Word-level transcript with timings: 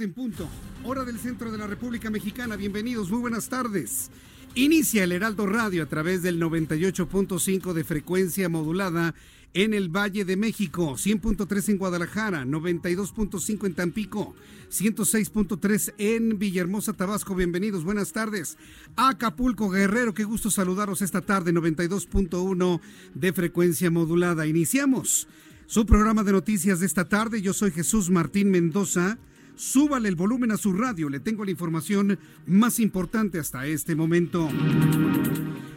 en 0.00 0.12
punto, 0.12 0.46
hora 0.84 1.04
del 1.04 1.18
centro 1.18 1.50
de 1.50 1.56
la 1.56 1.66
República 1.66 2.10
Mexicana. 2.10 2.56
Bienvenidos, 2.56 3.10
muy 3.10 3.20
buenas 3.20 3.48
tardes. 3.48 4.10
Inicia 4.54 5.04
el 5.04 5.12
Heraldo 5.12 5.46
Radio 5.46 5.82
a 5.82 5.86
través 5.86 6.22
del 6.22 6.40
98.5 6.40 7.72
de 7.72 7.84
frecuencia 7.84 8.48
modulada 8.48 9.14
en 9.54 9.72
el 9.72 9.88
Valle 9.88 10.26
de 10.26 10.36
México, 10.36 10.94
100.3 10.94 11.70
en 11.70 11.78
Guadalajara, 11.78 12.44
92.5 12.44 13.66
en 13.66 13.74
Tampico, 13.74 14.34
106.3 14.70 15.94
en 15.96 16.38
Villahermosa, 16.38 16.92
Tabasco. 16.92 17.34
Bienvenidos, 17.34 17.84
buenas 17.84 18.12
tardes. 18.12 18.58
Acapulco, 18.96 19.70
Guerrero, 19.70 20.12
qué 20.12 20.24
gusto 20.24 20.50
saludaros 20.50 21.00
esta 21.00 21.22
tarde, 21.22 21.54
92.1 21.54 22.80
de 23.14 23.32
frecuencia 23.32 23.90
modulada. 23.90 24.46
Iniciamos 24.46 25.26
su 25.66 25.86
programa 25.86 26.22
de 26.22 26.32
noticias 26.32 26.80
de 26.80 26.86
esta 26.86 27.08
tarde. 27.08 27.40
Yo 27.40 27.54
soy 27.54 27.70
Jesús 27.70 28.10
Martín 28.10 28.50
Mendoza 28.50 29.18
súbale 29.56 30.08
el 30.08 30.14
volumen 30.14 30.52
a 30.52 30.56
su 30.56 30.72
radio, 30.72 31.08
le 31.08 31.20
tengo 31.20 31.44
la 31.44 31.50
información 31.50 32.18
más 32.46 32.78
importante 32.78 33.38
hasta 33.38 33.66
este 33.66 33.96
momento. 33.96 34.48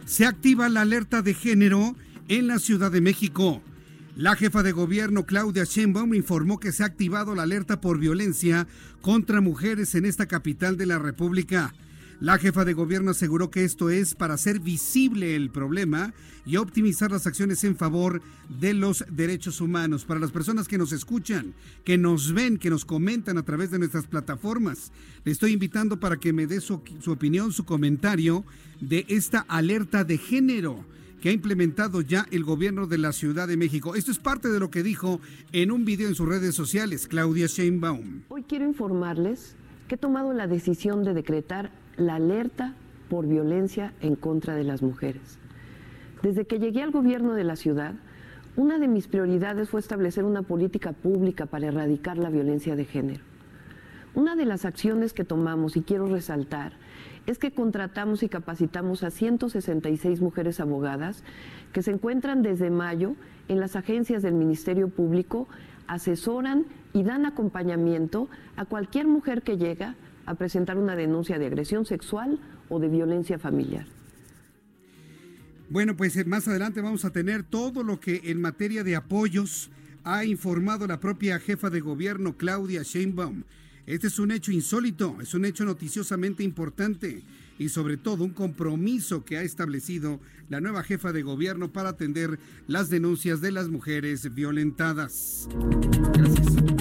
Se 0.04 0.26
activa 0.26 0.68
la 0.68 0.82
alerta 0.82 1.22
de 1.22 1.34
género 1.34 1.96
en 2.28 2.46
la 2.46 2.58
Ciudad 2.58 2.92
de 2.92 3.00
México. 3.00 3.62
La 4.16 4.36
jefa 4.36 4.62
de 4.62 4.72
gobierno 4.72 5.24
Claudia 5.24 5.64
Sheinbaum 5.64 6.14
informó 6.14 6.60
que 6.60 6.72
se 6.72 6.82
ha 6.82 6.86
activado 6.86 7.34
la 7.34 7.44
alerta 7.44 7.80
por 7.80 7.98
violencia 7.98 8.66
contra 9.00 9.40
mujeres 9.40 9.94
en 9.94 10.04
esta 10.04 10.26
capital 10.26 10.76
de 10.76 10.86
la 10.86 10.98
República. 10.98 11.72
La 12.20 12.36
jefa 12.36 12.66
de 12.66 12.74
gobierno 12.74 13.12
aseguró 13.12 13.50
que 13.50 13.64
esto 13.64 13.88
es 13.88 14.14
para 14.14 14.34
hacer 14.34 14.60
visible 14.60 15.36
el 15.36 15.48
problema 15.48 16.12
y 16.44 16.58
optimizar 16.58 17.10
las 17.10 17.26
acciones 17.26 17.64
en 17.64 17.76
favor 17.76 18.20
de 18.60 18.74
los 18.74 19.06
derechos 19.10 19.62
humanos. 19.62 20.04
Para 20.04 20.20
las 20.20 20.30
personas 20.30 20.68
que 20.68 20.76
nos 20.76 20.92
escuchan, 20.92 21.54
que 21.82 21.96
nos 21.96 22.34
ven, 22.34 22.58
que 22.58 22.68
nos 22.68 22.84
comentan 22.84 23.38
a 23.38 23.42
través 23.42 23.70
de 23.70 23.78
nuestras 23.78 24.06
plataformas, 24.06 24.92
le 25.24 25.32
estoy 25.32 25.52
invitando 25.52 25.98
para 25.98 26.18
que 26.18 26.34
me 26.34 26.46
dé 26.46 26.60
su, 26.60 26.82
opinión, 27.06 27.54
su 27.54 27.64
comentario 27.64 28.44
de 28.82 29.06
esta 29.08 29.46
alerta 29.48 30.04
de 30.04 30.18
género 30.18 30.84
que 31.22 31.30
ha 31.30 31.32
implementado 31.32 32.02
ya 32.02 32.26
el 32.30 32.44
gobierno 32.44 32.86
de 32.86 32.98
la 32.98 33.12
Ciudad 33.12 33.48
de 33.48 33.56
México. 33.56 33.94
Esto 33.94 34.10
es 34.10 34.18
parte 34.18 34.48
de 34.48 34.60
lo 34.60 34.70
que 34.70 34.82
dijo 34.82 35.22
en 35.52 35.70
un 35.70 35.86
video 35.86 36.08
en 36.08 36.14
sus 36.14 36.28
redes 36.28 36.54
sociales 36.54 37.08
Claudia 37.08 37.46
Sheinbaum. 37.46 38.24
Hoy 38.28 38.42
quiero 38.42 38.66
informarles 38.66 39.56
que 39.88 39.94
he 39.94 39.98
tomado 39.98 40.34
la 40.34 40.46
decisión 40.46 41.02
de 41.02 41.14
decretar 41.14 41.79
la 41.96 42.16
alerta 42.16 42.74
por 43.08 43.26
violencia 43.26 43.92
en 44.00 44.16
contra 44.16 44.54
de 44.54 44.64
las 44.64 44.82
mujeres. 44.82 45.38
Desde 46.22 46.46
que 46.46 46.58
llegué 46.58 46.82
al 46.82 46.90
gobierno 46.90 47.34
de 47.34 47.44
la 47.44 47.56
ciudad, 47.56 47.94
una 48.56 48.78
de 48.78 48.88
mis 48.88 49.08
prioridades 49.08 49.70
fue 49.70 49.80
establecer 49.80 50.24
una 50.24 50.42
política 50.42 50.92
pública 50.92 51.46
para 51.46 51.68
erradicar 51.68 52.18
la 52.18 52.30
violencia 52.30 52.76
de 52.76 52.84
género. 52.84 53.24
Una 54.14 54.34
de 54.34 54.44
las 54.44 54.64
acciones 54.64 55.12
que 55.12 55.24
tomamos, 55.24 55.76
y 55.76 55.82
quiero 55.82 56.08
resaltar, 56.08 56.72
es 57.26 57.38
que 57.38 57.52
contratamos 57.52 58.22
y 58.22 58.28
capacitamos 58.28 59.04
a 59.04 59.10
166 59.10 60.20
mujeres 60.20 60.58
abogadas 60.58 61.22
que 61.72 61.82
se 61.82 61.92
encuentran 61.92 62.42
desde 62.42 62.70
mayo 62.70 63.14
en 63.48 63.60
las 63.60 63.76
agencias 63.76 64.22
del 64.22 64.34
Ministerio 64.34 64.88
Público, 64.88 65.48
asesoran 65.86 66.66
y 66.92 67.02
dan 67.04 67.24
acompañamiento 67.24 68.28
a 68.56 68.64
cualquier 68.64 69.06
mujer 69.06 69.42
que 69.42 69.58
llega 69.58 69.94
a 70.30 70.36
presentar 70.36 70.78
una 70.78 70.94
denuncia 70.94 71.38
de 71.38 71.46
agresión 71.46 71.84
sexual 71.84 72.38
o 72.68 72.78
de 72.78 72.88
violencia 72.88 73.38
familiar. 73.38 73.86
Bueno, 75.68 75.96
pues 75.96 76.16
eh, 76.16 76.24
más 76.24 76.46
adelante 76.46 76.80
vamos 76.80 77.04
a 77.04 77.10
tener 77.10 77.42
todo 77.42 77.82
lo 77.82 77.98
que 77.98 78.22
en 78.24 78.40
materia 78.40 78.84
de 78.84 78.94
apoyos 78.94 79.70
ha 80.04 80.24
informado 80.24 80.86
la 80.86 81.00
propia 81.00 81.38
jefa 81.40 81.68
de 81.68 81.80
gobierno 81.80 82.36
Claudia 82.36 82.82
Sheinbaum. 82.82 83.42
Este 83.86 84.06
es 84.06 84.20
un 84.20 84.30
hecho 84.30 84.52
insólito, 84.52 85.16
es 85.20 85.34
un 85.34 85.44
hecho 85.44 85.64
noticiosamente 85.64 86.44
importante 86.44 87.22
y 87.58 87.68
sobre 87.68 87.96
todo 87.96 88.22
un 88.22 88.30
compromiso 88.30 89.24
que 89.24 89.36
ha 89.36 89.42
establecido 89.42 90.20
la 90.48 90.60
nueva 90.60 90.84
jefa 90.84 91.12
de 91.12 91.22
gobierno 91.22 91.72
para 91.72 91.90
atender 91.90 92.38
las 92.68 92.88
denuncias 92.88 93.40
de 93.40 93.50
las 93.50 93.68
mujeres 93.68 94.32
violentadas. 94.32 95.48
Gracias. 96.14 96.79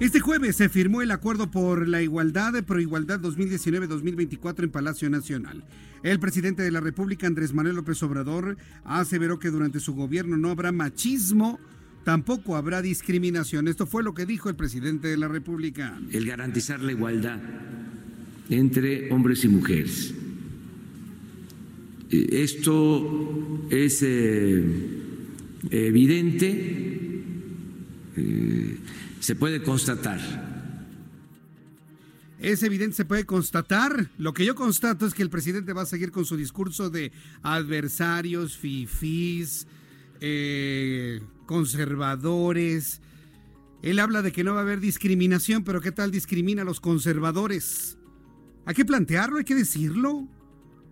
Este 0.00 0.20
jueves 0.20 0.54
se 0.54 0.68
firmó 0.68 1.02
el 1.02 1.10
acuerdo 1.10 1.50
por 1.50 1.88
la 1.88 2.00
igualdad, 2.02 2.52
pro 2.62 2.80
igualdad 2.80 3.18
2019-2024 3.20 4.62
en 4.62 4.70
Palacio 4.70 5.10
Nacional. 5.10 5.64
El 6.04 6.20
presidente 6.20 6.62
de 6.62 6.70
la 6.70 6.80
República, 6.80 7.26
Andrés 7.26 7.52
Manuel 7.52 7.74
López 7.74 8.00
Obrador, 8.04 8.56
aseveró 8.84 9.40
que 9.40 9.50
durante 9.50 9.80
su 9.80 9.94
gobierno 9.96 10.36
no 10.36 10.50
habrá 10.50 10.70
machismo, 10.70 11.58
tampoco 12.04 12.54
habrá 12.54 12.80
discriminación. 12.80 13.66
Esto 13.66 13.86
fue 13.88 14.04
lo 14.04 14.14
que 14.14 14.24
dijo 14.24 14.48
el 14.48 14.54
presidente 14.54 15.08
de 15.08 15.16
la 15.16 15.26
República. 15.26 15.98
El 16.12 16.26
garantizar 16.26 16.80
la 16.80 16.92
igualdad 16.92 17.40
entre 18.50 19.10
hombres 19.12 19.44
y 19.44 19.48
mujeres. 19.48 20.14
Eh, 22.10 22.28
esto 22.30 23.66
es 23.68 23.98
eh, 24.02 24.64
evidente. 25.70 27.22
Eh, 28.16 28.78
se 29.20 29.34
puede 29.34 29.62
constatar. 29.62 30.20
Es 32.38 32.62
evidente, 32.62 32.96
se 32.96 33.04
puede 33.04 33.24
constatar. 33.24 34.10
Lo 34.16 34.32
que 34.32 34.44
yo 34.44 34.54
constato 34.54 35.06
es 35.06 35.14
que 35.14 35.22
el 35.22 35.30
presidente 35.30 35.72
va 35.72 35.82
a 35.82 35.86
seguir 35.86 36.12
con 36.12 36.24
su 36.24 36.36
discurso 36.36 36.88
de 36.88 37.10
adversarios, 37.42 38.56
fifís, 38.56 39.66
eh, 40.20 41.20
conservadores. 41.46 43.00
Él 43.82 43.98
habla 43.98 44.22
de 44.22 44.32
que 44.32 44.44
no 44.44 44.54
va 44.54 44.60
a 44.60 44.62
haber 44.62 44.80
discriminación, 44.80 45.64
pero 45.64 45.80
¿qué 45.80 45.90
tal 45.90 46.10
discrimina 46.12 46.62
a 46.62 46.64
los 46.64 46.80
conservadores? 46.80 47.98
Hay 48.66 48.74
que 48.74 48.84
plantearlo, 48.84 49.38
hay 49.38 49.44
que 49.44 49.54
decirlo. 49.54 50.28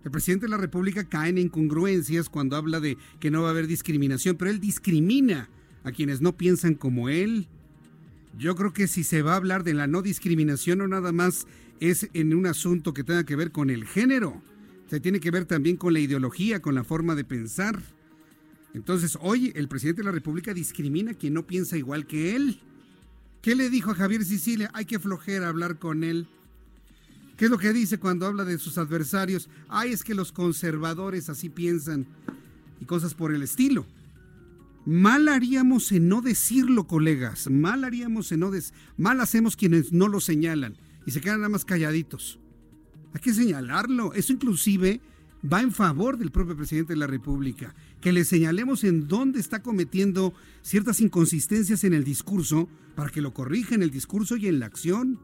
El 0.03 0.11
presidente 0.11 0.45
de 0.45 0.51
la 0.51 0.57
República 0.57 1.07
cae 1.07 1.29
en 1.29 1.37
incongruencias 1.37 2.29
cuando 2.29 2.55
habla 2.55 2.79
de 2.79 2.97
que 3.19 3.31
no 3.31 3.41
va 3.41 3.49
a 3.49 3.51
haber 3.51 3.67
discriminación, 3.67 4.35
pero 4.35 4.51
él 4.51 4.59
discrimina 4.59 5.49
a 5.83 5.91
quienes 5.91 6.21
no 6.21 6.37
piensan 6.37 6.75
como 6.75 7.09
él, 7.09 7.47
yo 8.37 8.55
creo 8.55 8.71
que 8.71 8.87
si 8.87 9.03
se 9.03 9.21
va 9.21 9.33
a 9.33 9.37
hablar 9.37 9.63
de 9.63 9.73
la 9.73 9.87
no 9.87 10.01
discriminación, 10.01 10.79
no 10.79 10.87
nada 10.87 11.11
más 11.11 11.47
es 11.79 12.09
en 12.13 12.33
un 12.33 12.45
asunto 12.45 12.93
que 12.93 13.03
tenga 13.03 13.25
que 13.25 13.35
ver 13.35 13.51
con 13.51 13.69
el 13.69 13.85
género, 13.85 14.41
se 14.89 14.99
tiene 14.99 15.19
que 15.19 15.31
ver 15.31 15.45
también 15.45 15.75
con 15.75 15.93
la 15.93 15.99
ideología, 15.99 16.61
con 16.61 16.75
la 16.75 16.83
forma 16.83 17.15
de 17.15 17.23
pensar. 17.23 17.81
Entonces, 18.73 19.17
hoy 19.21 19.51
el 19.55 19.67
presidente 19.67 20.01
de 20.01 20.05
la 20.05 20.11
República 20.11 20.53
discrimina 20.53 21.11
a 21.11 21.13
quien 21.15 21.33
no 21.33 21.47
piensa 21.47 21.77
igual 21.77 22.05
que 22.05 22.35
él. 22.35 22.59
¿Qué 23.41 23.55
le 23.55 23.69
dijo 23.69 23.91
a 23.91 23.95
Javier 23.95 24.23
Sicilia? 24.23 24.69
Hay 24.73 24.85
que 24.85 24.99
flojera 24.99 25.49
hablar 25.49 25.79
con 25.79 26.03
él. 26.03 26.27
¿Qué 27.37 27.45
es 27.45 27.51
lo 27.51 27.57
que 27.57 27.73
dice 27.73 27.97
cuando 27.97 28.25
habla 28.25 28.45
de 28.45 28.57
sus 28.57 28.77
adversarios? 28.77 29.49
Ay, 29.67 29.91
es 29.91 30.03
que 30.03 30.15
los 30.15 30.31
conservadores 30.31 31.29
así 31.29 31.49
piensan 31.49 32.07
y 32.79 32.85
cosas 32.85 33.13
por 33.13 33.33
el 33.33 33.43
estilo. 33.43 33.85
Mal 34.87 35.27
haríamos 35.27 35.91
en 35.91 36.07
no 36.07 36.21
decirlo, 36.21 36.87
colegas. 36.87 37.49
Mal 37.49 37.83
haríamos 37.83 38.31
en 38.31 38.39
no 38.39 38.51
des 38.51 38.73
mal 38.95 39.19
hacemos 39.19 39.57
quienes 39.57 39.91
no 39.91 40.07
lo 40.07 40.21
señalan 40.21 40.77
y 41.05 41.11
se 41.11 41.19
quedan 41.19 41.39
nada 41.39 41.49
más 41.49 41.65
calladitos. 41.65 42.39
Hay 43.13 43.19
que 43.19 43.33
señalarlo. 43.33 44.13
Eso 44.13 44.31
inclusive 44.31 45.01
va 45.43 45.61
en 45.61 45.73
favor 45.73 46.17
del 46.17 46.31
propio 46.31 46.55
presidente 46.55 46.93
de 46.93 46.99
la 46.99 47.07
República. 47.07 47.75
Que 47.99 48.13
le 48.13 48.23
señalemos 48.23 48.85
en 48.85 49.09
dónde 49.09 49.41
está 49.41 49.61
cometiendo 49.61 50.33
ciertas 50.61 51.01
inconsistencias 51.01 51.83
en 51.83 51.91
el 51.91 52.05
discurso 52.05 52.69
para 52.95 53.09
que 53.09 53.19
lo 53.19 53.33
corrija 53.33 53.75
en 53.75 53.83
el 53.83 53.91
discurso 53.91 54.37
y 54.37 54.47
en 54.47 54.59
la 54.59 54.67
acción. 54.67 55.19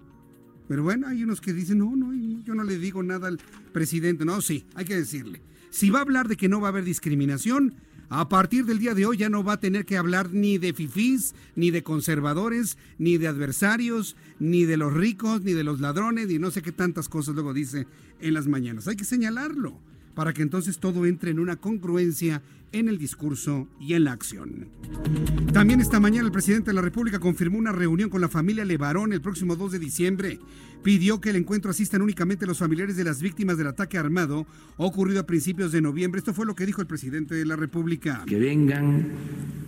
Pero 0.68 0.84
bueno, 0.84 1.08
hay 1.08 1.24
unos 1.24 1.40
que 1.40 1.54
dicen, 1.54 1.78
no, 1.78 1.96
no, 1.96 2.14
yo 2.44 2.54
no 2.54 2.66
le 2.66 2.78
digo 2.78 3.02
nada 3.02 3.30
al 3.30 3.40
presidente. 3.72 4.26
No, 4.26 4.42
sí, 4.42 4.66
hay 4.76 4.84
que 4.84 4.98
decirle. 4.98 5.42
Si 5.70 5.90
va 5.90 6.00
a 6.00 6.02
hablar 6.02 6.28
de 6.28 6.36
que 6.36 6.50
no 6.50 6.60
va 6.60 6.68
a 6.68 6.72
haber 6.72 6.84
discriminación, 6.84 7.76
a 8.16 8.30
partir 8.30 8.66
del 8.66 8.78
día 8.78 8.94
de 8.94 9.08
hoy 9.08 9.18
ya 9.18 9.28
no 9.28 9.44
va 9.44 9.54
a 9.54 9.60
tener 9.60 9.86
que 9.86 9.98
hablar 9.98 10.32
ni 10.32 10.60
de 10.60 10.72
fifís, 10.72 11.34
ni 11.56 11.72
de 11.72 11.82
conservadores, 11.82 12.78
ni 13.00 13.18
de 13.18 13.28
adversarios, 13.28 14.16
ni 14.40 14.66
de 14.66 14.78
los 14.78 14.94
ricos, 14.94 15.42
ni 15.42 15.54
de 15.54 15.64
los 15.64 15.80
ladrones, 15.80 16.28
ni 16.28 16.38
no 16.38 16.52
sé 16.52 16.62
qué 16.62 16.72
tantas 16.72 17.10
cosas 17.10 17.34
luego 17.34 17.56
dice 17.56 17.88
en 18.22 18.36
las 18.36 18.46
mañanas. 18.46 18.88
Hay 18.88 18.98
que 18.98 19.04
señalarlo 19.04 19.80
para 20.14 20.32
que 20.32 20.44
entonces 20.44 20.78
todo 20.78 21.08
entre 21.08 21.32
en 21.32 21.40
una 21.40 21.56
congruencia 21.56 22.44
en 22.74 22.90
el 22.90 22.98
discurso 22.98 23.68
y 23.80 23.94
en 23.94 24.04
la 24.04 24.12
acción. 24.12 24.68
También 25.54 25.80
esta 25.80 26.00
mañana 26.00 26.26
el 26.26 26.32
presidente 26.32 26.72
de 26.72 26.76
la 26.76 26.82
República 26.82 27.20
confirmó 27.20 27.58
una 27.58 27.72
reunión 27.72 28.10
con 28.10 28.20
la 28.20 28.28
familia 28.28 28.66
Levarón 28.66 29.14
el 29.14 29.22
próximo 29.22 29.56
2 29.56 29.74
de 29.74 29.80
diciembre. 29.80 30.40
Pidió 30.84 31.22
que 31.22 31.30
el 31.30 31.38
encuentro 31.38 31.72
asistan 31.72 32.02
únicamente 32.02 32.46
los 32.46 32.58
familiares 32.58 32.98
de 32.98 33.06
las 33.06 33.22
víctimas 33.22 33.58
del 33.58 33.68
ataque 33.68 33.98
armado 33.98 34.46
ocurrido 34.76 35.22
a 35.22 35.26
principios 35.26 35.72
de 35.72 35.82
noviembre. 35.82 36.20
Esto 36.20 36.34
fue 36.34 36.46
lo 36.46 36.56
que 36.56 36.66
dijo 36.66 36.82
el 36.82 36.88
presidente 36.88 37.36
de 37.36 37.46
la 37.46 37.56
República. 37.56 38.24
Que 38.26 38.38
vengan 38.38 39.08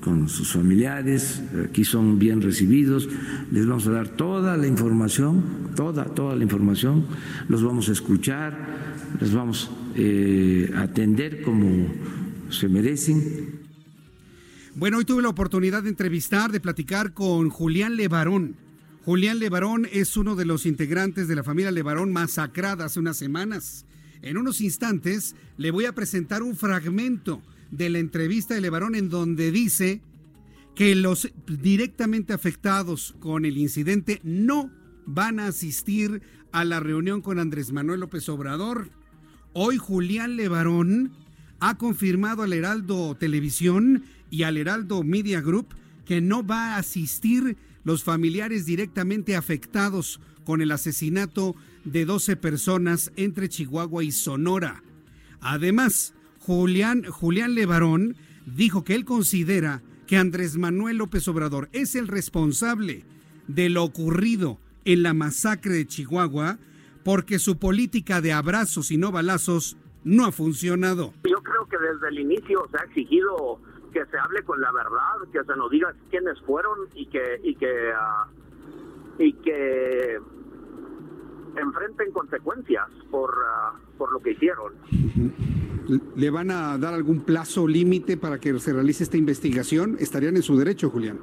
con 0.01 0.27
sus 0.27 0.51
familiares, 0.51 1.41
aquí 1.63 1.85
son 1.85 2.19
bien 2.19 2.41
recibidos, 2.41 3.07
les 3.51 3.65
vamos 3.65 3.87
a 3.87 3.91
dar 3.91 4.09
toda 4.09 4.57
la 4.57 4.67
información, 4.67 5.71
toda, 5.75 6.05
toda 6.05 6.35
la 6.35 6.43
información, 6.43 7.05
los 7.47 7.63
vamos 7.63 7.87
a 7.89 7.93
escuchar, 7.93 8.57
les 9.19 9.33
vamos 9.33 9.71
eh, 9.95 10.71
a 10.75 10.81
atender 10.81 11.41
como 11.41 11.87
se 12.57 12.67
merecen. 12.67 13.59
Bueno, 14.75 14.97
hoy 14.97 15.05
tuve 15.05 15.21
la 15.21 15.29
oportunidad 15.29 15.83
de 15.83 15.89
entrevistar, 15.89 16.51
de 16.51 16.59
platicar 16.59 17.13
con 17.13 17.49
Julián 17.49 17.95
Levarón. 17.95 18.55
Julián 19.05 19.39
Levarón 19.39 19.87
es 19.91 20.17
uno 20.17 20.35
de 20.35 20.45
los 20.45 20.65
integrantes 20.65 21.27
de 21.27 21.35
la 21.35 21.43
familia 21.43 21.71
Levarón 21.71 22.11
masacrada 22.11 22.85
hace 22.85 22.99
unas 22.99 23.17
semanas. 23.17 23.85
En 24.21 24.37
unos 24.37 24.61
instantes 24.61 25.35
le 25.57 25.71
voy 25.71 25.85
a 25.85 25.93
presentar 25.93 26.43
un 26.43 26.55
fragmento 26.55 27.41
de 27.71 27.89
la 27.89 27.99
entrevista 27.99 28.53
de 28.53 28.61
Levarón 28.61 28.95
en 28.95 29.09
donde 29.09 29.51
dice 29.51 30.01
que 30.75 30.95
los 30.95 31.31
directamente 31.47 32.33
afectados 32.33 33.15
con 33.19 33.45
el 33.45 33.57
incidente 33.57 34.19
no 34.23 34.71
van 35.05 35.39
a 35.39 35.47
asistir 35.47 36.21
a 36.51 36.65
la 36.65 36.79
reunión 36.79 37.21
con 37.21 37.39
Andrés 37.39 37.71
Manuel 37.71 38.01
López 38.01 38.27
Obrador. 38.27 38.89
Hoy 39.53 39.77
Julián 39.77 40.35
Levarón 40.35 41.11
ha 41.59 41.77
confirmado 41.77 42.43
al 42.43 42.53
Heraldo 42.53 43.15
Televisión 43.15 44.03
y 44.29 44.43
al 44.43 44.57
Heraldo 44.57 45.03
Media 45.03 45.41
Group 45.41 45.67
que 46.05 46.21
no 46.21 46.45
va 46.45 46.75
a 46.75 46.77
asistir 46.77 47.57
los 47.83 48.03
familiares 48.03 48.65
directamente 48.65 49.35
afectados 49.35 50.19
con 50.43 50.61
el 50.61 50.71
asesinato 50.71 51.55
de 51.83 52.05
12 52.05 52.35
personas 52.35 53.11
entre 53.15 53.49
Chihuahua 53.49 54.03
y 54.03 54.11
Sonora. 54.11 54.83
Además, 55.41 56.13
Julián, 56.39 57.03
Julián 57.05 57.55
Levarón 57.55 58.15
dijo 58.45 58.83
que 58.83 58.95
él 58.95 59.05
considera 59.05 59.81
que 60.07 60.17
Andrés 60.17 60.57
Manuel 60.57 60.97
López 60.97 61.27
Obrador 61.27 61.69
es 61.73 61.95
el 61.95 62.07
responsable 62.07 63.05
de 63.47 63.69
lo 63.69 63.83
ocurrido 63.83 64.59
en 64.85 65.03
la 65.03 65.13
masacre 65.13 65.73
de 65.73 65.87
Chihuahua 65.87 66.59
porque 67.03 67.39
su 67.39 67.57
política 67.57 68.21
de 68.21 68.33
abrazos 68.33 68.91
y 68.91 68.97
no 68.97 69.11
balazos 69.11 69.77
no 70.03 70.25
ha 70.25 70.31
funcionado. 70.31 71.13
Que 71.75 71.86
desde 71.86 72.07
el 72.07 72.19
inicio 72.19 72.66
se 72.72 72.77
ha 72.77 72.86
exigido 72.86 73.60
que 73.92 74.06
se 74.06 74.18
hable 74.18 74.44
con 74.44 74.62
la 74.62 74.72
verdad, 74.72 75.27
que 75.31 75.44
se 75.44 75.56
nos 75.57 75.69
diga 75.69 75.94
quiénes 76.10 76.39
fueron 76.42 76.77
y 76.94 77.06
que 77.07 77.39
y 77.44 77.56
que 77.56 77.92
ah, 77.94 78.27
y 79.19 79.33
que 79.33 80.19
enfrenten 81.57 82.12
consecuencias 82.12 82.89
por 83.12 83.33
ah, 83.45 83.74
por 83.98 84.12
lo 84.13 84.22
que 84.22 84.31
hicieron. 84.31 84.74
¿Le 86.16 86.30
van 86.30 86.50
a 86.51 86.77
dar 86.77 86.94
algún 86.94 87.25
plazo 87.25 87.68
límite 87.68 88.18
para 88.18 88.39
que 88.39 88.57
se 88.60 88.74
realice 88.74 89.04
esta 89.04 89.18
investigación? 89.18 89.98
Estarían 90.00 90.36
en 90.36 90.44
su 90.44 90.57
derecho, 90.57 90.89
Julián. 90.89 91.19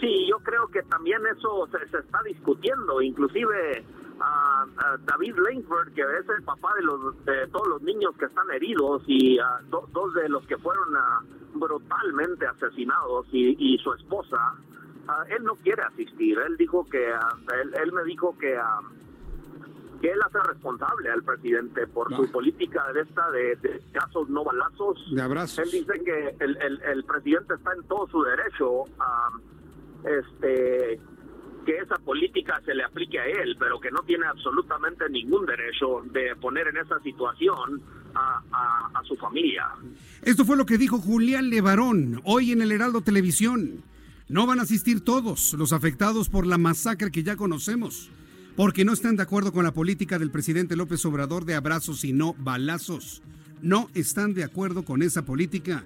Sí, 0.00 0.26
yo 0.28 0.38
creo 0.38 0.68
que 0.68 0.82
también 0.84 1.20
eso 1.36 1.68
se, 1.72 1.88
se 1.90 1.98
está 1.98 2.22
discutiendo, 2.22 3.02
inclusive 3.02 3.84
a, 4.20 4.66
David 5.04 5.34
Langford, 5.36 5.92
que 5.94 6.02
es 6.02 6.28
el 6.28 6.42
papá 6.44 6.74
de, 6.76 6.82
los, 6.82 7.24
de 7.24 7.46
todos 7.48 7.66
los 7.68 7.82
niños 7.82 8.16
que 8.18 8.26
están 8.26 8.50
heridos 8.50 9.02
y 9.06 9.38
dos 9.68 10.14
de 10.14 10.28
los 10.28 10.46
que 10.46 10.56
fueron 10.58 10.94
brutalmente 11.54 12.46
asesinados 12.46 13.26
y, 13.32 13.78
su 13.78 13.92
esposa, 13.94 14.54
él 15.28 15.44
no 15.44 15.54
quiere 15.56 15.82
asistir. 15.82 16.38
Él 16.38 16.56
dijo 16.56 16.86
que, 16.86 17.12
él, 17.12 17.92
me 17.92 18.04
dijo 18.04 18.36
que 18.38 18.58
que 20.00 20.10
él 20.10 20.20
hace 20.22 20.38
responsable 20.40 21.08
al 21.10 21.22
presidente 21.22 21.86
por 21.86 22.14
su 22.14 22.30
política 22.30 22.92
de 22.92 23.00
esta 23.02 23.30
de, 23.30 23.82
casos 23.92 24.28
no 24.28 24.44
balazos. 24.44 24.98
De 25.14 25.22
abrazos. 25.22 25.60
Él 25.60 25.70
dice 25.70 26.04
que 26.04 26.36
el, 26.40 26.58
el, 26.60 26.82
el, 26.82 27.04
presidente 27.04 27.54
está 27.54 27.72
en 27.72 27.84
todo 27.84 28.06
su 28.08 28.22
derecho 28.22 28.84
a 28.98 29.30
este 30.04 31.00
que 31.64 31.76
esa 31.78 31.96
política 31.96 32.60
se 32.64 32.74
le 32.74 32.84
aplique 32.84 33.18
a 33.18 33.26
él, 33.26 33.56
pero 33.58 33.80
que 33.80 33.90
no 33.90 34.02
tiene 34.02 34.26
absolutamente 34.26 35.08
ningún 35.10 35.46
derecho 35.46 36.02
de 36.12 36.36
poner 36.36 36.68
en 36.68 36.76
esa 36.78 37.00
situación 37.00 37.82
a, 38.14 39.02
su 39.06 39.16
familia. 39.16 39.66
Esto 40.22 40.44
fue 40.44 40.56
lo 40.56 40.64
que 40.64 40.78
dijo 40.78 40.98
Julián 40.98 41.50
Levarón 41.50 42.22
hoy 42.24 42.52
en 42.52 42.62
el 42.62 42.72
Heraldo 42.72 43.02
Televisión. 43.02 43.82
No 44.28 44.46
van 44.46 44.60
a 44.60 44.62
asistir 44.62 45.04
todos 45.04 45.52
los 45.54 45.72
afectados 45.72 46.30
por 46.30 46.46
la 46.46 46.56
masacre 46.56 47.10
que 47.10 47.22
ya 47.22 47.36
conocemos, 47.36 48.10
porque 48.56 48.84
no 48.84 48.92
están 48.92 49.16
de 49.16 49.24
acuerdo 49.24 49.52
con 49.52 49.64
la 49.64 49.74
política 49.74 50.18
del 50.18 50.30
presidente 50.30 50.76
López 50.76 51.04
Obrador 51.04 51.44
de 51.44 51.54
abrazos 51.54 52.04
y 52.04 52.12
no 52.12 52.34
balazos. 52.38 53.22
No 53.60 53.90
están 53.94 54.32
de 54.32 54.44
acuerdo 54.44 54.84
con 54.84 55.02
esa 55.02 55.24
política 55.26 55.84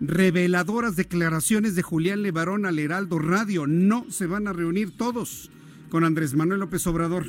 reveladoras 0.00 0.96
declaraciones 0.96 1.74
de 1.74 1.82
Julián 1.82 2.22
Levarón 2.22 2.66
al 2.66 2.78
Heraldo 2.78 3.18
Radio. 3.18 3.66
No 3.66 4.06
se 4.10 4.26
van 4.26 4.48
a 4.48 4.52
reunir 4.52 4.96
todos 4.96 5.50
con 5.90 6.04
Andrés 6.04 6.34
Manuel 6.34 6.60
López 6.60 6.86
Obrador. 6.86 7.26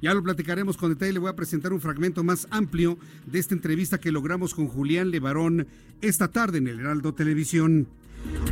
Ya 0.00 0.14
lo 0.14 0.22
platicaremos 0.22 0.76
con 0.76 0.90
detalle. 0.90 1.12
Le 1.12 1.18
voy 1.18 1.30
a 1.30 1.36
presentar 1.36 1.72
un 1.72 1.80
fragmento 1.80 2.22
más 2.22 2.46
amplio 2.50 2.98
de 3.26 3.38
esta 3.38 3.54
entrevista 3.54 3.98
que 3.98 4.12
logramos 4.12 4.54
con 4.54 4.68
Julián 4.68 5.10
Levarón 5.10 5.66
esta 6.00 6.28
tarde 6.28 6.58
en 6.58 6.68
el 6.68 6.80
Heraldo 6.80 7.14
Televisión. 7.14 7.88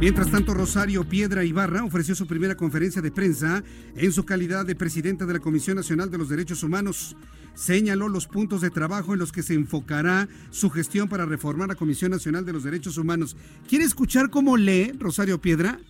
Mientras 0.00 0.30
tanto, 0.30 0.54
Rosario 0.54 1.04
Piedra 1.04 1.44
Ibarra 1.44 1.84
ofreció 1.84 2.14
su 2.14 2.26
primera 2.26 2.56
conferencia 2.56 3.02
de 3.02 3.10
prensa 3.10 3.64
en 3.96 4.12
su 4.12 4.24
calidad 4.24 4.66
de 4.66 4.74
presidenta 4.74 5.26
de 5.26 5.34
la 5.34 5.40
Comisión 5.40 5.76
Nacional 5.76 6.10
de 6.10 6.18
los 6.18 6.28
Derechos 6.28 6.62
Humanos 6.62 7.16
señaló 7.56 8.08
los 8.08 8.28
puntos 8.28 8.60
de 8.60 8.70
trabajo 8.70 9.14
en 9.14 9.18
los 9.18 9.32
que 9.32 9.42
se 9.42 9.54
enfocará 9.54 10.28
su 10.50 10.70
gestión 10.70 11.08
para 11.08 11.24
reformar 11.24 11.68
la 11.68 11.74
Comisión 11.74 12.12
Nacional 12.12 12.44
de 12.44 12.52
los 12.52 12.62
Derechos 12.62 12.98
Humanos. 12.98 13.36
¿Quiere 13.68 13.84
escuchar 13.84 14.30
cómo 14.30 14.56
lee 14.56 14.92
Rosario 14.98 15.40
Piedra? 15.40 15.80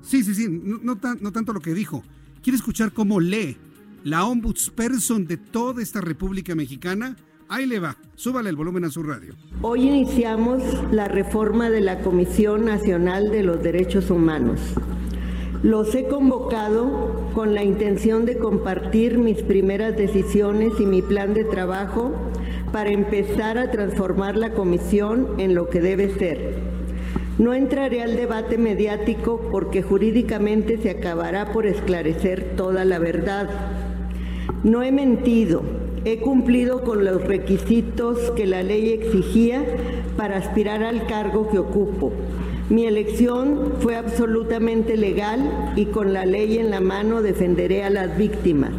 Sí, 0.00 0.22
sí, 0.22 0.34
sí, 0.34 0.46
no, 0.48 0.96
tanto 0.96 1.52
lo 1.52 1.60
que 1.60 1.74
dijo. 1.74 2.02
¿Quiere 2.42 2.56
escuchar 2.56 2.92
cómo 2.92 3.20
lee 3.20 3.58
la 4.04 4.24
ombudsperson 4.24 5.26
de 5.26 5.36
toda 5.36 5.82
esta 5.82 6.00
República 6.00 6.54
Mexicana? 6.54 7.16
Ahí 7.48 7.66
le 7.66 7.80
va, 7.80 7.96
súbale 8.14 8.48
el 8.48 8.56
volumen 8.56 8.84
a 8.84 8.90
su 8.90 9.02
radio. 9.02 9.34
Hoy 9.62 9.82
iniciamos 9.82 10.62
la 10.92 11.08
reforma 11.08 11.70
de 11.70 11.80
la 11.80 12.00
Comisión 12.00 12.64
Nacional 12.64 13.30
de 13.30 13.42
los 13.42 13.62
Derechos 13.62 14.10
Humanos 14.10 14.60
los 15.62 15.92
he 15.96 16.04
convocado 16.04 17.30
con 17.34 17.52
la 17.52 17.64
intención 17.64 18.24
de 18.26 18.38
compartir 18.38 19.18
mis 19.18 19.42
primeras 19.42 19.96
decisiones 19.96 20.72
y 20.78 20.86
mi 20.86 21.02
plan 21.02 21.34
de 21.34 21.42
trabajo 21.42 22.12
para 22.70 22.90
empezar 22.90 23.58
a 23.58 23.70
transformar 23.72 24.36
la 24.36 24.52
comisión 24.52 25.28
en 25.38 25.56
lo 25.56 25.68
que 25.68 25.80
debe 25.80 26.14
ser. 26.14 26.54
No 27.38 27.54
entraré 27.54 28.02
al 28.02 28.16
debate 28.16 28.56
mediático 28.56 29.48
porque 29.50 29.82
jurídicamente 29.82 30.78
se 30.78 30.90
acabará 30.90 31.52
por 31.52 31.66
esclarecer 31.66 32.54
toda 32.56 32.84
la 32.84 33.00
verdad. 33.00 33.48
No 34.62 34.84
he 34.84 34.92
mentido, 34.92 35.62
he 36.04 36.18
cumplido 36.18 36.82
con 36.82 37.04
los 37.04 37.24
requisitos 37.24 38.30
que 38.32 38.46
la 38.46 38.62
ley 38.62 38.90
exigía 38.90 39.64
para 40.16 40.36
aspirar 40.36 40.84
al 40.84 41.06
cargo 41.06 41.48
que 41.48 41.58
ocupo 41.58 42.12
mi 42.70 42.84
elección 42.84 43.74
fue 43.80 43.96
absolutamente 43.96 44.96
legal 44.96 45.72
y 45.76 45.86
con 45.86 46.12
la 46.12 46.26
ley 46.26 46.58
en 46.58 46.70
la 46.70 46.80
mano 46.80 47.22
defenderé 47.22 47.84
a 47.84 47.90
las 47.90 48.16
víctimas. 48.18 48.72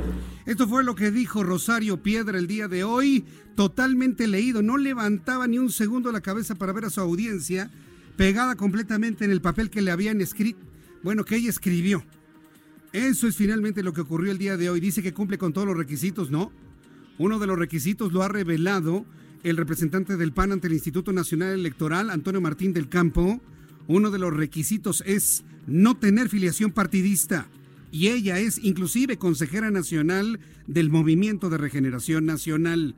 Esto 0.46 0.68
fue 0.68 0.84
lo 0.84 0.96
que 0.96 1.12
dijo 1.12 1.44
Rosario 1.44 2.02
Piedra 2.02 2.38
el 2.38 2.48
día 2.48 2.68
de 2.68 2.84
hoy, 2.84 3.26
totalmente 3.56 4.28
leído, 4.28 4.62
no 4.62 4.78
levantaba 4.78 5.48
ni 5.48 5.60
un 5.60 5.72
segundo 5.72 6.12
la 6.12 6.22
cabeza 6.22 6.56
para 6.56 6.74
ver 6.74 6.86
a 6.86 6.90
su 6.90 7.02
audiencia, 7.02 7.72
pegada 8.16 8.56
completamente 8.56 9.26
en 9.26 9.32
el 9.32 9.42
papel 9.42 9.70
que 9.70 9.82
le 9.82 9.92
habían 9.92 10.22
escrito, 10.22 10.60
bueno, 11.04 11.24
que 11.24 11.36
ella 11.36 11.50
escribió. 11.50 12.04
Eso 12.92 13.28
es 13.28 13.36
finalmente 13.36 13.84
lo 13.84 13.94
que 13.94 14.02
ocurrió 14.02 14.32
el 14.32 14.40
día 14.40 14.58
de 14.58 14.70
hoy. 14.70 14.80
Dice 14.80 15.04
que 15.04 15.14
cumple 15.14 15.38
con 15.38 15.54
todos 15.54 15.68
los 15.68 15.78
requisitos, 15.78 16.32
¿no? 16.32 16.52
Uno 17.20 17.38
de 17.38 17.46
los 17.46 17.60
requisitos 17.60 18.12
lo 18.12 18.24
ha 18.24 18.28
revelado 18.28 19.06
el 19.44 19.58
representante 19.58 20.18
del 20.18 20.34
PAN 20.34 20.52
ante 20.52 20.68
el 20.68 20.74
Instituto 20.74 21.14
Nacional 21.14 21.54
Electoral, 21.54 22.10
Antonio 22.10 22.42
Martín 22.42 22.74
del 22.74 22.90
Campo. 22.90 23.40
Uno 23.90 24.12
de 24.12 24.20
los 24.20 24.32
requisitos 24.32 25.04
es 25.08 25.44
no 25.66 25.98
tener 25.98 26.30
filiación 26.30 26.72
partidista. 26.72 27.48
Y 27.92 28.10
ella 28.10 28.38
es 28.38 28.60
inclusive 28.64 29.18
consejera 29.18 29.72
nacional 29.72 30.40
del 30.68 30.92
Movimiento 30.92 31.50
de 31.50 31.58
Regeneración 31.58 32.28
Nacional. 32.28 32.94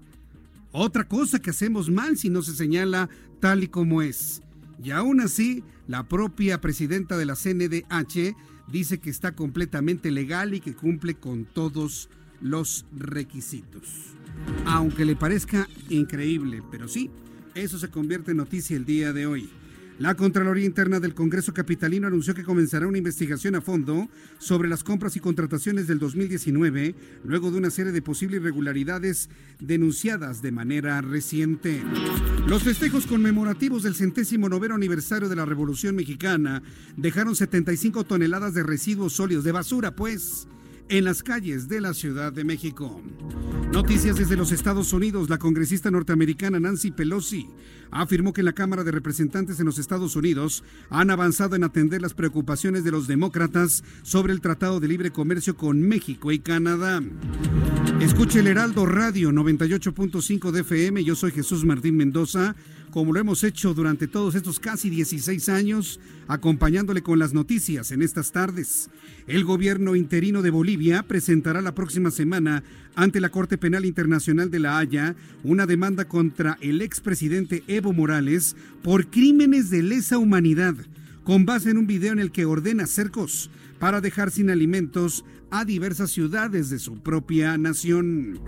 Otra 0.73 1.07
cosa 1.07 1.39
que 1.39 1.51
hacemos 1.51 1.89
mal 1.89 2.17
si 2.17 2.29
no 2.29 2.41
se 2.41 2.53
señala 2.53 3.09
tal 3.39 3.63
y 3.63 3.69
como 3.69 4.01
es. 4.01 4.41
Y 4.83 4.91
aún 4.91 5.21
así, 5.21 5.63
la 5.87 6.09
propia 6.09 6.59
presidenta 6.59 7.17
de 7.17 7.25
la 7.25 7.37
CNDH 7.37 8.35
dice 8.69 8.97
que 8.97 9.09
está 9.09 9.33
completamente 9.33 10.11
legal 10.11 10.53
y 10.53 10.59
que 10.59 10.75
cumple 10.75 11.15
con 11.15 11.45
todos 11.45 12.09
los 12.41 12.85
requisitos. 12.97 13.87
Aunque 14.65 15.05
le 15.05 15.15
parezca 15.15 15.69
increíble, 15.87 16.61
pero 16.69 16.89
sí, 16.89 17.09
eso 17.55 17.79
se 17.79 17.89
convierte 17.89 18.31
en 18.31 18.37
noticia 18.37 18.75
el 18.75 18.83
día 18.83 19.13
de 19.13 19.25
hoy. 19.25 19.49
La 19.99 20.15
Contraloría 20.15 20.65
Interna 20.65 20.99
del 20.99 21.13
Congreso 21.13 21.53
Capitalino 21.53 22.07
anunció 22.07 22.33
que 22.33 22.43
comenzará 22.43 22.87
una 22.87 22.97
investigación 22.97 23.55
a 23.55 23.61
fondo 23.61 24.09
sobre 24.39 24.67
las 24.67 24.83
compras 24.83 25.15
y 25.15 25.19
contrataciones 25.19 25.87
del 25.87 25.99
2019, 25.99 26.95
luego 27.23 27.51
de 27.51 27.57
una 27.57 27.69
serie 27.69 27.91
de 27.91 28.01
posibles 28.01 28.41
irregularidades 28.41 29.29
denunciadas 29.59 30.41
de 30.41 30.51
manera 30.51 31.01
reciente. 31.01 31.83
Los 32.47 32.63
festejos 32.63 33.05
conmemorativos 33.05 33.83
del 33.83 33.95
centésimo 33.95 34.49
noveno 34.49 34.75
aniversario 34.75 35.29
de 35.29 35.35
la 35.35 35.45
Revolución 35.45 35.95
Mexicana 35.95 36.63
dejaron 36.97 37.35
75 37.35 38.03
toneladas 38.03 38.53
de 38.53 38.63
residuos 38.63 39.13
sólidos, 39.13 39.43
de 39.43 39.51
basura, 39.51 39.95
pues 39.95 40.47
en 40.89 41.03
las 41.03 41.23
calles 41.23 41.67
de 41.67 41.81
la 41.81 41.93
Ciudad 41.93 42.33
de 42.33 42.43
México. 42.43 43.01
Noticias 43.71 44.17
desde 44.17 44.35
los 44.35 44.51
Estados 44.51 44.91
Unidos. 44.91 45.29
La 45.29 45.37
congresista 45.37 45.89
norteamericana 45.89 46.59
Nancy 46.59 46.91
Pelosi 46.91 47.47
afirmó 47.89 48.33
que 48.33 48.41
en 48.41 48.45
la 48.45 48.53
Cámara 48.53 48.83
de 48.83 48.91
Representantes 48.91 49.59
en 49.59 49.65
los 49.65 49.79
Estados 49.79 50.15
Unidos 50.15 50.63
han 50.89 51.09
avanzado 51.09 51.55
en 51.55 51.63
atender 51.63 52.01
las 52.01 52.13
preocupaciones 52.13 52.83
de 52.83 52.91
los 52.91 53.07
demócratas 53.07 53.83
sobre 54.03 54.33
el 54.33 54.41
Tratado 54.41 54.79
de 54.79 54.87
Libre 54.87 55.11
Comercio 55.11 55.55
con 55.55 55.81
México 55.81 56.31
y 56.31 56.39
Canadá. 56.39 57.01
Escuche 58.01 58.39
el 58.39 58.47
Heraldo 58.47 58.85
Radio 58.85 59.31
98.5 59.31 60.51
de 60.51 60.61
FM. 60.61 61.03
Yo 61.03 61.15
soy 61.15 61.31
Jesús 61.31 61.63
Martín 61.63 61.95
Mendoza 61.95 62.55
como 62.91 63.13
lo 63.13 63.19
hemos 63.19 63.43
hecho 63.43 63.73
durante 63.73 64.07
todos 64.07 64.35
estos 64.35 64.59
casi 64.59 64.89
16 64.89 65.49
años, 65.49 65.99
acompañándole 66.27 67.01
con 67.01 67.17
las 67.17 67.33
noticias 67.33 67.91
en 67.91 68.01
estas 68.01 68.31
tardes. 68.31 68.89
El 69.27 69.45
gobierno 69.45 69.95
interino 69.95 70.41
de 70.41 70.51
Bolivia 70.51 71.03
presentará 71.03 71.61
la 71.61 71.73
próxima 71.73 72.11
semana 72.11 72.63
ante 72.95 73.21
la 73.21 73.29
Corte 73.29 73.57
Penal 73.57 73.85
Internacional 73.85 74.51
de 74.51 74.59
La 74.59 74.77
Haya 74.77 75.15
una 75.43 75.65
demanda 75.65 76.05
contra 76.05 76.57
el 76.61 76.81
expresidente 76.81 77.63
Evo 77.67 77.93
Morales 77.93 78.55
por 78.83 79.07
crímenes 79.07 79.69
de 79.69 79.83
lesa 79.83 80.17
humanidad, 80.17 80.75
con 81.23 81.45
base 81.45 81.69
en 81.69 81.77
un 81.77 81.87
video 81.87 82.11
en 82.11 82.19
el 82.19 82.31
que 82.31 82.45
ordena 82.45 82.87
cercos 82.87 83.49
para 83.79 84.01
dejar 84.01 84.31
sin 84.31 84.49
alimentos 84.49 85.23
a 85.49 85.65
diversas 85.65 86.11
ciudades 86.11 86.69
de 86.69 86.79
su 86.79 86.99
propia 86.99 87.57
nación. 87.57 88.39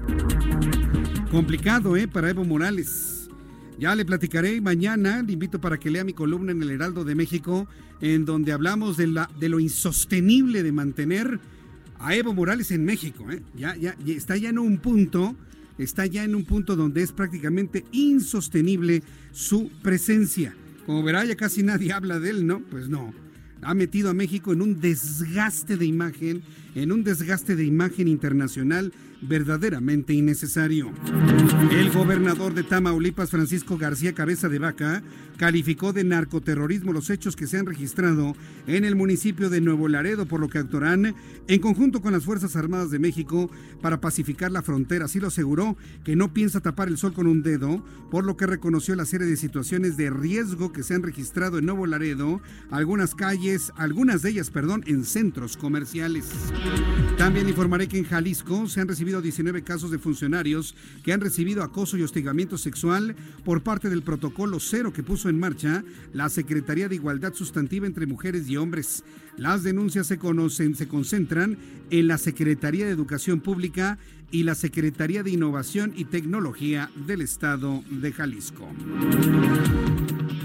Complicado, 1.31 1.97
¿eh? 1.97 2.07
Para 2.07 2.29
Evo 2.29 2.45
Morales. 2.45 3.12
Ya 3.79 3.95
le 3.95 4.05
platicaré 4.05 4.61
mañana, 4.61 5.23
le 5.23 5.33
invito 5.33 5.59
para 5.59 5.79
que 5.79 5.89
lea 5.89 6.03
mi 6.03 6.13
columna 6.13 6.51
en 6.51 6.61
el 6.61 6.69
Heraldo 6.69 7.03
de 7.03 7.15
México, 7.15 7.67
en 8.01 8.25
donde 8.25 8.51
hablamos 8.51 8.97
de, 8.97 9.07
la, 9.07 9.29
de 9.39 9.49
lo 9.49 9.59
insostenible 9.59 10.63
de 10.63 10.71
mantener 10.71 11.39
a 11.99 12.15
Evo 12.15 12.33
Morales 12.33 12.71
en 12.71 12.85
México. 12.85 13.29
¿eh? 13.31 13.41
Ya, 13.55 13.75
ya, 13.75 13.95
está 14.07 14.37
ya 14.37 14.49
en 14.49 14.59
un 14.59 14.77
punto, 14.77 15.35
está 15.77 16.05
ya 16.05 16.23
en 16.23 16.35
un 16.35 16.45
punto 16.45 16.75
donde 16.75 17.01
es 17.01 17.11
prácticamente 17.11 17.83
insostenible 17.91 19.03
su 19.31 19.71
presencia. 19.81 20.55
Como 20.85 21.01
verá, 21.01 21.25
ya 21.25 21.35
casi 21.35 21.63
nadie 21.63 21.93
habla 21.93 22.19
de 22.19 22.29
él, 22.29 22.45
¿no? 22.45 22.59
Pues 22.59 22.89
no. 22.89 23.13
Ha 23.61 23.73
metido 23.73 24.09
a 24.09 24.13
México 24.13 24.51
en 24.51 24.61
un 24.61 24.81
desgaste 24.81 25.77
de 25.77 25.85
imagen, 25.85 26.43
en 26.75 26.91
un 26.91 27.03
desgaste 27.03 27.55
de 27.55 27.63
imagen 27.63 28.09
internacional 28.09 28.91
verdaderamente 29.27 30.13
innecesario. 30.13 30.91
El 31.71 31.91
gobernador 31.91 32.53
de 32.53 32.63
Tamaulipas, 32.63 33.29
Francisco 33.29 33.77
García 33.77 34.13
Cabeza 34.13 34.49
de 34.49 34.59
Vaca, 34.59 35.03
calificó 35.37 35.93
de 35.93 36.03
narcoterrorismo 36.03 36.93
los 36.93 37.09
hechos 37.09 37.35
que 37.35 37.47
se 37.47 37.57
han 37.57 37.65
registrado 37.65 38.35
en 38.67 38.85
el 38.85 38.95
municipio 38.95 39.49
de 39.49 39.61
Nuevo 39.61 39.87
Laredo, 39.87 40.25
por 40.25 40.39
lo 40.39 40.49
que 40.49 40.59
actuarán 40.59 41.15
en 41.47 41.61
conjunto 41.61 42.01
con 42.01 42.13
las 42.13 42.23
Fuerzas 42.23 42.55
Armadas 42.55 42.91
de 42.91 42.99
México 42.99 43.49
para 43.81 43.99
pacificar 44.01 44.51
la 44.51 44.61
frontera. 44.61 45.05
Así 45.05 45.19
lo 45.19 45.27
aseguró 45.27 45.75
que 46.03 46.15
no 46.15 46.33
piensa 46.33 46.61
tapar 46.61 46.87
el 46.87 46.97
sol 46.97 47.13
con 47.13 47.27
un 47.27 47.43
dedo, 47.43 47.83
por 48.11 48.23
lo 48.23 48.37
que 48.37 48.45
reconoció 48.45 48.95
la 48.95 49.05
serie 49.05 49.27
de 49.27 49.37
situaciones 49.37 49.97
de 49.97 50.09
riesgo 50.09 50.71
que 50.71 50.83
se 50.83 50.93
han 50.93 51.03
registrado 51.03 51.57
en 51.57 51.65
Nuevo 51.65 51.87
Laredo, 51.87 52.41
algunas 52.69 53.15
calles, 53.15 53.71
algunas 53.75 54.21
de 54.21 54.31
ellas, 54.31 54.51
perdón, 54.51 54.83
en 54.87 55.03
centros 55.03 55.57
comerciales. 55.57 56.25
También 57.17 57.47
informaré 57.47 57.87
que 57.87 57.97
en 57.97 58.05
Jalisco 58.05 58.67
se 58.67 58.81
han 58.81 58.87
recibido 58.87 59.21
19 59.21 59.63
casos 59.63 59.91
de 59.91 59.99
funcionarios 59.99 60.75
que 61.03 61.13
han 61.13 61.21
recibido 61.21 61.63
acoso 61.63 61.97
y 61.97 62.03
hostigamiento 62.03 62.57
sexual 62.57 63.15
por 63.43 63.63
parte 63.63 63.89
del 63.89 64.01
protocolo 64.01 64.59
cero 64.59 64.93
que 64.93 65.03
puso 65.03 65.22
en 65.29 65.39
marcha 65.39 65.83
la 66.13 66.29
Secretaría 66.29 66.89
de 66.89 66.95
Igualdad 66.95 67.33
Sustantiva 67.33 67.87
entre 67.87 68.05
Mujeres 68.05 68.49
y 68.49 68.57
Hombres. 68.57 69.03
Las 69.37 69.63
denuncias 69.63 70.07
se 70.07 70.17
conocen, 70.17 70.75
se 70.75 70.87
concentran 70.87 71.57
en 71.89 72.07
la 72.07 72.17
Secretaría 72.17 72.85
de 72.85 72.91
Educación 72.91 73.39
Pública 73.39 73.97
y 74.31 74.43
la 74.43 74.55
Secretaría 74.55 75.23
de 75.23 75.31
Innovación 75.31 75.93
y 75.95 76.05
Tecnología 76.05 76.89
del 77.07 77.21
Estado 77.21 77.83
de 77.89 78.11
Jalisco. 78.11 78.67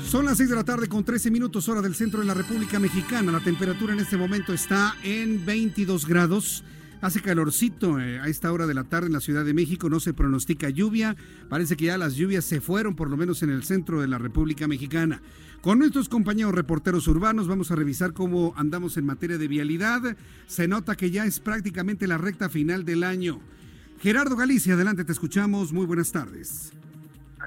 Son 0.05 0.25
las 0.25 0.39
6 0.39 0.51
de 0.51 0.57
la 0.57 0.65
tarde 0.65 0.89
con 0.89 1.05
13 1.05 1.31
minutos 1.31 1.69
hora 1.69 1.83
del 1.83 1.95
centro 1.95 2.21
de 2.21 2.27
la 2.27 2.35
República 2.35 2.79
Mexicana. 2.79 3.33
La 3.33 3.41
temperatura 3.41 3.93
en 3.93 4.01
este 4.01 4.17
momento 4.17 4.53
está 4.53 4.95
en 5.03 5.45
22 5.45 6.07
grados. 6.07 6.65
Hace 7.01 7.23
calorcito 7.23 8.01
eh, 8.01 8.19
a 8.19 8.27
esta 8.27 8.53
hora 8.53 8.67
de 8.67 8.75
la 8.75 8.83
tarde 8.83 9.07
en 9.07 9.13
la 9.13 9.21
Ciudad 9.21 9.45
de 9.45 9.55
México, 9.55 9.89
no 9.89 10.01
se 10.01 10.13
pronostica 10.13 10.69
lluvia, 10.69 11.17
parece 11.49 11.77
que 11.77 11.85
ya 11.85 11.97
las 11.97 12.17
lluvias 12.17 12.45
se 12.45 12.61
fueron, 12.61 12.97
por 12.97 13.09
lo 13.09 13.17
menos 13.17 13.45
en 13.45 13.51
el 13.51 13.63
centro 13.63 14.01
de 14.01 14.09
la 14.09 14.19
República 14.19 14.67
Mexicana. 14.67 15.23
Con 15.61 15.79
nuestros 15.79 16.09
compañeros 16.09 16.55
reporteros 16.55 17.07
urbanos 17.07 17.47
vamos 17.47 17.71
a 17.71 17.77
revisar 17.77 18.15
cómo 18.15 18.53
andamos 18.57 18.97
en 18.97 19.07
materia 19.07 19.39
de 19.39 19.47
vialidad. 19.47 20.17
Se 20.49 20.67
nota 20.67 20.97
que 20.97 21.11
ya 21.11 21.25
es 21.25 21.39
prácticamente 21.39 22.09
la 22.09 22.19
recta 22.19 22.49
final 22.49 22.85
del 22.85 23.05
año. 23.05 23.41
Gerardo 24.01 24.37
Galicia, 24.37 24.75
adelante, 24.75 25.05
te 25.05 25.13
escuchamos. 25.13 25.73
Muy 25.73 25.87
buenas 25.87 26.11
tardes. 26.13 26.73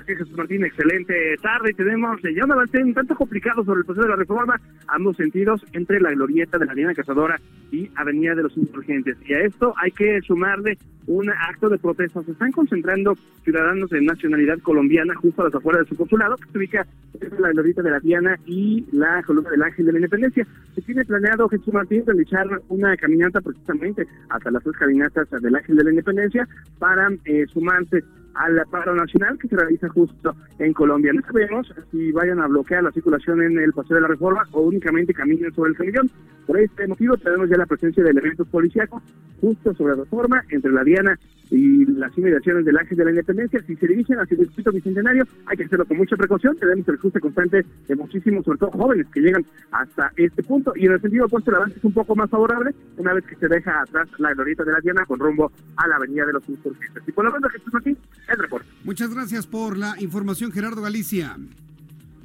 Así 0.02 0.16
Jesús 0.16 0.36
Martín, 0.36 0.66
excelente 0.66 1.14
tarde. 1.44 1.74
Tenemos 1.74 2.20
ya 2.24 2.44
un 2.44 2.52
avance 2.52 2.84
un 2.84 2.94
tanto 2.94 3.16
complicado 3.16 3.64
sobre 3.64 3.82
el 3.82 3.86
proceso 3.86 4.08
de 4.08 4.10
la 4.10 4.16
reforma, 4.16 4.60
ambos 4.88 5.16
sentidos, 5.16 5.64
entre 5.74 6.00
la 6.00 6.10
glorieta 6.10 6.58
de 6.58 6.66
la 6.66 6.74
Diana 6.74 6.96
Cazadora 6.96 7.40
y 7.72 7.88
Avenida 7.96 8.34
de 8.34 8.44
los 8.44 8.58
Insurgentes. 8.58 9.16
Y 9.28 9.34
a 9.34 9.42
esto 9.42 9.76
hay 9.78 9.92
que 9.92 10.20
sumarle 10.22 10.80
un 11.06 11.30
acto 11.30 11.70
de 11.70 11.78
protesta. 11.78 12.24
Se 12.24 12.32
están 12.32 12.52
concentrando 12.52 13.16
ciudadanos 13.44 13.92
de 13.92 14.02
nacionalidad 14.02 14.58
colombiana 14.60 15.14
justo 15.16 15.44
a 15.44 15.46
las 15.46 15.56
afueras 15.56 15.84
de 15.84 15.90
su 15.90 15.96
consulado, 15.96 16.36
que 16.38 16.52
se 16.52 16.58
ubica 16.58 16.88
entre 17.14 17.40
la 17.40 17.52
glorieta 17.52 17.84
de 17.84 17.92
la 17.92 18.00
Diana 18.00 18.36
y 18.48 18.84
la 18.92 19.22
columna 19.22 19.52
del 19.52 19.62
Ángel 19.62 19.86
de 19.86 19.92
la 19.92 19.98
Independencia. 20.00 20.48
Se 20.74 20.82
tiene 20.82 21.06
planeado, 21.06 21.48
Jesús 21.48 21.74
Martín, 21.74 22.04
realizar 22.08 22.48
una 22.70 22.98
caminata 22.98 23.40
precisamente 23.40 24.08
hasta 24.30 24.50
las 24.50 24.64
tres 24.64 24.78
caminatas 24.78 25.30
del 25.30 25.56
Ángel 25.56 25.76
de 25.76 25.84
la 25.84 25.90
Independencia 25.92 26.48
para 26.80 27.08
eh, 27.26 27.46
sumarse 27.54 28.04
al 28.36 28.62
paro 28.70 28.96
nacional 28.96 29.38
que 29.38 29.48
se 29.48 29.56
realiza 29.56 29.90
justo 29.90 30.36
en 30.60 30.74
Colombia. 30.74 31.12
No 31.14 31.22
sabemos 31.22 31.74
si 31.92 32.12
vayan 32.12 32.40
a 32.40 32.48
bloquear 32.48 32.84
la 32.84 32.92
circulación 32.92 33.42
en 33.42 33.60
el 33.60 33.74
Paseo 33.74 33.96
de 33.96 34.02
la 34.02 34.08
Reforma 34.08 34.44
o 34.52 34.62
únicamente 34.62 35.14
caminen 35.14 35.54
sobre 35.54 35.72
el 35.72 35.78
camellón. 35.78 36.10
Por 36.46 36.60
este 36.60 36.88
motivo 36.88 37.18
tenemos 37.18 37.50
ya 37.50 37.58
la 37.58 37.66
presencia 37.66 38.04
de 38.04 38.10
elementos 38.10 38.48
policíacos 38.48 39.02
justo 39.40 39.74
sobre 39.74 39.96
la 39.96 40.04
Reforma 40.04 40.44
entre 40.50 40.72
la 40.72 40.84
Diana 40.84 41.18
y 41.50 41.86
las 41.86 42.18
inmediaciones 42.18 42.66
del 42.66 42.78
Ángel 42.78 42.98
de 42.98 43.06
la 43.06 43.10
Independencia. 43.12 43.62
Si 43.68 43.76
se 43.76 43.88
dirigen 43.88 44.20
hacia 44.20 44.36
el 44.36 44.46
distrito 44.46 44.72
bicentenario, 44.72 45.26
hay 45.46 45.58
que 45.58 45.66
hacerlo 45.66 45.86
con 45.86 45.98
mucha 45.98 46.16
precaución. 46.16 46.56
Tenemos 46.58 46.88
el 46.88 46.98
cruce 46.98 47.20
constante 47.20 47.66
de 47.88 47.96
muchísimos, 47.96 48.46
sobre 48.46 48.60
todo 48.60 48.72
jóvenes, 48.72 49.08
que 49.14 49.20
llegan 49.20 49.46
hasta 49.72 50.12
este 50.16 50.44
punto. 50.44 50.72
Y 50.76 50.86
en 50.86 50.94
el 50.94 51.02
sentido 51.02 51.26
opuesto, 51.26 51.52
el 51.52 51.58
avance 51.58 51.78
es 51.78 51.84
un 51.84 51.94
poco 51.94 52.16
más 52.16 52.30
favorable 52.30 52.74
una 52.98 53.14
vez 53.14 53.26
que 53.26 53.36
se 53.36 53.48
deja 53.48 53.82
atrás 53.82 54.08
la 54.18 54.34
glorieta 54.34 54.64
de 54.64 54.72
la 54.72 54.80
Diana 54.80 55.06
con 55.06 55.20
rumbo 55.20 55.52
a 55.76 55.88
la 55.88 55.98
Avenida 55.98 56.26
de 56.26 56.34
los 56.34 56.48
Insurgentes. 56.48 57.04
Y 57.06 57.12
por 57.12 57.26
lo 57.26 57.32
menos, 57.32 57.52
Jesús 57.52 57.74
aquí, 57.76 57.98
el 58.30 58.38
reporte. 58.38 58.68
Muchas 58.86 59.14
gracias 59.14 59.46
por 59.46 59.78
la 59.78 59.96
información, 60.00 60.52
Gerardo 60.52 60.82
Galicia. 60.82 61.36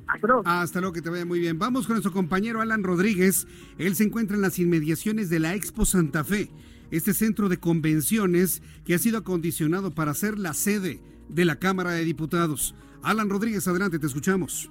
Hasta 0.06 0.26
luego. 0.26 0.42
Hasta 0.44 0.80
luego, 0.80 0.92
que 0.92 1.02
te 1.02 1.10
vaya 1.10 1.24
muy 1.24 1.40
bien. 1.40 1.58
Vamos 1.58 1.86
con 1.86 1.94
nuestro 1.94 2.12
compañero 2.12 2.60
Alan 2.60 2.82
Rodríguez. 2.82 3.46
Él 3.78 3.94
se 3.94 4.04
encuentra 4.04 4.36
en 4.36 4.42
las 4.42 4.58
inmediaciones 4.58 5.30
de 5.30 5.40
la 5.40 5.54
Expo 5.54 5.84
Santa 5.84 6.24
Fe 6.24 6.50
este 6.90 7.14
centro 7.14 7.48
de 7.48 7.58
convenciones 7.58 8.62
que 8.84 8.94
ha 8.94 8.98
sido 8.98 9.18
acondicionado 9.18 9.90
para 9.90 10.14
ser 10.14 10.38
la 10.38 10.54
sede 10.54 11.00
de 11.28 11.44
la 11.44 11.56
Cámara 11.56 11.92
de 11.92 12.04
Diputados. 12.04 12.74
Alan 13.02 13.28
Rodríguez, 13.28 13.66
adelante, 13.68 13.98
te 13.98 14.06
escuchamos. 14.06 14.70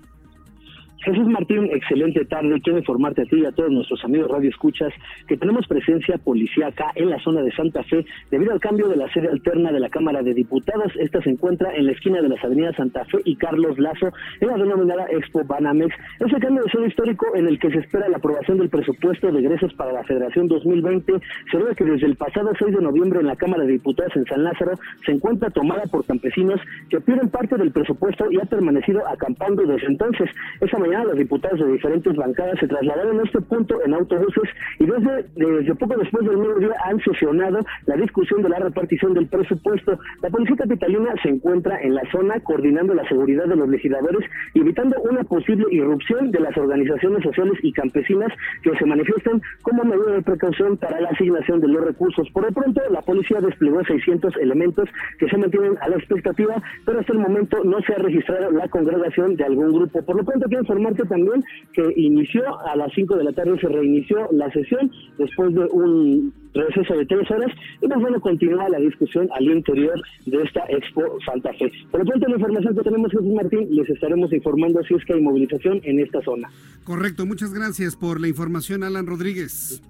Jesús 1.06 1.28
Martín, 1.28 1.70
excelente 1.72 2.26
tarde. 2.26 2.60
Quiero 2.64 2.80
informarte 2.80 3.22
a 3.22 3.26
ti 3.26 3.40
y 3.40 3.46
a 3.46 3.52
todos 3.52 3.70
nuestros 3.70 4.04
amigos 4.04 4.28
Radio 4.32 4.50
Escuchas 4.50 4.92
que 5.28 5.38
tenemos 5.38 5.68
presencia 5.68 6.18
policíaca 6.18 6.92
en 6.96 7.12
la 7.12 7.20
zona 7.20 7.44
de 7.44 7.52
Santa 7.52 7.84
Fe 7.84 8.04
debido 8.32 8.52
al 8.52 8.60
cambio 8.60 8.88
de 8.88 8.96
la 8.96 9.08
sede 9.14 9.30
alterna 9.30 9.72
de 9.72 9.80
la 9.80 9.90
Cámara 9.90 10.24
de 10.24 10.34
Diputados. 10.34 10.92
Esta 11.00 11.22
se 11.22 11.30
encuentra 11.30 11.76
en 11.76 11.86
la 11.86 11.92
esquina 11.92 12.24
de 12.24 12.30
las 12.30 12.44
avenidas 12.44 12.76
Santa 12.76 13.06
Fe 13.06 13.20
y 13.24 13.36
Carlos 13.36 13.78
Lazo 13.78 14.12
en 14.40 14.48
la 14.48 14.58
denominada 14.58 15.06
Expo 15.12 15.44
Banamex. 15.44 15.94
Ese 16.22 16.40
cambio 16.40 16.64
de 16.64 16.72
sede 16.72 16.88
histórico 16.88 17.36
en 17.36 17.46
el 17.50 17.60
que 17.60 17.70
se 17.70 17.82
espera 17.82 18.10
la 18.10 18.18
aprobación 18.18 18.58
del 18.58 18.70
presupuesto 18.70 19.32
de 19.32 19.40
egresos 19.42 19.76
para 19.76 19.94
la 19.94 20.04
Federación 20.06 20.48
2020 20.48 21.14
se 21.52 21.58
ve 21.58 21.76
que 21.76 21.84
desde 21.84 22.08
el 22.08 22.16
pasado 22.16 22.50
6 22.58 22.78
de 22.78 22.82
noviembre 22.82 23.20
en 23.20 23.28
la 23.28 23.36
Cámara 23.36 23.64
de 23.64 23.74
Diputados 23.74 24.16
en 24.16 24.26
San 24.26 24.44
Lázaro 24.44 24.74
se 25.06 25.12
encuentra 25.12 25.52
tomada 25.52 25.84
por 25.84 26.04
campesinos 26.04 26.60
que 26.90 27.00
piden 27.00 27.30
parte 27.30 27.58
del 27.58 27.72
presupuesto 27.72 28.26
y 28.32 28.38
ha 28.38 28.46
permanecido 28.46 29.08
acampando 29.08 29.62
desde 29.68 29.86
entonces. 29.86 30.32
Esa 30.62 30.80
mañana 30.80 30.95
los 31.04 31.18
diputados 31.18 31.60
de 31.60 31.74
diferentes 31.74 32.16
bancadas 32.16 32.60
se 32.60 32.68
trasladaron 32.68 33.20
a 33.20 33.24
este 33.24 33.42
punto 33.42 33.84
en 33.84 33.94
autobuses 33.94 34.50
y 34.80 34.86
desde, 34.86 35.26
desde 35.36 35.76
poco 35.76 35.96
después 35.98 36.26
del 36.26 36.38
mediodía 36.38 36.74
han 36.86 37.00
sesionado 37.02 37.60
la 37.86 37.96
discusión 37.96 38.42
de 38.42 38.50
la 38.50 38.60
repartición 38.60 39.14
del 39.14 39.28
presupuesto. 39.28 40.00
La 40.22 40.30
Policía 40.30 40.56
Capitalina 40.58 41.14
se 41.22 41.30
encuentra 41.30 41.82
en 41.82 41.96
la 41.96 42.04
zona 42.12 42.40
coordinando 42.42 42.94
la 42.94 43.08
seguridad 43.08 43.46
de 43.46 43.56
los 43.56 43.70
legisladores 43.70 44.30
y 44.54 44.62
evitando 44.62 44.96
una 45.10 45.24
posible 45.24 45.66
irrupción 45.72 46.32
de 46.32 46.40
las 46.40 46.56
organizaciones 46.58 47.24
sociales 47.24 47.58
y 47.62 47.72
campesinas 47.74 48.32
que 48.64 48.76
se 48.78 48.86
manifiestan 48.86 49.42
como 49.62 49.84
medida 49.84 50.14
de 50.14 50.22
precaución 50.22 50.78
para 50.78 51.02
la 51.02 51.10
asignación 51.10 51.62
de 51.62 51.68
los 51.68 51.84
recursos. 51.84 52.30
Por 52.32 52.44
lo 52.44 52.52
pronto, 52.52 52.82
la 52.90 53.02
policía 53.02 53.40
desplegó 53.42 53.84
600 53.84 54.36
elementos 54.38 54.90
que 55.20 55.28
se 55.28 55.38
mantienen 55.38 55.78
a 55.82 55.90
la 55.90 55.98
expectativa, 55.98 56.62
pero 56.86 57.00
hasta 57.00 57.14
el 57.14 57.20
momento 57.20 57.64
no 57.64 57.82
se 57.82 57.94
ha 57.94 57.98
registrado 57.98 58.52
la 58.52 58.68
congregación 58.68 59.36
de 59.36 59.44
algún 59.44 59.72
grupo. 59.74 60.04
Por 60.04 60.18
lo 60.18 60.24
pronto, 60.24 60.48
quiero 60.48 60.64
informarte 60.76 61.06
también 61.06 61.44
que 61.74 61.94
inició 61.96 62.44
a 62.68 62.76
las 62.76 62.92
5 62.94 63.16
de 63.16 63.24
la 63.24 63.32
tarde, 63.32 63.58
se 63.60 63.68
reinició 63.68 64.28
la 64.32 64.52
sesión 64.52 64.92
después 65.18 65.54
de 65.54 65.66
un 65.66 66.34
receso 66.54 66.94
de 66.96 67.06
tres 67.06 67.30
horas 67.32 67.52
y 67.82 67.88
nos 67.88 68.02
van 68.02 68.16
a 68.16 68.20
continuar 68.20 68.70
la 68.70 68.80
discusión 68.80 69.28
al 69.34 69.44
interior 69.46 70.02
de 70.26 70.42
esta 70.44 70.66
Expo 70.70 71.02
Santa 71.26 71.52
Fe. 71.54 71.72
Por 71.92 72.04
lo 72.04 72.12
tanto, 72.12 72.28
la 72.28 72.36
información 72.36 72.76
que 72.76 72.82
tenemos, 72.82 73.12
Jesús 73.12 73.34
Martín, 73.34 73.68
les 73.72 73.90
estaremos 73.90 74.32
informando 74.34 74.82
si 74.84 74.96
es 74.96 75.06
que 75.06 75.14
hay 75.14 75.22
movilización 75.22 75.82
en 75.84 76.00
esta 76.00 76.22
zona. 76.22 76.50
Correcto, 76.84 77.26
muchas 77.26 77.54
gracias 77.54 77.96
por 77.96 78.20
la 78.20 78.28
información, 78.28 78.84
Alan 78.84 79.08
Rodríguez. 79.08 79.82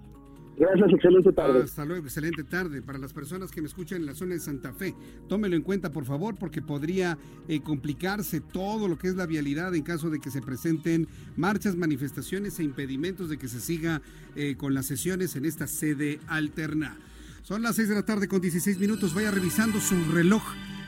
Gracias, 0.58 0.90
excelente 0.94 1.34
tarde. 1.34 1.64
Hasta 1.64 1.84
luego, 1.84 2.06
excelente 2.06 2.44
tarde. 2.44 2.82
Para 2.82 2.98
las 2.98 3.12
personas 3.12 3.52
que 3.52 3.62
me 3.62 3.68
escuchan 3.68 4.00
en 4.00 4.06
la 4.06 4.16
zona 4.16 4.36
de 4.36 4.40
Santa 4.40 4.72
Fe, 4.72 4.96
tómelo 5.28 5.56
en 5.58 5.62
cuenta, 5.62 5.92
por 5.92 6.06
favor, 6.06 6.36
porque 6.36 6.62
podría 6.62 7.18
eh, 7.50 7.60
complicarse 7.62 8.40
todo 8.40 8.88
lo 8.88 8.98
que 8.98 9.10
es 9.10 9.16
la 9.16 9.26
vialidad 9.26 9.76
en 9.76 9.84
caso 9.84 10.10
de 10.10 10.20
que 10.20 10.32
se 10.32 10.42
presenten 10.42 11.10
marchas, 11.36 11.76
manifestaciones 11.76 12.58
e 12.60 12.64
impedimentos 12.64 13.30
de 13.30 13.38
que 13.38 13.50
se 13.50 13.60
siga 13.60 14.02
eh, 14.36 14.56
con 14.56 14.74
las 14.74 14.86
sesiones 14.86 15.36
en 15.36 15.44
esta 15.44 15.68
sede 15.68 16.20
alterna. 16.28 16.98
Son 17.44 17.62
las 17.62 17.76
6 17.76 17.90
de 17.90 17.96
la 17.96 18.06
tarde 18.06 18.30
con 18.30 18.40
16 18.40 18.80
minutos. 18.80 19.14
Vaya 19.14 19.32
revisando 19.32 19.80
su 19.82 19.96
reloj 20.14 20.42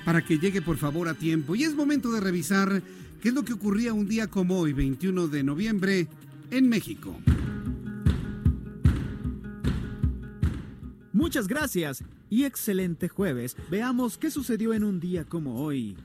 para 0.05 0.24
que 0.24 0.39
llegue, 0.39 0.62
por 0.62 0.77
favor, 0.77 1.09
a 1.09 1.13
tiempo. 1.13 1.55
Y 1.55 1.65
es 1.65 1.75
momento 1.75 2.12
de 2.13 2.21
revisar 2.21 2.81
qué 3.21 3.29
es 3.29 3.36
lo 3.36 3.43
que 3.43 3.53
ocurría 3.53 3.91
un 3.91 4.07
día 4.07 4.27
como 4.27 4.59
hoy, 4.59 4.71
21 4.71 5.27
de 5.27 5.43
noviembre, 5.43 6.07
en 6.51 6.69
México. 6.69 7.19
Muchas 11.17 11.47
gracias 11.47 12.03
y 12.29 12.43
excelente 12.43 13.09
jueves. 13.09 13.57
Veamos 13.71 14.19
qué 14.19 14.29
sucedió 14.29 14.75
en 14.75 14.83
un 14.83 15.00
día 15.00 15.25
como 15.25 15.63
hoy. 15.63 15.97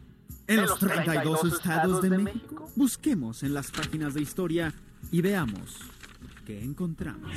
En 0.46 0.62
los 0.62 0.78
32 0.78 1.52
estados 1.52 2.00
de 2.00 2.08
México, 2.08 2.70
busquemos 2.76 3.42
en 3.42 3.52
las 3.52 3.70
páginas 3.70 4.14
de 4.14 4.22
historia 4.22 4.72
y 5.10 5.20
veamos 5.20 5.76
qué 6.46 6.64
encontramos. 6.64 7.30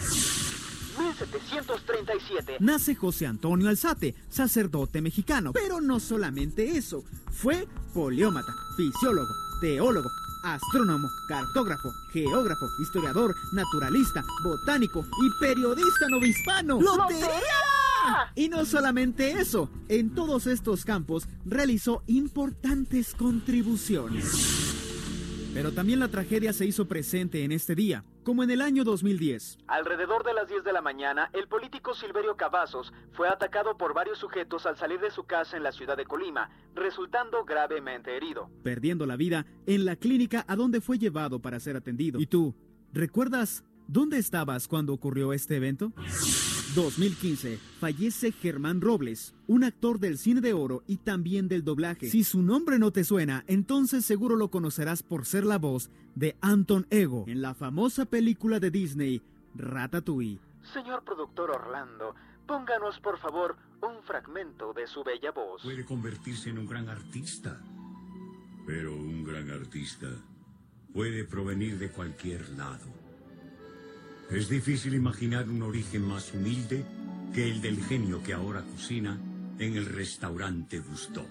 1737. 0.98 2.56
Nace 2.62 2.96
José 2.96 3.28
Antonio 3.28 3.68
Alzate, 3.68 4.16
sacerdote 4.30 5.02
mexicano. 5.02 5.52
Pero 5.52 5.82
no 5.82 6.00
solamente 6.00 6.78
eso, 6.78 7.04
fue 7.30 7.68
poliómata, 7.94 8.54
fisiólogo, 8.78 9.34
teólogo, 9.60 10.10
astrónomo, 10.46 11.10
cartógrafo, 11.28 11.92
geógrafo, 12.12 12.68
historiador, 12.82 13.36
naturalista, 13.54 14.24
botánico 14.44 15.06
y 15.22 15.40
periodista 15.40 16.08
novispano. 16.10 16.80
¡Lotería! 16.80 18.32
Y 18.36 18.50
no 18.50 18.66
solamente 18.66 19.32
eso, 19.32 19.70
en 19.90 20.14
todos 20.14 20.46
estos 20.46 20.86
campos 20.86 21.28
realizó 21.46 22.04
importantes 22.08 23.16
contribuciones. 23.16 24.32
Pero 25.54 25.72
también 25.72 26.00
la 26.00 26.10
tragedia 26.10 26.54
se 26.54 26.66
hizo 26.66 26.86
presente 26.86 27.44
en 27.44 27.52
este 27.52 27.76
día, 27.76 28.04
como 28.26 28.44
en 28.44 28.50
el 28.52 28.62
año 28.62 28.84
2010. 28.84 29.60
Alrededor 29.68 30.26
de 30.26 30.34
las 30.34 30.50
10 30.50 30.66
de 30.66 30.74
la 30.74 30.82
mañana, 30.82 31.30
el 31.32 31.48
político 31.48 31.94
Silverio 31.94 32.36
Cavazos 32.36 32.92
fue 33.14 33.30
atacado 33.30 33.78
por 33.78 33.94
varios 33.94 34.18
sujetos 34.18 34.66
al 34.66 34.76
salir 34.76 35.00
de 35.00 35.12
su 35.12 35.24
casa 35.24 35.56
en 35.56 35.64
la 35.64 35.72
ciudad 35.72 35.96
de 35.96 36.06
Colima, 36.06 36.50
resultando 36.74 37.46
gravemente 37.46 38.18
herido. 38.18 38.50
Perdiendo 38.64 39.06
la 39.06 39.16
vida 39.16 39.46
en 39.68 39.86
la 39.86 39.96
clínica 39.96 40.44
a 40.48 40.56
donde 40.56 40.82
fue 40.82 40.98
llevado 40.98 41.40
para 41.40 41.60
ser 41.60 41.78
atendido. 41.78 42.20
¿Y 42.20 42.26
tú, 42.26 42.56
recuerdas 42.92 43.64
dónde 43.88 44.18
estabas 44.18 44.68
cuando 44.68 44.92
ocurrió 44.92 45.32
este 45.32 45.58
evento? 45.58 45.94
2015. 46.76 47.58
Fallece 47.80 48.32
Germán 48.32 48.82
Robles, 48.82 49.34
un 49.48 49.64
actor 49.64 50.00
del 50.00 50.18
cine 50.18 50.42
de 50.42 50.54
oro 50.54 50.84
y 50.86 50.98
también 50.98 51.48
del 51.48 51.64
doblaje. 51.64 52.10
Si 52.10 52.24
su 52.24 52.44
nombre 52.44 52.78
no 52.78 52.92
te 52.92 53.04
suena, 53.04 53.44
entonces 53.48 54.06
seguro 54.06 54.36
lo 54.36 54.52
conocerás 54.52 55.02
por 55.02 55.26
ser 55.26 55.46
la 55.46 55.58
voz 55.58 55.90
de 56.14 56.36
Anton 56.42 56.86
Ego 56.90 57.26
en 57.28 57.42
la 57.42 57.54
famosa 57.54 58.06
película 58.06 58.60
de 58.60 58.72
Disney, 58.72 59.22
Ratatouille. 59.56 60.40
Señor 60.74 61.04
productor 61.04 61.52
Orlando, 61.52 62.16
pónganos 62.46 63.00
por 63.00 63.18
favor 63.20 63.56
un 63.82 64.04
fragmento 64.04 64.74
de 64.74 64.88
su 64.88 65.04
bella 65.04 65.32
voz. 65.32 65.62
Puede 65.64 65.86
convertirse 65.86 66.50
en 66.50 66.58
un 66.58 66.68
gran 66.68 66.90
artista, 66.90 67.60
pero 68.66 68.94
un 68.94 69.24
gran 69.24 69.50
artista 69.50 70.08
puede 70.94 71.24
provenir 71.24 71.78
de 71.78 71.92
cualquier 71.92 72.50
lado. 72.50 73.05
Es 74.30 74.50
difícil 74.50 74.96
imaginar 74.96 75.48
un 75.50 75.62
origen 75.62 76.02
más 76.02 76.34
humilde 76.34 76.84
que 77.34 77.50
el 77.50 77.62
del 77.62 77.84
genio 77.84 78.24
que 78.24 78.34
ahora 78.34 78.64
cocina 78.64 79.20
en 79.60 79.76
el 79.76 79.86
restaurante 79.86 80.80
Gusto. 80.80 81.26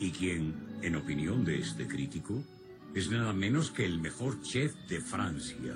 Y 0.00 0.10
quien, 0.10 0.54
en 0.82 0.96
opinión 0.96 1.44
de 1.44 1.58
este 1.58 1.86
crítico, 1.86 2.42
es 2.94 3.10
nada 3.10 3.32
menos 3.32 3.70
que 3.70 3.84
el 3.84 4.00
mejor 4.00 4.40
chef 4.42 4.74
de 4.88 5.00
Francia. 5.00 5.74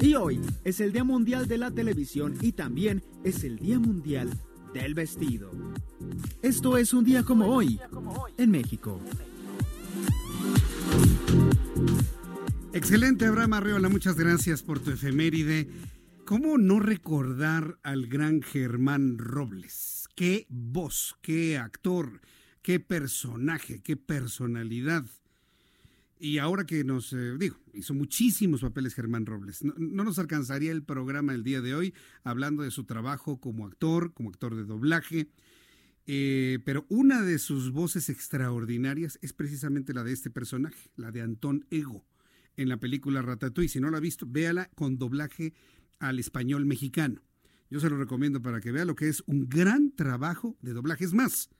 Y 0.00 0.14
hoy 0.14 0.40
es 0.64 0.80
el 0.80 0.92
Día 0.92 1.04
Mundial 1.04 1.48
de 1.48 1.58
la 1.58 1.70
Televisión 1.70 2.36
y 2.40 2.52
también 2.52 3.02
es 3.24 3.42
el 3.42 3.58
Día 3.58 3.78
Mundial 3.78 4.30
del 4.72 4.94
Vestido. 4.94 5.50
Esto 6.42 6.76
es 6.76 6.92
un 6.92 7.04
día 7.04 7.24
como 7.24 7.46
hoy 7.46 7.80
en 8.38 8.50
México. 8.50 9.00
Excelente, 12.76 13.24
Abraham 13.24 13.54
Arreola, 13.54 13.88
muchas 13.88 14.16
gracias 14.16 14.62
por 14.62 14.80
tu 14.80 14.90
efeméride. 14.90 15.66
¿Cómo 16.26 16.58
no 16.58 16.78
recordar 16.78 17.78
al 17.82 18.06
gran 18.06 18.42
Germán 18.42 19.16
Robles? 19.16 20.10
Qué 20.14 20.46
voz, 20.50 21.16
qué 21.22 21.56
actor, 21.56 22.20
qué 22.60 22.78
personaje, 22.78 23.80
qué 23.82 23.96
personalidad. 23.96 25.06
Y 26.20 26.36
ahora 26.36 26.66
que 26.66 26.84
nos, 26.84 27.14
eh, 27.14 27.38
digo, 27.38 27.56
hizo 27.72 27.94
muchísimos 27.94 28.60
papeles 28.60 28.94
Germán 28.94 29.24
Robles. 29.24 29.64
No, 29.64 29.72
no, 29.78 30.04
nos 30.04 30.18
alcanzaría 30.18 30.70
el 30.70 30.82
programa 30.82 31.32
el 31.32 31.44
día 31.44 31.62
de 31.62 31.74
hoy 31.74 31.94
hablando 32.24 32.62
de 32.62 32.70
su 32.70 32.84
trabajo 32.84 33.40
como 33.40 33.64
actor, 33.64 34.12
como 34.12 34.28
actor 34.28 34.54
de 34.54 34.64
doblaje. 34.64 35.30
Eh, 36.06 36.58
pero 36.66 36.84
una 36.90 37.22
de 37.22 37.38
sus 37.38 37.72
voces 37.72 38.10
extraordinarias 38.10 39.18
es 39.22 39.32
precisamente 39.32 39.94
la 39.94 40.04
de 40.04 40.12
este 40.12 40.28
personaje, 40.28 40.90
la 40.96 41.10
de 41.10 41.22
Antón 41.22 41.64
Ego, 41.70 42.04
en 42.56 42.68
la 42.68 42.78
película 42.78 43.22
Ratatouille. 43.22 43.68
Si 43.68 43.80
no 43.80 43.90
la 43.90 43.98
ha 43.98 44.00
visto, 44.00 44.26
véala 44.28 44.70
con 44.74 44.98
doblaje 44.98 45.54
al 45.98 46.18
español 46.18 46.66
mexicano. 46.66 47.22
Yo 47.70 47.80
se 47.80 47.90
lo 47.90 47.96
recomiendo 47.96 48.42
para 48.42 48.60
que 48.60 48.72
vea 48.72 48.84
lo 48.84 48.94
que 48.94 49.08
es 49.08 49.22
un 49.26 49.48
gran 49.48 49.90
trabajo 49.90 50.56
de 50.62 50.72
doblaje. 50.72 51.04
Es 51.04 51.14
más, 51.14 51.50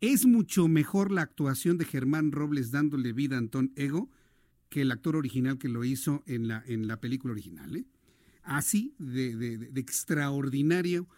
es 0.00 0.26
mucho 0.26 0.68
mejor 0.68 1.10
la 1.10 1.22
actuación 1.22 1.78
de 1.78 1.84
Germán 1.84 2.32
Robles 2.32 2.70
dándole 2.70 3.12
vida 3.12 3.36
a 3.36 3.38
Antón 3.38 3.72
Ego 3.76 4.10
que 4.68 4.82
el 4.82 4.90
actor 4.90 5.16
original 5.16 5.58
que 5.58 5.68
lo 5.68 5.84
hizo 5.84 6.22
en 6.26 6.48
la, 6.48 6.62
en 6.66 6.88
la 6.88 7.00
película 7.00 7.32
original. 7.32 7.76
¿eh? 7.76 7.84
Así 8.42 8.94
de, 8.98 9.70
extraordinario 9.76 11.08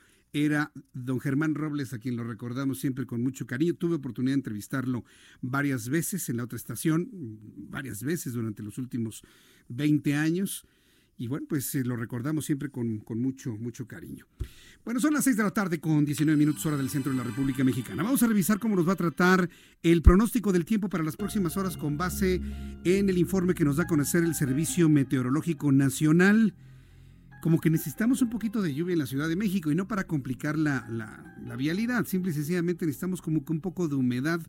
era 0.44 0.70
don 0.92 1.18
Germán 1.18 1.54
Robles, 1.54 1.92
a 1.92 1.98
quien 1.98 2.16
lo 2.16 2.24
recordamos 2.24 2.78
siempre 2.78 3.06
con 3.06 3.22
mucho 3.22 3.46
cariño. 3.46 3.74
Tuve 3.74 3.94
oportunidad 3.94 4.32
de 4.32 4.40
entrevistarlo 4.40 5.04
varias 5.40 5.88
veces 5.88 6.28
en 6.28 6.36
la 6.36 6.44
otra 6.44 6.56
estación, 6.56 7.08
varias 7.70 8.02
veces 8.02 8.34
durante 8.34 8.62
los 8.62 8.76
últimos 8.76 9.22
20 9.68 10.14
años. 10.14 10.66
Y 11.18 11.28
bueno, 11.28 11.46
pues 11.48 11.74
eh, 11.74 11.82
lo 11.84 11.96
recordamos 11.96 12.44
siempre 12.44 12.68
con, 12.68 12.98
con, 12.98 13.18
mucho, 13.18 13.56
mucho 13.56 13.86
cariño. 13.86 14.26
Bueno, 14.84 15.00
son 15.00 15.14
las 15.14 15.24
6 15.24 15.38
de 15.38 15.42
la 15.42 15.50
tarde 15.50 15.80
con 15.80 16.04
19 16.04 16.38
minutos 16.38 16.66
hora 16.66 16.76
del 16.76 16.90
centro 16.90 17.10
de 17.10 17.18
la 17.18 17.24
República 17.24 17.64
Mexicana. 17.64 18.02
Vamos 18.02 18.22
a 18.22 18.26
revisar 18.26 18.58
cómo 18.58 18.76
nos 18.76 18.86
va 18.86 18.92
a 18.92 18.96
tratar 18.96 19.48
el 19.82 20.02
pronóstico 20.02 20.52
del 20.52 20.66
tiempo 20.66 20.90
para 20.90 21.02
las 21.02 21.16
próximas 21.16 21.56
horas 21.56 21.78
con 21.78 21.96
base 21.96 22.42
en 22.84 23.08
el 23.08 23.16
informe 23.16 23.54
que 23.54 23.64
nos 23.64 23.76
da 23.76 23.84
a 23.84 23.86
conocer 23.86 24.24
el 24.24 24.34
Servicio 24.34 24.90
Meteorológico 24.90 25.72
Nacional. 25.72 26.54
Como 27.42 27.60
que 27.60 27.70
necesitamos 27.70 28.22
un 28.22 28.30
poquito 28.30 28.62
de 28.62 28.74
lluvia 28.74 28.94
en 28.94 28.98
la 28.98 29.06
Ciudad 29.06 29.28
de 29.28 29.36
México 29.36 29.70
y 29.70 29.74
no 29.74 29.86
para 29.86 30.04
complicar 30.04 30.58
la, 30.58 30.86
la, 30.88 31.56
vialidad, 31.56 32.04
simple 32.06 32.32
y 32.32 32.34
sencillamente 32.34 32.86
necesitamos 32.86 33.22
como 33.22 33.44
que 33.44 33.52
un 33.52 33.60
poco 33.60 33.88
de 33.88 33.94
humedad. 33.94 34.40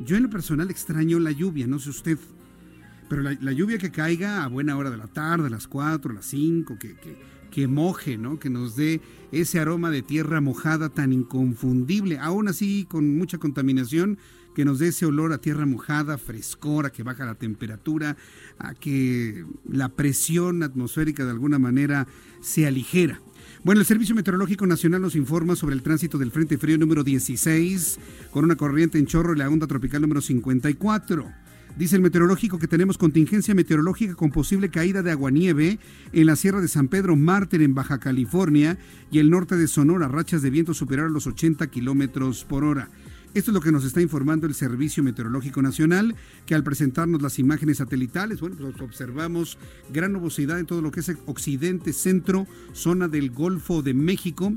Yo 0.00 0.16
en 0.16 0.24
lo 0.24 0.30
personal 0.30 0.70
extraño 0.70 1.18
la 1.18 1.32
lluvia, 1.32 1.66
no 1.66 1.78
sé 1.78 1.90
usted, 1.90 2.18
pero 3.08 3.22
la, 3.22 3.52
lluvia 3.52 3.78
que 3.78 3.90
caiga 3.90 4.44
a 4.44 4.48
buena 4.48 4.76
hora 4.76 4.90
de 4.90 4.96
la 4.96 5.06
tarde, 5.06 5.46
a 5.46 5.50
las 5.50 5.66
4, 5.66 6.12
a 6.12 6.14
las 6.14 6.26
5, 6.26 6.78
que, 6.78 6.94
que 6.96 7.36
que 7.56 7.68
moje, 7.68 8.18
¿no? 8.18 8.38
Que 8.38 8.50
nos 8.50 8.76
dé 8.76 9.00
ese 9.32 9.58
aroma 9.58 9.90
de 9.90 10.02
tierra 10.02 10.42
mojada 10.42 10.90
tan 10.90 11.14
inconfundible, 11.14 12.18
aún 12.18 12.48
así 12.48 12.86
con 12.86 13.16
mucha 13.16 13.38
contaminación, 13.38 14.18
que 14.56 14.64
nos 14.64 14.78
dé 14.78 14.88
ese 14.88 15.04
olor 15.04 15.34
a 15.34 15.38
tierra 15.38 15.66
mojada, 15.66 16.16
frescora, 16.16 16.88
que 16.88 17.02
baja 17.02 17.26
la 17.26 17.34
temperatura, 17.34 18.16
a 18.58 18.72
que 18.72 19.44
la 19.70 19.90
presión 19.90 20.62
atmosférica 20.62 21.26
de 21.26 21.32
alguna 21.32 21.58
manera 21.58 22.06
se 22.40 22.66
aligera. 22.66 23.20
Bueno, 23.64 23.82
el 23.82 23.86
Servicio 23.86 24.14
Meteorológico 24.14 24.66
Nacional 24.66 25.02
nos 25.02 25.14
informa 25.14 25.56
sobre 25.56 25.74
el 25.74 25.82
tránsito 25.82 26.16
del 26.16 26.30
Frente 26.30 26.56
Frío 26.56 26.78
número 26.78 27.04
16 27.04 27.98
con 28.30 28.46
una 28.46 28.56
corriente 28.56 28.98
en 28.98 29.04
chorro 29.04 29.34
y 29.34 29.38
la 29.38 29.50
onda 29.50 29.66
tropical 29.66 30.00
número 30.00 30.22
54. 30.22 31.30
Dice 31.76 31.96
el 31.96 32.00
meteorológico 32.00 32.58
que 32.58 32.66
tenemos 32.66 32.96
contingencia 32.96 33.54
meteorológica 33.54 34.14
con 34.14 34.30
posible 34.30 34.70
caída 34.70 35.02
de 35.02 35.10
aguanieve 35.10 35.78
en 36.14 36.26
la 36.26 36.36
Sierra 36.36 36.62
de 36.62 36.68
San 36.68 36.88
Pedro 36.88 37.14
Mártir 37.14 37.60
en 37.60 37.74
Baja 37.74 37.98
California 37.98 38.78
y 39.10 39.18
el 39.18 39.28
norte 39.28 39.56
de 39.56 39.68
Sonora, 39.68 40.08
rachas 40.08 40.40
de 40.40 40.48
viento 40.48 40.72
superior 40.72 41.08
a 41.08 41.10
los 41.10 41.26
80 41.26 41.66
kilómetros 41.66 42.46
por 42.46 42.64
hora. 42.64 42.88
Esto 43.36 43.50
es 43.50 43.54
lo 43.54 43.60
que 43.60 43.70
nos 43.70 43.84
está 43.84 44.00
informando 44.00 44.46
el 44.46 44.54
Servicio 44.54 45.02
Meteorológico 45.02 45.60
Nacional, 45.60 46.16
que 46.46 46.54
al 46.54 46.64
presentarnos 46.64 47.20
las 47.20 47.38
imágenes 47.38 47.76
satelitales, 47.76 48.40
bueno, 48.40 48.56
pues 48.58 48.80
observamos 48.80 49.58
gran 49.92 50.14
nubosidad 50.14 50.58
en 50.58 50.64
todo 50.64 50.80
lo 50.80 50.90
que 50.90 51.00
es 51.00 51.12
occidente, 51.26 51.92
centro, 51.92 52.46
zona 52.72 53.08
del 53.08 53.30
Golfo 53.30 53.82
de 53.82 53.92
México. 53.92 54.54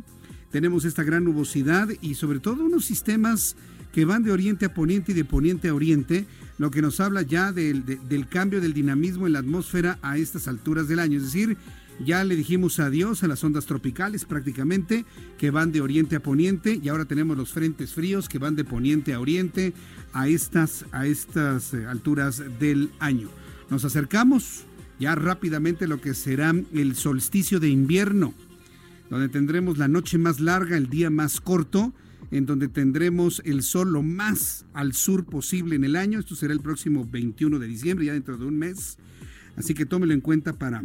Tenemos 0.49 0.85
esta 0.85 1.03
gran 1.03 1.25
nubosidad 1.25 1.89
y 1.99 2.13
sobre 2.13 2.39
todo 2.39 2.63
unos 2.63 2.85
sistemas 2.85 3.57
que 3.91 4.05
van 4.05 4.23
de 4.23 4.31
oriente 4.31 4.67
a 4.67 4.73
poniente 4.73 5.11
y 5.11 5.15
de 5.15 5.25
poniente 5.25 5.67
a 5.67 5.75
oriente, 5.75 6.25
lo 6.57 6.71
que 6.71 6.81
nos 6.81 7.01
habla 7.01 7.21
ya 7.21 7.51
del, 7.51 7.83
cambio 8.29 8.61
del 8.61 8.73
dinamismo 8.73 9.27
en 9.27 9.33
la 9.33 9.39
atmósfera 9.39 9.99
a 10.01 10.17
estas 10.17 10.47
alturas 10.47 10.87
del 10.87 10.99
año. 10.99 11.17
Es 11.17 11.25
decir, 11.25 11.57
ya 12.05 12.23
le 12.23 12.35
dijimos 12.35 12.79
adiós 12.79 13.23
a 13.23 13.27
las 13.27 13.43
ondas 13.43 13.65
tropicales 13.65 14.25
prácticamente, 14.25 15.05
que 15.37 15.51
van 15.51 15.71
de 15.71 15.81
oriente 15.81 16.15
a 16.15 16.21
poniente, 16.21 16.79
y 16.81 16.89
ahora 16.89 17.05
tenemos 17.05 17.37
los 17.37 17.51
frentes 17.51 17.93
fríos 17.93 18.29
que 18.29 18.39
van 18.39 18.55
de 18.55 18.63
poniente 18.63 19.13
a 19.13 19.19
oriente 19.19 19.73
a 20.13 20.27
estas, 20.27 20.85
a 20.91 21.05
estas 21.05 21.73
eh, 21.73 21.85
alturas 21.85 22.41
del 22.59 22.91
año. 22.99 23.29
Nos 23.69 23.85
acercamos 23.85 24.63
ya 24.99 25.15
rápidamente 25.15 25.85
a 25.85 25.87
lo 25.87 26.01
que 26.01 26.13
será 26.13 26.53
el 26.73 26.95
solsticio 26.95 27.59
de 27.59 27.69
invierno, 27.69 28.33
donde 29.09 29.29
tendremos 29.29 29.77
la 29.77 29.87
noche 29.87 30.17
más 30.17 30.39
larga, 30.39 30.77
el 30.77 30.89
día 30.89 31.09
más 31.09 31.41
corto, 31.41 31.93
en 32.31 32.45
donde 32.45 32.67
tendremos 32.67 33.41
el 33.45 33.63
sol 33.63 33.91
lo 33.91 34.03
más 34.03 34.65
al 34.73 34.93
sur 34.93 35.25
posible 35.25 35.75
en 35.75 35.83
el 35.83 35.95
año. 35.95 36.19
Esto 36.19 36.35
será 36.35 36.53
el 36.53 36.59
próximo 36.59 37.07
21 37.09 37.59
de 37.59 37.67
diciembre, 37.67 38.05
ya 38.05 38.13
dentro 38.13 38.37
de 38.37 38.45
un 38.45 38.57
mes. 38.57 38.97
Así 39.55 39.73
que 39.73 39.85
tómelo 39.85 40.13
en 40.13 40.21
cuenta 40.21 40.53
para 40.53 40.83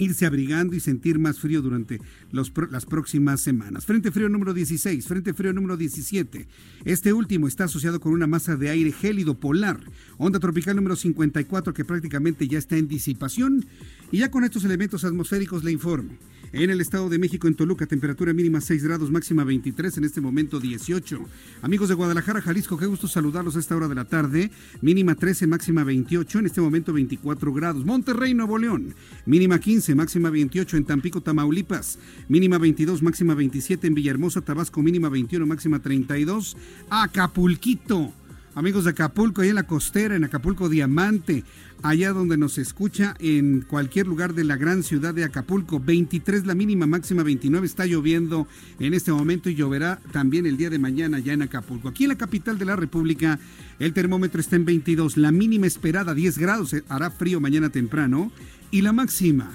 irse 0.00 0.26
abrigando 0.26 0.74
y 0.74 0.80
sentir 0.80 1.18
más 1.18 1.38
frío 1.38 1.62
durante 1.62 2.00
las 2.32 2.86
próximas 2.86 3.40
semanas. 3.40 3.84
Frente 3.86 4.10
frío 4.10 4.28
número 4.28 4.54
16, 4.54 5.06
frente 5.06 5.34
frío 5.34 5.52
número 5.52 5.76
17. 5.76 6.48
Este 6.84 7.12
último 7.12 7.46
está 7.46 7.64
asociado 7.64 8.00
con 8.00 8.12
una 8.12 8.26
masa 8.26 8.56
de 8.56 8.70
aire 8.70 8.92
gélido 8.92 9.38
polar, 9.38 9.80
onda 10.18 10.40
tropical 10.40 10.76
número 10.76 10.96
54 10.96 11.74
que 11.74 11.84
prácticamente 11.84 12.48
ya 12.48 12.58
está 12.58 12.76
en 12.76 12.88
disipación. 12.88 13.66
Y 14.10 14.18
ya 14.18 14.30
con 14.30 14.44
estos 14.44 14.64
elementos 14.64 15.04
atmosféricos 15.04 15.62
le 15.62 15.72
informo. 15.72 16.10
En 16.52 16.68
el 16.68 16.80
Estado 16.80 17.08
de 17.08 17.20
México, 17.20 17.46
en 17.46 17.54
Toluca, 17.54 17.86
temperatura 17.86 18.32
mínima 18.32 18.60
6 18.60 18.82
grados, 18.82 19.08
máxima 19.12 19.44
23, 19.44 19.98
en 19.98 20.04
este 20.04 20.20
momento 20.20 20.58
18. 20.58 21.20
Amigos 21.62 21.88
de 21.88 21.94
Guadalajara, 21.94 22.42
Jalisco, 22.42 22.76
qué 22.76 22.86
gusto 22.86 23.06
saludarlos 23.06 23.54
a 23.54 23.60
esta 23.60 23.76
hora 23.76 23.86
de 23.86 23.94
la 23.94 24.06
tarde. 24.06 24.50
Mínima 24.80 25.14
13, 25.14 25.46
máxima 25.46 25.84
28, 25.84 26.40
en 26.40 26.46
este 26.46 26.60
momento 26.60 26.92
24 26.92 27.52
grados. 27.52 27.84
Monterrey, 27.84 28.34
Nuevo 28.34 28.58
León, 28.58 28.96
mínima 29.26 29.60
15, 29.60 29.94
máxima 29.94 30.28
28 30.28 30.76
en 30.76 30.84
Tampico, 30.86 31.20
Tamaulipas, 31.20 32.00
mínima 32.26 32.58
22, 32.58 33.00
máxima 33.00 33.36
27 33.36 33.86
en 33.86 33.94
Villahermosa, 33.94 34.40
Tabasco, 34.40 34.82
mínima 34.82 35.08
21, 35.08 35.46
máxima 35.46 35.78
32. 35.78 36.56
Acapulquito. 36.90 38.12
Amigos 38.54 38.84
de 38.84 38.90
Acapulco, 38.90 39.42
ahí 39.42 39.50
en 39.50 39.54
la 39.54 39.62
costera, 39.62 40.16
en 40.16 40.24
Acapulco 40.24 40.68
Diamante, 40.68 41.44
allá 41.82 42.12
donde 42.12 42.36
nos 42.36 42.58
escucha 42.58 43.14
en 43.20 43.60
cualquier 43.60 44.08
lugar 44.08 44.34
de 44.34 44.42
la 44.42 44.56
gran 44.56 44.82
ciudad 44.82 45.14
de 45.14 45.22
Acapulco. 45.22 45.78
23 45.78 46.46
la 46.46 46.56
mínima, 46.56 46.86
máxima 46.86 47.22
29. 47.22 47.64
Está 47.64 47.86
lloviendo 47.86 48.48
en 48.80 48.92
este 48.92 49.12
momento 49.12 49.50
y 49.50 49.54
lloverá 49.54 50.00
también 50.10 50.46
el 50.46 50.56
día 50.56 50.68
de 50.68 50.80
mañana 50.80 51.20
ya 51.20 51.32
en 51.32 51.42
Acapulco. 51.42 51.88
Aquí 51.88 52.04
en 52.04 52.08
la 52.08 52.18
capital 52.18 52.58
de 52.58 52.64
la 52.64 52.74
República, 52.74 53.38
el 53.78 53.92
termómetro 53.92 54.40
está 54.40 54.56
en 54.56 54.64
22. 54.64 55.16
La 55.16 55.30
mínima 55.30 55.68
esperada 55.68 56.12
10 56.12 56.38
grados. 56.38 56.72
Eh, 56.72 56.82
hará 56.88 57.12
frío 57.12 57.40
mañana 57.40 57.70
temprano. 57.70 58.32
Y 58.72 58.82
la 58.82 58.92
máxima 58.92 59.50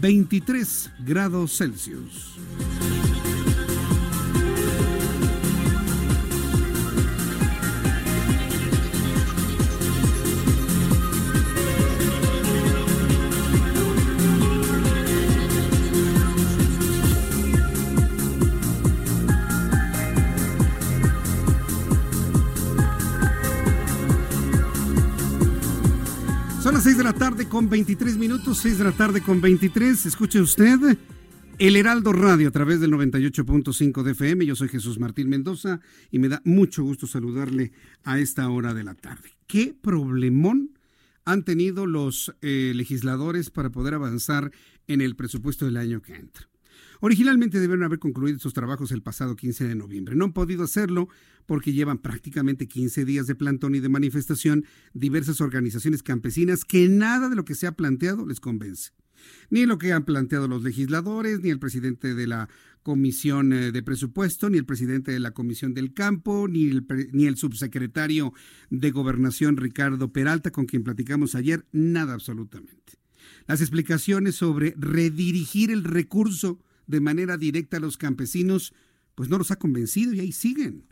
23 0.00 0.90
grados 1.04 1.58
Celsius. 1.58 2.38
Son 26.62 26.74
las 26.74 26.84
6 26.84 26.98
de 26.98 27.02
la 27.02 27.12
tarde 27.12 27.48
con 27.48 27.68
23 27.68 28.18
minutos, 28.18 28.58
6 28.58 28.78
de 28.78 28.84
la 28.84 28.92
tarde 28.92 29.20
con 29.20 29.40
23. 29.40 30.06
Escuche 30.06 30.40
usted 30.40 30.96
el 31.58 31.74
Heraldo 31.74 32.12
Radio 32.12 32.46
a 32.46 32.50
través 32.52 32.78
del 32.78 32.92
98.5 32.92 34.04
de 34.04 34.12
FM. 34.12 34.46
Yo 34.46 34.54
soy 34.54 34.68
Jesús 34.68 35.00
Martín 35.00 35.28
Mendoza 35.28 35.80
y 36.12 36.20
me 36.20 36.28
da 36.28 36.40
mucho 36.44 36.84
gusto 36.84 37.08
saludarle 37.08 37.72
a 38.04 38.20
esta 38.20 38.48
hora 38.48 38.74
de 38.74 38.84
la 38.84 38.94
tarde. 38.94 39.30
¿Qué 39.48 39.74
problemón 39.74 40.78
han 41.24 41.42
tenido 41.42 41.86
los 41.86 42.32
eh, 42.42 42.70
legisladores 42.76 43.50
para 43.50 43.70
poder 43.70 43.94
avanzar 43.94 44.52
en 44.86 45.00
el 45.00 45.16
presupuesto 45.16 45.64
del 45.64 45.78
año 45.78 46.00
que 46.00 46.14
entra? 46.14 46.48
Originalmente 47.00 47.58
debieron 47.58 47.82
haber 47.82 47.98
concluido 47.98 48.36
estos 48.36 48.54
trabajos 48.54 48.92
el 48.92 49.02
pasado 49.02 49.34
15 49.34 49.66
de 49.66 49.74
noviembre. 49.74 50.14
No 50.14 50.26
han 50.26 50.32
podido 50.32 50.62
hacerlo 50.62 51.08
porque 51.46 51.72
llevan 51.72 51.98
prácticamente 51.98 52.68
15 52.68 53.04
días 53.04 53.26
de 53.26 53.34
plantón 53.34 53.74
y 53.74 53.80
de 53.80 53.88
manifestación 53.88 54.64
diversas 54.94 55.40
organizaciones 55.40 56.02
campesinas 56.02 56.64
que 56.64 56.88
nada 56.88 57.28
de 57.28 57.36
lo 57.36 57.44
que 57.44 57.54
se 57.54 57.66
ha 57.66 57.72
planteado 57.72 58.26
les 58.26 58.40
convence. 58.40 58.90
Ni 59.50 59.66
lo 59.66 59.78
que 59.78 59.92
han 59.92 60.04
planteado 60.04 60.48
los 60.48 60.62
legisladores, 60.62 61.40
ni 61.40 61.50
el 61.50 61.58
presidente 61.58 62.14
de 62.14 62.26
la 62.26 62.48
Comisión 62.82 63.52
eh, 63.52 63.70
de 63.70 63.82
Presupuesto, 63.82 64.50
ni 64.50 64.58
el 64.58 64.66
presidente 64.66 65.12
de 65.12 65.20
la 65.20 65.30
Comisión 65.30 65.74
del 65.74 65.94
Campo, 65.94 66.48
ni 66.48 66.66
el, 66.66 66.86
ni 67.12 67.26
el 67.26 67.36
subsecretario 67.36 68.32
de 68.70 68.90
Gobernación 68.90 69.56
Ricardo 69.56 70.12
Peralta, 70.12 70.50
con 70.50 70.66
quien 70.66 70.82
platicamos 70.82 71.34
ayer, 71.34 71.64
nada 71.70 72.14
absolutamente. 72.14 72.98
Las 73.46 73.60
explicaciones 73.60 74.34
sobre 74.34 74.74
redirigir 74.76 75.70
el 75.70 75.84
recurso 75.84 76.58
de 76.86 77.00
manera 77.00 77.36
directa 77.36 77.76
a 77.76 77.80
los 77.80 77.96
campesinos, 77.96 78.74
pues 79.14 79.28
no 79.28 79.38
los 79.38 79.50
ha 79.50 79.56
convencido 79.56 80.12
y 80.12 80.20
ahí 80.20 80.32
siguen. 80.32 80.84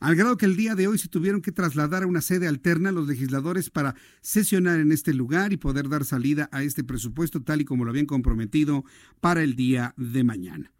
Al 0.00 0.14
grado 0.14 0.36
que 0.36 0.46
el 0.46 0.56
día 0.56 0.76
de 0.76 0.86
hoy 0.86 0.96
se 0.96 1.08
tuvieron 1.08 1.42
que 1.42 1.50
trasladar 1.50 2.04
a 2.04 2.06
una 2.06 2.20
sede 2.20 2.46
alterna 2.46 2.92
los 2.92 3.08
legisladores 3.08 3.68
para 3.68 3.96
sesionar 4.20 4.78
en 4.78 4.92
este 4.92 5.12
lugar 5.12 5.52
y 5.52 5.56
poder 5.56 5.88
dar 5.88 6.04
salida 6.04 6.48
a 6.52 6.62
este 6.62 6.84
presupuesto 6.84 7.42
tal 7.42 7.60
y 7.62 7.64
como 7.64 7.84
lo 7.84 7.90
habían 7.90 8.06
comprometido 8.06 8.84
para 9.20 9.42
el 9.42 9.56
día 9.56 9.94
de 9.96 10.22
mañana. 10.22 10.72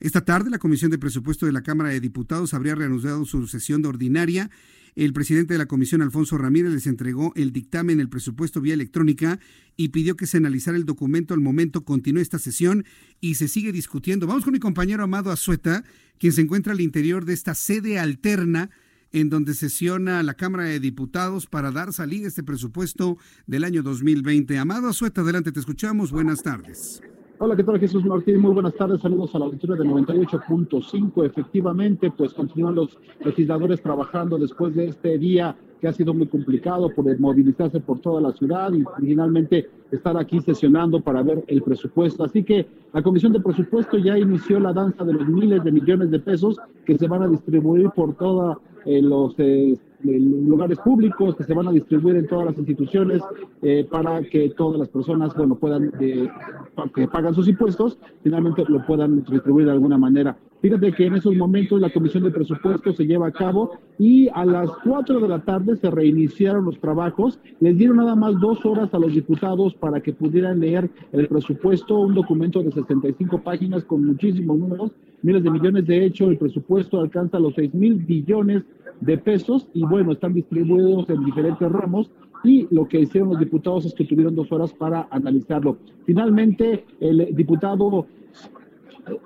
Esta 0.00 0.24
tarde 0.24 0.50
la 0.50 0.58
Comisión 0.58 0.90
de 0.90 0.98
Presupuesto 0.98 1.46
de 1.46 1.52
la 1.52 1.62
Cámara 1.62 1.90
de 1.90 2.00
Diputados 2.00 2.54
habría 2.54 2.74
reanudado 2.74 3.24
su 3.24 3.46
sesión 3.46 3.82
de 3.82 3.88
ordinaria 3.88 4.50
el 4.96 5.12
presidente 5.12 5.52
de 5.52 5.58
la 5.58 5.66
comisión, 5.66 6.00
Alfonso 6.00 6.38
Ramírez, 6.38 6.72
les 6.72 6.86
entregó 6.86 7.32
el 7.36 7.52
dictamen, 7.52 8.00
el 8.00 8.08
presupuesto 8.08 8.62
vía 8.62 8.72
electrónica 8.72 9.38
y 9.76 9.90
pidió 9.90 10.16
que 10.16 10.26
se 10.26 10.38
analizara 10.38 10.78
el 10.78 10.86
documento. 10.86 11.34
Al 11.34 11.40
momento 11.40 11.84
continúa 11.84 12.22
esta 12.22 12.38
sesión 12.38 12.86
y 13.20 13.34
se 13.34 13.46
sigue 13.46 13.72
discutiendo. 13.72 14.26
Vamos 14.26 14.44
con 14.44 14.54
mi 14.54 14.58
compañero 14.58 15.04
Amado 15.04 15.30
Azueta, 15.30 15.84
quien 16.18 16.32
se 16.32 16.40
encuentra 16.40 16.72
al 16.72 16.80
interior 16.80 17.26
de 17.26 17.34
esta 17.34 17.54
sede 17.54 17.98
alterna 17.98 18.70
en 19.12 19.28
donde 19.28 19.52
sesiona 19.52 20.22
la 20.22 20.32
Cámara 20.32 20.64
de 20.64 20.80
Diputados 20.80 21.46
para 21.46 21.70
dar 21.70 21.92
salida 21.92 22.24
a 22.24 22.28
este 22.28 22.42
presupuesto 22.42 23.18
del 23.46 23.64
año 23.64 23.82
2020. 23.82 24.56
Amado 24.56 24.88
Azueta, 24.88 25.20
adelante, 25.20 25.52
te 25.52 25.60
escuchamos. 25.60 26.10
Buenas 26.10 26.42
tardes. 26.42 27.02
Hola, 27.38 27.54
¿qué 27.54 27.64
tal 27.64 27.78
Jesús 27.78 28.02
Martín? 28.06 28.40
Muy 28.40 28.54
buenas 28.54 28.72
tardes, 28.72 29.02
saludos 29.02 29.34
a 29.34 29.38
la 29.38 29.44
auditoría 29.44 29.76
de 29.76 29.84
98.5. 29.84 31.26
Efectivamente, 31.26 32.10
pues 32.10 32.32
continúan 32.32 32.76
los 32.76 32.96
legisladores 33.22 33.82
trabajando 33.82 34.38
después 34.38 34.74
de 34.74 34.86
este 34.86 35.18
día 35.18 35.54
que 35.78 35.86
ha 35.86 35.92
sido 35.92 36.14
muy 36.14 36.28
complicado 36.28 36.88
por 36.88 37.20
movilizarse 37.20 37.78
por 37.80 37.98
toda 38.00 38.22
la 38.22 38.32
ciudad 38.32 38.72
y 38.72 38.82
finalmente 39.04 39.68
estar 39.90 40.16
aquí 40.16 40.40
sesionando 40.40 41.02
para 41.02 41.22
ver 41.22 41.44
el 41.48 41.60
presupuesto. 41.60 42.24
Así 42.24 42.42
que 42.42 42.66
la 42.94 43.02
Comisión 43.02 43.34
de 43.34 43.40
Presupuesto 43.40 43.98
ya 43.98 44.16
inició 44.16 44.58
la 44.58 44.72
danza 44.72 45.04
de 45.04 45.12
los 45.12 45.28
miles 45.28 45.62
de 45.62 45.72
millones 45.72 46.10
de 46.10 46.20
pesos 46.20 46.56
que 46.86 46.96
se 46.96 47.06
van 47.06 47.22
a 47.22 47.28
distribuir 47.28 47.90
por 47.90 48.14
todos 48.14 48.56
eh, 48.86 49.02
los 49.02 49.34
eh, 49.38 49.76
lugares 50.02 50.78
públicos, 50.78 51.34
que 51.36 51.44
se 51.44 51.54
van 51.54 51.68
a 51.68 51.72
distribuir 51.72 52.16
en 52.16 52.26
todas 52.26 52.46
las 52.46 52.58
instituciones 52.58 53.22
eh, 53.62 53.86
para 53.90 54.22
que 54.22 54.50
todas 54.50 54.78
las 54.78 54.88
personas, 54.88 55.34
bueno, 55.34 55.56
puedan, 55.56 55.90
que 55.90 57.08
pagan 57.08 57.34
sus 57.34 57.48
impuestos, 57.48 57.98
finalmente 58.22 58.64
lo 58.68 58.84
puedan 58.86 59.24
distribuir 59.24 59.66
de 59.66 59.72
alguna 59.72 59.98
manera. 59.98 60.36
Fíjate 60.62 60.92
que 60.92 61.06
en 61.06 61.14
esos 61.14 61.34
momentos 61.36 61.80
la 61.80 61.90
Comisión 61.90 62.24
de 62.24 62.30
Presupuesto 62.30 62.92
se 62.92 63.06
lleva 63.06 63.28
a 63.28 63.32
cabo 63.32 63.78
y 63.98 64.28
a 64.28 64.44
las 64.44 64.70
4 64.84 65.20
de 65.20 65.28
la 65.28 65.40
tarde 65.40 65.76
se 65.76 65.90
reiniciaron 65.90 66.64
los 66.64 66.80
trabajos. 66.80 67.38
Les 67.60 67.76
dieron 67.76 67.98
nada 67.98 68.16
más 68.16 68.40
dos 68.40 68.64
horas 68.64 68.92
a 68.94 68.98
los 68.98 69.12
diputados 69.12 69.74
para 69.74 70.00
que 70.00 70.12
pudieran 70.12 70.60
leer 70.60 70.90
el 71.12 71.28
presupuesto, 71.28 71.98
un 71.98 72.14
documento 72.14 72.62
de 72.62 72.72
65 72.72 73.42
páginas 73.42 73.84
con 73.84 74.04
muchísimos 74.06 74.58
números, 74.58 74.92
miles 75.26 75.42
de 75.42 75.50
millones. 75.50 75.86
De 75.86 76.06
hecho, 76.06 76.30
el 76.30 76.38
presupuesto 76.38 77.00
alcanza 77.00 77.38
los 77.38 77.54
6 77.54 77.74
mil 77.74 77.94
billones 77.96 78.62
de 79.00 79.18
pesos 79.18 79.68
y 79.74 79.82
bueno, 79.82 80.12
están 80.12 80.32
distribuidos 80.32 81.10
en 81.10 81.24
diferentes 81.24 81.70
ramos 81.70 82.10
y 82.44 82.66
lo 82.70 82.86
que 82.88 83.00
hicieron 83.00 83.30
los 83.30 83.38
diputados 83.38 83.84
es 83.84 83.94
que 83.94 84.04
tuvieron 84.04 84.34
dos 84.34 84.50
horas 84.52 84.72
para 84.72 85.08
analizarlo. 85.10 85.76
Finalmente, 86.06 86.84
el 87.00 87.34
diputado 87.34 88.06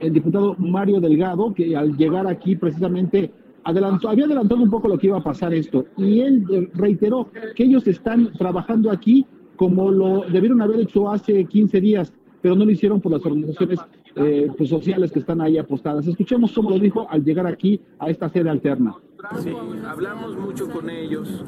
el 0.01 0.13
diputado 0.13 0.57
Mario 0.59 1.01
Delgado, 1.01 1.55
que 1.55 1.77
al 1.77 1.97
llegar 1.97 2.27
aquí 2.27 2.57
precisamente 2.57 3.31
adelantó, 3.65 4.09
había 4.11 4.27
adelantado 4.27 4.63
un 4.63 4.71
poco 4.71 4.89
lo 4.89 4.99
que 4.99 5.07
iba 5.07 5.19
a 5.19 5.23
pasar 5.23 5.55
esto, 5.55 5.87
y 5.97 6.21
él 6.21 6.71
reiteró 6.75 7.31
que 7.55 7.65
ellos 7.65 7.87
están 7.87 8.33
trabajando 8.33 8.91
aquí 8.91 9.27
como 9.57 9.91
lo 9.91 10.25
debieron 10.31 10.63
haber 10.63 10.81
hecho 10.81 11.11
hace 11.11 11.45
15 11.45 11.81
días, 11.81 12.13
pero 12.41 12.57
no 12.57 12.65
lo 12.65 12.71
hicieron 12.71 13.01
por 13.01 13.13
las 13.13 13.25
organizaciones 13.25 13.79
eh, 14.17 14.51
pues, 14.57 14.69
sociales 14.69 15.13
que 15.13 15.21
están 15.21 15.41
ahí 15.41 15.59
apostadas. 15.59 16.07
Escuchemos 16.07 16.53
cómo 16.53 16.71
lo 16.71 16.79
dijo 16.79 17.07
al 17.09 17.25
llegar 17.25 17.47
aquí 17.47 17.81
a 17.99 18.11
esta 18.11 18.29
sede 18.29 18.51
alterna. 18.51 18.95
Sí, 19.39 19.53
hablamos 19.87 20.37
mucho 20.37 20.69
con 20.71 20.89
ellos, 20.89 21.45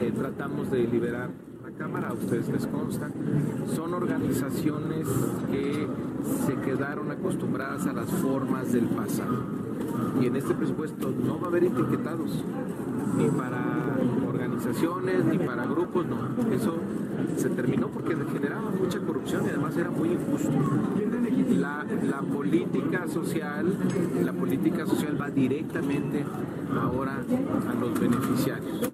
eh, 0.00 0.12
tratamos 0.16 0.70
de 0.70 0.86
liberar 0.88 1.30
Cámara, 1.78 2.08
a 2.08 2.12
ustedes 2.12 2.48
les 2.48 2.66
consta, 2.68 3.10
son 3.74 3.94
organizaciones 3.94 5.08
que 5.50 5.86
se 6.46 6.54
quedaron 6.56 7.10
acostumbradas 7.10 7.86
a 7.86 7.92
las 7.92 8.08
formas 8.10 8.72
del 8.72 8.86
pasado. 8.86 9.42
Y 10.20 10.26
en 10.26 10.36
este 10.36 10.54
presupuesto 10.54 11.10
no 11.10 11.38
va 11.40 11.46
a 11.46 11.48
haber 11.48 11.64
etiquetados, 11.64 12.44
ni 13.16 13.28
para 13.28 13.96
organizaciones, 14.28 15.24
ni 15.24 15.38
para 15.38 15.66
grupos, 15.66 16.06
no. 16.06 16.52
Eso 16.52 16.76
se 17.36 17.50
terminó 17.50 17.88
porque 17.88 18.14
generaba 18.32 18.70
mucha 18.70 19.00
corrupción 19.00 19.44
y 19.46 19.48
además 19.48 19.76
era 19.76 19.90
muy 19.90 20.12
injusto. 20.12 20.50
La, 21.58 22.20
política 22.20 23.08
social, 23.08 23.66
la 24.24 24.32
política 24.32 24.86
social 24.86 25.20
va 25.20 25.30
directamente 25.30 26.24
ahora 26.80 27.18
a 27.68 27.74
los 27.74 27.98
beneficiarios 27.98 28.93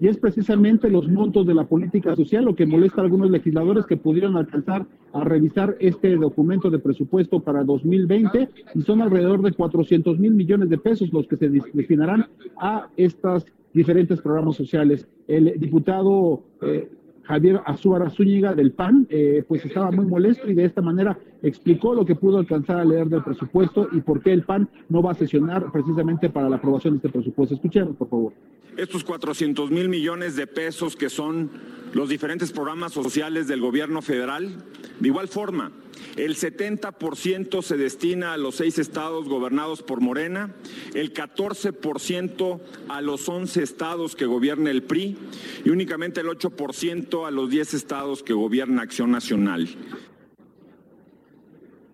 y 0.00 0.08
es 0.08 0.16
precisamente 0.16 0.90
los 0.90 1.08
montos 1.08 1.46
de 1.46 1.54
la 1.54 1.64
política 1.64 2.14
social 2.16 2.44
lo 2.44 2.54
que 2.54 2.66
molesta 2.66 3.00
a 3.00 3.04
algunos 3.04 3.30
legisladores 3.30 3.86
que 3.86 3.96
pudieron 3.96 4.36
alcanzar 4.36 4.86
a 5.12 5.24
revisar 5.24 5.76
este 5.80 6.16
documento 6.16 6.70
de 6.70 6.78
presupuesto 6.78 7.40
para 7.40 7.64
2020 7.64 8.48
y 8.74 8.82
son 8.82 9.02
alrededor 9.02 9.42
de 9.42 9.52
400 9.52 10.18
mil 10.18 10.32
millones 10.32 10.68
de 10.68 10.78
pesos 10.78 11.12
los 11.12 11.26
que 11.26 11.36
se 11.36 11.48
destinarán 11.48 12.26
a 12.58 12.88
estas 12.96 13.46
diferentes 13.72 14.20
programas 14.20 14.56
sociales. 14.56 15.06
El 15.28 15.58
diputado 15.58 16.42
eh, 16.62 16.88
Javier 17.26 17.60
Azúcar 17.66 18.10
Zúñiga 18.10 18.54
del 18.54 18.72
PAN, 18.72 19.06
eh, 19.10 19.44
pues 19.46 19.64
estaba 19.64 19.90
muy 19.90 20.06
molesto 20.06 20.48
y 20.48 20.54
de 20.54 20.64
esta 20.64 20.80
manera 20.80 21.18
explicó 21.42 21.92
lo 21.92 22.04
que 22.04 22.14
pudo 22.14 22.38
alcanzar 22.38 22.78
a 22.78 22.84
leer 22.84 23.08
del 23.08 23.22
presupuesto 23.22 23.88
y 23.92 24.00
por 24.00 24.22
qué 24.22 24.32
el 24.32 24.42
PAN 24.42 24.68
no 24.88 25.02
va 25.02 25.10
a 25.10 25.14
sesionar 25.14 25.70
precisamente 25.72 26.30
para 26.30 26.48
la 26.48 26.56
aprobación 26.56 26.94
de 26.94 26.98
este 26.98 27.08
presupuesto. 27.08 27.54
Escuchemos, 27.54 27.96
por 27.96 28.08
favor. 28.08 28.32
Estos 28.76 29.04
400 29.04 29.70
mil 29.70 29.88
millones 29.88 30.36
de 30.36 30.46
pesos 30.46 30.96
que 30.96 31.08
son 31.08 31.50
los 31.94 32.08
diferentes 32.08 32.52
programas 32.52 32.92
sociales 32.92 33.48
del 33.48 33.60
gobierno 33.60 34.02
federal, 34.02 34.64
de 35.00 35.08
igual 35.08 35.28
forma, 35.28 35.72
el 36.16 36.36
70% 36.36 37.62
se 37.62 37.76
destina 37.76 38.34
a 38.34 38.36
los 38.36 38.56
seis 38.56 38.78
estados 38.78 39.28
gobernados 39.28 39.82
por 39.82 40.00
Morena, 40.00 40.54
el 40.94 41.14
14% 41.14 42.60
a 42.88 43.00
los 43.00 43.28
11 43.28 43.62
estados 43.62 44.14
que 44.14 44.26
gobierna 44.26 44.70
el 44.70 44.82
PRI 44.82 45.16
y 45.64 45.70
únicamente 45.70 46.20
el 46.20 46.26
8% 46.26 47.26
a 47.26 47.30
los 47.30 47.48
10 47.48 47.74
estados 47.74 48.22
que 48.22 48.34
gobierna 48.34 48.82
Acción 48.82 49.10
Nacional 49.10 49.68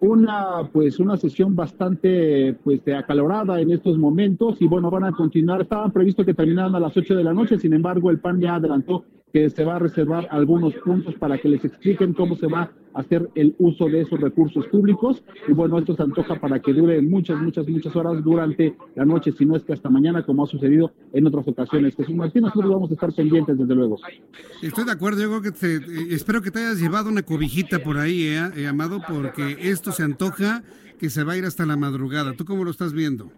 una 0.03 0.69
pues 0.73 0.99
una 0.99 1.17
sesión 1.17 1.55
bastante 1.55 2.55
pues 2.65 2.81
acalorada 2.88 3.61
en 3.61 3.71
estos 3.71 3.97
momentos 3.97 4.61
y 4.61 4.67
bueno 4.67 4.91
van 4.91 5.05
a 5.05 5.12
continuar. 5.12 5.62
Estaban 5.62 5.93
previsto 5.93 6.25
que 6.25 6.35
terminaran 6.35 6.75
a 6.75 6.81
las 6.81 6.97
8 6.97 7.15
de 7.15 7.25
la 7.25 7.33
noche 7.33 7.59
sin 7.59 7.73
embargo 7.73 8.11
el 8.11 8.19
PAN 8.19 8.41
ya 8.41 8.57
adelantó 8.57 9.05
que 9.33 9.49
se 9.51 9.64
va 9.64 9.77
a 9.77 9.79
reservar 9.79 10.29
algunos 10.31 10.75
puntos 10.75 11.14
para 11.14 11.38
que 11.38 11.49
les 11.49 11.64
expliquen 11.64 12.12
cómo 12.12 12.37
se 12.37 12.47
va 12.47 12.71
a 12.95 13.01
hacer 13.01 13.31
el 13.35 13.55
uso 13.59 13.87
de 13.87 14.03
esos 14.03 14.21
recursos 14.21 14.66
públicos. 14.66 15.23
Y 15.49 15.53
bueno, 15.53 15.79
esto 15.79 15.97
se 15.97 16.03
antoja 16.03 16.38
para 16.38 16.61
que 16.61 16.73
dure 16.75 17.01
muchas, 17.01 17.40
muchas, 17.40 17.66
muchas 17.66 17.97
horas 17.97 18.23
durante 18.23 18.77
la 18.95 19.05
noche, 19.05 19.33
si 19.33 19.47
no 19.47 19.57
es 19.57 19.64
que 19.64 19.73
hasta 19.73 19.88
mañana, 19.88 20.23
como 20.23 20.45
ha 20.45 20.47
sucedido 20.47 20.92
en 21.12 21.27
otras 21.27 21.49
ocasiones. 21.49 21.97
Jesús 21.97 22.14
Martín, 22.14 22.42
nosotros 22.42 22.71
vamos 22.71 22.90
a 22.90 22.95
estar 22.95 23.12
pendientes, 23.14 23.57
desde 23.57 23.75
luego. 23.75 23.99
Estoy 24.62 24.85
de 24.85 24.92
acuerdo, 24.92 25.23
yo 25.23 25.29
creo 25.29 25.42
que 25.42 25.53
te, 25.53 25.77
eh, 25.77 26.07
espero 26.11 26.42
que 26.42 26.51
te 26.51 26.59
hayas 26.59 26.81
llevado 26.81 27.09
una 27.09 27.23
cobijita 27.23 27.79
por 27.79 27.97
ahí, 27.97 28.25
eh, 28.25 28.51
eh, 28.57 28.66
Amado, 28.66 29.01
porque 29.09 29.57
esto 29.61 29.92
se 29.92 30.03
antoja 30.03 30.62
que 31.03 31.11
se 31.11 31.25
va 31.25 31.33
a 31.33 31.37
ir 31.37 31.45
hasta 31.45 31.67
la 31.67 31.77
madrugada. 31.77 32.33
¿Tú 32.35 32.45
cómo 32.45 32.62
lo 32.62 32.71
estás 32.71 32.93
viendo? 32.93 33.29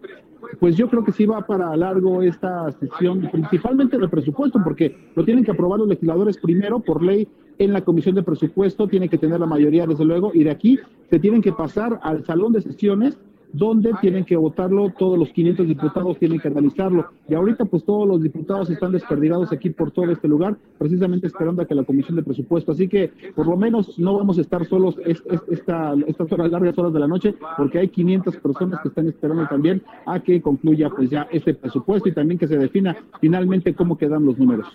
pues 0.59 0.75
yo 0.77 0.87
creo 0.87 1.03
que 1.03 1.11
sí 1.11 1.25
va 1.25 1.45
para 1.47 1.75
largo 1.75 2.21
esta 2.21 2.71
sesión, 2.73 3.27
principalmente 3.31 3.97
del 3.97 4.07
presupuesto, 4.07 4.61
porque 4.63 4.95
lo 5.15 5.25
tienen 5.25 5.43
que 5.43 5.49
aprobar 5.49 5.79
los 5.79 5.87
legisladores 5.87 6.37
primero 6.37 6.79
por 6.79 7.03
ley 7.03 7.27
en 7.57 7.73
la 7.73 7.81
comisión 7.81 8.13
de 8.13 8.21
presupuesto, 8.21 8.87
tiene 8.87 9.09
que 9.09 9.17
tener 9.17 9.39
la 9.39 9.47
mayoría 9.47 9.87
desde 9.87 10.05
luego, 10.05 10.31
y 10.33 10.43
de 10.43 10.51
aquí 10.51 10.79
se 11.09 11.17
tienen 11.17 11.41
que 11.41 11.51
pasar 11.51 11.99
al 12.03 12.23
salón 12.23 12.53
de 12.53 12.61
sesiones 12.61 13.17
donde 13.53 13.93
tienen 14.01 14.25
que 14.25 14.35
votarlo, 14.35 14.93
todos 14.97 15.17
los 15.17 15.29
500 15.29 15.67
diputados 15.67 16.17
tienen 16.19 16.39
que 16.39 16.47
analizarlo. 16.47 17.07
Y 17.27 17.33
ahorita 17.33 17.65
pues 17.65 17.83
todos 17.83 18.07
los 18.07 18.21
diputados 18.21 18.69
están 18.69 18.91
desperdigados 18.91 19.51
aquí 19.51 19.69
por 19.69 19.91
todo 19.91 20.11
este 20.11 20.27
lugar, 20.27 20.57
precisamente 20.77 21.27
esperando 21.27 21.61
a 21.61 21.65
que 21.65 21.75
la 21.75 21.83
Comisión 21.83 22.15
de 22.15 22.23
Presupuesto. 22.23 22.71
Así 22.71 22.87
que 22.87 23.11
por 23.35 23.47
lo 23.47 23.57
menos 23.57 23.97
no 23.97 24.17
vamos 24.17 24.37
a 24.37 24.41
estar 24.41 24.65
solos 24.65 24.95
esta, 25.05 25.93
estas 26.07 26.31
horas, 26.31 26.51
largas 26.51 26.77
horas 26.77 26.93
de 26.93 26.99
la 26.99 27.07
noche, 27.07 27.35
porque 27.57 27.79
hay 27.79 27.89
500 27.89 28.35
personas 28.37 28.79
que 28.81 28.89
están 28.89 29.07
esperando 29.07 29.47
también 29.47 29.81
a 30.05 30.19
que 30.19 30.41
concluya 30.41 30.89
pues 30.89 31.09
ya 31.09 31.27
este 31.31 31.53
presupuesto 31.53 32.09
y 32.09 32.13
también 32.13 32.37
que 32.37 32.47
se 32.47 32.57
defina 32.57 32.95
finalmente 33.19 33.73
cómo 33.73 33.97
quedan 33.97 34.25
los 34.25 34.37
números. 34.37 34.67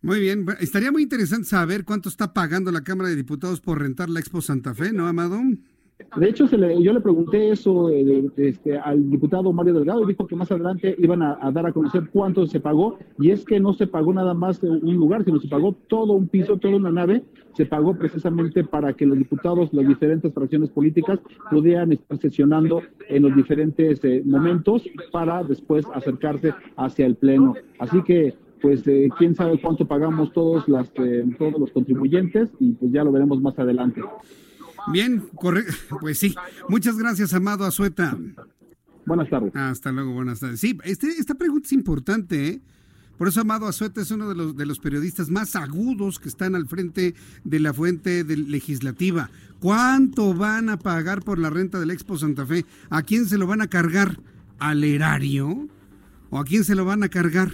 Muy 0.00 0.20
bien, 0.20 0.46
estaría 0.60 0.92
muy 0.92 1.02
interesante 1.02 1.46
saber 1.48 1.84
cuánto 1.84 2.08
está 2.08 2.32
pagando 2.32 2.70
la 2.70 2.84
Cámara 2.84 3.10
de 3.10 3.16
Diputados 3.16 3.60
por 3.60 3.80
rentar 3.80 4.08
la 4.08 4.20
Expo 4.20 4.40
Santa 4.40 4.72
Fe, 4.72 4.92
¿no, 4.92 5.08
Amado? 5.08 5.40
De 6.16 6.28
hecho, 6.28 6.46
yo 6.46 6.92
le 6.92 7.00
pregunté 7.00 7.50
eso 7.50 7.90
este, 7.90 8.78
al 8.78 9.10
diputado 9.10 9.52
Mario 9.52 9.74
Delgado 9.74 10.02
y 10.04 10.06
dijo 10.06 10.26
que 10.26 10.36
más 10.36 10.50
adelante 10.50 10.94
iban 10.98 11.22
a, 11.22 11.50
dar 11.52 11.66
a 11.66 11.72
conocer 11.72 12.08
cuánto 12.12 12.46
se 12.46 12.60
pagó. 12.60 12.98
Y 13.18 13.30
es 13.30 13.44
que 13.44 13.58
no 13.58 13.72
se 13.72 13.86
pagó 13.86 14.12
nada 14.14 14.32
más 14.32 14.62
un 14.62 14.94
lugar, 14.94 15.24
sino 15.24 15.40
se 15.40 15.48
pagó 15.48 15.74
todo 15.88 16.12
un 16.12 16.28
piso, 16.28 16.56
toda 16.56 16.76
una 16.76 16.90
nave. 16.90 17.24
Se 17.54 17.66
pagó 17.66 17.94
precisamente 17.96 18.62
para 18.62 18.92
que 18.92 19.06
los 19.06 19.18
diputados, 19.18 19.72
las 19.72 19.86
diferentes 19.88 20.32
fracciones 20.32 20.70
políticas, 20.70 21.18
pudieran 21.50 21.92
estar 21.92 22.18
sesionando 22.18 22.82
en 23.08 23.22
los 23.22 23.34
diferentes 23.34 24.02
eh, 24.04 24.22
momentos 24.24 24.84
para 25.10 25.42
después 25.42 25.84
acercarse 25.92 26.54
hacia 26.76 27.06
el 27.06 27.16
Pleno. 27.16 27.54
Así 27.80 28.02
que 28.02 28.34
pues 28.60 28.86
eh, 28.86 29.08
quién 29.18 29.34
sabe 29.34 29.60
cuánto 29.60 29.86
pagamos 29.86 30.32
todos, 30.32 30.68
las, 30.68 30.90
eh, 30.96 31.24
todos 31.38 31.58
los 31.58 31.70
contribuyentes 31.70 32.50
y 32.60 32.72
pues 32.72 32.92
ya 32.92 33.04
lo 33.04 33.12
veremos 33.12 33.40
más 33.40 33.58
adelante. 33.58 34.02
Bien, 34.92 35.28
correcto. 35.34 35.74
Pues 36.00 36.18
sí. 36.18 36.34
Muchas 36.68 36.96
gracias, 36.96 37.32
Amado 37.34 37.64
Azueta. 37.64 38.16
Buenas 39.06 39.30
tardes. 39.30 39.54
Hasta 39.54 39.90
luego, 39.90 40.12
buenas 40.12 40.40
tardes. 40.40 40.60
Sí, 40.60 40.78
este, 40.84 41.08
esta 41.08 41.34
pregunta 41.34 41.66
es 41.66 41.72
importante, 41.72 42.48
¿eh? 42.48 42.60
Por 43.16 43.26
eso 43.26 43.40
Amado 43.40 43.66
Azueta 43.66 44.00
es 44.00 44.12
uno 44.12 44.28
de 44.28 44.36
los, 44.36 44.56
de 44.56 44.64
los 44.64 44.78
periodistas 44.78 45.28
más 45.28 45.56
agudos 45.56 46.20
que 46.20 46.28
están 46.28 46.54
al 46.54 46.68
frente 46.68 47.16
de 47.42 47.58
la 47.58 47.74
fuente 47.74 48.22
legislativa. 48.24 49.28
¿Cuánto 49.58 50.34
van 50.34 50.68
a 50.68 50.78
pagar 50.78 51.24
por 51.24 51.40
la 51.40 51.50
renta 51.50 51.80
del 51.80 51.90
Expo 51.90 52.16
Santa 52.16 52.46
Fe? 52.46 52.64
¿A 52.90 53.02
quién 53.02 53.26
se 53.26 53.36
lo 53.36 53.48
van 53.48 53.60
a 53.60 53.66
cargar? 53.66 54.20
¿Al 54.60 54.84
erario? 54.84 55.68
¿O 56.30 56.38
a 56.38 56.44
quién 56.44 56.62
se 56.62 56.76
lo 56.76 56.84
van 56.84 57.02
a 57.02 57.08
cargar? 57.08 57.50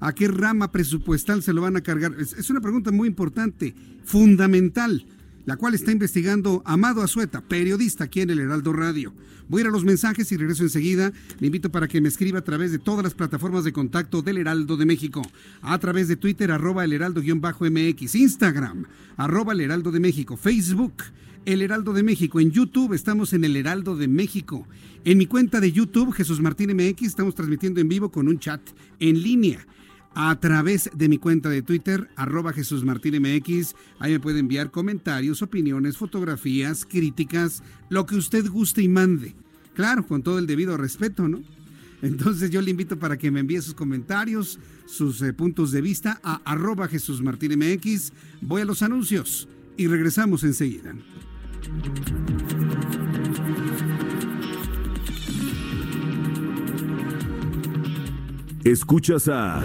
¿A 0.00 0.12
qué 0.14 0.26
rama 0.26 0.72
presupuestal 0.72 1.44
se 1.44 1.52
lo 1.52 1.62
van 1.62 1.76
a 1.76 1.80
cargar? 1.80 2.16
es 2.18 2.50
una 2.50 2.60
pregunta 2.60 2.90
muy 2.90 3.06
importante, 3.06 3.76
fundamental 4.02 5.06
la 5.48 5.56
cual 5.56 5.72
está 5.72 5.92
investigando 5.92 6.60
Amado 6.66 7.00
Azueta, 7.00 7.40
periodista 7.40 8.04
aquí 8.04 8.20
en 8.20 8.28
el 8.28 8.38
Heraldo 8.38 8.74
Radio. 8.74 9.14
Voy 9.48 9.60
a 9.60 9.62
ir 9.62 9.68
a 9.68 9.70
los 9.70 9.82
mensajes 9.82 10.30
y 10.30 10.36
regreso 10.36 10.62
enseguida. 10.62 11.10
Le 11.40 11.46
invito 11.46 11.72
para 11.72 11.88
que 11.88 12.02
me 12.02 12.08
escriba 12.08 12.40
a 12.40 12.44
través 12.44 12.70
de 12.70 12.78
todas 12.78 13.02
las 13.02 13.14
plataformas 13.14 13.64
de 13.64 13.72
contacto 13.72 14.20
del 14.20 14.36
Heraldo 14.36 14.76
de 14.76 14.84
México, 14.84 15.22
a 15.62 15.78
través 15.78 16.06
de 16.06 16.16
Twitter, 16.16 16.52
arroba 16.52 16.84
el 16.84 16.92
heraldo-mx, 16.92 18.14
Instagram, 18.14 18.84
arroba 19.16 19.54
el 19.54 19.62
heraldo 19.62 19.90
de 19.90 20.00
México, 20.00 20.36
Facebook, 20.36 20.92
el 21.46 21.62
Heraldo 21.62 21.94
de 21.94 22.02
México. 22.02 22.40
En 22.40 22.50
YouTube 22.50 22.92
estamos 22.92 23.32
en 23.32 23.42
el 23.42 23.56
Heraldo 23.56 23.96
de 23.96 24.06
México. 24.06 24.66
En 25.06 25.16
mi 25.16 25.24
cuenta 25.24 25.60
de 25.60 25.72
YouTube, 25.72 26.12
Jesús 26.12 26.42
Martín 26.42 26.76
MX, 26.76 27.04
estamos 27.04 27.34
transmitiendo 27.34 27.80
en 27.80 27.88
vivo 27.88 28.10
con 28.10 28.28
un 28.28 28.38
chat 28.38 28.60
en 29.00 29.22
línea 29.22 29.66
a 30.20 30.34
través 30.40 30.90
de 30.96 31.08
mi 31.08 31.16
cuenta 31.16 31.48
de 31.48 31.62
Twitter, 31.62 32.10
arroba 32.16 32.52
Jesús 32.52 32.82
Martín 32.82 33.22
MX. 33.22 33.76
Ahí 34.00 34.10
me 34.10 34.18
puede 34.18 34.40
enviar 34.40 34.72
comentarios, 34.72 35.42
opiniones, 35.42 35.96
fotografías, 35.96 36.84
críticas, 36.84 37.62
lo 37.88 38.04
que 38.04 38.16
usted 38.16 38.44
guste 38.48 38.82
y 38.82 38.88
mande. 38.88 39.36
Claro, 39.74 40.04
con 40.04 40.24
todo 40.24 40.40
el 40.40 40.48
debido 40.48 40.76
respeto, 40.76 41.28
¿no? 41.28 41.40
Entonces 42.02 42.50
yo 42.50 42.60
le 42.60 42.72
invito 42.72 42.98
para 42.98 43.16
que 43.16 43.30
me 43.30 43.38
envíe 43.38 43.62
sus 43.62 43.74
comentarios, 43.74 44.58
sus 44.86 45.22
eh, 45.22 45.32
puntos 45.32 45.70
de 45.70 45.82
vista 45.82 46.18
a 46.24 46.42
arroba 46.44 46.88
Jesús 46.88 47.22
Martín 47.22 47.56
MX. 47.56 48.12
Voy 48.40 48.62
a 48.62 48.64
los 48.64 48.82
anuncios 48.82 49.46
y 49.76 49.86
regresamos 49.86 50.42
enseguida. 50.42 50.96
Escuchas 58.64 59.28
a 59.28 59.64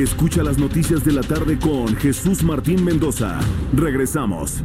Escucha 0.00 0.42
las 0.42 0.56
noticias 0.56 1.04
de 1.04 1.12
la 1.12 1.20
tarde 1.20 1.58
con 1.58 1.94
Jesús 1.94 2.42
Martín 2.42 2.82
Mendoza. 2.82 3.38
Regresamos. 3.74 4.62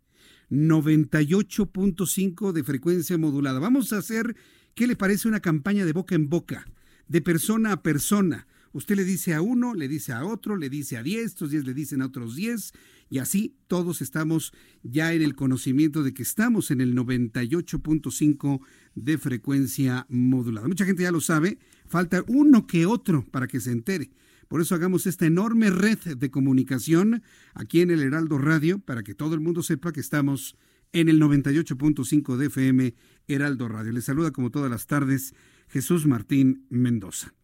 98.5 0.51 2.53
de 2.53 2.65
frecuencia 2.65 3.19
modulada. 3.19 3.59
Vamos 3.59 3.93
a 3.93 3.99
hacer, 3.99 4.37
¿qué 4.75 4.87
le 4.87 4.97
parece 4.97 5.29
una 5.29 5.41
campaña 5.41 5.85
de 5.85 5.93
boca 5.93 6.15
en 6.15 6.29
boca, 6.29 6.67
de 7.07 7.21
persona 7.21 7.73
a 7.73 7.83
persona? 7.83 8.47
Usted 8.73 8.97
le 8.97 9.05
dice 9.05 9.35
a 9.35 9.41
uno, 9.41 9.75
le 9.75 9.89
dice 9.89 10.13
a 10.13 10.25
otro, 10.25 10.57
le 10.57 10.69
dice 10.69 10.97
a 10.97 11.03
diez, 11.03 11.27
estos 11.27 11.51
diez 11.51 11.65
le 11.65 11.75
dicen 11.75 12.03
a 12.03 12.07
otros 12.07 12.37
diez, 12.37 12.73
y 13.11 13.19
así 13.19 13.57
todos 13.67 14.03
estamos 14.03 14.53
ya 14.83 15.15
en 15.15 15.23
el 15.23 15.35
conocimiento 15.35 16.03
de 16.03 16.13
que 16.13 16.23
estamos 16.23 16.71
en 16.71 16.81
el 16.81 16.95
98.5 16.95 18.61
de 18.95 19.19
frecuencia 19.19 20.07
modulada. 20.11 20.69
Mucha 20.69 20.85
gente 20.85 21.03
ya 21.03 21.13
lo 21.13 21.21
sabe, 21.21 21.59
falta 21.87 22.23
uno 22.29 22.67
que 22.67 22.87
otro 22.87 23.25
para 23.31 23.47
que 23.47 23.61
se 23.61 23.73
entere. 23.73 24.11
Por 24.49 24.63
eso 24.63 24.75
hagamos 24.75 25.07
esta 25.07 25.27
enorme 25.27 25.71
red 25.71 25.99
de 26.17 26.31
comunicación 26.31 27.23
aquí 27.53 27.83
en 27.83 27.91
el 27.91 28.03
Heraldo 28.03 28.39
Radio 28.39 28.79
para 28.79 29.03
que 29.03 29.15
todo 29.15 29.35
el 29.35 29.41
mundo 29.41 29.63
sepa 29.63 29.93
que 29.93 30.01
estamos 30.01 30.57
en 30.93 31.11
el 31.11 31.21
98.5 31.21 32.37
de 32.37 32.47
FM 32.47 32.95
Heraldo 33.29 33.69
Radio. 33.69 33.93
Les 33.93 34.05
saluda 34.05 34.31
como 34.31 34.51
todas 34.51 34.71
las 34.71 34.87
tardes 34.87 35.35
Jesús 35.69 36.07
Martín 36.07 36.65
Mendoza. 36.71 37.35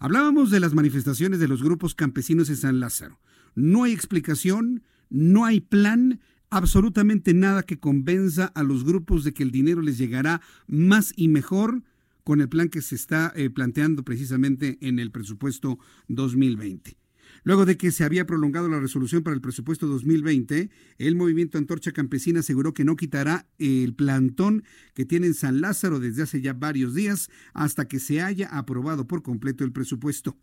Hablábamos 0.00 0.50
de 0.50 0.58
las 0.58 0.74
manifestaciones 0.74 1.38
de 1.38 1.46
los 1.46 1.62
grupos 1.62 1.94
campesinos 1.94 2.48
en 2.50 2.56
San 2.56 2.80
Lázaro. 2.80 3.20
No 3.54 3.84
hay 3.84 3.92
explicación, 3.92 4.82
no 5.10 5.44
hay 5.44 5.60
plan, 5.60 6.20
absolutamente 6.50 7.34
nada 7.34 7.62
que 7.62 7.78
convenza 7.78 8.46
a 8.46 8.64
los 8.64 8.84
grupos 8.84 9.22
de 9.22 9.32
que 9.32 9.44
el 9.44 9.52
dinero 9.52 9.80
les 9.80 9.98
llegará 9.98 10.40
más 10.66 11.12
y 11.16 11.28
mejor 11.28 11.82
con 12.28 12.42
el 12.42 12.50
plan 12.50 12.68
que 12.68 12.82
se 12.82 12.94
está 12.94 13.32
eh, 13.36 13.48
planteando 13.48 14.04
precisamente 14.04 14.76
en 14.82 14.98
el 14.98 15.10
presupuesto 15.10 15.78
2020. 16.08 16.98
Luego 17.42 17.64
de 17.64 17.78
que 17.78 17.90
se 17.90 18.04
había 18.04 18.26
prolongado 18.26 18.68
la 18.68 18.78
resolución 18.78 19.22
para 19.22 19.32
el 19.32 19.40
presupuesto 19.40 19.86
2020, 19.86 20.68
el 20.98 21.16
movimiento 21.16 21.56
Antorcha 21.56 21.92
Campesina 21.92 22.40
aseguró 22.40 22.74
que 22.74 22.84
no 22.84 22.96
quitará 22.96 23.48
el 23.58 23.94
plantón 23.94 24.62
que 24.92 25.06
tiene 25.06 25.28
en 25.28 25.32
San 25.32 25.62
Lázaro 25.62 26.00
desde 26.00 26.22
hace 26.22 26.42
ya 26.42 26.52
varios 26.52 26.94
días 26.94 27.30
hasta 27.54 27.88
que 27.88 27.98
se 27.98 28.20
haya 28.20 28.48
aprobado 28.48 29.06
por 29.06 29.22
completo 29.22 29.64
el 29.64 29.72
presupuesto. 29.72 30.36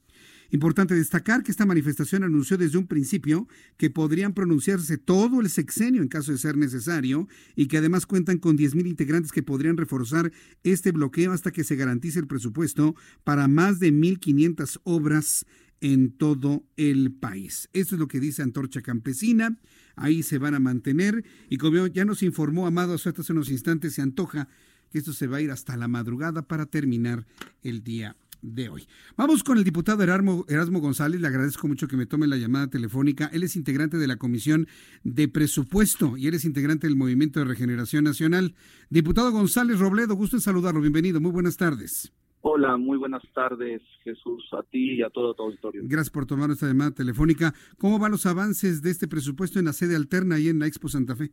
Importante 0.52 0.96
destacar 0.96 1.44
que 1.44 1.52
esta 1.52 1.66
manifestación 1.66 2.24
anunció 2.24 2.58
desde 2.58 2.78
un 2.78 2.88
principio 2.88 3.48
que 3.78 3.90
podrían 3.90 4.34
pronunciarse 4.34 4.98
todo 4.98 5.42
el 5.42 5.50
sexenio 5.50 6.02
en 6.02 6.08
caso 6.08 6.32
de 6.32 6.38
ser 6.38 6.58
necesario 6.58 7.28
y 7.56 7.68
que 7.68 7.78
además 7.78 8.06
cuentan 8.06 8.38
con 8.38 8.58
10.000 8.58 8.88
integrantes 8.88 9.32
que 9.32 9.44
podrían 9.44 9.78
reforzar 9.78 10.32
este 10.64 10.92
bloqueo 10.92 11.32
hasta 11.32 11.52
que 11.52 11.64
se 11.64 11.76
garantice 11.76 12.20
el 12.20 12.28
presupuesto 12.28 12.96
para 13.24 13.48
más 13.48 13.80
de 13.80 13.92
1.500 13.92 14.80
obras 14.84 15.46
en 15.82 16.12
todo 16.12 16.64
el 16.78 17.12
país. 17.12 17.70
Esto 17.74 17.96
es 17.96 18.00
lo 18.00 18.08
que 18.08 18.20
dice 18.20 18.42
Antorcha 18.42 18.82
Campesina. 18.82 19.60
Ahí 19.96 20.24
se 20.24 20.38
van 20.38 20.56
a 20.56 20.60
mantener 20.60 21.24
y 21.50 21.58
como 21.58 21.88
ya 21.88 22.06
nos 22.06 22.24
informó 22.24 22.68
Amado 22.68 22.96
hace 22.96 23.14
unos 23.30 23.50
instantes, 23.50 23.94
se 23.94 24.02
antoja 24.02 24.48
que 24.92 25.00
esto 25.00 25.14
se 25.14 25.28
va 25.28 25.38
a 25.38 25.42
ir 25.42 25.52
hasta 25.52 25.78
la 25.78 25.88
madrugada 25.88 26.48
para 26.48 26.66
terminar 26.66 27.26
el 27.62 27.84
día 27.84 28.16
de 28.54 28.70
hoy. 28.70 28.88
Vamos 29.18 29.44
con 29.44 29.58
el 29.58 29.64
diputado 29.64 30.04
Erasmo, 30.04 30.46
Erasmo, 30.48 30.80
González. 30.80 31.20
Le 31.20 31.28
agradezco 31.28 31.68
mucho 31.68 31.88
que 31.88 31.98
me 31.98 32.06
tome 32.06 32.28
la 32.28 32.38
llamada 32.38 32.68
telefónica. 32.68 33.30
Él 33.34 33.44
es 33.44 33.56
integrante 33.56 33.98
de 33.98 34.08
la 34.08 34.18
Comisión 34.18 34.68
de 35.04 35.28
Presupuesto 35.28 36.18
y 36.18 36.28
él 36.28 36.34
es 36.34 36.46
integrante 36.46 36.88
del 36.88 36.96
Movimiento 36.96 37.40
de 37.40 37.46
Regeneración 37.46 38.04
Nacional. 38.04 38.56
Diputado 38.90 39.32
González 39.32 39.80
Robledo, 39.80 40.16
gusto 40.16 40.36
en 40.36 40.42
saludarlo. 40.42 40.82
Bienvenido. 40.82 41.20
Muy 41.20 41.32
buenas 41.32 41.58
tardes. 41.58 42.14
Hola, 42.48 42.78
muy 42.78 43.00
buenas 43.00 43.24
tardes, 43.34 43.82
Jesús, 44.04 44.48
a 44.54 44.62
ti 44.62 44.98
y 44.98 45.02
a 45.02 45.10
todo 45.10 45.34
tu 45.34 45.42
auditorio. 45.44 45.82
Gracias 45.84 46.12
por 46.12 46.28
tomar 46.28 46.52
esta 46.52 46.68
llamada 46.68 46.92
telefónica. 46.92 47.56
¿Cómo 47.80 47.98
van 47.98 48.12
los 48.12 48.28
avances 48.28 48.84
de 48.84 48.92
este 48.92 49.08
presupuesto 49.08 49.58
en 49.58 49.66
la 49.66 49.74
sede 49.74 49.96
alterna 49.96 50.38
y 50.38 50.50
en 50.50 50.60
la 50.60 50.68
Expo 50.68 50.88
Santa 50.88 51.16
Fe? 51.16 51.32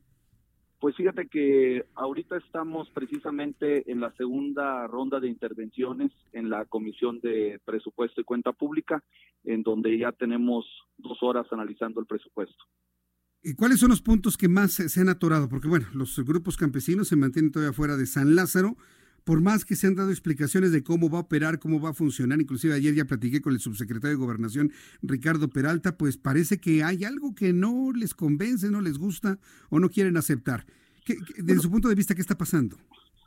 Pues 0.82 0.96
fíjate 0.96 1.28
que 1.28 1.86
ahorita 1.94 2.38
estamos 2.38 2.90
precisamente 2.90 3.88
en 3.88 4.00
la 4.00 4.12
segunda 4.16 4.84
ronda 4.88 5.20
de 5.20 5.28
intervenciones 5.28 6.10
en 6.32 6.50
la 6.50 6.64
Comisión 6.64 7.20
de 7.20 7.60
Presupuesto 7.64 8.20
y 8.20 8.24
Cuenta 8.24 8.52
Pública, 8.52 9.00
en 9.44 9.62
donde 9.62 9.96
ya 9.96 10.10
tenemos 10.10 10.66
dos 10.98 11.18
horas 11.22 11.46
analizando 11.52 12.00
el 12.00 12.06
presupuesto. 12.06 12.64
¿Y 13.44 13.54
cuáles 13.54 13.78
son 13.78 13.90
los 13.90 14.02
puntos 14.02 14.36
que 14.36 14.48
más 14.48 14.72
se, 14.72 15.00
han 15.00 15.08
atorado? 15.08 15.48
Porque 15.48 15.68
bueno, 15.68 15.86
los 15.94 16.18
grupos 16.18 16.56
campesinos 16.56 17.06
se 17.06 17.14
mantienen 17.14 17.52
todavía 17.52 17.72
fuera 17.72 17.96
de 17.96 18.06
San 18.06 18.34
Lázaro, 18.34 18.76
por 19.24 19.40
más 19.40 19.64
que 19.64 19.76
se 19.76 19.86
han 19.86 19.94
dado 19.94 20.10
explicaciones 20.10 20.72
de 20.72 20.82
cómo 20.82 21.08
va 21.10 21.18
a 21.18 21.22
operar, 21.22 21.58
cómo 21.58 21.80
va 21.80 21.90
a 21.90 21.94
funcionar, 21.94 22.40
inclusive 22.40 22.74
ayer 22.74 22.94
ya 22.94 23.04
platiqué 23.04 23.40
con 23.40 23.52
el 23.52 23.60
subsecretario 23.60 24.16
de 24.16 24.24
Gobernación, 24.24 24.72
Ricardo 25.02 25.48
Peralta, 25.48 25.96
pues 25.96 26.16
parece 26.16 26.58
que 26.58 26.82
hay 26.82 27.04
algo 27.04 27.34
que 27.34 27.52
no 27.52 27.92
les 27.92 28.14
convence, 28.14 28.70
no 28.70 28.80
les 28.80 28.98
gusta 28.98 29.38
o 29.70 29.78
no 29.78 29.88
quieren 29.88 30.16
aceptar. 30.16 30.64
desde 31.38 31.60
su 31.60 31.70
punto 31.70 31.88
de 31.88 31.94
vista, 31.94 32.14
¿qué 32.14 32.20
está 32.20 32.36
pasando? 32.36 32.76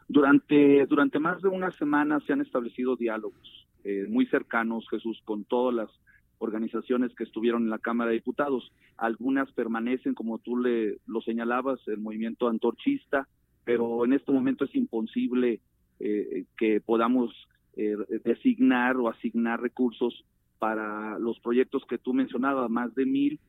Durante, 0.08 0.86
durante 0.88 1.20
más 1.20 1.42
de 1.42 1.50
una 1.50 1.72
semana 1.72 2.20
se 2.22 2.34
han 2.34 2.42
establecido 2.42 2.96
diálogos 2.96 3.68
eh, 3.84 4.06
muy 4.10 4.26
cercanos, 4.28 4.88
Jesús, 4.90 5.22
con 5.26 5.46
todas 5.46 5.74
las 5.74 5.90
organizaciones 6.38 7.14
que 7.16 7.24
estuvieron 7.24 7.64
en 7.64 7.70
la 7.70 7.80
Cámara 7.80 8.10
de 8.10 8.18
Diputados. 8.18 8.72
Algunas 8.98 9.52
permanecen, 9.52 10.14
como 10.14 10.40
tú 10.40 10.58
le 10.58 10.98
lo 11.08 11.22
señalabas, 11.22 11.80
el 11.88 12.00
movimiento 12.00 12.48
antorchista, 12.48 13.28
pero 13.64 14.06
en 14.06 14.14
este 14.14 14.32
momento 14.32 14.66
es 14.66 14.76
imposible 14.76 15.60
eh, 16.00 16.46
que 16.58 16.82
podamos 16.82 17.34
eh, 17.76 17.96
designar 18.24 18.98
o 18.98 19.10
asignar 19.10 19.62
recursos 19.62 20.26
para 20.60 21.20
los 21.20 21.40
proyectos 21.40 21.84
que 21.86 21.98
tú 21.98 22.14
mencionabas, 22.14 22.70
más 22.70 22.94
de 22.96 23.06
mil 23.06 23.40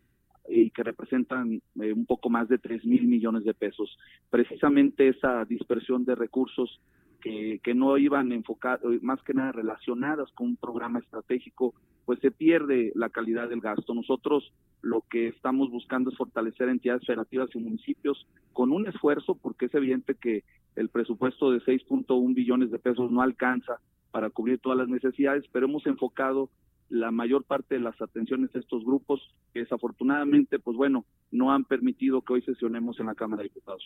y 0.49 0.70
que 0.70 0.82
representan 0.82 1.61
eh, 1.80 1.92
un 1.92 2.07
poco 2.07 2.30
más 2.30 2.49
de 2.49 2.59
tres 2.59 2.84
mil 2.84 3.07
millones 3.07 3.44
de 3.44 3.55
pesos. 3.55 3.97
Precisamente 4.30 5.09
esa 5.09 5.44
dispersión 5.44 6.05
de 6.05 6.14
recursos 6.14 6.80
que, 7.20 7.61
que 7.62 7.74
no 7.74 7.99
iban 7.99 8.32
enfocados, 8.32 9.03
más 9.03 9.22
que 9.22 9.34
nada 9.34 9.53
relacionadas 9.53 10.30
con 10.32 10.49
un 10.49 10.57
programa 10.57 11.01
estratégico, 11.01 11.74
pues 12.05 12.20
se 12.20 12.30
pierde 12.30 12.92
la 12.94 13.11
calidad 13.11 13.49
del 13.49 13.61
gasto. 13.61 13.94
Nosotros 13.94 14.53
lo 14.82 15.03
que 15.11 15.28
estamos 15.28 15.70
buscando 15.70 16.11
es 16.11 16.16
fortalecer 16.16 16.68
entidades 16.68 17.05
federativas 17.05 17.49
y 17.55 17.59
municipios 17.59 18.26
con 18.53 18.70
un 18.70 18.86
esfuerzo, 18.86 19.34
porque 19.34 19.66
es 19.66 19.74
evidente 19.74 20.14
que 20.14 20.44
el 20.77 20.89
presupuesto 20.89 21.51
de 21.51 21.61
6.1 21.61 22.35
billones 22.35 22.70
de 22.70 22.79
pesos 22.79 23.11
no 23.11 23.22
alcanza 23.22 23.81
para 24.11 24.31
cubrir 24.31 24.59
todas 24.61 24.79
las 24.79 24.89
necesidades, 24.89 25.45
pero 25.53 25.66
hemos 25.66 25.87
enfocado 25.87 26.51
la 26.89 27.11
mayor 27.11 27.45
parte 27.45 27.74
de 27.74 27.81
las 27.81 28.01
atenciones 28.01 28.55
a 28.55 28.59
estos 28.59 28.85
grupos 28.85 29.20
que 29.53 29.61
desafortunadamente, 29.61 30.59
pues 30.59 30.77
bueno, 30.77 31.05
no 31.33 31.53
han 31.53 31.64
permitido 31.64 32.22
que 32.22 32.35
hoy 32.35 32.43
sesionemos 32.43 33.01
en 33.01 33.07
la 33.07 33.14
Cámara 33.14 33.43
de 33.43 33.49
Diputados. 33.49 33.83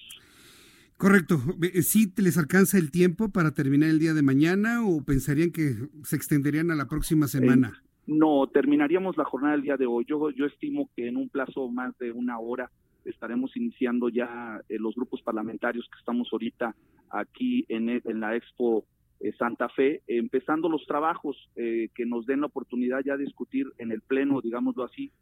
Correcto. 0.99 1.41
Eh, 1.63 1.83
¿Sí 1.83 2.13
les 2.19 2.37
alcanza 2.37 2.77
el 2.77 2.91
tiempo 2.91 3.31
para 3.31 3.53
terminar 3.53 3.89
el 3.89 3.99
día 3.99 4.13
de 4.13 4.23
mañana 4.23 4.85
o 4.85 5.03
pensarían 5.03 5.51
que 5.51 5.75
se 6.05 6.17
extenderían 6.17 6.71
a 6.71 6.75
la 6.75 6.89
próxima 6.89 7.27
semana? 7.27 7.73
Eh, 7.75 7.91
no, 8.07 8.47
terminaríamos 8.53 9.17
la 9.17 9.25
jornada 9.25 9.55
del 9.55 9.63
día 9.63 9.77
de 9.79 9.87
hoy. 9.87 10.05
Yo, 10.07 10.31
yo 10.31 10.45
estimo 10.45 10.91
que 10.95 11.09
en 11.09 11.17
un 11.17 11.31
plazo 11.31 11.69
más 11.69 11.97
de 11.99 12.13
una 12.13 12.39
hora 12.39 12.71
estaremos 13.05 13.57
iniciando 13.57 14.09
ya 14.09 14.61
eh, 14.69 14.79
los 14.79 14.95
grupos 14.95 15.23
parlamentarios 15.23 15.89
que 15.91 15.99
estamos 15.99 16.29
ahorita 16.33 16.75
aquí 17.11 17.65
en, 17.69 17.89
en 17.89 18.21
la 18.21 18.37
Expo 18.37 18.85
eh, 19.21 19.33
Santa 19.39 19.69
Fe, 19.69 20.03
empezando 20.07 20.69
los 20.69 20.87
trabajos 20.87 21.37
eh, 21.57 21.89
que 21.95 22.07
nos 22.07 22.27
den 22.27 22.41
la 22.41 22.47
oportunidad 22.47 23.01
ya 23.05 23.17
de 23.17 23.25
discutir 23.25 23.67
en 23.79 23.93
el 23.93 24.01
Pleno, 24.01 24.41
digámoslo 24.41 24.85
así, 24.85 25.13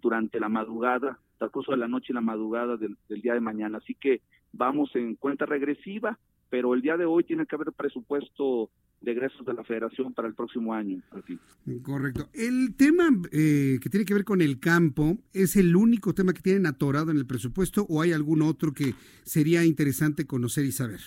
durante 0.00 0.40
la 0.40 0.48
madrugada, 0.48 1.18
curso 1.52 1.72
de 1.72 1.76
la 1.76 1.86
noche 1.86 2.06
y 2.10 2.14
la 2.14 2.22
madrugada 2.22 2.78
del, 2.78 2.96
del, 3.10 3.20
día 3.20 3.34
de 3.34 3.40
mañana. 3.40 3.76
Así 3.76 3.94
que 3.94 4.22
vamos 4.52 4.96
en 4.96 5.16
cuenta 5.16 5.44
regresiva, 5.44 6.18
pero 6.48 6.72
el 6.72 6.80
día 6.80 6.96
de 6.96 7.04
hoy 7.04 7.24
tiene 7.24 7.44
que 7.44 7.56
haber 7.56 7.74
presupuesto 7.74 8.70
de 9.00 9.12
egresos 9.12 9.44
de 9.46 9.54
la 9.54 9.64
federación 9.64 10.12
para 10.12 10.28
el 10.28 10.34
próximo 10.34 10.74
año. 10.74 11.00
Correcto. 11.82 12.28
El 12.34 12.74
tema 12.76 13.08
eh, 13.32 13.78
que 13.82 13.88
tiene 13.88 14.04
que 14.04 14.14
ver 14.14 14.24
con 14.24 14.42
el 14.42 14.60
campo, 14.60 15.16
¿es 15.32 15.56
el 15.56 15.74
único 15.74 16.14
tema 16.14 16.32
que 16.32 16.42
tienen 16.42 16.66
atorado 16.66 17.10
en 17.10 17.16
el 17.16 17.26
presupuesto 17.26 17.86
o 17.88 18.02
hay 18.02 18.12
algún 18.12 18.42
otro 18.42 18.72
que 18.72 18.94
sería 19.22 19.64
interesante 19.64 20.26
conocer 20.26 20.64
y 20.66 20.72
saber? 20.72 21.00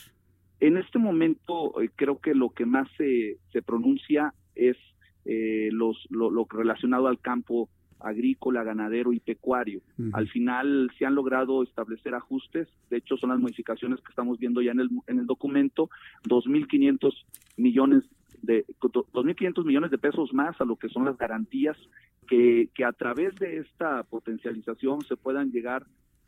En 0.59 0.77
este 0.77 0.97
momento 0.97 1.81
eh, 1.81 1.89
creo 1.95 2.19
que 2.19 2.33
lo 2.33 2.49
que 2.49 2.65
más 2.65 2.87
se, 2.97 3.37
se 3.51 3.61
pronuncia 3.61 4.33
es 4.55 4.77
eh, 5.25 5.69
los, 5.71 5.97
lo, 6.09 6.31
lo 6.31 6.47
relacionado 6.49 7.07
al 7.07 7.19
campo 7.19 7.69
agrícola, 7.99 8.63
ganadero 8.63 9.13
y 9.13 9.19
pecuario. 9.19 9.81
Al 10.13 10.27
final 10.29 10.91
se 10.97 11.05
han 11.05 11.15
logrado 11.15 11.63
establecer 11.63 12.15
ajustes, 12.15 12.67
de 12.89 12.97
hecho 12.97 13.17
son 13.17 13.29
las 13.29 13.39
modificaciones 13.39 13.99
que 14.01 14.09
estamos 14.09 14.39
viendo 14.39 14.61
ya 14.61 14.71
en 14.71 14.81
el, 14.81 14.89
en 15.07 15.19
el 15.19 15.25
documento, 15.25 15.89
2.500 16.27 17.13
millones 17.57 18.03
de 18.41 18.65
2.500 18.81 19.65
millones 19.65 19.91
de 19.91 19.97
pesos 19.97 20.33
más 20.33 20.59
a 20.59 20.65
lo 20.65 20.75
que 20.75 20.89
son 20.89 21.05
las 21.05 21.17
garantías 21.17 21.77
que, 22.27 22.69
que 22.75 22.83
a 22.83 22.91
través 22.91 23.35
de 23.35 23.57
esta 23.59 24.03
potencialización 24.03 25.01
se 25.01 25.15
puedan 25.15 25.51
llegar 25.51 25.85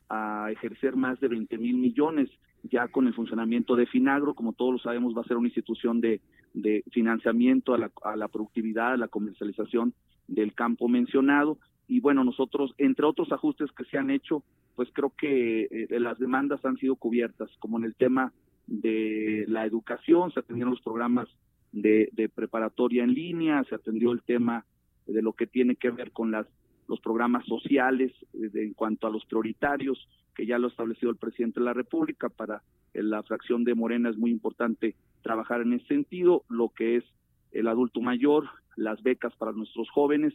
a 0.10 0.50
ejercer 0.52 0.96
más 0.96 1.20
de 1.20 1.28
20 1.28 1.58
mil 1.58 1.76
millones 1.78 2.30
ya 2.64 2.88
con 2.88 3.08
el 3.08 3.14
funcionamiento 3.14 3.76
de 3.76 3.86
Finagro, 3.86 4.34
como 4.34 4.54
todos 4.54 4.74
lo 4.74 4.80
sabemos, 4.80 5.16
va 5.16 5.22
a 5.22 5.26
ser 5.26 5.38
una 5.38 5.48
institución 5.48 6.02
de, 6.02 6.22
de 6.54 6.84
financiamiento 6.92 7.74
a 7.74 7.78
la, 7.78 7.92
a 8.04 8.16
la 8.16 8.28
productividad, 8.28 8.94
a 8.94 8.98
la 8.98 9.08
comercialización 9.08 9.94
del 10.28 10.54
campo 10.54 10.88
mencionado. 10.88 11.58
Y 11.88 12.00
bueno, 12.00 12.24
nosotros, 12.24 12.74
entre 12.78 13.06
otros 13.06 13.32
ajustes 13.32 13.72
que 13.72 13.86
se 13.86 13.98
han 13.98 14.10
hecho, 14.10 14.44
pues 14.76 14.90
creo 14.92 15.14
que 15.18 15.68
eh, 15.72 16.00
las 16.00 16.20
demandas 16.20 16.64
han 16.66 16.78
sido 16.78 16.96
cubiertas, 16.96 17.50
como 17.60 17.78
en 17.78 17.86
el 17.86 17.96
tema 17.96 18.34
de 18.68 19.46
la 19.48 19.66
educación, 19.66 20.32
se 20.32 20.40
atendieron 20.40 20.72
los 20.72 20.82
programas 20.82 21.28
de, 21.72 22.10
de 22.14 22.30
preparatoria 22.30 23.04
en 23.04 23.14
línea, 23.14 23.64
se 23.66 23.76
atendió 23.76 24.12
el 24.12 24.24
tema 24.24 24.66
de 25.06 25.22
lo 25.22 25.34
que 25.34 25.46
tiene 25.46 25.76
que 25.76 25.92
ver 25.92 26.12
con 26.12 26.32
las 26.32 26.48
los 26.88 27.00
programas 27.00 27.46
sociales 27.46 28.12
eh, 28.34 28.50
en 28.54 28.74
cuanto 28.74 29.08
a 29.08 29.10
los 29.10 29.26
prioritarios, 29.26 30.08
que 30.36 30.46
ya 30.46 30.58
lo 30.58 30.68
ha 30.68 30.70
establecido 30.70 31.12
el 31.12 31.18
presidente 31.18 31.60
de 31.60 31.66
la 31.66 31.74
República, 31.74 32.30
para 32.30 32.62
la 32.94 33.24
fracción 33.24 33.64
de 33.64 33.76
Morena 33.76 34.10
es 34.10 34.18
muy 34.18 34.32
importante 34.32 34.96
trabajar 35.22 35.62
en 35.62 35.74
ese 35.74 35.88
sentido, 35.88 36.44
lo 36.50 36.70
que 36.70 36.98
es 36.98 37.04
el 37.52 37.68
adulto 37.68 38.02
mayor, 38.02 38.46
las 38.76 39.02
becas 39.04 39.36
para 39.36 39.52
nuestros 39.52 39.90
jóvenes 39.90 40.34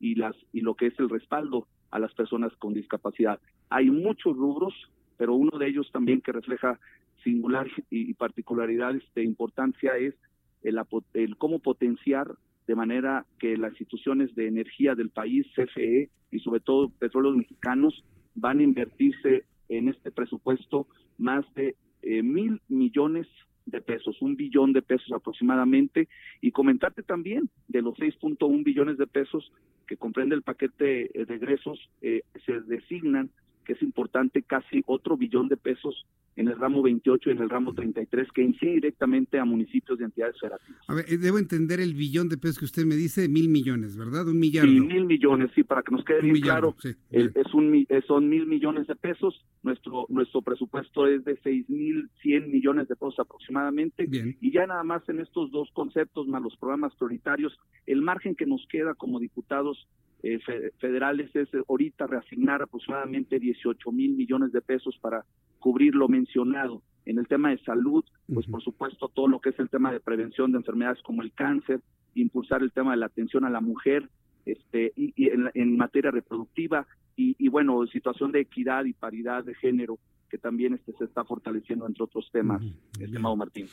y 0.00 0.14
las 0.14 0.36
y 0.52 0.60
lo 0.60 0.74
que 0.74 0.86
es 0.86 0.98
el 0.98 1.08
respaldo 1.08 1.66
a 1.90 1.98
las 1.98 2.14
personas 2.14 2.52
con 2.56 2.74
discapacidad. 2.74 3.40
Hay 3.70 3.90
muchos 3.90 4.36
rubros, 4.36 4.74
pero 5.16 5.34
uno 5.34 5.58
de 5.58 5.68
ellos 5.68 5.90
también 5.92 6.20
que 6.20 6.32
refleja 6.32 6.78
singular 7.24 7.66
y 7.90 8.14
particularidades 8.14 9.02
de 9.14 9.24
importancia 9.24 9.96
es 9.96 10.14
el, 10.62 10.80
el 11.14 11.36
cómo 11.36 11.58
potenciar 11.58 12.36
de 12.66 12.74
manera 12.74 13.24
que 13.38 13.56
las 13.56 13.70
instituciones 13.72 14.34
de 14.34 14.46
energía 14.46 14.94
del 14.94 15.08
país, 15.08 15.46
CFE 15.56 16.10
y 16.30 16.38
sobre 16.40 16.60
todo 16.60 16.90
petróleos 16.90 17.36
mexicanos, 17.36 18.04
van 18.34 18.60
a 18.60 18.62
invertirse 18.62 19.44
en 19.70 19.88
este 19.88 20.10
presupuesto 20.10 20.86
más 21.16 21.44
de 21.54 21.76
eh, 22.02 22.22
mil 22.22 22.60
millones 22.68 23.26
de 23.70 23.80
pesos, 23.80 24.20
un 24.20 24.36
billón 24.36 24.72
de 24.72 24.82
pesos 24.82 25.12
aproximadamente, 25.12 26.08
y 26.40 26.50
comentarte 26.50 27.02
también 27.02 27.48
de 27.68 27.82
los 27.82 27.96
6.1 27.96 28.64
billones 28.64 28.98
de 28.98 29.06
pesos 29.06 29.52
que 29.86 29.96
comprende 29.96 30.34
el 30.34 30.42
paquete 30.42 31.10
de 31.14 31.34
egresos, 31.34 31.88
eh, 32.02 32.22
se 32.44 32.60
designan, 32.60 33.30
que 33.64 33.72
es 33.74 33.82
importante, 33.82 34.42
casi 34.42 34.82
otro 34.86 35.16
billón 35.16 35.48
de 35.48 35.56
pesos 35.56 36.06
en 36.38 36.46
el 36.46 36.56
ramo 36.56 36.82
28 36.82 37.30
y 37.30 37.32
en 37.32 37.38
el 37.42 37.50
ramo 37.50 37.74
33 37.74 38.28
que 38.32 38.42
incide 38.42 38.74
directamente 38.74 39.40
a 39.40 39.44
municipios 39.44 39.98
de 39.98 40.04
entidades 40.04 40.36
federativas. 40.40 40.80
A 40.86 40.94
ver, 40.94 41.04
eh, 41.08 41.18
debo 41.18 41.38
entender 41.38 41.80
el 41.80 41.94
billón 41.94 42.28
de 42.28 42.38
pesos 42.38 42.60
que 42.60 42.64
usted 42.64 42.84
me 42.86 42.94
dice, 42.94 43.28
mil 43.28 43.48
millones, 43.48 43.96
¿verdad? 43.96 44.28
Un 44.28 44.38
millón. 44.38 44.66
Sí, 44.66 44.80
mil 44.80 45.04
millones, 45.04 45.50
sí, 45.56 45.64
para 45.64 45.82
que 45.82 45.90
nos 45.90 46.04
quede 46.04 46.20
bien 46.20 46.40
claro, 46.40 46.76
es 47.10 47.54
un, 47.54 47.86
son 48.06 48.28
mil 48.28 48.46
millones 48.46 48.86
de 48.86 48.94
pesos, 48.94 49.44
nuestro 49.64 50.06
nuestro 50.10 50.40
presupuesto 50.40 51.08
es 51.08 51.24
de 51.24 51.36
seis 51.42 51.68
mil 51.68 52.08
cien 52.22 52.52
millones 52.52 52.86
de 52.86 52.94
pesos 52.94 53.18
aproximadamente, 53.18 54.08
y 54.40 54.52
ya 54.52 54.64
nada 54.64 54.84
más 54.84 55.06
en 55.08 55.18
estos 55.18 55.50
dos 55.50 55.68
conceptos, 55.72 56.28
más 56.28 56.40
los 56.40 56.56
programas 56.56 56.94
prioritarios, 56.94 57.58
el 57.86 58.00
margen 58.00 58.36
que 58.36 58.46
nos 58.46 58.64
queda 58.68 58.94
como 58.94 59.18
diputados 59.18 59.88
eh, 60.22 60.38
federales 60.78 61.34
es 61.34 61.48
ahorita 61.68 62.06
reasignar 62.06 62.62
aproximadamente 62.62 63.38
18 63.38 63.92
mil 63.92 64.14
millones 64.14 64.52
de 64.52 64.60
pesos 64.60 64.98
para 65.00 65.24
cubrir 65.58 65.94
lo 65.94 66.08
mencionado. 66.08 66.82
En 67.04 67.18
el 67.18 67.26
tema 67.26 67.50
de 67.50 67.58
salud, 67.58 68.04
pues 68.32 68.46
por 68.46 68.62
supuesto 68.62 69.08
todo 69.08 69.28
lo 69.28 69.40
que 69.40 69.50
es 69.50 69.58
el 69.58 69.70
tema 69.70 69.90
de 69.92 70.00
prevención 70.00 70.52
de 70.52 70.58
enfermedades 70.58 71.02
como 71.02 71.22
el 71.22 71.32
cáncer, 71.32 71.80
impulsar 72.14 72.62
el 72.62 72.72
tema 72.72 72.90
de 72.90 72.98
la 72.98 73.06
atención 73.06 73.44
a 73.44 73.50
la 73.50 73.60
mujer, 73.60 74.08
este, 74.44 74.92
y, 74.96 75.12
en, 75.28 75.76
materia 75.76 76.10
reproductiva, 76.10 76.86
y, 77.16 77.48
bueno, 77.48 77.84
situación 77.88 78.30
de 78.30 78.40
equidad 78.40 78.84
y 78.84 78.92
paridad 78.92 79.42
de 79.42 79.54
género, 79.56 79.98
que 80.28 80.38
también 80.38 80.74
este 80.74 80.92
se 80.98 81.04
está 81.04 81.24
fortaleciendo 81.24 81.86
entre 81.86 82.04
otros 82.04 82.28
temas, 82.32 82.62
estimado 82.98 83.36
Martín. 83.36 83.66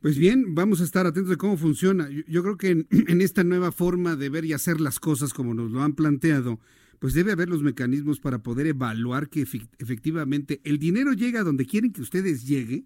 Pues 0.00 0.18
bien, 0.18 0.54
vamos 0.54 0.80
a 0.80 0.84
estar 0.84 1.06
atentos 1.06 1.30
de 1.30 1.36
cómo 1.36 1.56
funciona. 1.56 2.08
Yo, 2.26 2.42
creo 2.42 2.56
que 2.56 2.70
en, 2.90 3.20
esta 3.20 3.44
nueva 3.44 3.72
forma 3.72 4.16
de 4.16 4.28
ver 4.28 4.44
y 4.44 4.52
hacer 4.52 4.80
las 4.80 5.00
cosas 5.00 5.32
como 5.32 5.54
nos 5.54 5.70
lo 5.70 5.82
han 5.82 5.94
planteado, 5.94 6.60
pues 6.98 7.14
debe 7.14 7.32
haber 7.32 7.48
los 7.48 7.62
mecanismos 7.62 8.20
para 8.20 8.42
poder 8.42 8.66
evaluar 8.66 9.28
que 9.28 9.40
efectivamente 9.78 10.60
el 10.64 10.78
dinero 10.78 11.12
llega 11.12 11.40
a 11.40 11.44
donde 11.44 11.66
quieren 11.66 11.92
que 11.92 12.02
ustedes 12.02 12.46
llegue 12.46 12.84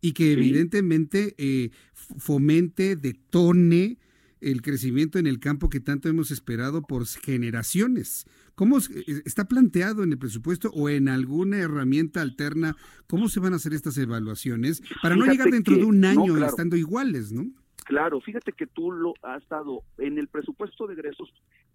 y 0.00 0.12
que 0.12 0.32
evidentemente 0.32 1.34
eh, 1.38 1.70
fomente, 1.92 2.96
detone 2.96 3.98
el 4.40 4.60
crecimiento 4.60 5.18
en 5.18 5.26
el 5.26 5.40
campo 5.40 5.70
que 5.70 5.80
tanto 5.80 6.08
hemos 6.08 6.30
esperado 6.30 6.82
por 6.82 7.06
generaciones. 7.06 8.26
¿Cómo 8.54 8.78
eh, 8.78 9.22
está 9.24 9.46
planteado 9.46 10.02
en 10.02 10.12
el 10.12 10.18
presupuesto 10.18 10.70
o 10.74 10.88
en 10.88 11.08
alguna 11.08 11.58
herramienta 11.58 12.22
alterna 12.22 12.76
cómo 13.06 13.28
se 13.28 13.40
van 13.40 13.52
a 13.52 13.56
hacer 13.56 13.72
estas 13.72 13.98
evaluaciones 13.98 14.82
para 15.02 15.16
no 15.16 15.26
llegar 15.26 15.50
dentro 15.50 15.76
de 15.76 15.84
un 15.84 16.04
año 16.04 16.36
estando 16.44 16.76
iguales, 16.76 17.32
¿no? 17.32 17.44
Claro, 17.84 18.20
fíjate 18.20 18.52
que 18.52 18.66
tú 18.66 18.90
lo 18.92 19.14
has 19.22 19.42
estado 19.42 19.82
en 19.98 20.18
el 20.18 20.28
presupuesto 20.28 20.86
de 20.86 20.94
egresos 20.94 21.32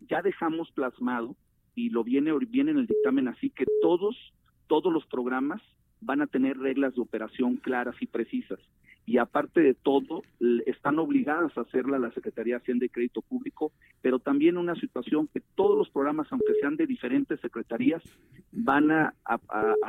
ya 0.09 0.21
dejamos 0.21 0.71
plasmado 0.71 1.35
y 1.75 1.89
lo 1.89 2.03
viene 2.03 2.31
viene 2.49 2.71
en 2.71 2.77
el 2.77 2.87
dictamen 2.87 3.27
así 3.27 3.49
que 3.49 3.65
todos 3.81 4.15
todos 4.67 4.91
los 4.91 5.05
programas 5.05 5.61
van 6.01 6.21
a 6.21 6.27
tener 6.27 6.57
reglas 6.57 6.95
de 6.95 7.01
operación 7.01 7.57
claras 7.57 7.95
y 7.99 8.07
precisas. 8.07 8.59
Y 9.09 9.17
aparte 9.17 9.61
de 9.61 9.73
todo, 9.73 10.21
están 10.67 10.99
obligadas 10.99 11.57
a 11.57 11.61
hacerla 11.61 11.97
la 11.97 12.11
Secretaría 12.11 12.53
de 12.53 12.61
Hacienda 12.61 12.85
y 12.85 12.89
Crédito 12.89 13.23
Público, 13.23 13.71
pero 14.03 14.19
también 14.19 14.55
una 14.55 14.75
situación 14.75 15.27
que 15.33 15.41
todos 15.55 15.75
los 15.75 15.89
programas, 15.89 16.27
aunque 16.29 16.53
sean 16.61 16.75
de 16.75 16.85
diferentes 16.85 17.39
secretarías, 17.39 18.03
van 18.51 18.91
a, 18.91 19.15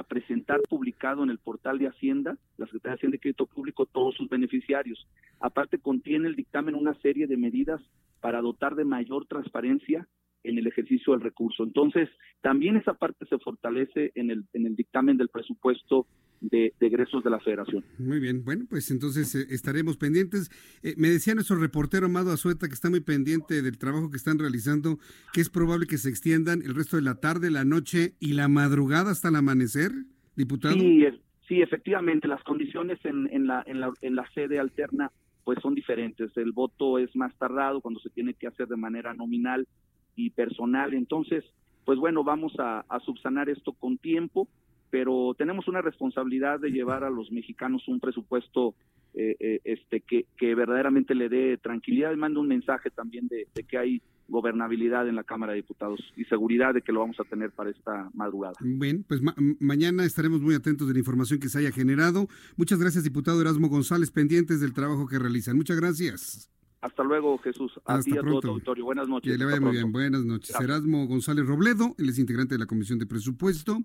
presentar 0.09 0.63
publicado 0.71 1.23
en 1.23 1.29
el 1.29 1.37
portal 1.37 1.79
de 1.79 1.89
Hacienda, 1.89 2.39
la 2.57 2.65
Secretaría 2.65 2.93
de 2.93 2.97
Hacienda 2.97 3.17
y 3.17 3.21
Crédito 3.21 3.45
Público, 3.45 3.85
todos 3.85 4.15
sus 4.15 4.27
beneficiarios. 4.31 5.07
Aparte, 5.39 5.77
contiene 5.77 6.27
el 6.27 6.35
dictamen 6.35 6.75
una 6.75 6.95
serie 7.03 7.27
de 7.27 7.37
medidas 7.37 7.83
para 8.23 8.41
dotar 8.41 8.75
de 8.75 8.87
mayor 8.87 9.27
transparencia 9.27 10.09
en 10.45 10.57
el 10.57 10.67
ejercicio 10.67 11.13
del 11.13 11.21
recurso. 11.21 11.63
Entonces, 11.63 12.09
también 12.41 12.79
esa 12.79 12.95
parte 12.95 13.27
se 13.27 13.39
fortalece 13.39 14.13
en 14.15 14.31
el, 14.31 14.45
en 14.55 14.65
el 14.65 14.77
dictamen 14.77 15.19
del 15.19 15.29
presupuesto 15.29 16.07
de, 16.41 16.73
egresos 16.81 17.23
de 17.23 17.31
la 17.31 17.39
federación. 17.41 17.85
Muy 17.99 18.21
bien, 18.21 18.45
bueno, 18.45 18.65
pues 18.69 18.91
entonces 18.91 19.35
eh, 19.35 19.47
estaremos 19.51 19.97
pendientes. 19.97 20.51
Eh, 20.83 20.95
me 20.97 21.09
decía 21.09 21.35
nuestro 21.35 21.57
reportero 21.57 22.07
Amado 22.07 22.33
Azueta 22.33 22.69
que 22.69 22.75
está 22.75 22.91
muy 22.91 23.01
pendiente 23.01 23.63
del 23.63 23.79
trabajo 23.79 24.11
que 24.11 24.17
están 24.17 24.39
realizando, 24.39 24.99
que 25.33 25.41
es 25.41 25.51
probable 25.51 25.87
que 25.87 25.99
se 25.99 26.09
extiendan 26.09 26.63
el 26.63 26.75
resto 26.75 26.97
de 26.97 27.03
la 27.03 27.17
tarde, 27.17 27.51
la 27.51 27.65
noche 27.65 28.15
y 28.21 28.33
la 28.33 28.49
madrugada 28.49 29.11
hasta 29.11 29.29
el 29.29 29.37
amanecer, 29.37 29.93
diputado. 30.37 30.75
Sí, 30.75 31.05
sí 31.49 31.63
efectivamente, 31.63 32.29
las 32.29 32.43
condiciones 32.45 32.99
en, 33.05 33.29
en, 33.33 33.47
la, 33.47 33.63
en, 33.67 33.81
la, 33.81 33.93
en 34.01 34.17
la 34.17 34.29
sede 34.33 34.59
alterna 34.59 35.11
pues 35.45 35.59
son 35.63 35.75
diferentes. 35.75 36.31
El 36.37 36.53
voto 36.53 36.99
es 36.99 37.15
más 37.17 37.35
tardado 37.37 37.81
cuando 37.81 38.01
se 38.01 38.11
tiene 38.11 38.35
que 38.35 38.47
hacer 38.47 38.69
de 38.69 38.77
manera 38.77 39.15
nominal 39.15 39.67
y 40.15 40.31
personal. 40.31 40.95
Entonces, 40.95 41.45
pues 41.85 41.99
bueno, 41.99 42.23
vamos 42.23 42.53
a, 42.59 42.85
subsanar 43.05 43.49
esto 43.49 43.73
con 43.73 43.99
tiempo, 43.99 44.49
pero 44.91 45.35
tenemos 45.39 45.69
una 45.69 45.83
responsabilidad 45.83 46.61
de 46.61 46.71
llevar 46.71 47.05
a 47.05 47.11
los 47.11 47.31
mexicanos 47.31 47.87
un 47.89 48.01
presupuesto 48.01 48.75
eh, 49.15 49.37
eh, 49.41 49.61
este 49.65 50.01
que, 50.01 50.27
que, 50.37 50.55
verdaderamente 50.55 51.15
le 51.15 51.29
dé 51.29 51.57
tranquilidad 51.57 52.13
y 52.13 52.17
manda 52.17 52.41
un 52.41 52.47
mensaje 52.47 52.91
también 52.91 53.27
de, 53.29 53.47
que 53.65 53.77
hay 53.77 54.03
gobernabilidad 54.29 55.09
en 55.09 55.17
la 55.17 55.25
Cámara 55.25 55.53
de 55.53 55.57
Diputados 55.57 56.01
y 56.17 56.25
seguridad 56.27 56.75
de 56.75 56.83
que 56.83 56.93
lo 56.93 57.01
vamos 57.01 57.19
a 57.19 57.25
tener 57.25 57.51
para 57.51 57.71
esta 57.71 58.09
madrugada. 58.15 58.55
Bien, 58.61 59.05
pues 59.09 59.21
mañana 59.59 60.05
estaremos 60.05 60.41
muy 60.41 60.55
atentos 60.55 60.87
de 60.87 60.93
la 60.93 61.01
información 61.01 61.41
que 61.41 61.49
se 61.49 61.59
haya 61.59 61.73
generado. 61.73 62.29
Muchas 62.57 62.79
gracias, 62.79 63.03
diputado 63.03 63.41
Erasmo 63.41 63.69
González, 63.69 64.13
pendientes 64.13 64.61
del 64.61 64.73
trabajo 64.73 65.09
que 65.09 65.19
realizan. 65.19 65.57
Muchas 65.57 65.81
gracias. 65.81 66.49
Hasta 66.81 67.03
luego, 67.03 67.37
Jesús. 67.39 67.73
A 67.85 68.01
ti 68.01 68.13
y 68.15 68.19
a 68.19 68.23
todo 68.23 68.41
tu 68.41 68.49
auditorio. 68.49 68.85
Buenas 68.85 69.09
noches. 69.09 69.31
Que 69.31 69.37
le 69.37 69.45
vaya 69.45 69.61
muy 69.61 69.73
bien. 69.73 69.93
Buenas 69.93 70.25
noches. 70.25 70.59
Erasmo 70.59 71.07
González 71.07 71.47
Robledo, 71.47 71.95
él 71.99 72.09
es 72.09 72.19
integrante 72.19 72.55
de 72.55 72.59
la 72.59 72.67
Comisión 72.67 72.99
de 72.99 73.07
Presupuesto, 73.07 73.79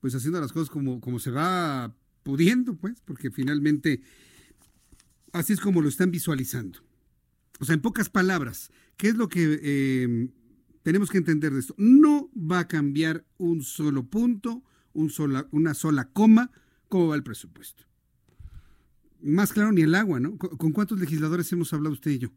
pues 0.00 0.14
haciendo 0.14 0.40
las 0.40 0.52
cosas 0.52 0.70
como, 0.70 1.00
como 1.00 1.18
se 1.18 1.30
va 1.30 1.94
pudiendo, 2.22 2.76
pues, 2.76 3.00
porque 3.04 3.30
finalmente 3.30 4.02
así 5.32 5.52
es 5.52 5.60
como 5.60 5.80
lo 5.80 5.88
están 5.88 6.10
visualizando. 6.10 6.80
O 7.60 7.64
sea, 7.64 7.74
en 7.74 7.80
pocas 7.80 8.08
palabras, 8.08 8.70
¿qué 8.96 9.08
es 9.08 9.16
lo 9.16 9.28
que 9.28 10.02
em, 10.02 10.30
tenemos 10.82 11.10
que 11.10 11.18
entender 11.18 11.52
de 11.52 11.60
esto? 11.60 11.74
No 11.76 12.30
va 12.34 12.60
a 12.60 12.68
cambiar 12.68 13.24
un 13.36 13.62
solo 13.62 14.06
punto, 14.06 14.62
un 14.92 15.10
sola, 15.10 15.48
una 15.50 15.74
sola 15.74 16.10
coma, 16.12 16.50
cómo 16.88 17.08
va 17.08 17.16
el 17.16 17.22
presupuesto 17.22 17.88
más 19.20 19.52
claro 19.52 19.72
ni 19.72 19.82
el 19.82 19.94
agua, 19.94 20.20
¿no? 20.20 20.36
¿Con 20.36 20.72
cuántos 20.72 20.98
legisladores 21.00 21.50
hemos 21.52 21.72
hablado 21.72 21.94
usted 21.94 22.12
y 22.12 22.18
yo? 22.18 22.28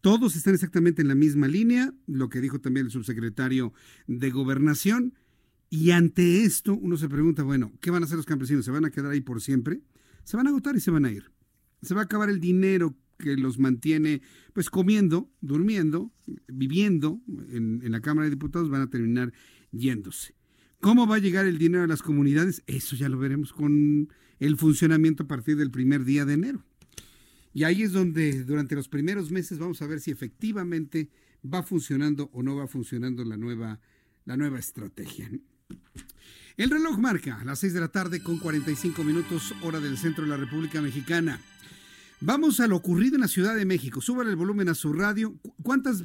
Todos 0.00 0.36
están 0.36 0.54
exactamente 0.54 1.02
en 1.02 1.08
la 1.08 1.14
misma 1.14 1.48
línea, 1.48 1.92
lo 2.06 2.28
que 2.28 2.40
dijo 2.40 2.60
también 2.60 2.86
el 2.86 2.92
subsecretario 2.92 3.72
de 4.06 4.30
Gobernación. 4.30 5.14
Y 5.70 5.90
ante 5.90 6.44
esto 6.44 6.74
uno 6.74 6.96
se 6.96 7.08
pregunta, 7.08 7.42
bueno, 7.42 7.72
¿qué 7.80 7.90
van 7.90 8.02
a 8.02 8.06
hacer 8.06 8.16
los 8.16 8.26
campesinos? 8.26 8.64
¿Se 8.64 8.70
van 8.70 8.84
a 8.84 8.90
quedar 8.90 9.10
ahí 9.10 9.20
por 9.20 9.40
siempre? 9.40 9.80
Se 10.24 10.36
van 10.36 10.46
a 10.46 10.50
agotar 10.50 10.76
y 10.76 10.80
se 10.80 10.90
van 10.90 11.04
a 11.04 11.12
ir. 11.12 11.30
Se 11.82 11.94
va 11.94 12.02
a 12.02 12.04
acabar 12.04 12.30
el 12.30 12.40
dinero 12.40 12.96
que 13.18 13.36
los 13.36 13.58
mantiene 13.58 14.22
pues 14.52 14.70
comiendo, 14.70 15.30
durmiendo, 15.40 16.12
viviendo 16.46 17.20
en, 17.50 17.90
la 17.90 18.00
Cámara 18.00 18.24
de 18.24 18.30
Diputados, 18.30 18.70
van 18.70 18.82
a 18.82 18.90
terminar 18.90 19.32
yéndose. 19.72 20.34
¿Cómo 20.80 21.06
va 21.06 21.16
a 21.16 21.20
llegar 21.20 21.46
el 21.46 21.58
dinero 21.58 21.84
a 21.84 21.88
las 21.88 22.02
comunidades? 22.02 22.62
Eso 22.66 22.96
ya 22.96 23.08
lo 23.08 23.18
veremos 23.18 23.52
con 23.52 24.08
el 24.38 24.56
funcionamiento 24.56 25.24
a 25.24 25.28
partir 25.28 25.56
del 25.56 25.70
primer 25.70 26.04
día 26.04 26.24
de 26.24 26.34
enero. 26.34 26.64
Y 27.52 27.64
ahí 27.64 27.82
es 27.82 27.92
donde 27.92 28.44
durante 28.44 28.76
los 28.76 28.88
primeros 28.88 29.30
meses 29.30 29.58
vamos 29.58 29.82
a 29.82 29.86
ver 29.86 30.00
si 30.00 30.12
efectivamente 30.12 31.10
va 31.44 31.62
funcionando 31.62 32.30
o 32.32 32.42
no 32.42 32.56
va 32.56 32.68
funcionando 32.68 33.24
la 33.24 33.36
nueva, 33.36 33.80
la 34.24 34.36
nueva 34.36 34.58
estrategia. 34.58 35.30
El 36.56 36.70
reloj 36.70 36.98
marca 36.98 37.40
las 37.44 37.60
6 37.60 37.72
de 37.72 37.80
la 37.80 37.88
tarde 37.88 38.20
con 38.20 38.38
45 38.38 39.04
minutos 39.04 39.54
hora 39.62 39.78
del 39.78 39.96
centro 39.96 40.24
de 40.24 40.30
la 40.30 40.36
República 40.36 40.82
Mexicana. 40.82 41.40
Vamos 42.20 42.58
a 42.58 42.66
lo 42.66 42.74
ocurrido 42.74 43.14
en 43.14 43.20
la 43.20 43.28
Ciudad 43.28 43.54
de 43.54 43.64
México. 43.64 44.00
Súbale 44.00 44.30
el 44.30 44.36
volumen 44.36 44.68
a 44.68 44.74
su 44.74 44.92
radio. 44.92 45.38
¿Cuántas, 45.62 46.02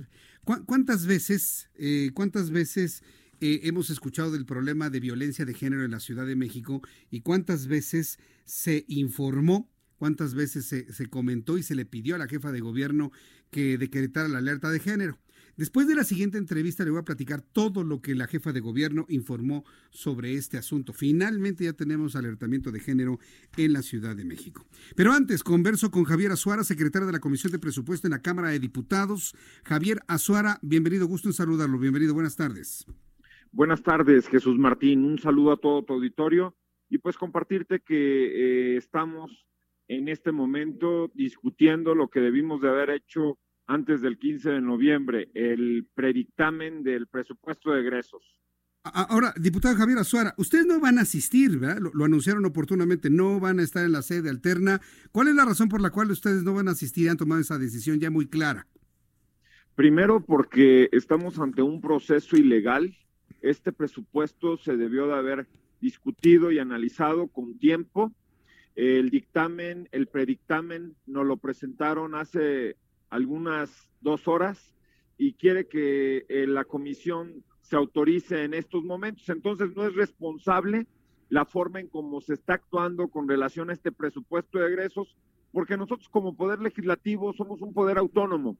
cuántas 0.67 1.07
veces, 1.07 1.69
eh, 1.73 2.11
cuántas 2.13 2.51
veces 2.51 3.01
eh, 3.41 3.61
hemos 3.63 3.89
escuchado 3.89 4.31
del 4.31 4.45
problema 4.45 4.91
de 4.91 4.99
violencia 4.99 5.43
de 5.43 5.55
género 5.55 5.83
en 5.83 5.91
la 5.91 5.99
Ciudad 5.99 6.27
de 6.27 6.35
México 6.35 6.83
y 7.09 7.21
cuántas 7.21 7.65
veces 7.65 8.19
se 8.45 8.85
informó, 8.87 9.71
cuántas 9.97 10.35
veces 10.35 10.65
se, 10.65 11.09
comentó 11.09 11.57
y 11.57 11.63
se 11.63 11.73
le 11.73 11.85
pidió 11.85 12.13
a 12.13 12.19
la 12.19 12.27
jefa 12.27 12.51
de 12.51 12.59
gobierno 12.59 13.11
que 13.49 13.79
decretara 13.79 14.29
la 14.29 14.37
alerta 14.37 14.69
de 14.69 14.79
género. 14.79 15.19
Después 15.55 15.87
de 15.87 15.93
la 15.93 16.03
siguiente 16.03 16.39
entrevista 16.39 16.83
le 16.83 16.89
voy 16.89 17.01
a 17.01 17.05
platicar 17.05 17.41
todo 17.41 17.83
lo 17.83 18.01
que 18.01 18.15
la 18.15 18.25
jefa 18.25 18.51
de 18.51 18.59
gobierno 18.59 19.05
informó 19.07 19.63
sobre 19.91 20.33
este 20.33 20.57
asunto. 20.57 20.93
Finalmente 20.93 21.65
ya 21.65 21.73
tenemos 21.73 22.15
alertamiento 22.15 22.71
de 22.71 22.79
género 22.79 23.19
en 23.55 23.73
la 23.73 23.83
Ciudad 23.83 24.15
de 24.15 24.25
México. 24.25 24.65
Pero 24.95 25.11
antes 25.11 25.43
converso 25.43 25.91
con 25.91 26.05
Javier 26.05 26.31
Azuara, 26.31 26.63
secretario 26.63 27.05
de 27.05 27.13
la 27.13 27.19
Comisión 27.19 27.51
de 27.51 27.59
Presupuesto 27.59 28.07
en 28.07 28.11
la 28.11 28.21
Cámara 28.23 28.49
de 28.49 28.59
Diputados. 28.59 29.35
Javier 29.63 29.99
Azuara, 30.07 30.57
bienvenido, 30.63 31.05
gusto 31.05 31.29
en 31.29 31.33
saludarlo. 31.33 31.77
Bienvenido, 31.77 32.15
buenas 32.15 32.35
tardes. 32.35 32.87
Buenas 33.51 33.83
tardes, 33.83 34.27
Jesús 34.29 34.57
Martín. 34.57 35.05
Un 35.05 35.19
saludo 35.19 35.51
a 35.51 35.57
todo 35.57 35.83
tu 35.83 35.93
auditorio 35.93 36.55
y 36.89 36.97
pues 36.97 37.15
compartirte 37.15 37.79
que 37.81 38.73
eh, 38.73 38.77
estamos 38.77 39.45
en 39.87 40.07
este 40.07 40.31
momento 40.31 41.11
discutiendo 41.13 41.93
lo 41.93 42.07
que 42.07 42.21
debimos 42.21 42.59
de 42.61 42.69
haber 42.69 42.89
hecho 42.89 43.37
antes 43.67 44.01
del 44.01 44.17
15 44.17 44.51
de 44.51 44.61
noviembre, 44.61 45.29
el 45.33 45.87
predictamen 45.93 46.83
del 46.83 47.07
presupuesto 47.07 47.71
de 47.71 47.81
egresos. 47.81 48.21
Ahora, 48.83 49.33
diputado 49.39 49.75
Javier 49.77 49.99
Azuara, 49.99 50.33
ustedes 50.37 50.65
no 50.65 50.79
van 50.81 50.99
a 50.99 51.03
asistir, 51.03 51.57
¿verdad? 51.57 51.79
Lo, 51.79 51.91
lo, 51.93 52.03
anunciaron 52.03 52.45
oportunamente, 52.45 53.09
no 53.09 53.39
van 53.39 53.59
a 53.59 53.63
estar 53.63 53.85
en 53.85 53.93
la 53.93 54.01
sede 54.01 54.29
alterna. 54.29 54.81
¿Cuál 55.13 55.29
es 55.29 55.35
la 55.35 55.45
razón 55.45 55.69
por 55.69 55.79
la 55.79 55.89
cual 55.89 56.11
ustedes 56.11 56.43
no 56.43 56.53
van 56.53 56.67
a 56.67 56.71
asistir 56.71 57.05
y 57.05 57.07
han 57.07 57.15
tomado 57.15 57.39
esa 57.39 57.57
decisión 57.57 57.99
ya 58.01 58.09
muy 58.09 58.27
clara? 58.27 58.67
Primero, 59.75 60.19
porque 60.19 60.89
estamos 60.91 61.39
ante 61.39 61.61
un 61.61 61.79
proceso 61.79 62.35
ilegal 62.35 62.93
este 63.43 63.73
presupuesto 63.73 64.57
se 64.57 64.77
debió 64.77 65.05
de 65.07 65.15
haber 65.15 65.47
discutido 65.81 66.51
y 66.51 66.59
analizado 66.59 67.27
con 67.27 67.59
tiempo. 67.59 68.13
El 68.73 69.09
dictamen, 69.09 69.89
el 69.91 70.07
predictamen, 70.07 70.95
nos 71.05 71.25
lo 71.25 71.35
presentaron 71.35 72.15
hace 72.15 72.77
algunas 73.13 73.69
dos 74.01 74.27
horas 74.27 74.73
y 75.19 75.33
quiere 75.33 75.67
que 75.67 76.25
eh, 76.27 76.47
la 76.47 76.65
comisión 76.65 77.43
se 77.61 77.75
autorice 77.75 78.43
en 78.43 78.55
estos 78.55 78.83
momentos. 78.83 79.29
Entonces 79.29 79.75
no 79.75 79.85
es 79.85 79.93
responsable 79.93 80.87
la 81.29 81.45
forma 81.45 81.79
en 81.79 81.87
cómo 81.87 82.21
se 82.21 82.33
está 82.33 82.55
actuando 82.55 83.09
con 83.09 83.27
relación 83.27 83.69
a 83.69 83.73
este 83.73 83.91
presupuesto 83.91 84.57
de 84.57 84.67
egresos, 84.67 85.15
porque 85.51 85.77
nosotros 85.77 86.09
como 86.09 86.35
poder 86.35 86.59
legislativo 86.59 87.33
somos 87.33 87.61
un 87.61 87.71
poder 87.71 87.99
autónomo. 87.99 88.57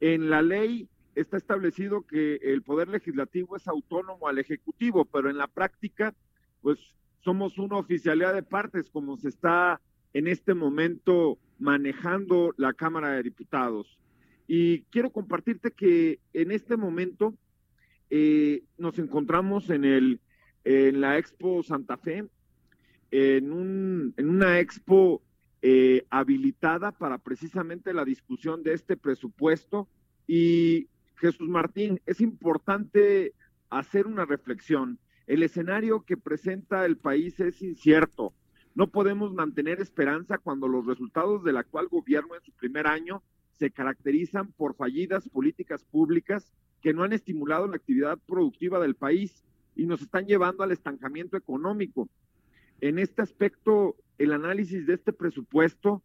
En 0.00 0.28
la 0.28 0.42
ley 0.42 0.90
está 1.14 1.38
establecido 1.38 2.06
que 2.06 2.34
el 2.42 2.62
poder 2.62 2.88
legislativo 2.88 3.56
es 3.56 3.66
autónomo 3.66 4.28
al 4.28 4.38
ejecutivo, 4.38 5.06
pero 5.06 5.30
en 5.30 5.38
la 5.38 5.46
práctica, 5.46 6.14
pues 6.60 6.78
somos 7.24 7.56
una 7.56 7.78
oficialidad 7.78 8.34
de 8.34 8.42
partes, 8.42 8.90
como 8.90 9.16
se 9.16 9.30
está 9.30 9.80
en 10.16 10.28
este 10.28 10.54
momento 10.54 11.38
manejando 11.58 12.54
la 12.56 12.72
Cámara 12.72 13.10
de 13.10 13.22
Diputados. 13.22 13.98
Y 14.46 14.80
quiero 14.84 15.10
compartirte 15.10 15.72
que 15.72 16.20
en 16.32 16.52
este 16.52 16.78
momento 16.78 17.34
eh, 18.08 18.62
nos 18.78 18.98
encontramos 18.98 19.68
en, 19.68 20.18
la 20.64 21.18
Expo 21.18 21.62
Santa 21.62 21.98
Fe, 21.98 22.24
en 23.10 23.52
una 23.52 24.58
expo 24.58 25.22
eh, 25.60 26.06
habilitada 26.08 26.92
para 26.92 27.18
precisamente 27.18 27.92
la 27.92 28.06
discusión 28.06 28.62
de 28.62 28.72
este 28.72 28.96
presupuesto. 28.96 29.86
Y 30.26 30.88
Jesús 31.16 31.46
Martín, 31.50 32.00
es 32.06 32.22
importante 32.22 33.34
hacer 33.68 34.06
una 34.06 34.24
reflexión. 34.24 34.98
El 35.26 35.42
escenario 35.42 36.06
que 36.06 36.16
presenta 36.16 36.86
el 36.86 36.96
país 36.96 37.38
es 37.38 37.60
incierto. 37.60 38.32
No 38.76 38.88
podemos 38.88 39.32
mantener 39.32 39.80
esperanza 39.80 40.36
cuando 40.36 40.68
los 40.68 40.84
resultados 40.84 41.42
del 41.42 41.56
actual 41.56 41.88
gobierno 41.88 42.34
en 42.34 42.42
su 42.42 42.52
primer 42.52 42.86
año 42.86 43.22
se 43.52 43.70
caracterizan 43.70 44.52
por 44.52 44.76
fallidas 44.76 45.26
políticas 45.30 45.82
públicas 45.82 46.52
que 46.82 46.92
no 46.92 47.02
han 47.02 47.14
estimulado 47.14 47.66
la 47.66 47.76
actividad 47.76 48.18
productiva 48.26 48.78
del 48.78 48.94
país 48.94 49.42
y 49.74 49.86
nos 49.86 50.02
están 50.02 50.26
llevando 50.26 50.62
al 50.62 50.72
estancamiento 50.72 51.38
económico. 51.38 52.10
En 52.82 52.98
este 52.98 53.22
aspecto, 53.22 53.96
el 54.18 54.34
análisis 54.34 54.86
de 54.86 54.92
este 54.92 55.14
presupuesto, 55.14 56.02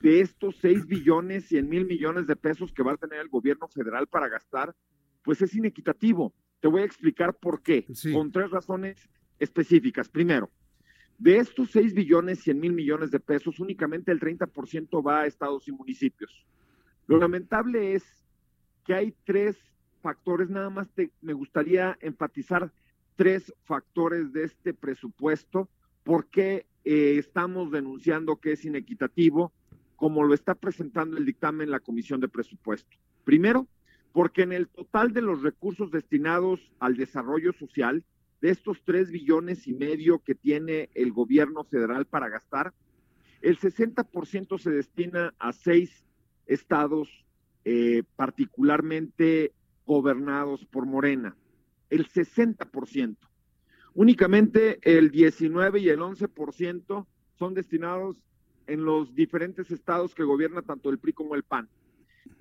de 0.00 0.22
estos 0.22 0.56
6 0.62 0.86
billones, 0.86 1.44
100 1.48 1.68
mil 1.68 1.84
millones 1.84 2.26
de 2.26 2.36
pesos 2.36 2.72
que 2.72 2.82
va 2.82 2.92
a 2.92 2.96
tener 2.96 3.20
el 3.20 3.28
gobierno 3.28 3.68
federal 3.68 4.06
para 4.06 4.30
gastar, 4.30 4.74
pues 5.22 5.42
es 5.42 5.54
inequitativo. 5.54 6.32
Te 6.60 6.68
voy 6.68 6.80
a 6.80 6.86
explicar 6.86 7.34
por 7.34 7.62
qué, 7.62 7.84
con 8.14 8.32
tres 8.32 8.50
razones 8.50 9.10
específicas. 9.38 10.08
Primero, 10.08 10.48
de 11.18 11.38
estos 11.38 11.70
6 11.70 11.94
billones, 11.94 12.40
100 12.40 12.60
mil 12.60 12.72
millones 12.72 13.10
de 13.10 13.20
pesos, 13.20 13.60
únicamente 13.60 14.12
el 14.12 14.20
30% 14.20 15.06
va 15.06 15.20
a 15.20 15.26
estados 15.26 15.68
y 15.68 15.72
municipios. 15.72 16.44
Lo 17.06 17.18
lamentable 17.18 17.94
es 17.94 18.04
que 18.84 18.94
hay 18.94 19.14
tres 19.24 19.56
factores, 20.02 20.50
nada 20.50 20.70
más 20.70 20.88
me 21.22 21.32
gustaría 21.32 21.96
enfatizar 22.00 22.72
tres 23.16 23.52
factores 23.64 24.32
de 24.32 24.44
este 24.44 24.74
presupuesto, 24.74 25.68
porque 26.02 26.66
eh, 26.84 27.16
estamos 27.18 27.70
denunciando 27.70 28.36
que 28.36 28.52
es 28.52 28.64
inequitativo, 28.64 29.52
como 29.96 30.24
lo 30.24 30.34
está 30.34 30.54
presentando 30.54 31.16
el 31.16 31.24
dictamen 31.24 31.70
la 31.70 31.80
Comisión 31.80 32.20
de 32.20 32.28
Presupuesto. 32.28 32.96
Primero, 33.24 33.66
porque 34.12 34.42
en 34.42 34.52
el 34.52 34.68
total 34.68 35.12
de 35.12 35.22
los 35.22 35.42
recursos 35.42 35.90
destinados 35.90 36.60
al 36.78 36.96
desarrollo 36.96 37.52
social, 37.52 38.04
de 38.44 38.50
estos 38.50 38.82
tres 38.84 39.10
billones 39.10 39.66
y 39.66 39.72
medio 39.72 40.18
que 40.18 40.34
tiene 40.34 40.90
el 40.92 41.14
gobierno 41.14 41.64
federal 41.64 42.04
para 42.04 42.28
gastar, 42.28 42.74
el 43.40 43.58
60% 43.58 44.58
se 44.58 44.70
destina 44.70 45.32
a 45.38 45.54
seis 45.54 46.04
estados 46.44 47.08
eh, 47.64 48.02
particularmente 48.16 49.54
gobernados 49.86 50.66
por 50.66 50.84
Morena, 50.84 51.34
el 51.88 52.06
60%. 52.06 53.16
Únicamente 53.94 54.78
el 54.82 55.10
19 55.10 55.80
y 55.80 55.88
el 55.88 56.00
11% 56.00 57.06
son 57.38 57.54
destinados 57.54 58.18
en 58.66 58.84
los 58.84 59.14
diferentes 59.14 59.70
estados 59.70 60.14
que 60.14 60.22
gobierna 60.22 60.60
tanto 60.60 60.90
el 60.90 60.98
PRI 60.98 61.14
como 61.14 61.34
el 61.34 61.44
PAN. 61.44 61.70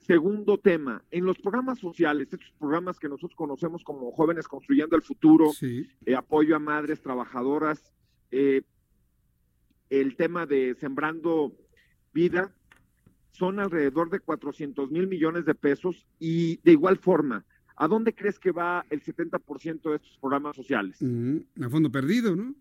Segundo 0.05 0.57
tema, 0.57 1.01
en 1.11 1.25
los 1.25 1.37
programas 1.37 1.79
sociales, 1.79 2.27
estos 2.31 2.51
programas 2.59 2.99
que 2.99 3.07
nosotros 3.07 3.35
conocemos 3.35 3.83
como 3.83 4.11
Jóvenes 4.11 4.47
Construyendo 4.47 4.95
el 4.95 5.01
Futuro, 5.01 5.51
eh, 5.61 6.15
apoyo 6.15 6.55
a 6.55 6.59
madres 6.59 7.01
trabajadoras, 7.01 7.93
eh, 8.31 8.63
el 9.89 10.15
tema 10.17 10.45
de 10.45 10.75
Sembrando 10.75 11.53
Vida, 12.13 12.53
son 13.31 13.59
alrededor 13.59 14.09
de 14.09 14.19
400 14.19 14.91
mil 14.91 15.07
millones 15.07 15.45
de 15.45 15.55
pesos 15.55 16.05
y 16.19 16.57
de 16.63 16.73
igual 16.73 16.97
forma, 16.97 17.45
¿a 17.75 17.87
dónde 17.87 18.13
crees 18.13 18.39
que 18.39 18.51
va 18.51 18.85
el 18.89 19.01
70% 19.01 19.89
de 19.89 19.95
estos 19.95 20.17
programas 20.19 20.55
sociales? 20.55 20.99
a 21.61 21.69
fondo 21.69 21.91
perdido, 21.91 22.35
¿no? 22.35 22.53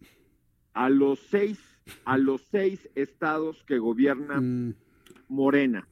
A 0.74 0.88
los 0.88 1.18
seis, 1.18 1.58
a 2.04 2.16
los 2.16 2.42
seis 2.50 2.88
estados 2.94 3.62
que 3.64 3.78
gobierna 3.78 4.40
mm. 4.40 4.74
Morena. 5.28 5.86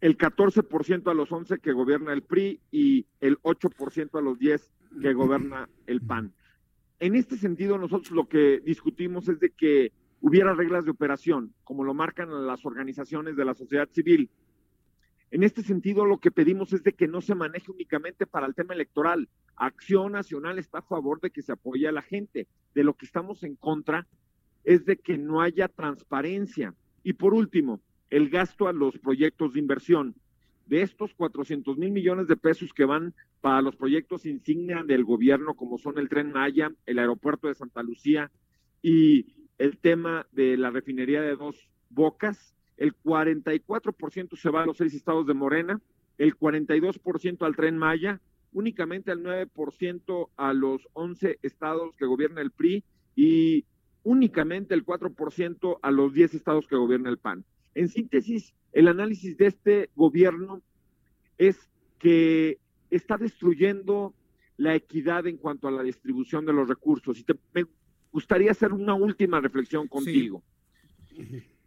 El 0.00 0.16
14% 0.16 1.10
a 1.10 1.14
los 1.14 1.32
11 1.32 1.58
que 1.58 1.72
gobierna 1.72 2.12
el 2.12 2.22
PRI 2.22 2.60
y 2.70 3.06
el 3.20 3.38
8% 3.42 4.18
a 4.18 4.22
los 4.22 4.38
10 4.38 4.72
que 5.00 5.12
gobierna 5.12 5.68
el 5.86 6.00
PAN. 6.00 6.32
En 7.00 7.14
este 7.14 7.36
sentido, 7.36 7.78
nosotros 7.78 8.12
lo 8.12 8.28
que 8.28 8.60
discutimos 8.60 9.28
es 9.28 9.40
de 9.40 9.50
que 9.50 9.92
hubiera 10.20 10.54
reglas 10.54 10.84
de 10.84 10.90
operación, 10.90 11.54
como 11.64 11.84
lo 11.84 11.94
marcan 11.94 12.46
las 12.46 12.64
organizaciones 12.64 13.36
de 13.36 13.44
la 13.44 13.54
sociedad 13.54 13.88
civil. 13.90 14.30
En 15.30 15.42
este 15.42 15.62
sentido, 15.62 16.04
lo 16.04 16.18
que 16.18 16.30
pedimos 16.30 16.72
es 16.72 16.82
de 16.82 16.92
que 16.92 17.06
no 17.06 17.20
se 17.20 17.34
maneje 17.34 17.70
únicamente 17.70 18.26
para 18.26 18.46
el 18.46 18.54
tema 18.54 18.74
electoral. 18.74 19.28
Acción 19.56 20.12
Nacional 20.12 20.58
está 20.58 20.78
a 20.78 20.82
favor 20.82 21.20
de 21.20 21.30
que 21.30 21.42
se 21.42 21.52
apoye 21.52 21.86
a 21.86 21.92
la 21.92 22.02
gente. 22.02 22.46
De 22.74 22.82
lo 22.82 22.94
que 22.94 23.06
estamos 23.06 23.42
en 23.42 23.56
contra 23.56 24.06
es 24.64 24.84
de 24.84 24.96
que 24.96 25.18
no 25.18 25.40
haya 25.40 25.68
transparencia. 25.68 26.74
Y 27.02 27.12
por 27.12 27.34
último, 27.34 27.80
el 28.10 28.30
gasto 28.30 28.68
a 28.68 28.72
los 28.72 28.98
proyectos 28.98 29.52
de 29.52 29.60
inversión. 29.60 30.14
De 30.66 30.82
estos 30.82 31.14
400 31.14 31.78
mil 31.78 31.90
millones 31.90 32.28
de 32.28 32.36
pesos 32.36 32.72
que 32.72 32.84
van 32.84 33.14
para 33.40 33.62
los 33.62 33.76
proyectos 33.76 34.26
insignia 34.26 34.82
del 34.82 35.04
gobierno, 35.04 35.54
como 35.54 35.78
son 35.78 35.98
el 35.98 36.08
tren 36.08 36.32
Maya, 36.32 36.70
el 36.86 36.98
aeropuerto 36.98 37.48
de 37.48 37.54
Santa 37.54 37.82
Lucía 37.82 38.30
y 38.82 39.26
el 39.58 39.78
tema 39.78 40.26
de 40.32 40.56
la 40.56 40.70
refinería 40.70 41.22
de 41.22 41.36
dos 41.36 41.68
bocas, 41.90 42.54
el 42.76 42.94
44% 42.96 44.36
se 44.36 44.50
va 44.50 44.62
a 44.62 44.66
los 44.66 44.76
seis 44.76 44.94
estados 44.94 45.26
de 45.26 45.34
Morena, 45.34 45.80
el 46.18 46.36
42% 46.36 47.44
al 47.44 47.56
tren 47.56 47.78
Maya, 47.78 48.20
únicamente 48.52 49.12
el 49.12 49.22
9% 49.22 50.28
a 50.36 50.52
los 50.52 50.88
11 50.92 51.38
estados 51.42 51.94
que 51.96 52.06
gobierna 52.06 52.40
el 52.40 52.50
PRI 52.50 52.84
y 53.16 53.64
únicamente 54.08 54.72
el 54.72 54.86
4% 54.86 55.80
a 55.82 55.90
los 55.90 56.14
10 56.14 56.32
estados 56.32 56.66
que 56.66 56.76
gobierna 56.76 57.10
el 57.10 57.18
PAN. 57.18 57.44
En 57.74 57.90
síntesis, 57.90 58.54
el 58.72 58.88
análisis 58.88 59.36
de 59.36 59.46
este 59.48 59.90
gobierno 59.94 60.62
es 61.36 61.68
que 61.98 62.58
está 62.88 63.18
destruyendo 63.18 64.14
la 64.56 64.74
equidad 64.74 65.26
en 65.26 65.36
cuanto 65.36 65.68
a 65.68 65.70
la 65.70 65.82
distribución 65.82 66.46
de 66.46 66.54
los 66.54 66.66
recursos. 66.66 67.18
Y 67.18 67.24
te, 67.24 67.34
gustaría 68.10 68.50
hacer 68.50 68.72
una 68.72 68.94
última 68.94 69.40
reflexión 69.40 69.86
contigo. 69.88 70.42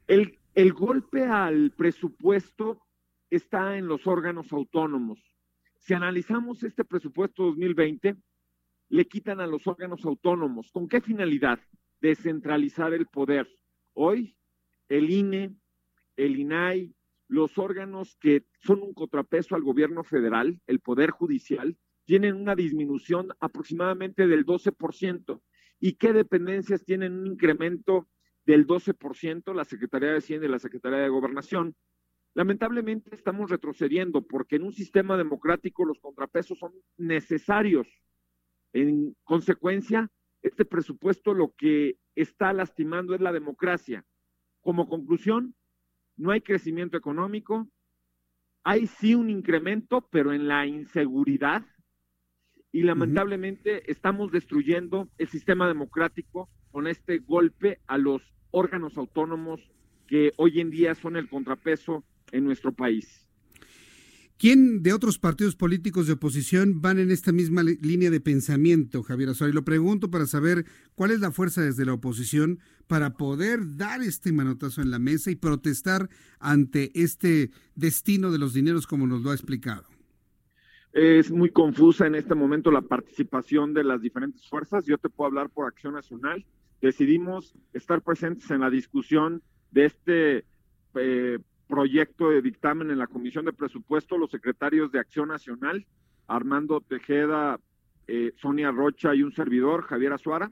El, 0.08 0.40
el 0.56 0.74
golpe 0.74 1.26
al 1.26 1.70
presupuesto 1.78 2.82
está 3.30 3.78
en 3.78 3.86
los 3.86 4.08
órganos 4.08 4.52
autónomos. 4.52 5.20
Si 5.78 5.94
analizamos 5.94 6.64
este 6.64 6.86
presupuesto 6.86 7.44
2020, 7.44 8.16
le 8.90 9.08
quitan 9.08 9.40
a 9.42 9.48
los 9.48 9.68
órganos 9.68 10.04
autónomos. 10.06 10.72
¿Con 10.72 10.88
qué 10.88 11.02
finalidad? 11.02 11.60
Descentralizar 12.02 12.94
el 12.94 13.08
poder. 13.08 13.48
Hoy, 13.94 14.36
el 14.90 15.10
INE, 15.10 15.56
el 16.18 16.40
INAI, 16.40 16.94
los 17.28 17.58
órganos 17.58 18.18
que 18.20 18.46
son 18.60 18.82
un 18.82 18.94
contrapeso 18.94 19.56
al 19.56 19.64
gobierno 19.64 20.04
federal, 20.04 20.60
el 20.68 20.82
Poder 20.82 21.12
Judicial, 21.12 21.78
tienen 22.04 22.36
una 22.36 22.56
disminución 22.56 23.30
aproximadamente 23.40 24.28
del 24.28 24.46
12% 24.46 25.42
y 25.80 25.94
qué 25.94 26.12
dependencias 26.12 26.84
tienen 26.84 27.14
un 27.14 27.28
incremento 27.28 28.10
del 28.46 28.68
12%, 28.68 29.54
la 29.54 29.64
Secretaría 29.64 30.10
de 30.10 30.18
Hacienda 30.18 30.46
y 30.46 30.50
la 30.50 30.60
Secretaría 30.60 31.00
de 31.00 31.08
Gobernación. 31.08 31.74
Lamentablemente 32.34 33.16
estamos 33.16 33.50
retrocediendo 33.50 34.28
porque 34.28 34.58
en 34.58 34.64
un 34.64 34.74
sistema 34.74 35.16
democrático 35.16 35.86
los 35.86 36.00
contrapesos 36.00 36.60
son 36.60 36.74
necesarios. 36.98 37.88
En 38.74 39.16
consecuencia, 39.24 40.10
este 40.42 40.66
presupuesto 40.66 41.34
lo 41.34 41.54
que 41.56 41.98
está 42.16 42.54
lastimando 42.54 43.14
es 43.14 43.22
la 43.22 43.32
democracia. 43.32 44.06
Como 44.62 44.88
conclusión, 44.88 45.56
no 46.18 46.32
hay 46.32 46.42
crecimiento 46.42 46.98
económico, 46.98 47.68
hay 48.64 48.88
sí 48.88 49.16
un 49.16 49.30
incremento, 49.30 50.08
pero 50.12 50.34
en 50.34 50.48
la 50.48 50.68
inseguridad, 50.68 51.66
y 52.72 52.84
lamentablemente 52.84 53.92
estamos 53.92 54.32
destruyendo 54.32 55.10
el 55.18 55.28
sistema 55.28 55.68
democrático 55.68 56.50
con 56.72 56.88
este 56.88 57.18
golpe 57.18 57.80
a 57.88 57.98
los 57.98 58.22
órganos 58.52 58.98
autónomos 58.98 59.60
que 60.08 60.32
hoy 60.38 60.62
en 60.62 60.70
día 60.70 60.96
son 60.96 61.18
el 61.18 61.28
contrapeso 61.28 62.06
en 62.32 62.46
nuestro 62.46 62.72
país. 62.72 63.31
¿Quién 64.42 64.82
de 64.82 64.92
otros 64.92 65.20
partidos 65.20 65.56
políticos 65.56 66.08
de 66.08 66.14
oposición 66.14 66.82
van 66.82 66.98
en 66.98 67.12
esta 67.12 67.32
misma 67.32 67.62
línea 67.62 68.10
de 68.10 68.20
pensamiento, 68.20 69.04
Javier 69.04 69.30
Azuara? 69.30 69.52
Y 69.52 69.54
lo 69.54 69.64
pregunto 69.64 70.10
para 70.10 70.26
saber 70.26 70.66
cuál 70.96 71.12
es 71.12 71.20
la 71.20 71.32
fuerza 71.32 71.62
desde 71.62 71.86
la 71.86 71.94
oposición 71.94 72.58
para 72.88 73.14
poder 73.14 73.78
dar 73.78 74.02
este 74.02 74.32
manotazo 74.32 74.82
en 74.82 74.90
la 74.90 74.98
mesa 74.98 75.30
y 75.30 75.36
protestar 75.36 76.10
ante 76.40 76.90
este 76.96 77.52
destino 77.76 78.32
de 78.32 78.40
los 78.40 78.56
dineros 78.56 78.88
como 78.88 79.06
nos 79.06 79.22
lo 79.22 79.30
ha 79.30 79.36
explicado. 79.36 79.84
Es 80.92 81.30
muy 81.30 81.52
confusa 81.52 82.08
en 82.08 82.16
este 82.16 82.34
momento 82.34 82.72
la 82.72 82.82
participación 82.82 83.76
de 83.76 83.84
las 83.84 84.02
diferentes 84.02 84.50
fuerzas. 84.50 84.88
Yo 84.88 84.98
te 84.98 85.10
puedo 85.10 85.28
hablar 85.28 85.52
por 85.52 85.68
Acción 85.68 85.94
Nacional. 85.94 86.44
Decidimos 86.82 87.54
estar 87.74 88.02
presentes 88.02 88.50
en 88.50 88.62
la 88.62 88.72
discusión 88.72 89.44
de 89.70 89.86
este 89.86 90.46
eh, 90.96 91.38
proyecto 91.72 92.30
de 92.30 92.42
dictamen 92.42 92.92
en 92.92 93.00
la 93.00 93.08
Comisión 93.08 93.46
de 93.46 93.54
Presupuesto, 93.54 94.18
los 94.18 94.30
secretarios 94.30 94.92
de 94.92 95.00
Acción 95.00 95.30
Nacional, 95.30 95.86
Armando 96.28 96.82
Tejeda 96.82 97.62
eh, 98.08 98.34
Sonia 98.42 98.72
Rocha 98.72 99.16
y 99.16 99.24
un 99.24 99.32
servidor, 99.32 99.84
Javier 99.84 100.12
Azuara, 100.12 100.52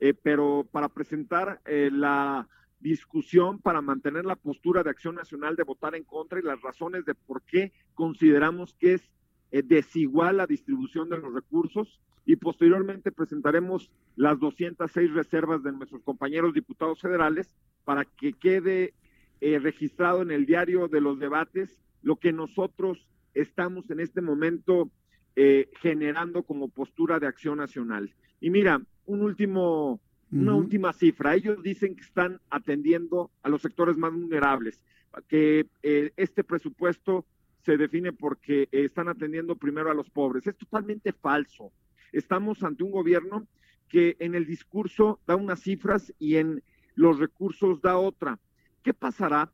eh, 0.00 0.14
pero 0.14 0.66
para 0.72 0.88
presentar 0.88 1.60
eh, 1.66 1.90
la 1.92 2.48
discusión 2.80 3.58
para 3.58 3.82
mantener 3.82 4.24
la 4.24 4.34
postura 4.34 4.82
de 4.82 4.88
Acción 4.88 5.16
Nacional 5.16 5.56
de 5.56 5.64
votar 5.64 5.94
en 5.94 6.04
contra 6.04 6.38
y 6.38 6.42
las 6.42 6.62
razones 6.62 7.04
de 7.04 7.14
por 7.14 7.42
qué 7.42 7.72
consideramos 7.92 8.74
que 8.80 8.94
es 8.94 9.10
desigual 9.50 10.38
la 10.38 10.46
distribución 10.46 11.10
de 11.10 11.18
los 11.18 11.34
recursos. 11.34 12.00
Y 12.24 12.36
posteriormente 12.36 13.12
presentaremos 13.12 13.90
las 14.16 14.38
206 14.40 15.12
reservas 15.12 15.62
de 15.62 15.72
nuestros 15.72 16.02
compañeros 16.02 16.54
diputados 16.54 17.00
federales 17.00 17.50
para 17.84 18.04
que 18.04 18.32
quede 18.32 18.94
registrado 19.40 20.22
en 20.22 20.30
el 20.30 20.46
diario 20.46 20.88
de 20.88 21.00
los 21.00 21.18
debates 21.18 21.78
lo 22.02 22.16
que 22.16 22.32
nosotros 22.32 23.06
estamos 23.34 23.90
en 23.90 24.00
este 24.00 24.20
momento 24.20 24.90
eh, 25.34 25.68
generando 25.80 26.44
como 26.44 26.68
postura 26.68 27.20
de 27.20 27.26
acción 27.26 27.58
nacional. 27.58 28.14
Y 28.40 28.50
mira, 28.50 28.80
un 29.04 29.22
último, 29.22 30.00
una 30.30 30.54
última 30.54 30.92
cifra. 30.92 31.34
Ellos 31.34 31.62
dicen 31.62 31.94
que 31.94 32.02
están 32.02 32.40
atendiendo 32.48 33.30
a 33.42 33.48
los 33.48 33.62
sectores 33.62 33.96
más 33.96 34.12
vulnerables, 34.12 34.82
que 35.28 35.66
eh, 35.82 36.12
este 36.16 36.42
presupuesto 36.44 37.26
se 37.62 37.76
define 37.76 38.12
porque 38.12 38.68
están 38.72 39.08
atendiendo 39.08 39.56
primero 39.56 39.90
a 39.90 39.94
los 39.94 40.08
pobres. 40.08 40.46
Es 40.46 40.56
totalmente 40.56 41.12
falso. 41.12 41.72
Estamos 42.12 42.62
ante 42.62 42.84
un 42.84 42.92
gobierno 42.92 43.46
que 43.88 44.16
en 44.20 44.34
el 44.34 44.46
discurso 44.46 45.20
da 45.26 45.36
unas 45.36 45.60
cifras 45.60 46.14
y 46.18 46.36
en 46.36 46.62
los 46.94 47.18
recursos 47.18 47.82
da 47.82 47.98
otra. 47.98 48.38
¿Qué 48.86 48.94
pasará 48.94 49.50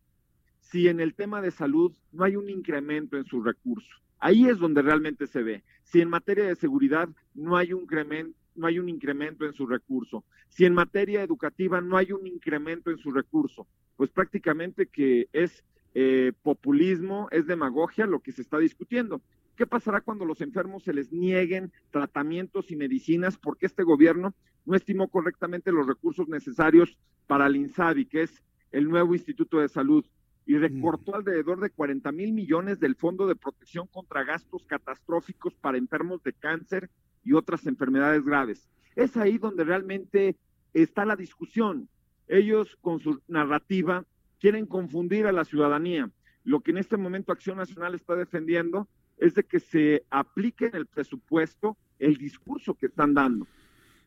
si 0.60 0.88
en 0.88 1.00
el 1.00 1.14
tema 1.14 1.40
de 1.40 1.50
salud 1.50 1.96
no 2.12 2.24
hay 2.24 2.36
un 2.36 2.50
incremento 2.50 3.16
en 3.16 3.24
sus 3.24 3.42
recursos? 3.42 3.90
Ahí 4.18 4.46
es 4.46 4.58
donde 4.58 4.82
realmente 4.82 5.26
se 5.26 5.42
ve. 5.42 5.64
Si 5.84 6.02
en 6.02 6.10
materia 6.10 6.44
de 6.44 6.54
seguridad 6.54 7.08
no 7.32 7.56
hay 7.56 7.72
un 7.72 7.84
incremento, 7.84 8.38
no 8.54 8.66
hay 8.66 8.78
un 8.78 8.90
incremento 8.90 9.46
en 9.46 9.54
su 9.54 9.66
recurso, 9.66 10.22
si 10.50 10.66
en 10.66 10.74
materia 10.74 11.22
educativa 11.22 11.80
no 11.80 11.96
hay 11.96 12.12
un 12.12 12.26
incremento 12.26 12.90
en 12.90 12.98
su 12.98 13.10
recurso, 13.10 13.66
pues 13.96 14.10
prácticamente 14.10 14.88
que 14.88 15.30
es 15.32 15.64
eh, 15.94 16.34
populismo, 16.42 17.28
es 17.30 17.46
demagogia 17.46 18.04
lo 18.04 18.20
que 18.20 18.32
se 18.32 18.42
está 18.42 18.58
discutiendo. 18.58 19.22
¿Qué 19.56 19.66
pasará 19.66 20.02
cuando 20.02 20.26
los 20.26 20.42
enfermos 20.42 20.82
se 20.82 20.92
les 20.92 21.10
nieguen 21.10 21.72
tratamientos 21.90 22.70
y 22.70 22.76
medicinas 22.76 23.38
porque 23.38 23.64
este 23.64 23.82
gobierno 23.82 24.34
no 24.66 24.76
estimó 24.76 25.08
correctamente 25.08 25.72
los 25.72 25.86
recursos 25.86 26.28
necesarios 26.28 26.98
para 27.26 27.46
el 27.46 27.56
INSABI, 27.56 28.04
que 28.04 28.24
es 28.24 28.42
el 28.72 28.88
nuevo 28.88 29.14
Instituto 29.14 29.58
de 29.58 29.68
Salud? 29.68 30.04
y 30.46 30.56
recortó 30.58 31.14
alrededor 31.14 31.60
de 31.60 31.70
40 31.70 32.10
mil 32.12 32.32
millones 32.32 32.80
del 32.80 32.96
Fondo 32.96 33.26
de 33.26 33.36
Protección 33.36 33.86
contra 33.86 34.24
Gastos 34.24 34.64
Catastróficos 34.66 35.54
para 35.54 35.78
enfermos 35.78 36.22
de 36.22 36.32
cáncer 36.32 36.90
y 37.24 37.32
otras 37.34 37.66
enfermedades 37.66 38.24
graves. 38.24 38.68
Es 38.96 39.16
ahí 39.16 39.38
donde 39.38 39.64
realmente 39.64 40.36
está 40.74 41.04
la 41.04 41.16
discusión. 41.16 41.88
Ellos 42.28 42.76
con 42.80 42.98
su 43.00 43.20
narrativa 43.28 44.04
quieren 44.40 44.66
confundir 44.66 45.26
a 45.26 45.32
la 45.32 45.44
ciudadanía. 45.44 46.10
Lo 46.44 46.60
que 46.60 46.72
en 46.72 46.78
este 46.78 46.96
momento 46.96 47.32
Acción 47.32 47.58
Nacional 47.58 47.94
está 47.94 48.16
defendiendo 48.16 48.88
es 49.18 49.34
de 49.34 49.44
que 49.44 49.60
se 49.60 50.04
aplique 50.10 50.66
en 50.66 50.74
el 50.74 50.86
presupuesto 50.86 51.76
el 52.00 52.16
discurso 52.16 52.74
que 52.74 52.86
están 52.86 53.14
dando. 53.14 53.46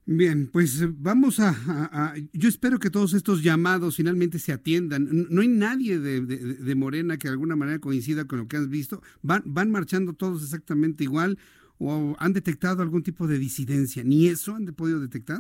Bien, 0.08 0.48
pues 0.52 0.82
eh, 0.82 0.88
vamos 0.92 1.40
a, 1.40 2.14
Yo 2.32 2.48
espero 2.48 2.78
que 2.78 2.92
todos 2.92 3.16
estos 3.16 3.42
llamados 3.42 3.96
finalmente 3.96 4.38
se 4.38 4.54
atiendan. 4.54 5.08
No 5.30 5.42
hay 5.42 5.48
nadie 5.48 6.00
de, 6.00 6.76
Morena 6.76 7.18
que 7.18 7.28
de 7.28 7.34
alguna 7.34 7.56
manera 7.56 7.80
coincida 7.80 8.26
con 8.26 8.40
lo 8.40 8.48
que 8.48 8.58
has 8.58 8.70
visto. 8.70 9.02
Van, 9.24 9.42
van 9.46 9.72
marchando 9.72 10.14
todos 10.14 10.44
exactamente 10.44 11.04
igual 11.04 11.40
o 11.80 12.16
han 12.20 12.34
detectado 12.34 12.84
algún 12.84 13.02
tipo 13.02 13.26
de 13.26 13.40
disidencia. 13.40 14.04
¿Ni 14.04 14.28
eso 14.28 14.54
han 14.54 14.66
podido 14.68 15.00
detectar? 15.00 15.40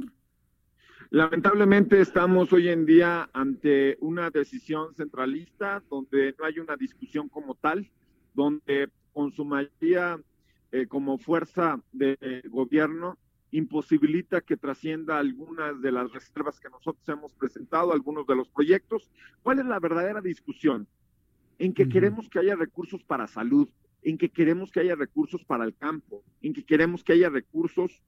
Lamentablemente 1.11 2.01
estamos 2.01 2.51
hoy 2.51 2.69
en 2.69 2.87
día 2.87 3.29
ante 3.33 3.97
una 4.01 4.31
decisión 4.31 4.95
centralista 4.95 5.83
donde 5.91 6.33
no 6.39 6.45
hay 6.45 6.57
una 6.57 6.75
discusión 6.75 7.29
como 7.29 7.53
tal, 7.53 7.87
donde 8.33 8.89
con 9.13 9.31
su 9.31 9.45
mayoría 9.45 10.19
eh, 10.71 10.87
como 10.87 11.19
fuerza 11.19 11.79
de 11.93 12.41
gobierno 12.49 13.19
imposibilita 13.57 14.41
que 14.41 14.57
trascienda 14.57 15.17
algunas 15.17 15.81
de 15.81 15.91
las 15.91 16.11
reservas 16.11 16.59
que 16.59 16.69
nosotros 16.69 17.07
hemos 17.07 17.33
presentado, 17.33 17.93
algunos 17.93 18.27
de 18.27 18.35
los 18.35 18.49
proyectos. 18.49 19.09
¿Cuál 19.43 19.59
es 19.59 19.65
la 19.65 19.79
verdadera 19.79 20.19
discusión? 20.19 20.87
En 21.57 21.73
que 21.73 21.87
queremos 21.87 22.29
que 22.29 22.39
haya 22.39 22.55
recursos 22.55 23.03
para 23.03 23.27
salud, 23.27 23.69
en 24.01 24.17
que 24.17 24.29
queremos 24.29 24.71
que 24.71 24.81
haya 24.81 24.95
recursos 24.95 25.45
para 25.45 25.63
el 25.63 25.73
campo, 25.73 26.23
en 26.41 26.53
que 26.53 26.65
queremos 26.65 27.03
que 27.03 27.13
haya 27.13 27.29
recursos 27.29 28.03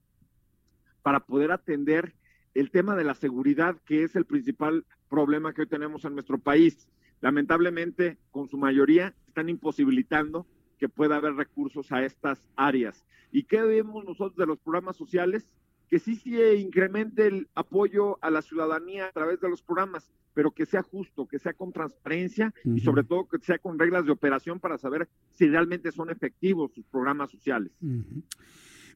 para 1.02 1.22
poder 1.22 1.52
atender 1.54 2.14
el 2.54 2.70
tema 2.70 2.98
de 2.98 3.06
la 3.06 3.16
seguridad, 3.16 3.78
que 3.86 4.04
es 4.04 4.18
el 4.18 4.26
principal 4.26 4.86
problema 5.10 5.54
que 5.54 5.62
hoy 5.62 5.68
tenemos 5.68 6.04
en 6.04 6.14
nuestro 6.14 6.40
país. 6.40 6.90
Lamentablemente, 7.22 8.18
con 8.32 8.50
su 8.50 8.58
mayoría, 8.58 9.16
están 9.28 9.48
imposibilitando 9.48 10.46
que 10.78 10.90
pueda 10.90 11.18
haber 11.18 11.36
recursos 11.36 11.92
a 11.92 12.04
estas 12.04 12.48
áreas. 12.56 13.06
¿Y 13.32 13.44
qué 13.44 13.62
vemos 13.62 14.06
nosotros 14.06 14.38
de 14.38 14.46
los 14.46 14.60
programas 14.60 14.96
sociales? 14.96 15.50
Que 15.90 16.00
sí 16.00 16.16
se 16.16 16.56
incremente 16.56 17.28
el 17.28 17.48
apoyo 17.56 18.18
a 18.22 18.30
la 18.30 18.42
ciudadanía 18.42 19.08
a 19.08 19.12
través 19.12 19.40
de 19.40 19.50
los 19.50 19.62
programas, 19.62 20.12
pero 20.34 20.52
que 20.52 20.66
sea 20.66 20.84
justo, 20.84 21.28
que 21.28 21.40
sea 21.40 21.54
con 21.54 21.72
transparencia 21.72 22.54
y 22.64 22.82
sobre 22.82 23.04
todo 23.04 23.28
que 23.28 23.40
sea 23.40 23.58
con 23.58 23.80
reglas 23.80 24.06
de 24.06 24.12
operación 24.12 24.60
para 24.60 24.78
saber 24.78 25.08
si 25.32 25.48
realmente 25.48 25.92
son 25.92 26.10
efectivos 26.10 26.74
sus 26.74 26.86
programas 26.86 27.32
sociales. 27.32 27.72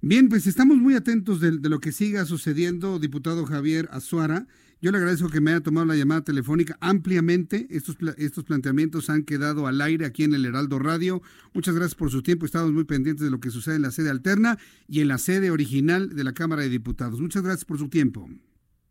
Bien, 0.03 0.29
pues 0.29 0.47
estamos 0.47 0.77
muy 0.77 0.95
atentos 0.95 1.39
de, 1.39 1.51
lo 1.51 1.79
que 1.79 1.91
siga 1.91 2.25
sucediendo, 2.25 2.97
diputado 2.97 3.45
Javier 3.45 3.87
Azuara. 3.91 4.47
Yo 4.81 4.91
le 4.91 4.97
agradezco 4.97 5.29
que 5.29 5.41
me 5.41 5.51
haya 5.51 5.61
tomado 5.61 5.85
la 5.85 5.95
llamada 5.95 6.23
telefónica 6.23 6.75
ampliamente. 6.81 7.67
Estos, 7.69 7.97
estos 8.17 8.43
planteamientos 8.43 9.11
han 9.11 9.21
quedado 9.21 9.67
al 9.67 9.79
aire 9.79 10.07
aquí 10.07 10.23
en 10.23 10.33
el 10.33 10.43
Heraldo 10.43 10.79
Radio. 10.79 11.21
Muchas 11.53 11.75
gracias 11.75 11.93
por 11.93 12.09
su 12.09 12.23
tiempo. 12.23 12.47
Estamos 12.47 12.73
muy 12.73 12.85
pendientes 12.85 13.23
de 13.23 13.29
lo 13.29 13.39
que 13.39 13.51
sucede 13.51 13.75
en 13.75 13.83
la 13.83 13.91
sede 13.91 14.09
alterna 14.09 14.57
y 14.87 15.01
en 15.01 15.07
la 15.07 15.19
sede 15.19 15.51
original 15.51 16.15
de 16.15 16.23
la 16.23 16.33
Cámara 16.33 16.63
de 16.63 16.69
Diputados. 16.69 17.21
Muchas 17.21 17.43
gracias 17.43 17.65
por 17.65 17.77
su 17.77 17.87
tiempo. 17.87 18.27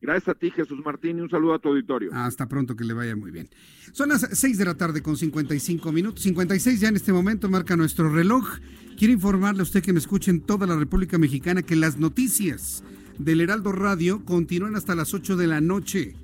Gracias 0.02 0.28
a 0.28 0.38
ti, 0.38 0.50
Jesús 0.50 0.78
Martín, 0.82 1.18
y 1.18 1.20
un 1.20 1.28
saludo 1.28 1.54
a 1.54 1.58
tu 1.58 1.68
auditorio. 1.68 2.10
Hasta 2.14 2.48
pronto, 2.48 2.74
que 2.74 2.84
le 2.84 2.94
vaya 2.94 3.14
muy 3.14 3.30
bien. 3.30 3.48
Son 3.92 4.08
las 4.08 4.26
6 4.32 4.56
de 4.56 4.64
la 4.64 4.74
tarde 4.74 5.02
con 5.02 5.16
55 5.16 5.92
minutos. 5.92 6.22
56 6.22 6.80
ya 6.80 6.88
en 6.88 6.96
este 6.96 7.12
momento 7.12 7.50
marca 7.50 7.76
nuestro 7.76 8.08
reloj. 8.08 8.48
Quiero 8.96 9.12
informarle 9.12 9.60
a 9.60 9.64
usted 9.64 9.82
que 9.82 9.92
me 9.92 9.98
escuche 9.98 10.30
en 10.30 10.40
toda 10.40 10.66
la 10.66 10.76
República 10.76 11.18
Mexicana 11.18 11.62
que 11.62 11.76
las 11.76 11.98
noticias 11.98 12.82
del 13.18 13.42
Heraldo 13.42 13.72
Radio 13.72 14.24
continúan 14.24 14.74
hasta 14.74 14.94
las 14.94 15.12
8 15.12 15.36
de 15.36 15.46
la 15.46 15.60
noche. 15.60 16.14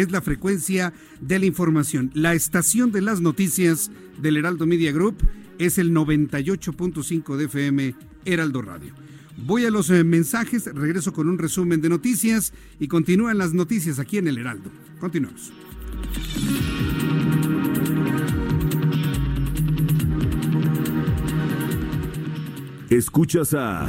es 0.00 0.10
la 0.10 0.20
frecuencia 0.20 0.92
de 1.20 1.38
la 1.38 1.46
información. 1.46 2.10
La 2.14 2.34
estación 2.34 2.90
de 2.90 3.00
las 3.00 3.20
noticias 3.20 3.90
del 4.20 4.36
Heraldo 4.36 4.66
Media 4.66 4.92
Group 4.92 5.16
es 5.58 5.78
el 5.78 5.92
98.5 5.92 7.36
de 7.36 7.44
FM 7.44 7.94
Heraldo 8.24 8.62
Radio. 8.62 8.92
Voy 9.36 9.64
a 9.64 9.70
los 9.70 9.90
eh, 9.90 10.04
mensajes, 10.04 10.66
regreso 10.66 11.12
con 11.12 11.28
un 11.28 11.38
resumen 11.38 11.80
de 11.80 11.88
noticias 11.88 12.52
y 12.80 12.88
continúan 12.88 13.38
las 13.38 13.52
noticias 13.52 13.98
aquí 13.98 14.18
en 14.18 14.28
el 14.28 14.38
Heraldo. 14.38 14.70
Continuamos. 15.00 15.52
Escuchas 22.90 23.54
a 23.54 23.88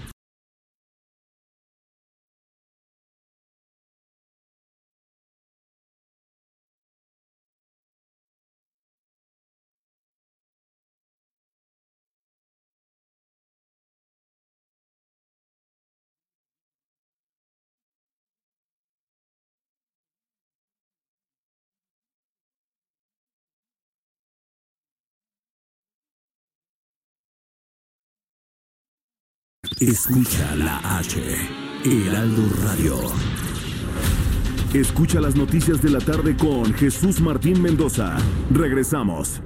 Escucha 29.81 30.55
la 30.57 30.77
H, 30.99 31.19
Heraldo 31.83 32.43
Radio. 32.63 32.97
Escucha 34.75 35.19
las 35.19 35.35
noticias 35.35 35.81
de 35.81 35.89
la 35.89 35.97
tarde 35.97 36.37
con 36.37 36.71
Jesús 36.75 37.19
Martín 37.19 37.59
Mendoza. 37.63 38.15
Regresamos. 38.51 39.41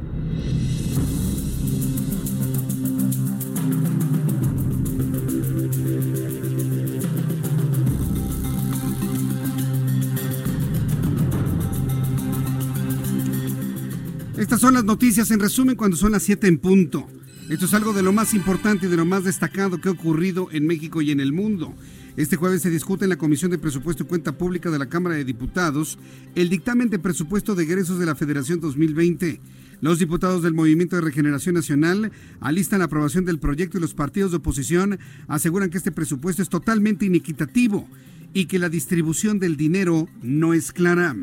Estas 14.38 14.60
son 14.60 14.74
las 14.74 14.84
noticias 14.84 15.32
en 15.32 15.40
resumen 15.40 15.78
cuando 15.78 15.96
son 15.96 16.12
las 16.12 16.24
7 16.24 16.46
en 16.48 16.58
punto. 16.58 17.08
Esto 17.48 17.66
es 17.66 17.74
algo 17.76 17.94
de 17.94 18.02
lo 18.02 18.12
más 18.12 18.34
importante 18.34 18.88
y 18.88 18.90
de 18.90 18.98
lo 18.98 19.06
más 19.06 19.24
destacado 19.24 19.80
que 19.80 19.88
ha 19.88 19.92
ocurrido 19.92 20.50
en 20.52 20.66
México 20.66 21.04
y 21.04 21.12
en 21.12 21.20
el 21.20 21.32
mundo. 21.32 21.76
Este 22.18 22.38
jueves 22.38 22.64
se 22.64 22.72
discute 22.72 23.06
en 23.06 23.10
la 23.10 23.18
Comisión 23.18 23.52
de 23.52 23.60
Presupuesto 23.60 24.02
y 24.02 24.08
Cuenta 24.08 24.36
Pública 24.36 24.72
de 24.72 24.80
la 24.80 24.88
Cámara 24.88 25.16
de 25.16 25.26
Diputados 25.26 26.00
el 26.34 26.50
dictamen 26.50 26.90
de 26.90 26.98
presupuesto 26.98 27.54
de 27.54 27.64
egresos 27.64 28.00
de 28.00 28.08
la 28.08 28.16
Federación 28.16 28.62
2020. 28.62 29.42
Los 29.80 30.00
diputados 30.00 30.42
del 30.42 30.56
Movimiento 30.56 30.96
de 30.96 31.04
Regeneración 31.04 31.54
Nacional 31.54 32.12
alistan 32.40 32.80
la 32.80 32.86
aprobación 32.86 33.26
del 33.26 33.38
proyecto 33.38 33.78
y 33.78 33.82
los 33.82 33.94
partidos 33.94 34.32
de 34.32 34.38
oposición 34.38 34.98
aseguran 35.28 35.70
que 35.70 35.78
este 35.78 35.92
presupuesto 35.92 36.42
es 36.42 36.50
totalmente 36.50 37.06
inequitativo 37.06 37.88
y 38.34 38.46
que 38.46 38.58
la 38.58 38.70
distribución 38.70 39.38
del 39.38 39.56
dinero 39.56 40.10
no 40.24 40.56
es 40.56 40.72
clara. 40.72 41.16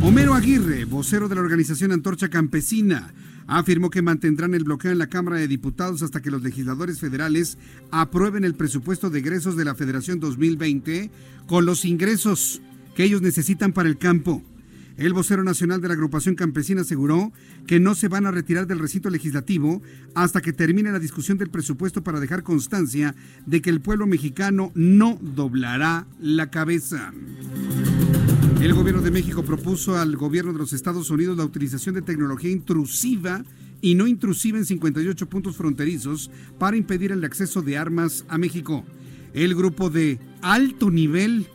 Homero 0.00 0.32
Aguirre, 0.32 0.86
vocero 0.86 1.28
de 1.28 1.34
la 1.34 1.42
organización 1.42 1.92
Antorcha 1.92 2.30
Campesina, 2.30 3.12
afirmó 3.48 3.90
que 3.90 4.02
mantendrán 4.02 4.54
el 4.54 4.62
bloqueo 4.62 4.92
en 4.92 4.98
la 4.98 5.08
Cámara 5.08 5.38
de 5.38 5.48
Diputados 5.48 6.02
hasta 6.02 6.20
que 6.20 6.30
los 6.30 6.42
legisladores 6.42 7.00
federales 7.00 7.58
aprueben 7.90 8.44
el 8.44 8.54
presupuesto 8.54 9.10
de 9.10 9.18
egresos 9.18 9.56
de 9.56 9.64
la 9.64 9.74
Federación 9.74 10.20
2020 10.20 11.10
con 11.46 11.64
los 11.64 11.84
ingresos 11.84 12.60
que 12.94 13.04
ellos 13.04 13.22
necesitan 13.22 13.72
para 13.72 13.88
el 13.88 13.98
campo. 13.98 14.42
El 14.98 15.12
vocero 15.12 15.44
nacional 15.44 15.80
de 15.80 15.88
la 15.88 15.94
agrupación 15.94 16.34
campesina 16.34 16.82
aseguró 16.82 17.32
que 17.66 17.80
no 17.80 17.94
se 17.94 18.08
van 18.08 18.26
a 18.26 18.32
retirar 18.32 18.66
del 18.66 18.80
recinto 18.80 19.08
legislativo 19.10 19.80
hasta 20.14 20.40
que 20.40 20.52
termine 20.52 20.92
la 20.92 20.98
discusión 20.98 21.38
del 21.38 21.50
presupuesto 21.50 22.02
para 22.02 22.20
dejar 22.20 22.42
constancia 22.42 23.14
de 23.46 23.62
que 23.62 23.70
el 23.70 23.80
pueblo 23.80 24.06
mexicano 24.06 24.72
no 24.74 25.18
doblará 25.22 26.06
la 26.20 26.50
cabeza. 26.50 27.12
El 28.60 28.74
gobierno 28.74 29.02
de 29.02 29.12
México 29.12 29.44
propuso 29.44 29.96
al 29.96 30.16
gobierno 30.16 30.52
de 30.52 30.58
los 30.58 30.72
Estados 30.72 31.10
Unidos 31.10 31.36
la 31.36 31.44
utilización 31.44 31.94
de 31.94 32.02
tecnología 32.02 32.50
intrusiva 32.50 33.44
y 33.80 33.94
no 33.94 34.08
intrusiva 34.08 34.58
en 34.58 34.66
58 34.66 35.28
puntos 35.28 35.56
fronterizos 35.56 36.28
para 36.58 36.76
impedir 36.76 37.12
el 37.12 37.22
acceso 37.24 37.62
de 37.62 37.78
armas 37.78 38.24
a 38.28 38.36
México. 38.36 38.84
El 39.32 39.54
grupo 39.54 39.90
de 39.90 40.18
alto 40.42 40.90
nivel 40.90 41.46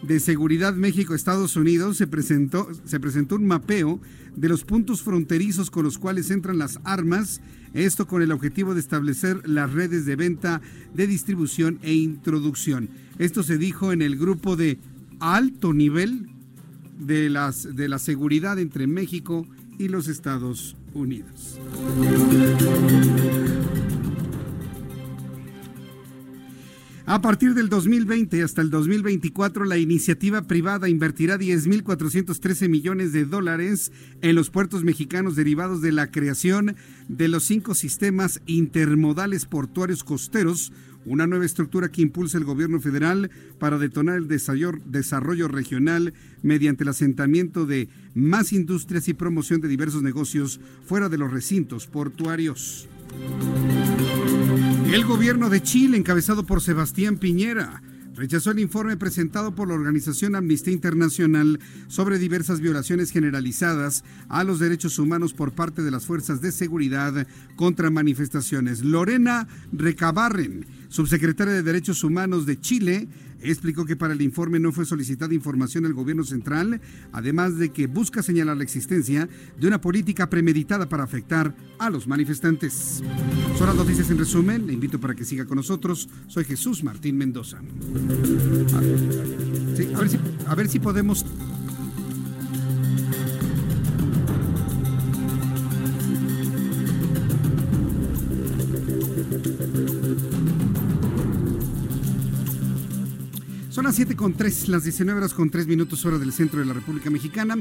de 0.00 0.18
seguridad 0.18 0.72
México-Estados 0.72 1.56
Unidos 1.56 1.98
se 1.98 2.06
presentó, 2.06 2.68
se 2.86 3.00
presentó 3.00 3.36
un 3.36 3.46
mapeo 3.46 4.00
de 4.34 4.48
los 4.48 4.64
puntos 4.64 5.02
fronterizos 5.02 5.70
con 5.70 5.84
los 5.84 5.98
cuales 5.98 6.30
entran 6.30 6.56
las 6.56 6.80
armas, 6.84 7.42
esto 7.74 8.06
con 8.06 8.22
el 8.22 8.32
objetivo 8.32 8.72
de 8.72 8.80
establecer 8.80 9.46
las 9.46 9.72
redes 9.74 10.06
de 10.06 10.16
venta, 10.16 10.62
de 10.94 11.06
distribución 11.06 11.78
e 11.82 11.92
introducción. 11.92 12.88
Esto 13.18 13.42
se 13.42 13.58
dijo 13.58 13.92
en 13.92 14.00
el 14.00 14.16
grupo 14.16 14.56
de 14.56 14.78
alto 15.24 15.72
nivel 15.72 16.28
de, 16.98 17.30
las, 17.30 17.74
de 17.74 17.88
la 17.88 17.98
seguridad 17.98 18.58
entre 18.58 18.86
México 18.86 19.46
y 19.78 19.88
los 19.88 20.06
Estados 20.08 20.76
Unidos. 20.92 21.58
A 27.06 27.20
partir 27.20 27.52
del 27.52 27.68
2020 27.68 28.42
hasta 28.42 28.62
el 28.62 28.70
2024, 28.70 29.64
la 29.64 29.76
iniciativa 29.76 30.42
privada 30.42 30.88
invertirá 30.88 31.38
10.413 31.38 32.68
millones 32.68 33.12
de 33.12 33.26
dólares 33.26 33.92
en 34.22 34.34
los 34.34 34.48
puertos 34.48 34.84
mexicanos 34.84 35.36
derivados 35.36 35.82
de 35.82 35.92
la 35.92 36.10
creación 36.10 36.76
de 37.08 37.28
los 37.28 37.44
cinco 37.44 37.74
sistemas 37.74 38.40
intermodales 38.46 39.44
portuarios 39.44 40.02
costeros, 40.02 40.72
una 41.06 41.26
nueva 41.26 41.44
estructura 41.44 41.90
que 41.90 42.02
impulsa 42.02 42.38
el 42.38 42.44
gobierno 42.44 42.80
federal 42.80 43.30
para 43.58 43.78
detonar 43.78 44.16
el 44.16 44.28
desarrollo 44.28 45.48
regional 45.48 46.14
mediante 46.42 46.84
el 46.84 46.88
asentamiento 46.88 47.66
de 47.66 47.88
más 48.14 48.52
industrias 48.52 49.08
y 49.08 49.14
promoción 49.14 49.60
de 49.60 49.68
diversos 49.68 50.02
negocios 50.02 50.60
fuera 50.84 51.08
de 51.08 51.18
los 51.18 51.32
recintos 51.32 51.86
portuarios. 51.86 52.88
El 54.92 55.04
gobierno 55.04 55.50
de 55.50 55.62
Chile, 55.62 55.96
encabezado 55.96 56.44
por 56.46 56.60
Sebastián 56.60 57.16
Piñera, 57.16 57.82
rechazó 58.14 58.52
el 58.52 58.60
informe 58.60 58.96
presentado 58.96 59.54
por 59.54 59.68
la 59.68 59.74
organización 59.74 60.36
Amnistía 60.36 60.72
Internacional 60.72 61.58
sobre 61.88 62.18
diversas 62.18 62.60
violaciones 62.60 63.10
generalizadas 63.10 64.04
a 64.28 64.44
los 64.44 64.60
derechos 64.60 64.98
humanos 64.98 65.34
por 65.34 65.52
parte 65.52 65.82
de 65.82 65.90
las 65.90 66.06
fuerzas 66.06 66.40
de 66.40 66.52
seguridad 66.52 67.26
contra 67.56 67.90
manifestaciones. 67.90 68.84
Lorena 68.84 69.48
Recabarren, 69.72 70.66
subsecretaria 70.94 71.52
de 71.52 71.64
Derechos 71.64 72.04
Humanos 72.04 72.46
de 72.46 72.60
Chile, 72.60 73.08
explicó 73.42 73.84
que 73.84 73.96
para 73.96 74.14
el 74.14 74.22
informe 74.22 74.60
no 74.60 74.70
fue 74.70 74.84
solicitada 74.84 75.34
información 75.34 75.86
al 75.86 75.92
gobierno 75.92 76.22
central, 76.22 76.80
además 77.10 77.58
de 77.58 77.70
que 77.70 77.88
busca 77.88 78.22
señalar 78.22 78.56
la 78.56 78.62
existencia 78.62 79.28
de 79.58 79.66
una 79.66 79.80
política 79.80 80.30
premeditada 80.30 80.88
para 80.88 81.02
afectar 81.02 81.52
a 81.80 81.90
los 81.90 82.06
manifestantes. 82.06 83.02
Son 83.58 83.66
las 83.66 83.74
noticias 83.74 84.08
en 84.10 84.18
resumen, 84.18 84.68
le 84.68 84.72
invito 84.72 85.00
para 85.00 85.16
que 85.16 85.24
siga 85.24 85.46
con 85.46 85.56
nosotros. 85.56 86.08
Soy 86.28 86.44
Jesús 86.44 86.84
Martín 86.84 87.18
Mendoza. 87.18 87.58
a, 87.58 87.60
ver 89.98 90.08
si, 90.08 90.18
a 90.46 90.54
ver 90.54 90.68
si 90.68 90.78
podemos 90.78 91.26
las 103.94 103.98
7 103.98 104.16
con 104.16 104.32
3, 104.32 104.70
las 104.70 104.82
19 104.82 105.18
horas 105.18 105.34
con 105.34 105.50
3 105.50 105.68
minutos 105.68 106.04
hora 106.04 106.18
del 106.18 106.32
centro 106.32 106.58
de 106.58 106.66
la 106.66 106.72
República 106.72 107.10
Mexicana. 107.10 107.54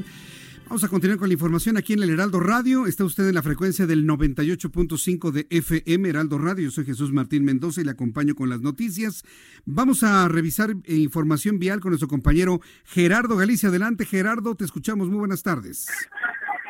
Vamos 0.66 0.84
a 0.84 0.88
continuar 0.88 1.20
con 1.20 1.28
la 1.28 1.34
información 1.34 1.78
aquí 1.78 1.94
en 1.94 2.02
el 2.02 2.10
Heraldo 2.10 2.40
Radio. 2.40 2.88
Está 2.88 3.06
usted 3.06 3.28
en 3.28 3.36
la 3.36 3.44
frecuencia 3.44 3.86
del 3.86 4.08
98.5 4.08 5.30
de 5.30 5.46
FM 5.52 6.10
Heraldo 6.10 6.40
Radio. 6.40 6.64
Yo 6.64 6.72
soy 6.72 6.86
Jesús 6.86 7.14
Martín 7.14 7.46
Mendoza 7.46 7.82
y 7.82 7.84
le 7.84 7.92
acompaño 7.92 8.34
con 8.34 8.50
las 8.50 8.62
noticias. 8.62 9.24
Vamos 9.68 10.02
a 10.02 10.28
revisar 10.28 10.72
eh, 10.72 10.96
información 10.96 11.60
vial 11.60 11.82
con 11.82 11.92
nuestro 11.92 12.08
compañero 12.08 12.62
Gerardo 12.84 13.38
Galicia. 13.38 13.70
Adelante, 13.70 14.04
Gerardo, 14.04 14.56
te 14.56 14.66
escuchamos. 14.66 15.10
Muy 15.10 15.20
buenas 15.20 15.44
tardes. 15.44 15.86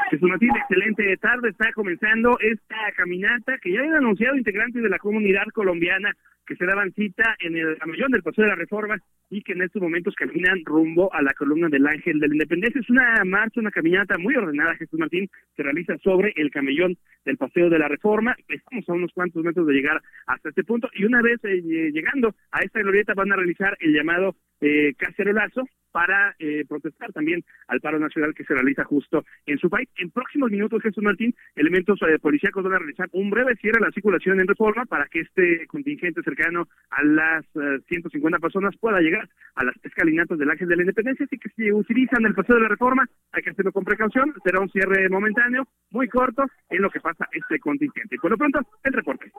Jesús 0.09 0.28
Martín, 0.28 0.49
excelente 0.57 1.16
tarde. 1.22 1.51
Está 1.51 1.72
comenzando 1.72 2.38
esta 2.41 2.76
caminata 2.97 3.57
que 3.59 3.72
ya 3.72 3.80
han 3.80 3.95
anunciado 3.95 4.36
integrantes 4.36 4.84
de 4.84 4.89
la 4.89 4.99
comunidad 4.99 5.45
colombiana 5.53 6.14
que 6.46 6.56
se 6.56 6.66
daban 6.66 6.91
cita 6.94 7.36
en 7.39 7.56
el 7.56 7.78
camellón 7.78 8.12
del 8.12 8.24
Paseo 8.24 8.44
de 8.44 8.50
la 8.50 8.56
Reforma 8.56 8.98
y 9.30 9.41
que 9.41 9.54
en 9.54 9.62
estos 9.62 9.82
momentos 9.82 10.14
caminan 10.16 10.64
rumbo 10.66 11.14
a 11.14 11.22
la 11.22 11.34
columna 11.34 11.70
del 11.70 11.88
Ángel 11.88 12.20
de 12.20 12.28
la 12.28 12.36
Independencia. 12.36 12.80
Es 12.82 12.89
una 12.89 13.24
marcha, 13.26 13.60
una 13.60 13.72
caminata 13.72 14.18
muy 14.18 14.36
ordenada, 14.36 14.76
Jesús 14.76 15.00
Martín, 15.00 15.30
se 15.56 15.64
realiza 15.64 15.98
sobre 16.00 16.34
el 16.36 16.52
camellón 16.52 16.98
del 17.26 17.38
Paseo 17.38 17.70
de 17.70 17.80
la 17.80 17.88
Reforma. 17.88 18.36
Estamos 18.48 18.88
a 18.88 18.94
unos 18.94 19.12
cuantos 19.14 19.44
metros 19.44 19.66
de 19.68 19.74
llegar 19.74 20.02
hasta 20.28 20.50
este 20.50 20.64
punto 20.64 20.89
y 20.94 21.06
una 21.06 21.22
vez 21.22 21.39
eh, 21.44 21.62
llegando 21.91 22.36
a 22.52 22.60
esta 22.60 22.80
glorieta 22.80 23.14
van 23.14 23.32
a 23.32 23.36
realizar 23.36 23.76
el 23.80 23.94
llamado 23.94 24.36
eh, 24.62 24.94
cacerolazo 24.98 25.64
para 25.94 26.36
eh, 26.39 26.66
protestar 26.68 27.14
también 27.14 27.44
al 27.68 27.80
paro 27.80 28.00
nacional 28.00 28.34
que 28.34 28.44
se 28.44 28.54
realiza 28.54 28.84
justo 28.84 29.24
en 29.46 29.60
su 29.60 29.70
país. 29.70 29.88
En 29.98 30.10
próximos 30.10 30.50
minutos, 30.50 30.82
Jesús 30.82 31.04
Martín, 31.04 31.36
elementos 31.56 32.00
eh, 32.02 32.18
policíacos 32.20 32.64
van 32.64 32.74
a 32.74 32.80
realizar 32.80 33.08
un 33.12 33.30
breve 33.30 33.56
cierre 33.58 33.78
a 33.80 33.86
la 33.86 33.91
circulación 33.91 34.39
en 34.39 34.48
reforma 34.48 34.86
para 34.86 35.06
que 35.06 35.20
este 35.20 35.68
contingente 35.68 36.24
cercano 36.34 36.68
a 36.90 37.04
las 37.04 37.46
150 37.88 38.40
personas 38.40 38.76
pueda 38.80 39.00
llegar 39.00 39.30
a 39.56 39.64
las 39.64 39.76
escalinatas 39.84 40.38
del 40.38 40.50
Ángel 40.50 40.68
de 40.68 40.76
la 40.76 40.82
Independencia. 40.84 41.26
Así 41.26 41.38
que 41.38 41.50
si 41.56 41.72
utilizan 41.72 42.26
el 42.26 42.34
paseo 42.34 42.56
de 42.56 42.62
la 42.62 42.68
reforma, 42.68 43.08
hay 43.32 43.44
que 43.44 43.52
hacerlo 43.52 43.72
con 43.72 43.84
precaución. 43.84 44.34
Será 44.44 44.60
un 44.60 44.70
cierre 44.70 45.10
momentáneo, 45.10 45.68
muy 45.92 46.08
corto, 46.08 46.44
en 46.70 46.82
lo 46.82 46.90
que 46.90 47.00
pasa 47.00 47.28
este 47.32 47.60
contingente. 47.60 48.16
Y 48.16 48.20
por 48.20 48.32
lo 48.32 48.38
pronto, 48.38 48.60
el 48.84 48.94
reporte. 48.94 49.32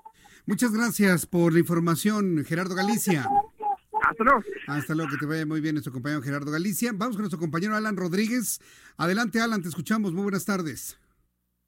Muchas 0.47 0.73
gracias 0.73 1.27
por 1.27 1.53
la 1.53 1.59
información, 1.59 2.45
Gerardo 2.45 2.75
Galicia. 2.75 3.27
Hasta 4.03 4.25
luego. 4.25 4.43
Hasta 4.67 4.95
luego, 4.95 5.11
que 5.11 5.17
te 5.17 5.27
vaya 5.27 5.47
muy 5.47 5.61
bien 5.61 5.75
nuestro 5.75 5.93
compañero 5.93 6.23
Gerardo 6.23 6.51
Galicia. 6.51 6.93
Vamos 6.95 7.17
con 7.17 7.23
nuestro 7.23 7.41
compañero 7.41 7.75
Alan 7.75 7.97
Rodríguez. 7.97 8.61
Adelante, 8.99 9.41
Alan, 9.41 9.63
te 9.63 9.69
escuchamos. 9.69 10.13
Muy 10.13 10.25
buenas 10.25 10.45
tardes. 10.45 10.99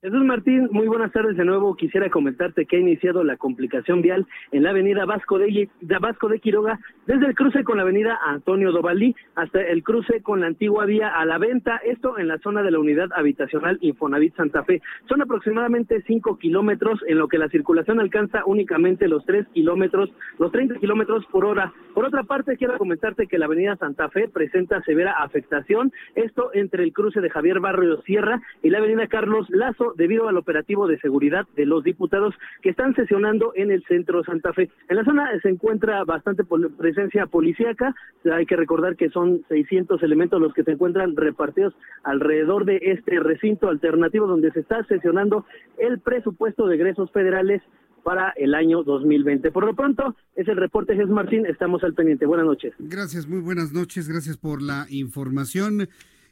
Jesús 0.07 0.25
Martín, 0.25 0.69
muy 0.71 0.87
buenas 0.87 1.11
tardes 1.11 1.37
de 1.37 1.45
nuevo. 1.45 1.75
Quisiera 1.75 2.09
comentarte 2.11 2.65
que 2.65 2.77
ha 2.77 2.79
iniciado 2.79 3.25
la 3.25 3.37
complicación 3.37 4.03
vial 4.03 4.25
en 4.53 4.63
la 4.63 4.71
avenida 4.71 5.05
Vasco 5.05 5.37
de, 5.37 5.69
Vasco 6.01 6.29
de 6.29 6.39
Quiroga, 6.39 6.79
desde 7.09 7.27
el 7.27 7.35
cruce 7.35 7.65
con 7.65 7.79
la 7.79 7.83
avenida 7.83 8.17
Antonio 8.25 8.71
Dovalí 8.71 9.17
hasta 9.35 9.61
el 9.61 9.83
cruce 9.83 10.23
con 10.23 10.43
la 10.43 10.47
antigua 10.47 10.85
vía 10.85 11.09
a 11.09 11.25
la 11.25 11.39
venta, 11.39 11.79
esto 11.85 12.21
en 12.21 12.29
la 12.29 12.39
zona 12.39 12.63
de 12.63 12.71
la 12.71 12.79
unidad 12.79 13.09
habitacional 13.17 13.79
Infonavit 13.81 14.37
Santa 14.37 14.63
Fe. 14.63 14.81
Son 15.09 15.21
aproximadamente 15.23 16.01
5 16.07 16.39
kilómetros, 16.39 17.01
en 17.09 17.19
lo 17.19 17.27
que 17.27 17.39
la 17.39 17.49
circulación 17.49 17.99
alcanza 17.99 18.45
únicamente 18.47 19.09
los 19.09 19.27
3 19.27 19.49
kilómetros, 19.55 20.11
los 20.39 20.53
30 20.53 20.77
kilómetros 20.79 21.27
por 21.33 21.45
hora. 21.45 21.73
Por 21.95 22.05
otra 22.05 22.23
parte, 22.23 22.57
quiero 22.57 22.79
comentarte 22.79 23.27
que 23.27 23.39
la 23.39 23.47
avenida 23.47 23.75
Santa 23.75 24.09
Fe 24.11 24.29
presenta 24.29 24.81
severa 24.83 25.15
afectación, 25.21 25.93
esto 26.15 26.51
entre 26.55 26.85
el 26.85 26.93
cruce 26.93 27.21
de 27.21 27.31
Javier 27.31 27.59
Barrio 27.59 28.01
Sierra 28.03 28.41
y 28.63 28.71
la 28.71 28.79
avenida 28.79 29.09
Carlos 29.09 29.51
Lazo 29.51 29.95
debido 29.97 30.29
al 30.29 30.37
operativo 30.37 30.87
de 30.87 30.99
seguridad 31.01 31.47
de 31.57 31.67
los 31.67 31.83
diputados 31.85 32.35
que 32.63 32.71
están 32.71 32.95
sesionando 32.95 33.53
en 33.55 33.71
el 33.71 33.85
centro 33.85 34.23
Santa 34.25 34.53
Fe. 34.53 34.71
En 34.89 34.97
la 34.97 35.05
zona 35.05 35.29
se 35.43 35.49
encuentra 35.49 36.05
bastante 36.05 36.45
presencia 36.45 37.27
policíaca, 37.27 37.95
hay 38.33 38.47
que 38.47 38.57
recordar 38.57 38.97
que 38.97 39.11
son 39.11 39.43
600 39.49 40.03
elementos 40.03 40.41
los 40.41 40.53
que 40.53 40.65
se 40.65 40.73
encuentran 40.73 41.17
repartidos 41.17 41.75
alrededor 42.05 42.65
de 42.65 42.79
este 42.83 43.19
recinto 43.21 43.69
alternativo 43.69 44.27
donde 44.27 44.51
se 44.53 44.61
está 44.61 44.85
sesionando 44.85 45.45
el 45.79 46.01
presupuesto 46.01 46.67
de 46.67 46.77
egresos 46.77 47.11
federales 47.13 47.63
para 48.07 48.31
el 48.37 48.55
año 48.55 48.85
2020. 48.85 49.51
Por 49.51 49.67
lo 49.67 49.75
pronto, 49.75 50.15
es 50.37 50.47
el 50.47 50.57
reporte 50.57 50.95
Jesús 50.95 51.11
Martín, 51.11 51.45
estamos 51.45 51.83
al 51.83 51.93
pendiente. 51.93 52.25
Buenas 52.25 52.47
noches. 52.47 52.73
Gracias, 52.79 53.27
muy 53.27 53.41
buenas 53.41 53.73
noches, 53.73 54.09
gracias 54.09 54.37
por 54.37 54.63
la 54.63 54.87
información. 54.91 55.89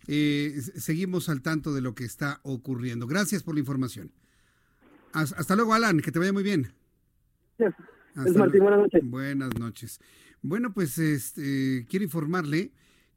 Eh, 0.06 0.60
seguimos 0.76 1.28
al 1.28 1.42
tanto 1.42 1.72
de 1.72 1.80
lo 1.80 1.94
que 1.94 2.04
está 2.04 2.40
ocurriendo. 2.42 3.06
Gracias 3.06 3.42
por 3.42 3.54
la 3.54 3.60
información. 3.60 4.10
Hasta, 5.12 5.54
luego, 5.54 5.74
Alan, 5.74 6.00
que 6.00 6.10
te 6.10 6.18
vaya 6.18 6.32
muy 6.32 6.42
bien. 6.42 6.72
Martín, 8.14 8.60
buenas 8.62 8.80
noches. 8.80 9.02
Buenas 9.04 9.58
noches. 9.58 10.00
Bueno, 10.42 10.72
pues 10.74 10.98
este, 10.98 11.86
quiero 11.88 12.04
informarle 12.04 12.72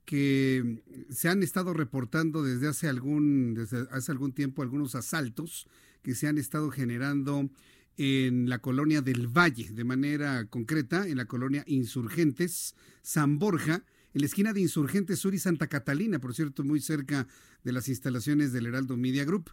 que 0.05 0.83
se 1.09 1.27
han 1.27 1.43
estado 1.43 1.73
reportando 1.73 2.43
desde 2.43 2.67
hace 2.67 2.87
algún, 2.87 3.55
desde 3.55 3.87
hace 3.91 4.11
algún 4.11 4.31
tiempo 4.31 4.61
algunos 4.61 4.95
asaltos 4.95 5.67
que 6.01 6.15
se 6.15 6.27
han 6.27 6.37
estado 6.37 6.69
generando 6.71 7.49
en 7.97 8.47
la 8.47 8.59
colonia 8.59 9.01
del 9.01 9.27
Valle, 9.27 9.69
de 9.71 9.83
manera 9.83 10.45
concreta, 10.45 11.07
en 11.07 11.17
la 11.17 11.25
colonia 11.25 11.63
Insurgentes, 11.65 12.75
San 13.01 13.39
Borja, 13.39 13.83
en 14.13 14.21
la 14.21 14.25
esquina 14.27 14.53
de 14.53 14.61
Insurgentes 14.61 15.19
Sur 15.19 15.35
y 15.35 15.39
Santa 15.39 15.67
Catalina, 15.67 16.19
por 16.19 16.33
cierto, 16.33 16.63
muy 16.63 16.79
cerca 16.79 17.27
de 17.63 17.71
las 17.71 17.89
instalaciones 17.89 18.53
del 18.53 18.65
Heraldo 18.65 18.97
Media 18.97 19.25
Group. 19.25 19.51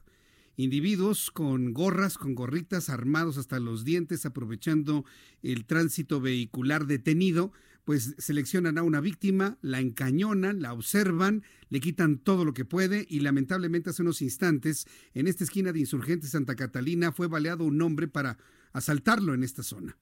Individuos 0.56 1.30
con 1.30 1.72
gorras, 1.72 2.16
con 2.16 2.34
gorritas, 2.34 2.88
armados 2.88 3.38
hasta 3.38 3.58
los 3.58 3.84
dientes, 3.84 4.24
aprovechando 4.24 5.04
el 5.42 5.64
tránsito 5.64 6.20
vehicular 6.20 6.86
detenido, 6.86 7.52
pues 7.84 8.14
seleccionan 8.18 8.78
a 8.78 8.82
una 8.82 9.00
víctima, 9.00 9.58
la 9.60 9.80
encañonan, 9.80 10.62
la 10.62 10.72
observan, 10.72 11.42
le 11.68 11.80
quitan 11.80 12.18
todo 12.18 12.44
lo 12.44 12.54
que 12.54 12.64
puede 12.64 13.06
y 13.10 13.20
lamentablemente 13.20 13.90
hace 13.90 14.02
unos 14.02 14.22
instantes 14.22 14.86
en 15.12 15.26
esta 15.26 15.44
esquina 15.44 15.72
de 15.72 15.80
Insurgentes 15.80 16.30
Santa 16.30 16.54
Catalina 16.54 17.12
fue 17.12 17.26
baleado 17.26 17.64
un 17.64 17.82
hombre 17.82 18.08
para 18.08 18.38
asaltarlo 18.72 19.34
en 19.34 19.42
esta 19.42 19.62
zona. 19.62 19.98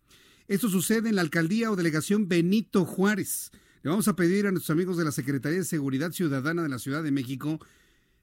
Esto 0.48 0.68
sucede 0.68 1.08
en 1.08 1.16
la 1.16 1.22
alcaldía 1.22 1.70
o 1.70 1.76
delegación 1.76 2.28
Benito 2.28 2.84
Juárez. 2.84 3.50
Le 3.82 3.90
vamos 3.90 4.06
a 4.06 4.14
pedir 4.14 4.46
a 4.46 4.52
nuestros 4.52 4.70
amigos 4.70 4.96
de 4.96 5.04
la 5.04 5.10
Secretaría 5.10 5.58
de 5.58 5.64
Seguridad 5.64 6.12
Ciudadana 6.12 6.62
de 6.62 6.68
la 6.68 6.78
Ciudad 6.78 7.02
de 7.02 7.10
México 7.10 7.58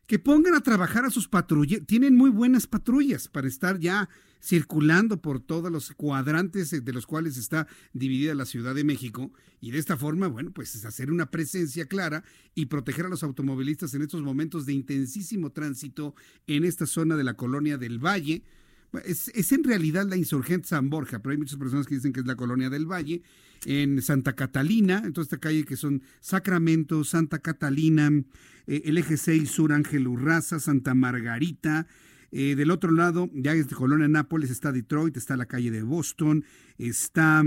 que 0.07 0.17
pongan 0.17 0.55
a 0.55 0.61
trabajar 0.61 1.03
a 1.03 1.09
sus 1.09 1.27
patrullas. 1.27 1.81
Tienen 1.85 2.15
muy 2.15 2.29
buenas 2.29 2.65
patrullas 2.65 3.27
para 3.27 3.47
estar 3.47 3.77
ya 3.77 4.07
circulando 4.41 5.21
por 5.21 5.41
todos 5.41 5.69
los 5.69 5.91
cuadrantes 5.91 6.71
de 6.71 6.93
los 6.93 7.05
cuales 7.05 7.35
está 7.35 7.67
dividida 7.91 8.33
la 8.35 8.45
Ciudad 8.45 8.73
de 8.73 8.85
México 8.85 9.33
y 9.59 9.71
de 9.71 9.79
esta 9.79 9.97
forma, 9.97 10.27
bueno, 10.27 10.51
pues 10.51 10.85
hacer 10.85 11.11
una 11.11 11.29
presencia 11.29 11.87
clara 11.87 12.23
y 12.55 12.67
proteger 12.67 13.07
a 13.07 13.09
los 13.09 13.23
automovilistas 13.23 13.93
en 13.95 14.01
estos 14.01 14.21
momentos 14.21 14.65
de 14.65 14.71
intensísimo 14.71 15.51
tránsito 15.51 16.15
en 16.47 16.63
esta 16.63 16.85
zona 16.85 17.17
de 17.17 17.25
la 17.25 17.33
colonia 17.33 17.77
del 17.77 17.99
Valle, 17.99 18.43
es, 19.05 19.51
en 19.51 19.63
realidad 19.63 20.07
la 20.07 20.17
insurgente 20.17 20.67
San 20.67 20.89
Borja, 20.89 21.19
pero 21.19 21.31
hay 21.31 21.37
muchas 21.37 21.57
personas 21.57 21.87
que 21.87 21.95
dicen 21.95 22.13
que 22.13 22.21
es 22.21 22.25
la 22.25 22.35
colonia 22.35 22.69
del 22.69 22.85
Valle, 22.85 23.21
en 23.65 24.01
Santa 24.01 24.33
Catalina, 24.33 25.01
en 25.05 25.13
toda 25.13 25.23
esta 25.23 25.37
calle 25.37 25.65
que 25.65 25.75
son 25.75 26.01
Sacramento, 26.21 27.03
Santa 27.03 27.39
Catalina, 27.39 28.09
eh, 28.67 28.81
el 28.85 28.97
eje 28.97 29.17
6 29.17 29.49
Sur 29.49 29.73
Ángel 29.73 30.07
Urraza, 30.07 30.59
Santa 30.59 30.93
Margarita. 30.93 31.87
Eh, 32.31 32.55
del 32.55 32.69
otro 32.69 32.91
lado, 32.91 33.27
ya 33.33 33.55
de 33.55 33.65
colonia 33.65 34.07
Nápoles, 34.07 34.51
está 34.51 34.71
Detroit, 34.71 35.17
está 35.17 35.35
la 35.35 35.47
calle 35.47 35.71
de 35.71 35.81
Boston, 35.81 36.45
está 36.77 37.43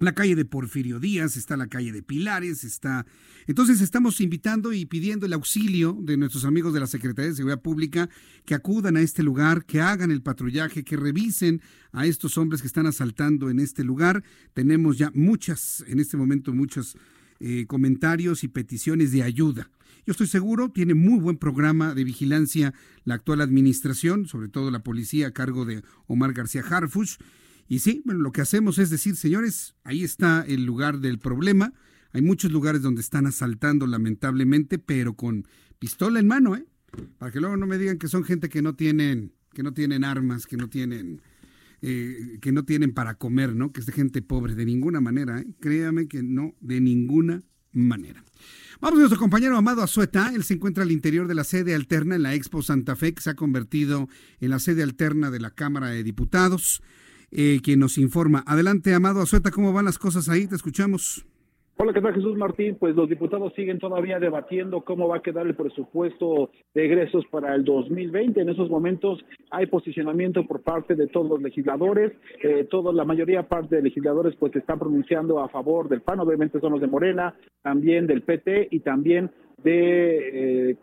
la 0.00 0.14
calle 0.14 0.34
de 0.34 0.46
Porfirio 0.46 0.98
Díaz, 0.98 1.36
está 1.36 1.56
la 1.56 1.68
calle 1.68 1.92
de 1.92 2.02
Pilares, 2.02 2.64
está... 2.64 3.06
Entonces 3.46 3.82
estamos 3.82 4.20
invitando 4.20 4.72
y 4.72 4.86
pidiendo 4.86 5.26
el 5.26 5.32
auxilio 5.34 5.96
de 6.00 6.16
nuestros 6.16 6.44
amigos 6.44 6.72
de 6.72 6.80
la 6.80 6.86
Secretaría 6.86 7.30
de 7.30 7.36
Seguridad 7.36 7.60
Pública 7.60 8.08
que 8.46 8.54
acudan 8.54 8.96
a 8.96 9.02
este 9.02 9.22
lugar, 9.22 9.66
que 9.66 9.80
hagan 9.80 10.10
el 10.10 10.22
patrullaje, 10.22 10.84
que 10.84 10.96
revisen 10.96 11.60
a 11.92 12.06
estos 12.06 12.38
hombres 12.38 12.62
que 12.62 12.66
están 12.66 12.86
asaltando 12.86 13.50
en 13.50 13.60
este 13.60 13.84
lugar. 13.84 14.24
Tenemos 14.54 14.96
ya 14.96 15.10
muchas, 15.14 15.84
en 15.86 16.00
este 16.00 16.16
momento, 16.16 16.54
muchos 16.54 16.96
eh, 17.38 17.66
comentarios 17.66 18.42
y 18.42 18.48
peticiones 18.48 19.12
de 19.12 19.22
ayuda. 19.22 19.70
Yo 20.06 20.12
estoy 20.12 20.28
seguro, 20.28 20.70
tiene 20.70 20.94
muy 20.94 21.20
buen 21.20 21.36
programa 21.36 21.94
de 21.94 22.04
vigilancia 22.04 22.72
la 23.04 23.14
actual 23.14 23.42
administración, 23.42 24.26
sobre 24.26 24.48
todo 24.48 24.70
la 24.70 24.82
policía 24.82 25.26
a 25.26 25.32
cargo 25.32 25.66
de 25.66 25.82
Omar 26.06 26.32
García 26.32 26.62
Harfush 26.62 27.16
y 27.70 27.78
sí, 27.78 28.02
bueno, 28.04 28.20
lo 28.20 28.32
que 28.32 28.40
hacemos 28.40 28.78
es 28.78 28.90
decir, 28.90 29.14
señores, 29.14 29.76
ahí 29.84 30.02
está 30.02 30.42
el 30.42 30.64
lugar 30.64 30.98
del 30.98 31.20
problema. 31.20 31.72
Hay 32.12 32.20
muchos 32.20 32.50
lugares 32.50 32.82
donde 32.82 33.00
están 33.00 33.26
asaltando 33.26 33.86
lamentablemente, 33.86 34.80
pero 34.80 35.14
con 35.14 35.46
pistola 35.78 36.18
en 36.18 36.26
mano, 36.26 36.56
¿eh? 36.56 36.66
Para 37.18 37.30
que 37.30 37.38
luego 37.38 37.56
no 37.56 37.68
me 37.68 37.78
digan 37.78 37.98
que 37.98 38.08
son 38.08 38.24
gente 38.24 38.48
que 38.48 38.60
no 38.60 38.74
tienen, 38.74 39.34
que 39.54 39.62
no 39.62 39.72
tienen 39.72 40.02
armas, 40.02 40.48
que 40.48 40.56
no 40.56 40.68
tienen, 40.68 41.22
eh, 41.80 42.38
que 42.42 42.50
no 42.50 42.64
tienen 42.64 42.92
para 42.92 43.14
comer, 43.14 43.54
¿no? 43.54 43.70
Que 43.70 43.78
es 43.78 43.86
de 43.86 43.92
gente 43.92 44.20
pobre, 44.20 44.56
de 44.56 44.64
ninguna 44.64 45.00
manera, 45.00 45.38
¿eh? 45.38 45.46
Créame 45.60 46.08
que 46.08 46.24
no, 46.24 46.56
de 46.60 46.80
ninguna 46.80 47.44
manera. 47.70 48.24
Vamos 48.80 48.96
a 48.96 49.02
nuestro 49.02 49.20
compañero 49.20 49.56
Amado 49.56 49.84
Azueta. 49.84 50.32
Él 50.34 50.42
se 50.42 50.54
encuentra 50.54 50.82
al 50.82 50.90
interior 50.90 51.28
de 51.28 51.36
la 51.36 51.44
sede 51.44 51.76
alterna 51.76 52.16
en 52.16 52.24
la 52.24 52.34
Expo 52.34 52.62
Santa 52.62 52.96
Fe, 52.96 53.14
que 53.14 53.22
se 53.22 53.30
ha 53.30 53.36
convertido 53.36 54.08
en 54.40 54.50
la 54.50 54.58
sede 54.58 54.82
alterna 54.82 55.30
de 55.30 55.38
la 55.38 55.50
Cámara 55.52 55.90
de 55.90 56.02
Diputados 56.02 56.82
eh, 57.32 57.60
quien 57.62 57.80
nos 57.80 57.98
informa. 57.98 58.42
Adelante, 58.46 58.94
Amado 58.94 59.20
Azueta, 59.20 59.50
¿cómo 59.50 59.72
van 59.72 59.84
las 59.84 59.98
cosas 59.98 60.28
ahí? 60.28 60.46
Te 60.46 60.56
escuchamos. 60.56 61.24
Hola, 61.82 61.94
¿qué 61.94 62.02
tal 62.02 62.12
Jesús 62.12 62.36
Martín? 62.36 62.76
Pues 62.78 62.94
los 62.94 63.08
diputados 63.08 63.54
siguen 63.54 63.78
todavía 63.78 64.18
debatiendo 64.18 64.82
cómo 64.82 65.08
va 65.08 65.16
a 65.16 65.22
quedar 65.22 65.46
el 65.46 65.54
presupuesto 65.54 66.50
de 66.74 66.84
egresos 66.84 67.24
para 67.30 67.54
el 67.54 67.64
2020. 67.64 68.38
En 68.38 68.50
esos 68.50 68.68
momentos 68.68 69.24
hay 69.50 69.64
posicionamiento 69.64 70.46
por 70.46 70.60
parte 70.60 70.94
de 70.94 71.06
todos 71.06 71.30
los 71.30 71.40
legisladores. 71.40 72.12
Eh, 72.42 72.66
toda 72.70 72.92
la 72.92 73.06
mayoría 73.06 73.48
parte 73.48 73.76
de 73.76 73.82
legisladores 73.82 74.36
pues 74.38 74.54
están 74.54 74.78
pronunciando 74.78 75.40
a 75.40 75.48
favor 75.48 75.88
del 75.88 76.02
PAN, 76.02 76.20
obviamente 76.20 76.60
son 76.60 76.72
los 76.72 76.82
de 76.82 76.86
Morena, 76.86 77.34
también 77.62 78.06
del 78.06 78.24
PT 78.24 78.68
y 78.70 78.80
también 78.80 79.30
de, 79.64 80.70
eh, 80.72 80.76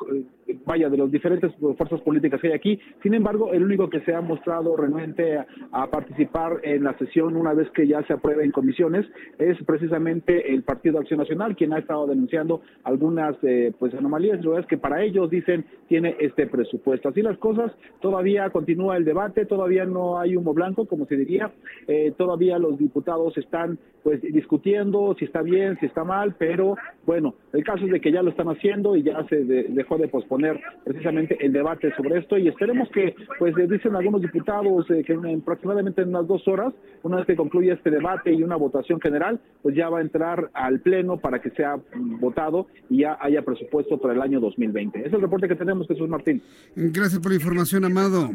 vaya, 0.65 0.89
de 0.89 0.97
las 0.97 1.11
diferentes 1.11 1.51
fuerzas 1.55 2.01
políticas 2.01 2.39
que 2.41 2.47
hay 2.47 2.53
aquí. 2.53 2.79
Sin 3.03 3.13
embargo, 3.13 3.53
el 3.53 3.63
único 3.63 3.89
que 3.89 4.01
se 4.01 4.13
ha 4.13 4.21
mostrado 4.21 4.75
renuente 4.75 5.37
a, 5.37 5.87
participar 5.87 6.59
en 6.63 6.83
la 6.83 6.97
sesión 6.97 7.35
una 7.35 7.53
vez 7.53 7.69
que 7.71 7.87
ya 7.87 8.03
se 8.03 8.13
apruebe 8.13 8.43
en 8.43 8.51
comisiones 8.51 9.05
es 9.39 9.57
precisamente 9.65 10.53
el 10.53 10.63
Partido 10.63 10.99
Acción 10.99 11.19
Nacional, 11.19 11.55
quien 11.55 11.73
ha 11.73 11.79
estado 11.79 12.07
denunciando 12.07 12.61
algunas 12.83 13.35
eh, 13.43 13.71
pues 13.79 13.93
anomalías. 13.93 14.43
Lo 14.43 14.59
es 14.59 14.65
que 14.65 14.77
para 14.77 15.01
ellos 15.03 15.29
dicen 15.29 15.65
tiene 15.87 16.15
este 16.19 16.47
presupuesto. 16.47 17.09
Así 17.09 17.21
las 17.21 17.37
cosas, 17.37 17.71
todavía 18.01 18.49
continúa 18.49 18.97
el 18.97 19.05
debate, 19.05 19.45
todavía 19.45 19.85
no 19.85 20.19
hay 20.19 20.35
humo 20.35 20.53
blanco, 20.53 20.85
como 20.85 21.05
se 21.05 21.15
diría. 21.15 21.51
Eh, 21.87 22.13
todavía 22.17 22.59
los 22.59 22.77
diputados 22.77 23.37
están 23.37 23.79
pues 24.03 24.21
discutiendo 24.21 25.15
si 25.17 25.25
está 25.25 25.41
bien, 25.41 25.77
si 25.79 25.85
está 25.85 26.03
mal, 26.03 26.35
pero 26.37 26.75
bueno, 27.05 27.35
el 27.53 27.63
caso 27.63 27.85
es 27.85 27.91
de 27.91 27.99
que 27.99 28.11
ya 28.11 28.21
lo 28.21 28.29
están 28.29 28.47
haciendo 28.47 28.95
y 28.95 29.03
ya 29.03 29.23
se 29.27 29.43
dejó 29.43 29.97
de 29.97 30.07
posponer 30.07 30.36
precisamente 30.83 31.37
el 31.45 31.53
debate 31.53 31.93
sobre 31.95 32.19
esto 32.19 32.37
y 32.37 32.47
esperemos 32.47 32.89
que, 32.89 33.15
pues 33.39 33.53
dicen 33.69 33.95
algunos 33.95 34.21
diputados 34.21 34.89
eh, 34.89 35.03
que 35.05 35.13
en, 35.13 35.41
aproximadamente 35.41 36.01
en 36.01 36.09
unas 36.09 36.27
dos 36.27 36.47
horas, 36.47 36.73
una 37.03 37.17
vez 37.17 37.25
que 37.25 37.35
concluya 37.35 37.73
este 37.73 37.89
debate 37.89 38.33
y 38.33 38.43
una 38.43 38.55
votación 38.55 38.99
general, 38.99 39.39
pues 39.61 39.75
ya 39.75 39.89
va 39.89 39.99
a 39.99 40.01
entrar 40.01 40.49
al 40.53 40.79
Pleno 40.79 41.17
para 41.17 41.39
que 41.39 41.49
sea 41.51 41.77
mm, 41.77 42.19
votado 42.19 42.67
y 42.89 42.99
ya 42.99 43.17
haya 43.19 43.41
presupuesto 43.43 43.97
para 43.99 44.13
el 44.13 44.21
año 44.21 44.39
2020. 44.39 44.99
Ese 44.99 45.07
es 45.07 45.13
el 45.13 45.21
reporte 45.21 45.47
que 45.47 45.55
tenemos, 45.55 45.87
Jesús 45.87 46.07
Martín. 46.07 46.41
Gracias 46.75 47.19
por 47.19 47.31
la 47.31 47.35
información, 47.35 47.85
Amado. 47.85 48.29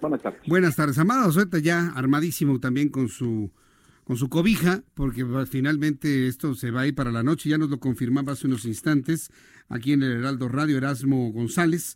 Buenas 0.00 0.22
tardes. 0.22 0.40
Buenas 0.46 0.76
tardes, 0.76 0.98
Amado. 0.98 1.30
Suelta 1.30 1.58
ya 1.58 1.92
armadísimo 1.94 2.58
también 2.58 2.88
con 2.88 3.08
su 3.08 3.50
con 4.10 4.16
su 4.16 4.28
cobija, 4.28 4.82
porque 4.94 5.24
finalmente 5.48 6.26
esto 6.26 6.56
se 6.56 6.72
va 6.72 6.80
a 6.80 6.86
ir 6.88 6.96
para 6.96 7.12
la 7.12 7.22
noche, 7.22 7.48
ya 7.48 7.58
nos 7.58 7.70
lo 7.70 7.78
confirmaba 7.78 8.32
hace 8.32 8.48
unos 8.48 8.64
instantes 8.64 9.30
aquí 9.68 9.92
en 9.92 10.02
el 10.02 10.10
Heraldo 10.10 10.48
Radio 10.48 10.78
Erasmo 10.78 11.30
González. 11.30 11.94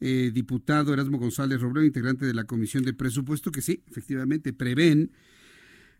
eh, 0.00 0.32
diputado 0.34 0.92
Erasmo 0.92 1.18
González 1.20 1.60
Robledo, 1.60 1.86
integrante 1.86 2.26
de 2.26 2.34
la 2.34 2.46
Comisión 2.46 2.82
de 2.82 2.94
Presupuesto, 2.94 3.52
que 3.52 3.62
sí, 3.62 3.80
efectivamente 3.86 4.52
prevén 4.52 5.12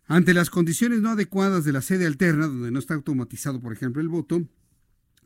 ante 0.09 0.35
las 0.35 0.51
condiciones 0.51 1.01
no 1.01 1.11
adecuadas 1.11 1.65
de 1.65 1.71
la 1.71 1.81
sede 1.81 2.07
alterna, 2.07 2.49
donde 2.49 2.73
no 2.73 2.81
está 2.81 2.95
automatizado, 2.95 3.61
por 3.61 3.73
ejemplo, 3.73 4.03
el 4.03 4.09
voto, 4.09 4.43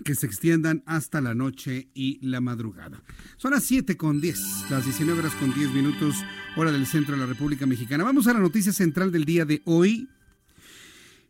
que 0.04 0.14
se 0.14 0.26
extiendan 0.26 0.82
hasta 0.84 1.22
la 1.22 1.34
noche 1.34 1.88
y 1.94 2.18
la 2.20 2.42
madrugada. 2.42 3.02
Son 3.38 3.52
las 3.52 3.64
7 3.64 3.96
con 3.96 4.20
10, 4.20 4.66
las 4.68 4.84
19 4.84 5.18
horas 5.18 5.34
con 5.36 5.54
10 5.54 5.72
minutos, 5.72 6.16
hora 6.56 6.72
del 6.72 6.84
centro 6.84 7.14
de 7.14 7.22
la 7.22 7.26
República 7.26 7.64
Mexicana. 7.64 8.04
Vamos 8.04 8.26
a 8.26 8.34
la 8.34 8.40
noticia 8.40 8.74
central 8.74 9.10
del 9.10 9.24
día 9.24 9.46
de 9.46 9.62
hoy. 9.64 10.10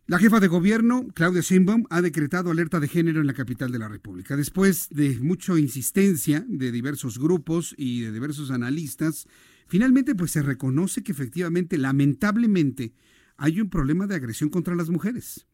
La 0.09 0.19
jefa 0.19 0.39
de 0.39 0.47
gobierno, 0.47 1.05
Claudia 1.13 1.41
Sheinbaum, 1.41 1.83
ha 1.89 2.01
decretado 2.01 2.49
alerta 2.49 2.79
de 2.79 2.87
género 2.87 3.19
en 3.19 3.27
la 3.27 3.33
capital 3.33 3.73
de 3.73 3.79
la 3.79 3.89
República. 3.89 4.37
Después 4.37 4.87
de 4.89 5.19
mucha 5.19 5.59
insistencia 5.59 6.45
de 6.47 6.71
diversos 6.71 7.19
grupos 7.19 7.75
y 7.77 8.03
de 8.03 8.13
diversos 8.13 8.49
analistas, 8.49 9.27
finalmente 9.67 10.15
pues 10.15 10.31
se 10.31 10.41
reconoce 10.41 11.03
que 11.03 11.11
efectivamente, 11.11 11.77
lamentablemente, 11.77 12.93
hay 13.35 13.59
un 13.59 13.69
problema 13.69 14.07
de 14.07 14.15
agresión 14.15 14.49
contra 14.49 14.75
las 14.75 14.89
mujeres. 14.89 15.45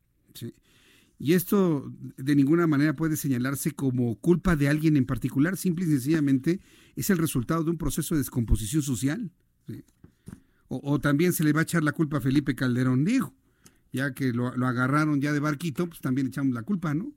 Y 1.18 1.34
esto 1.34 1.92
de 2.18 2.36
ninguna 2.36 2.68
manera 2.68 2.96
puede 2.96 3.18
señalarse 3.18 3.72
como 3.72 4.20
culpa 4.20 4.56
de 4.56 4.70
alguien 4.70 4.98
en 4.98 5.08
particular, 5.08 5.58
simple 5.58 5.86
y 5.86 5.88
sencillamente 5.88 6.60
es 6.96 7.10
el 7.10 7.18
resultado 7.18 7.64
de 7.64 7.72
un 7.72 7.80
proceso 7.80 8.14
de 8.14 8.20
descomposición 8.20 8.84
social. 8.84 9.32
O, 10.68 11.00
también 11.00 11.34
se 11.34 11.44
le 11.44 11.54
va 11.54 11.62
a 11.62 11.64
echar 11.64 11.84
la 11.84 11.92
culpa 11.92 12.18
a 12.18 12.22
Felipe 12.22 12.54
Calderón, 12.54 13.04
dijo 13.04 13.34
ya 13.94 14.14
que 14.14 14.34
lo, 14.34 14.48
agarraron 14.48 15.22
ya 15.22 15.32
de 15.32 15.40
barquito, 15.40 15.88
pues 15.88 16.02
también 16.02 16.28
echamos 16.28 16.54
la 16.54 16.64
culpa, 16.64 16.94
¿no? 16.94 17.14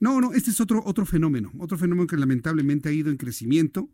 No, 0.00 0.20
no, 0.20 0.32
este 0.32 0.50
es 0.50 0.60
otro, 0.60 0.82
otro 0.84 1.04
fenómeno, 1.04 1.52
otro 1.58 1.76
fenómeno 1.76 2.06
que 2.06 2.16
lamentablemente 2.16 2.88
ha 2.88 2.92
ido 2.92 3.10
en 3.10 3.16
crecimiento, 3.16 3.90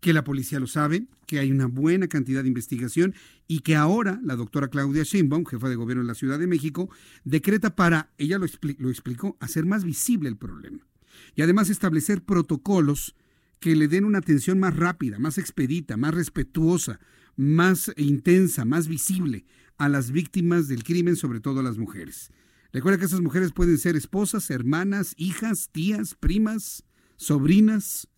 que 0.00 0.12
la 0.12 0.24
policía 0.24 0.60
lo 0.60 0.66
sabe, 0.66 1.06
que 1.26 1.38
hay 1.38 1.50
una 1.50 1.66
buena 1.66 2.06
cantidad 2.06 2.42
de 2.42 2.48
investigación 2.48 3.14
y 3.48 3.60
que 3.60 3.76
ahora 3.76 4.20
la 4.22 4.36
doctora 4.36 4.68
Claudia 4.68 5.04
Sheinbaum, 5.04 5.46
jefa 5.46 5.68
de 5.68 5.76
gobierno 5.76 6.02
de 6.02 6.08
la 6.08 6.14
Ciudad 6.14 6.38
de 6.38 6.46
México, 6.46 6.90
decreta 7.24 7.74
para, 7.74 8.10
ella 8.18 8.38
lo, 8.38 8.46
lo 8.78 8.90
explicó, 8.90 9.36
hacer 9.40 9.64
más 9.64 9.84
visible 9.84 10.28
el 10.28 10.36
problema 10.36 10.86
y 11.34 11.42
además 11.42 11.70
establecer 11.70 12.22
protocolos 12.22 13.14
que 13.58 13.74
le 13.74 13.88
den 13.88 14.04
una 14.04 14.18
atención 14.18 14.58
más 14.58 14.76
rápida, 14.76 15.18
más 15.18 15.38
expedita, 15.38 15.96
más 15.96 16.14
respetuosa, 16.14 17.00
más 17.36 17.90
intensa, 17.96 18.66
más 18.66 18.86
visible 18.86 19.46
a 19.78 19.88
las 19.88 20.10
víctimas 20.10 20.68
del 20.68 20.84
crimen, 20.84 21.16
sobre 21.16 21.40
todo 21.40 21.60
a 21.60 21.62
las 21.62 21.78
mujeres. 21.78 22.30
Recuerda 22.72 22.98
que 22.98 23.06
esas 23.06 23.20
mujeres 23.20 23.52
pueden 23.52 23.78
ser 23.78 23.96
esposas, 23.96 24.50
hermanas, 24.50 25.14
hijas, 25.16 25.70
tías, 25.72 26.14
primas, 26.14 26.84
sobrinas 27.16 28.08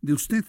de 0.00 0.12
usted. 0.12 0.44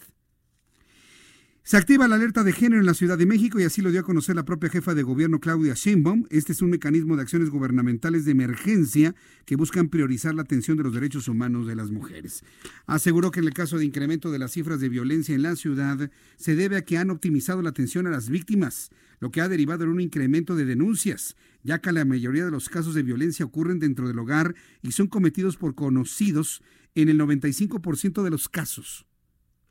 Se 1.66 1.78
activa 1.78 2.06
la 2.06 2.16
alerta 2.16 2.44
de 2.44 2.52
género 2.52 2.80
en 2.80 2.84
la 2.84 2.92
Ciudad 2.92 3.16
de 3.16 3.24
México 3.24 3.58
y 3.58 3.64
así 3.64 3.80
lo 3.80 3.90
dio 3.90 4.00
a 4.00 4.04
conocer 4.04 4.36
la 4.36 4.44
propia 4.44 4.68
jefa 4.68 4.94
de 4.94 5.02
gobierno 5.02 5.40
Claudia 5.40 5.72
Sheinbaum. 5.72 6.26
Este 6.28 6.52
es 6.52 6.60
un 6.60 6.68
mecanismo 6.68 7.16
de 7.16 7.22
acciones 7.22 7.48
gubernamentales 7.48 8.26
de 8.26 8.32
emergencia 8.32 9.14
que 9.46 9.56
buscan 9.56 9.88
priorizar 9.88 10.34
la 10.34 10.42
atención 10.42 10.76
de 10.76 10.82
los 10.82 10.92
derechos 10.92 11.26
humanos 11.26 11.66
de 11.66 11.74
las 11.74 11.90
mujeres. 11.90 12.44
Aseguró 12.84 13.30
que 13.30 13.40
en 13.40 13.46
el 13.46 13.54
caso 13.54 13.78
de 13.78 13.86
incremento 13.86 14.30
de 14.30 14.38
las 14.38 14.52
cifras 14.52 14.78
de 14.78 14.90
violencia 14.90 15.34
en 15.34 15.40
la 15.40 15.56
ciudad 15.56 16.10
se 16.36 16.54
debe 16.54 16.76
a 16.76 16.84
que 16.84 16.98
han 16.98 17.08
optimizado 17.08 17.62
la 17.62 17.70
atención 17.70 18.06
a 18.06 18.10
las 18.10 18.28
víctimas, 18.28 18.90
lo 19.20 19.30
que 19.30 19.40
ha 19.40 19.48
derivado 19.48 19.84
en 19.84 19.90
un 19.90 20.02
incremento 20.02 20.56
de 20.56 20.66
denuncias, 20.66 21.34
ya 21.62 21.78
que 21.78 21.92
la 21.92 22.04
mayoría 22.04 22.44
de 22.44 22.50
los 22.50 22.68
casos 22.68 22.94
de 22.94 23.04
violencia 23.04 23.46
ocurren 23.46 23.78
dentro 23.78 24.06
del 24.06 24.18
hogar 24.18 24.54
y 24.82 24.92
son 24.92 25.06
cometidos 25.06 25.56
por 25.56 25.74
conocidos 25.74 26.62
en 26.94 27.08
el 27.08 27.18
95% 27.18 28.22
de 28.22 28.30
los 28.30 28.50
casos. 28.50 29.06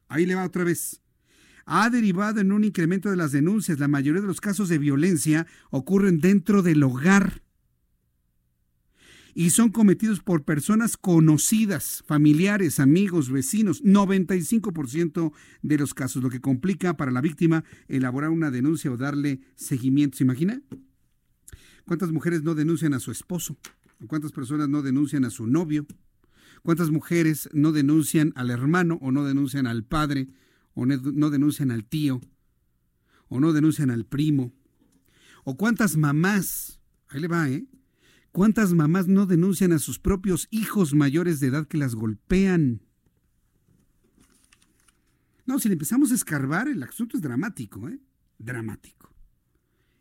Ahí 0.08 0.26
le 0.26 0.34
va 0.34 0.44
otra 0.44 0.64
vez 0.64 1.03
ha 1.66 1.90
derivado 1.90 2.42
en 2.42 2.52
un 2.52 2.64
incremento 2.64 3.10
de 3.10 3.16
las 3.16 3.32
denuncias. 3.32 3.80
La 3.80 3.88
mayoría 3.88 4.22
de 4.22 4.28
los 4.28 4.42
casos 4.42 4.70
de 4.70 4.78
violencia 4.78 5.48
ocurren 5.70 6.20
dentro 6.20 6.62
del 6.62 6.84
hogar 6.84 7.42
y 9.36 9.50
son 9.50 9.70
cometidos 9.70 10.20
por 10.20 10.44
personas 10.44 10.96
conocidas, 10.96 12.04
familiares, 12.06 12.80
amigos, 12.80 13.32
vecinos, 13.32 13.84
95% 13.84 15.34
de 15.62 15.78
los 15.78 15.94
casos, 15.94 16.22
lo 16.22 16.30
que 16.30 16.42
complica 16.42 16.98
para 16.98 17.12
la 17.12 17.22
víctima 17.22 17.64
elaborar 17.88 18.30
una 18.30 18.52
denuncia 18.52 18.92
o 18.92 18.98
darle 18.98 19.42
seguimiento. 19.56 20.18
¿Se 20.18 20.24
imagina? 20.24 20.62
¿Cuántas 21.86 22.12
mujeres 22.12 22.44
no 22.44 22.56
denuncian 22.56 22.94
a 22.94 23.00
su 23.00 23.12
esposo? 23.12 23.58
¿Cuántas 24.08 24.32
personas 24.32 24.70
no 24.70 24.82
denuncian 24.82 25.26
a 25.26 25.30
su 25.30 25.48
novio? 25.48 25.86
¿Cuántas 26.62 26.92
mujeres 26.92 27.50
no 27.54 27.72
denuncian 27.72 28.34
al 28.36 28.50
hermano 28.50 29.00
o 29.02 29.12
no 29.12 29.24
denuncian 29.24 29.68
al 29.68 29.84
padre 29.84 30.28
o 30.74 30.86
no 30.86 31.30
denuncian 31.30 31.72
al 31.72 31.86
tío, 31.86 32.22
o 33.28 33.40
no 33.40 33.54
denuncian 33.54 33.90
al 33.90 34.06
primo, 34.06 34.54
o 35.44 35.58
cuántas 35.58 35.98
mamás, 35.98 36.80
ahí 37.10 37.20
le 37.20 37.28
va, 37.28 37.50
¿eh? 37.50 37.66
¿Cuántas 38.32 38.74
mamás 38.74 39.08
no 39.08 39.28
denuncian 39.28 39.74
a 39.74 39.80
sus 39.80 40.00
propios 40.00 40.48
hijos 40.50 40.96
mayores 40.96 41.40
de 41.40 41.48
edad 41.48 41.68
que 41.68 41.78
las 41.78 41.94
golpean? 41.94 42.82
No, 45.46 45.60
si 45.60 45.68
le 45.68 45.74
empezamos 45.74 46.12
a 46.12 46.16
escarbar, 46.16 46.68
el 46.68 46.82
asunto 46.82 47.18
es 47.18 47.22
dramático, 47.22 47.88
¿eh? 47.90 48.00
Dramático. 48.40 49.14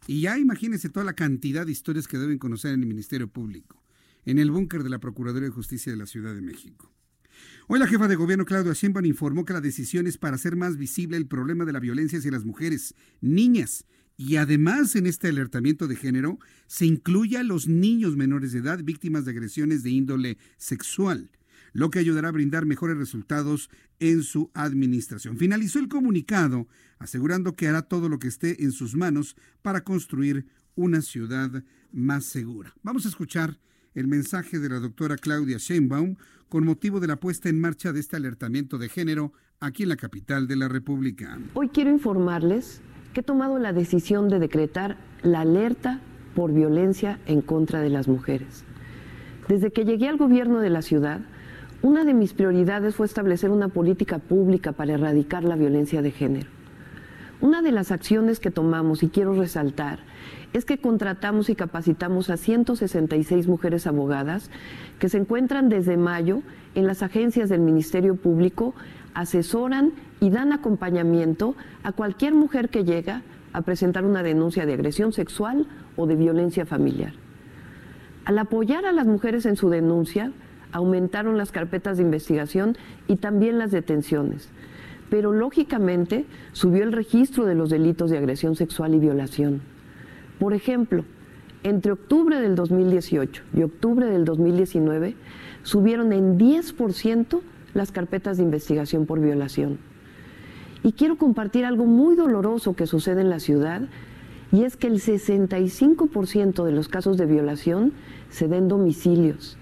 Y 0.07 0.23
ya 0.23 0.39
imagínense 0.39 0.89
toda 0.89 1.05
la 1.05 1.15
cantidad 1.15 1.67
de 1.67 1.73
historias 1.73 2.09
que 2.09 2.19
deben 2.19 2.39
conocer 2.39 2.73
en 2.73 2.81
el 2.81 2.87
Ministerio 2.87 3.29
Público, 3.29 3.83
en 4.25 4.39
el 4.39 4.51
búnker 4.51 4.83
de 4.83 4.91
la 4.91 4.99
Procuraduría 4.99 5.49
de 5.49 5.55
Justicia 5.55 5.93
de 5.93 5.99
la 5.99 6.07
Ciudad 6.07 6.35
de 6.35 6.43
México. 6.43 6.91
Hoy 7.69 7.79
la 7.79 7.87
jefa 7.87 8.09
de 8.09 8.17
gobierno 8.17 8.45
Claudia 8.45 8.73
Sheinbaum 8.73 9.07
informó 9.07 9.45
que 9.45 9.53
la 9.53 9.61
decisión 9.61 10.07
es 10.07 10.19
para 10.19 10.37
hacer 10.37 10.57
más 10.57 10.77
visible 10.77 11.17
el 11.17 11.27
problema 11.27 11.65
de 11.65 11.73
la 11.73 11.81
violencia 11.81 12.19
hacia 12.19 12.31
las 12.31 12.45
mujeres, 12.45 12.95
niñas 13.21 13.87
y 14.17 14.37
además 14.37 14.95
en 14.95 15.07
este 15.07 15.29
alertamiento 15.29 15.89
de 15.89 15.97
género 15.97 16.39
se 16.67 16.87
incluye 16.87 17.39
a 17.39 17.43
los 17.43 17.67
niños 17.67 18.17
menores 18.17 18.53
de 18.53 18.61
edad 18.61 18.83
víctimas 18.83 19.25
de 19.25 19.33
agresiones 19.33 19.83
de 19.83 19.91
índole 19.91 20.39
sexual, 20.59 21.31
lo 21.73 21.91
que 21.91 21.99
ayudará 21.99 22.29
a 22.29 22.33
brindar 22.33 22.67
mejores 22.67 22.97
resultados 22.97 23.71
en 23.99 24.23
su 24.23 24.51
administración. 24.55 25.39
Finalizó 25.39 25.79
el 25.79 25.89
comunicado 25.89 26.69
asegurando 26.99 27.57
que 27.57 27.69
hará 27.69 27.83
todo 27.83 28.09
lo 28.09 28.19
que 28.19 28.29
esté 28.29 28.63
en 28.63 28.73
sus 28.73 28.95
manos 28.95 29.35
para 29.63 29.83
construir 29.83 30.47
una 30.75 31.03
ciudad 31.03 31.65
más 31.91 32.25
segura. 32.25 32.75
Vamos 32.83 33.07
a 33.07 33.09
escuchar 33.09 33.59
el 33.95 34.07
mensaje 34.07 34.59
de 34.59 34.69
la 34.69 34.79
doctora 34.79 35.17
Claudia 35.17 35.59
Sheinbaum 35.59 36.17
con 36.49 36.65
motivo 36.65 37.01
de 37.01 37.07
la 37.07 37.17
puesta 37.17 37.49
en 37.49 37.61
marcha 37.61 37.93
de 37.93 38.01
este 38.01 38.17
alertamiento 38.17 38.79
de 38.79 38.89
género 38.89 39.33
aquí 39.61 39.85
en 39.85 39.91
la 39.91 39.97
capital 39.97 40.47
de 40.47 40.57
la 40.57 40.69
República. 40.69 41.39
Hoy 41.55 41.69
quiero 41.69 41.91
informarles 41.91 42.81
que 43.13 43.21
he 43.21 43.23
tomado 43.23 43.59
la 43.59 43.73
decisión 43.73 44.29
de 44.29 44.39
decretar 44.39 44.97
la 45.23 45.41
alerta 45.41 46.01
por 46.35 46.53
violencia 46.53 47.21
en 47.27 47.43
contra 47.43 47.81
de 47.81 47.91
las 47.91 48.09
mujeres. 48.09 48.65
Desde 49.49 49.73
que 49.73 49.85
llegué 49.85 50.09
al 50.09 50.17
gobierno 50.17 50.61
de 50.61 50.71
la 50.71 50.83
ciudad, 50.83 51.21
una 51.83 52.05
de 52.05 52.15
mis 52.15 52.33
prioridades 52.33 52.95
fue 52.95 53.07
establecer 53.07 53.51
una 53.51 53.69
política 53.69 54.19
pública 54.19 54.73
para 54.73 54.95
erradicar 54.95 55.45
la 55.45 55.57
violencia 55.57 56.01
de 56.01 56.13
género. 56.13 56.49
Una 57.43 57.61
de 57.61 57.73
las 57.73 57.91
acciones 57.91 58.39
que 58.39 58.53
tomamos, 58.53 59.03
y 59.03 59.09
quiero 59.09 59.35
resaltar, 59.35 59.99
es 60.53 60.65
que 60.65 60.79
contratamos 60.79 61.51
y 61.51 61.57
capacitamos 61.57 62.31
a 62.31 62.37
166 62.37 63.49
mujeres 63.49 63.89
abogadas 63.89 64.49
que 65.01 65.09
se 65.09 65.19
encuentran 65.19 65.69
desde 65.69 65.97
mayo 65.97 66.43
en 66.77 66.87
las 66.87 67.03
agencias 67.03 67.49
del 67.49 67.61
Ministerio 67.61 68.15
Público, 68.15 68.77
asesoran 69.13 69.93
y 70.21 70.31
dan 70.31 70.53
acompañamiento 70.53 71.57
a 71.83 71.91
cualquier 71.91 72.33
mujer 72.33 72.69
que 72.69 72.85
llega 72.85 73.23
a 73.53 73.63
presentar 73.63 74.05
una 74.05 74.23
denuncia 74.23 74.65
de 74.65 74.75
agresión 74.75 75.13
sexual 75.13 75.67
o 75.97 76.07
de 76.07 76.15
violencia 76.15 76.65
familiar. 76.65 77.15
Al 78.25 78.39
apoyar 78.39 78.87
a 78.87 78.93
las 78.93 79.09
mujeres 79.09 79.47
en 79.47 79.57
su 79.57 79.69
denuncia, 79.69 80.31
aumentaron 80.71 81.37
las 81.37 81.51
carpetas 81.51 81.97
de 81.97 82.05
investigación 82.05 82.77
y 83.09 83.17
también 83.17 83.59
las 83.59 83.73
detenciones. 83.73 84.49
Pero 85.13 85.31
lógicamente 85.31 86.25
subió 86.53 86.85
el 86.85 86.91
registro 86.91 87.45
de 87.45 87.55
los 87.55 87.69
delitos 87.69 88.11
de 88.11 88.17
agresión 88.17 88.57
sexual 88.57 88.95
y 88.95 88.99
violación. 88.99 89.61
Por 90.39 90.55
ejemplo, 90.55 91.05
entre 91.65 91.93
octubre 91.93 92.41
del 92.41 92.55
2018 92.55 93.43
y 93.55 93.63
octubre 93.63 94.07
del 94.07 94.25
2019 94.25 95.15
subieron 95.65 96.15
en 96.15 96.39
10% 96.39 97.43
las 97.75 97.93
carpetas 97.93 98.39
de 98.39 98.45
investigación 98.45 99.05
por 99.05 99.21
violación. 99.21 99.77
Y 100.83 100.93
quiero 100.93 101.19
compartir 101.19 101.67
algo 101.67 101.85
muy 101.85 102.17
doloroso 102.17 102.75
que 102.75 102.87
sucede 102.87 103.21
en 103.21 103.29
la 103.29 103.39
ciudad, 103.39 103.83
y 104.51 104.65
es 104.65 104.79
que 104.79 104.87
el 104.87 104.95
65% 104.95 106.65
de 106.65 106.73
los 106.73 106.89
casos 106.89 107.19
de 107.19 107.27
violación 107.27 107.93
se 108.31 108.49
den 108.49 108.67
domicilios, 108.67 109.59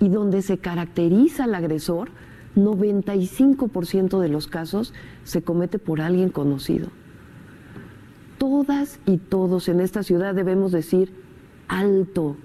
y 0.00 0.08
donde 0.08 0.40
se 0.40 0.56
caracteriza 0.56 1.44
al 1.44 1.54
agresor, 1.54 2.08
95% 2.56 4.20
de 4.20 4.28
los 4.28 4.46
casos 4.46 4.92
se 5.24 5.42
comete 5.42 5.78
por 5.78 6.00
alguien 6.00 6.30
conocido 6.30 6.88
todas 8.38 9.00
y 9.04 9.18
todos 9.18 9.68
en 9.68 9.80
esta 9.80 10.02
ciudad 10.02 10.34
debemos 10.34 10.72
decir, 10.72 11.12
alto, 11.66 12.36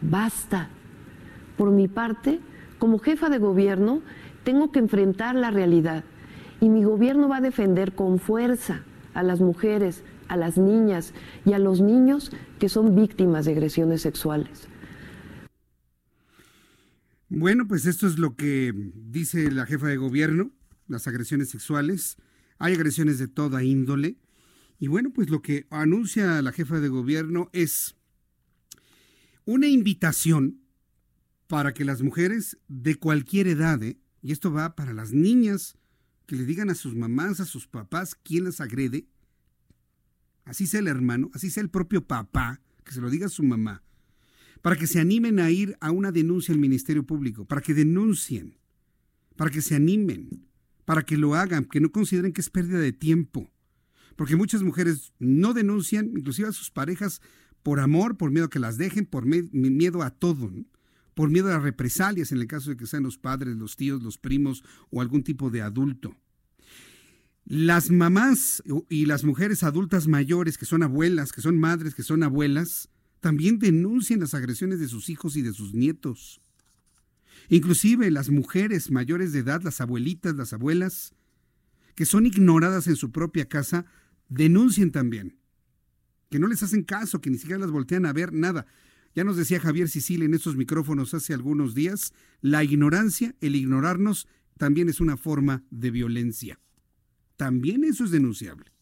basta. 0.00 0.70
Por 1.56 1.70
mi 1.70 1.88
parte, 1.88 2.40
como 2.78 3.00
jefa 3.00 3.28
de 3.28 3.38
gobierno, 3.38 4.00
tengo 4.44 4.70
que 4.70 4.78
enfrentar 4.78 5.34
la 5.34 5.50
realidad 5.50 6.04
Y 6.60 6.68
mi 6.68 6.82
gobierno 6.84 7.28
va 7.28 7.36
a 7.36 7.40
defender 7.40 7.94
con 7.94 8.18
fuerza 8.18 8.82
a 9.14 9.22
las 9.22 9.40
mujeres, 9.40 10.02
a 10.28 10.36
las 10.36 10.56
niñas 10.56 11.12
y 11.44 11.52
a 11.52 11.58
los 11.58 11.80
niños 11.80 12.32
que 12.58 12.68
son 12.68 12.94
víctimas 12.94 13.44
de 13.44 13.52
agresiones 13.52 14.02
sexuales. 14.02 14.68
Bueno, 17.30 17.68
pues 17.68 17.84
esto 17.84 18.06
es 18.06 18.18
lo 18.18 18.36
que 18.36 18.72
dice 18.94 19.50
la 19.50 19.66
jefa 19.66 19.86
de 19.86 19.98
gobierno, 19.98 20.50
las 20.86 21.06
agresiones 21.06 21.50
sexuales. 21.50 22.16
Hay 22.58 22.72
agresiones 22.74 23.18
de 23.18 23.28
toda 23.28 23.62
índole. 23.62 24.16
Y 24.78 24.86
bueno, 24.86 25.12
pues 25.12 25.28
lo 25.28 25.42
que 25.42 25.66
anuncia 25.70 26.40
la 26.40 26.52
jefa 26.52 26.80
de 26.80 26.88
gobierno 26.88 27.50
es 27.52 27.96
una 29.44 29.66
invitación 29.66 30.62
para 31.48 31.74
que 31.74 31.84
las 31.84 32.02
mujeres 32.02 32.58
de 32.68 32.94
cualquier 32.94 33.46
edad, 33.48 33.82
¿eh? 33.82 33.98
y 34.22 34.32
esto 34.32 34.52
va 34.52 34.74
para 34.74 34.92
las 34.92 35.12
niñas, 35.12 35.76
que 36.26 36.36
le 36.36 36.44
digan 36.44 36.70
a 36.70 36.74
sus 36.74 36.94
mamás, 36.94 37.40
a 37.40 37.46
sus 37.46 37.66
papás, 37.66 38.14
quién 38.14 38.44
las 38.44 38.60
agrede, 38.60 39.06
así 40.44 40.66
sea 40.66 40.80
el 40.80 40.88
hermano, 40.88 41.30
así 41.32 41.50
sea 41.50 41.62
el 41.62 41.70
propio 41.70 42.06
papá, 42.06 42.60
que 42.84 42.92
se 42.92 43.00
lo 43.00 43.08
diga 43.08 43.26
a 43.26 43.30
su 43.30 43.42
mamá, 43.42 43.82
para 44.62 44.76
que 44.76 44.86
se 44.86 45.00
animen 45.00 45.38
a 45.38 45.50
ir 45.50 45.76
a 45.80 45.90
una 45.90 46.12
denuncia 46.12 46.52
al 46.52 46.60
Ministerio 46.60 47.04
Público, 47.04 47.44
para 47.44 47.60
que 47.60 47.74
denuncien, 47.74 48.58
para 49.36 49.50
que 49.50 49.62
se 49.62 49.74
animen, 49.74 50.46
para 50.84 51.02
que 51.02 51.16
lo 51.16 51.34
hagan, 51.34 51.64
que 51.64 51.80
no 51.80 51.92
consideren 51.92 52.32
que 52.32 52.40
es 52.40 52.50
pérdida 52.50 52.78
de 52.78 52.92
tiempo. 52.92 53.50
Porque 54.16 54.36
muchas 54.36 54.62
mujeres 54.62 55.12
no 55.18 55.54
denuncian, 55.54 56.10
inclusive 56.16 56.48
a 56.48 56.52
sus 56.52 56.70
parejas, 56.70 57.20
por 57.62 57.80
amor, 57.80 58.16
por 58.16 58.30
miedo 58.30 58.46
a 58.46 58.50
que 58.50 58.58
las 58.58 58.78
dejen, 58.78 59.06
por 59.06 59.26
miedo 59.26 60.02
a 60.02 60.10
todo, 60.10 60.50
por 61.14 61.30
miedo 61.30 61.52
a 61.52 61.58
represalias 61.58 62.32
en 62.32 62.38
el 62.38 62.46
caso 62.46 62.70
de 62.70 62.76
que 62.76 62.86
sean 62.86 63.02
los 63.02 63.18
padres, 63.18 63.56
los 63.56 63.76
tíos, 63.76 64.02
los 64.02 64.18
primos 64.18 64.64
o 64.90 65.00
algún 65.00 65.22
tipo 65.22 65.50
de 65.50 65.62
adulto. 65.62 66.16
Las 67.44 67.90
mamás 67.90 68.62
y 68.88 69.06
las 69.06 69.24
mujeres 69.24 69.62
adultas 69.62 70.06
mayores, 70.06 70.58
que 70.58 70.66
son 70.66 70.82
abuelas, 70.82 71.32
que 71.32 71.40
son 71.40 71.58
madres, 71.58 71.94
que 71.94 72.02
son 72.02 72.22
abuelas, 72.22 72.88
también 73.20 73.58
denuncian 73.58 74.20
las 74.20 74.34
agresiones 74.34 74.80
de 74.80 74.88
sus 74.88 75.08
hijos 75.08 75.36
y 75.36 75.42
de 75.42 75.52
sus 75.52 75.74
nietos. 75.74 76.40
Inclusive 77.48 78.10
las 78.10 78.30
mujeres 78.30 78.90
mayores 78.90 79.32
de 79.32 79.40
edad, 79.40 79.62
las 79.62 79.80
abuelitas, 79.80 80.36
las 80.36 80.52
abuelas, 80.52 81.14
que 81.94 82.04
son 82.04 82.26
ignoradas 82.26 82.86
en 82.86 82.96
su 82.96 83.10
propia 83.10 83.48
casa, 83.48 83.86
denuncian 84.28 84.90
también. 84.90 85.38
Que 86.30 86.38
no 86.38 86.46
les 86.46 86.62
hacen 86.62 86.84
caso, 86.84 87.20
que 87.20 87.30
ni 87.30 87.38
siquiera 87.38 87.60
las 87.60 87.70
voltean 87.70 88.06
a 88.06 88.12
ver, 88.12 88.32
nada. 88.32 88.66
Ya 89.14 89.24
nos 89.24 89.36
decía 89.36 89.60
Javier 89.60 89.88
Sicilia 89.88 90.26
en 90.26 90.34
estos 90.34 90.56
micrófonos 90.56 91.14
hace 91.14 91.34
algunos 91.34 91.74
días, 91.74 92.12
la 92.40 92.62
ignorancia, 92.62 93.34
el 93.40 93.56
ignorarnos, 93.56 94.28
también 94.58 94.88
es 94.88 95.00
una 95.00 95.16
forma 95.16 95.64
de 95.70 95.90
violencia. 95.90 96.60
También 97.36 97.84
eso 97.84 98.04
es 98.04 98.10
denunciable. 98.10 98.72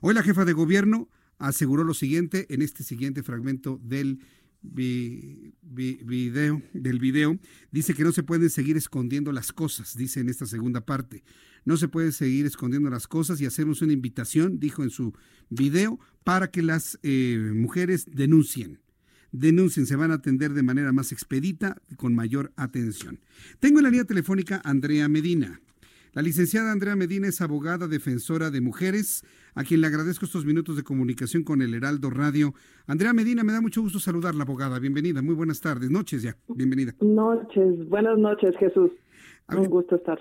Hoy 0.00 0.14
la 0.14 0.22
jefa 0.22 0.44
de 0.44 0.52
gobierno 0.52 1.08
aseguró 1.38 1.84
lo 1.84 1.94
siguiente 1.94 2.46
en 2.48 2.62
este 2.62 2.82
siguiente 2.82 3.22
fragmento 3.22 3.80
del 3.82 4.20
video, 4.62 6.62
del 6.72 6.98
video. 6.98 7.38
Dice 7.70 7.94
que 7.94 8.04
no 8.04 8.12
se 8.12 8.22
pueden 8.22 8.50
seguir 8.50 8.76
escondiendo 8.76 9.32
las 9.32 9.52
cosas, 9.52 9.96
dice 9.96 10.20
en 10.20 10.28
esta 10.28 10.46
segunda 10.46 10.84
parte. 10.84 11.24
No 11.64 11.76
se 11.76 11.88
puede 11.88 12.12
seguir 12.12 12.46
escondiendo 12.46 12.90
las 12.90 13.08
cosas 13.08 13.40
y 13.40 13.46
hacemos 13.46 13.82
una 13.82 13.92
invitación, 13.92 14.58
dijo 14.58 14.82
en 14.82 14.90
su 14.90 15.14
video, 15.48 15.98
para 16.22 16.50
que 16.50 16.62
las 16.62 16.98
eh, 17.02 17.52
mujeres 17.54 18.06
denuncien. 18.10 18.80
Denuncien, 19.32 19.86
se 19.86 19.96
van 19.96 20.12
a 20.12 20.14
atender 20.14 20.52
de 20.52 20.62
manera 20.62 20.92
más 20.92 21.10
expedita, 21.10 21.82
con 21.96 22.14
mayor 22.14 22.52
atención. 22.56 23.18
Tengo 23.58 23.80
en 23.80 23.84
la 23.84 23.90
línea 23.90 24.04
telefónica 24.04 24.62
Andrea 24.64 25.08
Medina. 25.08 25.60
La 26.12 26.22
licenciada 26.22 26.70
Andrea 26.70 26.94
Medina 26.94 27.26
es 27.26 27.40
abogada 27.40 27.88
defensora 27.88 28.52
de 28.52 28.60
mujeres, 28.60 29.24
a 29.54 29.64
quien 29.64 29.80
le 29.80 29.86
agradezco 29.86 30.24
estos 30.24 30.44
minutos 30.44 30.76
de 30.76 30.82
comunicación 30.82 31.44
con 31.44 31.62
el 31.62 31.74
Heraldo 31.74 32.10
Radio. 32.10 32.54
Andrea 32.86 33.12
Medina, 33.12 33.44
me 33.44 33.52
da 33.52 33.60
mucho 33.60 33.82
gusto 33.82 33.98
saludar 33.98 34.34
la 34.34 34.44
abogada. 34.44 34.78
Bienvenida, 34.78 35.22
muy 35.22 35.34
buenas 35.34 35.60
tardes, 35.60 35.90
noches 35.90 36.22
ya, 36.22 36.36
bienvenida. 36.48 36.94
Noches, 37.00 37.88
buenas 37.88 38.18
noches 38.18 38.54
Jesús. 38.58 38.90
Un 39.48 39.66
gusto 39.66 39.96
estar. 39.96 40.18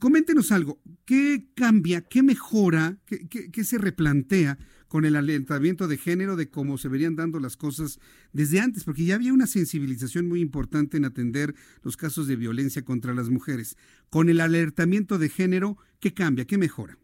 Coméntenos 0.00 0.50
algo, 0.50 0.80
¿qué 1.04 1.46
cambia, 1.54 2.00
qué 2.00 2.22
mejora, 2.22 2.98
qué, 3.06 3.28
qué 3.28 3.64
se 3.64 3.78
replantea 3.78 4.58
con 4.88 5.04
el 5.04 5.16
alentamiento 5.16 5.86
de 5.86 5.98
género 5.98 6.34
de 6.34 6.50
cómo 6.50 6.78
se 6.78 6.88
verían 6.88 7.14
dando 7.14 7.38
las 7.38 7.56
cosas 7.56 8.00
desde 8.32 8.60
antes, 8.60 8.84
porque 8.84 9.04
ya 9.04 9.14
había 9.14 9.34
una 9.34 9.46
sensibilización 9.46 10.26
muy 10.26 10.40
importante 10.40 10.96
en 10.96 11.04
atender 11.04 11.54
los 11.82 11.96
casos 11.96 12.26
de 12.26 12.36
violencia 12.36 12.84
contra 12.84 13.14
las 13.14 13.28
mujeres. 13.28 13.76
Con 14.10 14.30
el 14.30 14.40
alertamiento 14.40 15.18
de 15.18 15.28
género, 15.28 15.76
¿qué 16.00 16.14
cambia? 16.14 16.46
¿Qué 16.46 16.58
mejora? 16.58 16.98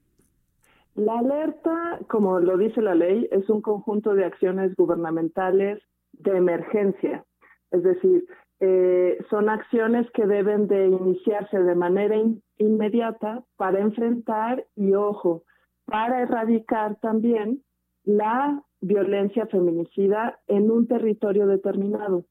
La 0.94 1.18
alerta, 1.18 1.98
como 2.08 2.38
lo 2.38 2.56
dice 2.56 2.80
la 2.80 2.94
ley, 2.94 3.28
es 3.32 3.48
un 3.50 3.60
conjunto 3.60 4.14
de 4.14 4.24
acciones 4.24 4.74
gubernamentales 4.76 5.82
de 6.12 6.36
emergencia. 6.36 7.24
Es 7.72 7.82
decir, 7.82 8.24
eh, 8.60 9.18
son 9.28 9.48
acciones 9.48 10.08
que 10.12 10.26
deben 10.26 10.68
de 10.68 10.86
iniciarse 10.86 11.58
de 11.58 11.74
manera 11.74 12.16
inmediata 12.58 13.42
para 13.56 13.80
enfrentar 13.80 14.64
y, 14.76 14.94
ojo, 14.94 15.42
para 15.84 16.22
erradicar 16.22 16.96
también 17.00 17.62
la 18.04 18.62
violencia 18.80 19.46
feminicida 19.46 20.38
en 20.46 20.70
un 20.70 20.86
territorio 20.86 21.46
determinado. 21.46 22.24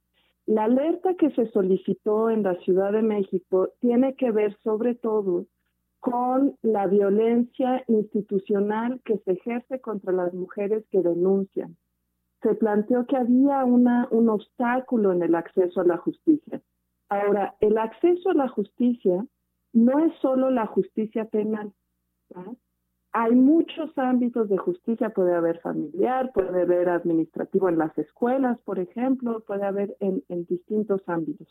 La 0.45 0.65
alerta 0.65 1.15
que 1.15 1.31
se 1.31 1.47
solicitó 1.51 2.29
en 2.29 2.43
la 2.43 2.55
Ciudad 2.61 2.93
de 2.93 3.01
México 3.01 3.69
tiene 3.79 4.15
que 4.15 4.31
ver 4.31 4.55
sobre 4.63 4.95
todo 4.95 5.45
con 6.03 6.57
la 6.63 6.85
violencia 6.87 7.81
institucional 7.87 8.99
que 9.05 9.19
se 9.19 9.31
ejerce 9.31 9.79
contra 9.79 10.11
las 10.11 10.33
mujeres 10.33 10.83
que 10.91 11.01
denuncian. 11.01 11.77
Se 12.41 12.55
planteó 12.55 13.05
que 13.05 13.15
había 13.15 13.63
una, 13.63 14.09
un 14.11 14.27
obstáculo 14.27 15.13
en 15.13 15.23
el 15.23 15.33
acceso 15.33 15.79
a 15.79 15.85
la 15.85 15.95
justicia. 15.95 16.61
Ahora, 17.07 17.55
el 17.61 17.77
acceso 17.77 18.31
a 18.31 18.33
la 18.33 18.49
justicia 18.49 19.25
no 19.71 20.05
es 20.05 20.13
solo 20.19 20.51
la 20.51 20.65
justicia 20.65 21.23
penal. 21.23 21.71
Hay 23.13 23.33
muchos 23.33 23.97
ámbitos 23.97 24.49
de 24.49 24.57
justicia, 24.57 25.11
puede 25.11 25.33
haber 25.33 25.61
familiar, 25.61 26.33
puede 26.33 26.63
haber 26.63 26.89
administrativo 26.89 27.69
en 27.69 27.77
las 27.77 27.97
escuelas, 27.97 28.59
por 28.65 28.77
ejemplo, 28.77 29.39
puede 29.47 29.63
haber 29.63 29.95
en, 30.01 30.21
distintos 30.49 31.01
ámbitos. 31.07 31.47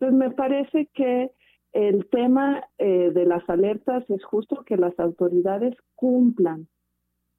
Entonces, 0.00 0.18
me 0.18 0.30
parece 0.30 0.86
que 0.94 1.30
el 1.72 2.06
tema 2.10 2.64
eh, 2.78 3.10
de 3.12 3.24
las 3.24 3.48
alertas 3.48 4.08
es 4.10 4.22
justo 4.24 4.64
que 4.64 4.76
las 4.76 4.98
autoridades 4.98 5.74
cumplan 5.94 6.68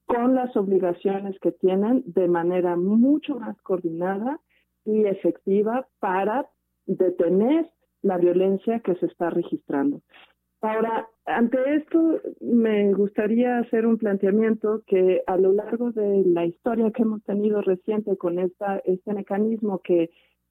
con 0.06 0.36
las 0.36 0.56
obligaciones 0.58 1.40
que 1.40 1.52
tienen 1.52 2.04
de 2.06 2.28
manera 2.28 2.76
mucho 2.76 3.40
más 3.40 3.60
coordinada 3.62 4.40
y 4.86 5.06
efectiva 5.06 5.88
para 6.00 6.50
detener 6.86 7.70
la 8.02 8.18
violencia 8.18 8.82
que 8.82 8.96
se 8.96 9.06
está 9.06 9.30
registrando. 9.30 10.02
Ahora, 10.62 11.08
ante 11.26 11.58
esto, 11.76 12.22
me 12.42 12.94
gustaría 12.94 13.60
hacer 13.60 13.86
un 13.86 13.98
planteamiento 13.98 14.82
que 14.88 15.22
a 15.28 15.38
lo 15.38 15.52
largo 15.52 15.92
de 15.92 16.24
la 16.26 16.46
historia 16.46 16.92
que 16.92 17.04
hemos 17.04 17.24
tenido 17.24 17.62
reciente 17.62 18.18
con 18.18 18.40
esta, 18.40 18.78
este 18.86 19.14
mecanismo 19.14 19.80
que 19.80 20.10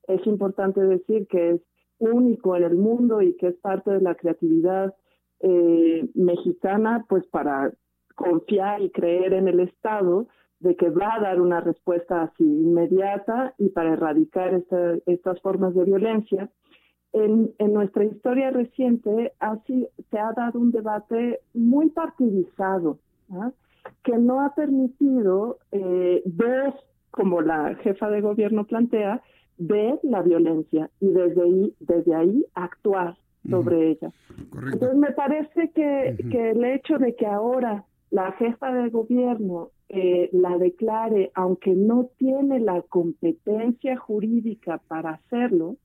es 0.09 0.27
importante 0.27 0.83
decir 0.83 1.27
que 1.29 1.53
es 1.53 1.61
único 2.03 2.57
en 2.57 2.65
el 2.65 2.77
mundo 2.77 3.23
y 3.23 3.37
que 3.37 3.49
es 3.49 3.57
parte 3.57 3.91
de 3.91 4.01
la 4.01 4.15
creatividad 4.15 4.95
eh, 5.41 6.09
mexicana, 6.15 7.05
pues 7.09 7.27
para 7.27 7.73
confiar 8.15 8.83
y 8.83 8.91
creer 8.91 9.33
en 9.33 9.49
el 9.49 9.61
Estado 9.61 10.27
de 10.61 10.77
que 10.77 10.91
va 10.91 11.15
a 11.15 11.20
dar 11.20 11.41
una 11.41 11.61
respuesta 11.61 12.23
así 12.23 12.45
inmediata 12.45 13.55
y 13.59 13.70
para 13.70 13.95
erradicar 13.95 14.55
estas 15.07 15.41
formas 15.41 15.74
de 15.74 15.85
violencia 15.85 16.49
en, 17.12 17.55
nuestra 17.73 18.05
historia 18.05 18.51
reciente 18.51 19.33
así, 19.39 19.87
se 20.11 20.19
ha 20.19 20.33
dado 20.33 20.59
un 20.59 20.70
debate 20.70 21.41
muy 21.53 21.91
partidizado, 21.91 22.99
¿ah? 23.33 23.51
que 24.03 24.16
no 24.16 24.41
ha 24.41 24.55
permitido 24.55 25.59
eh, 25.73 26.23
ver, 26.24 26.74
como 27.11 27.43
la 27.43 27.74
jefa 27.77 28.09
de 28.09 28.20
gobierno 28.20 28.65
plantea, 28.65 29.20
ver 29.66 29.98
la 30.02 30.22
violencia 30.22 30.90
y 31.01 31.09
desde 31.09 31.43
ahí, 31.43 31.74
desde 31.80 32.14
ahí 32.14 32.44
actuar 32.55 33.16
sobre 33.48 33.90
ella. 33.90 34.12
Entonces 34.72 34.97
me 34.97 35.12
parece 35.12 35.70
que, 35.74 36.16
que, 36.30 36.51
el 36.51 36.64
hecho 36.64 36.98
de 36.98 37.14
que 37.14 37.26
ahora 37.26 37.84
la 38.10 38.32
jefa 38.32 38.72
de 38.72 38.90
gobierno 38.90 39.70
eh, 39.89 40.30
la 40.32 40.59
declare, 40.59 41.32
aunque 41.34 41.74
no 41.74 42.10
tiene 42.18 42.60
la 42.60 42.82
competencia 42.82 43.97
jurídica 43.97 44.78
para 44.89 45.10
hacerlo, 45.10 45.76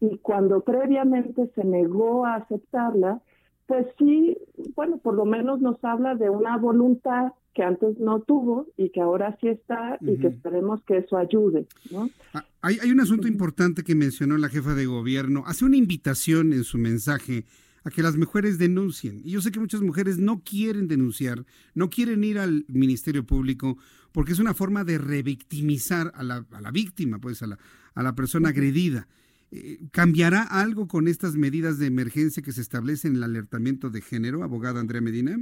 y 0.00 0.18
cuando 0.18 0.60
previamente 0.60 1.48
se 1.54 1.64
negó 1.64 2.26
a 2.26 2.36
aceptarla, 2.36 3.20
pues 3.66 3.86
sí, 3.98 4.36
bueno, 4.74 4.98
por 4.98 5.14
lo 5.14 5.24
menos 5.24 5.60
nos 5.60 5.82
habla 5.84 6.14
de 6.14 6.30
una 6.30 6.56
voluntad 6.58 7.32
que 7.56 7.62
antes 7.62 7.98
no 7.98 8.20
tuvo 8.20 8.66
y 8.76 8.90
que 8.90 9.00
ahora 9.00 9.34
sí 9.40 9.48
está 9.48 9.96
y 10.02 10.18
que 10.18 10.26
esperemos 10.26 10.82
que 10.86 10.98
eso 10.98 11.16
ayude. 11.16 11.66
¿no? 11.90 12.10
Ah, 12.34 12.44
hay, 12.60 12.78
hay 12.82 12.90
un 12.90 13.00
asunto 13.00 13.26
importante 13.26 13.82
que 13.82 13.94
mencionó 13.94 14.36
la 14.36 14.50
jefa 14.50 14.74
de 14.74 14.84
gobierno. 14.84 15.42
Hace 15.46 15.64
una 15.64 15.78
invitación 15.78 16.52
en 16.52 16.64
su 16.64 16.76
mensaje 16.76 17.46
a 17.82 17.90
que 17.90 18.02
las 18.02 18.18
mujeres 18.18 18.58
denuncien. 18.58 19.22
Y 19.24 19.30
yo 19.30 19.40
sé 19.40 19.52
que 19.52 19.58
muchas 19.58 19.80
mujeres 19.80 20.18
no 20.18 20.42
quieren 20.44 20.86
denunciar, 20.86 21.46
no 21.74 21.88
quieren 21.88 22.24
ir 22.24 22.38
al 22.38 22.66
Ministerio 22.68 23.24
Público, 23.24 23.78
porque 24.12 24.32
es 24.32 24.38
una 24.38 24.52
forma 24.52 24.84
de 24.84 24.98
revictimizar 24.98 26.12
a 26.14 26.22
la, 26.22 26.44
a 26.50 26.60
la 26.60 26.70
víctima, 26.70 27.18
pues 27.20 27.42
a 27.42 27.46
la, 27.46 27.58
a 27.94 28.02
la 28.02 28.14
persona 28.14 28.50
agredida. 28.50 29.08
Eh, 29.50 29.78
¿Cambiará 29.92 30.42
algo 30.42 30.88
con 30.88 31.08
estas 31.08 31.36
medidas 31.36 31.78
de 31.78 31.86
emergencia 31.86 32.42
que 32.42 32.52
se 32.52 32.60
establecen 32.60 33.12
en 33.12 33.16
el 33.16 33.22
alertamiento 33.22 33.88
de 33.88 34.02
género, 34.02 34.42
abogada 34.42 34.80
Andrea 34.80 35.00
Medina? 35.00 35.38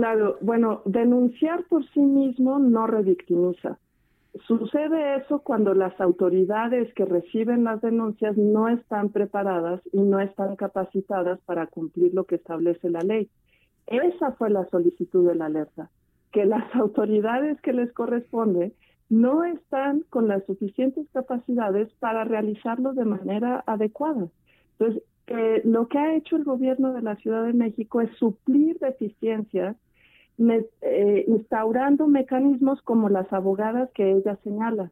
Claro, 0.00 0.38
bueno, 0.40 0.80
denunciar 0.86 1.64
por 1.64 1.86
sí 1.90 2.00
mismo 2.00 2.58
no 2.58 2.86
revictimiza. 2.86 3.78
Sucede 4.46 5.16
eso 5.16 5.40
cuando 5.40 5.74
las 5.74 6.00
autoridades 6.00 6.90
que 6.94 7.04
reciben 7.04 7.64
las 7.64 7.82
denuncias 7.82 8.34
no 8.38 8.70
están 8.70 9.10
preparadas 9.10 9.82
y 9.92 10.00
no 10.00 10.18
están 10.18 10.56
capacitadas 10.56 11.38
para 11.42 11.66
cumplir 11.66 12.14
lo 12.14 12.24
que 12.24 12.36
establece 12.36 12.88
la 12.88 13.00
ley. 13.00 13.28
Esa 13.88 14.32
fue 14.32 14.48
la 14.48 14.64
solicitud 14.70 15.28
de 15.28 15.34
la 15.34 15.44
alerta, 15.44 15.90
que 16.32 16.46
las 16.46 16.64
autoridades 16.74 17.60
que 17.60 17.74
les 17.74 17.92
corresponde 17.92 18.72
no 19.10 19.44
están 19.44 20.00
con 20.08 20.28
las 20.28 20.46
suficientes 20.46 21.10
capacidades 21.12 21.92
para 21.98 22.24
realizarlo 22.24 22.94
de 22.94 23.04
manera 23.04 23.62
adecuada. 23.66 24.28
Entonces, 24.78 25.02
eh, 25.26 25.60
lo 25.66 25.88
que 25.88 25.98
ha 25.98 26.14
hecho 26.14 26.36
el 26.36 26.44
gobierno 26.44 26.94
de 26.94 27.02
la 27.02 27.16
Ciudad 27.16 27.44
de 27.44 27.52
México 27.52 28.00
es 28.00 28.10
suplir 28.16 28.78
deficiencias 28.78 29.76
eh, 30.38 31.24
instaurando 31.28 32.06
mecanismos 32.06 32.80
como 32.82 33.08
las 33.08 33.32
abogadas 33.32 33.90
que 33.92 34.12
ella 34.12 34.36
señala. 34.42 34.90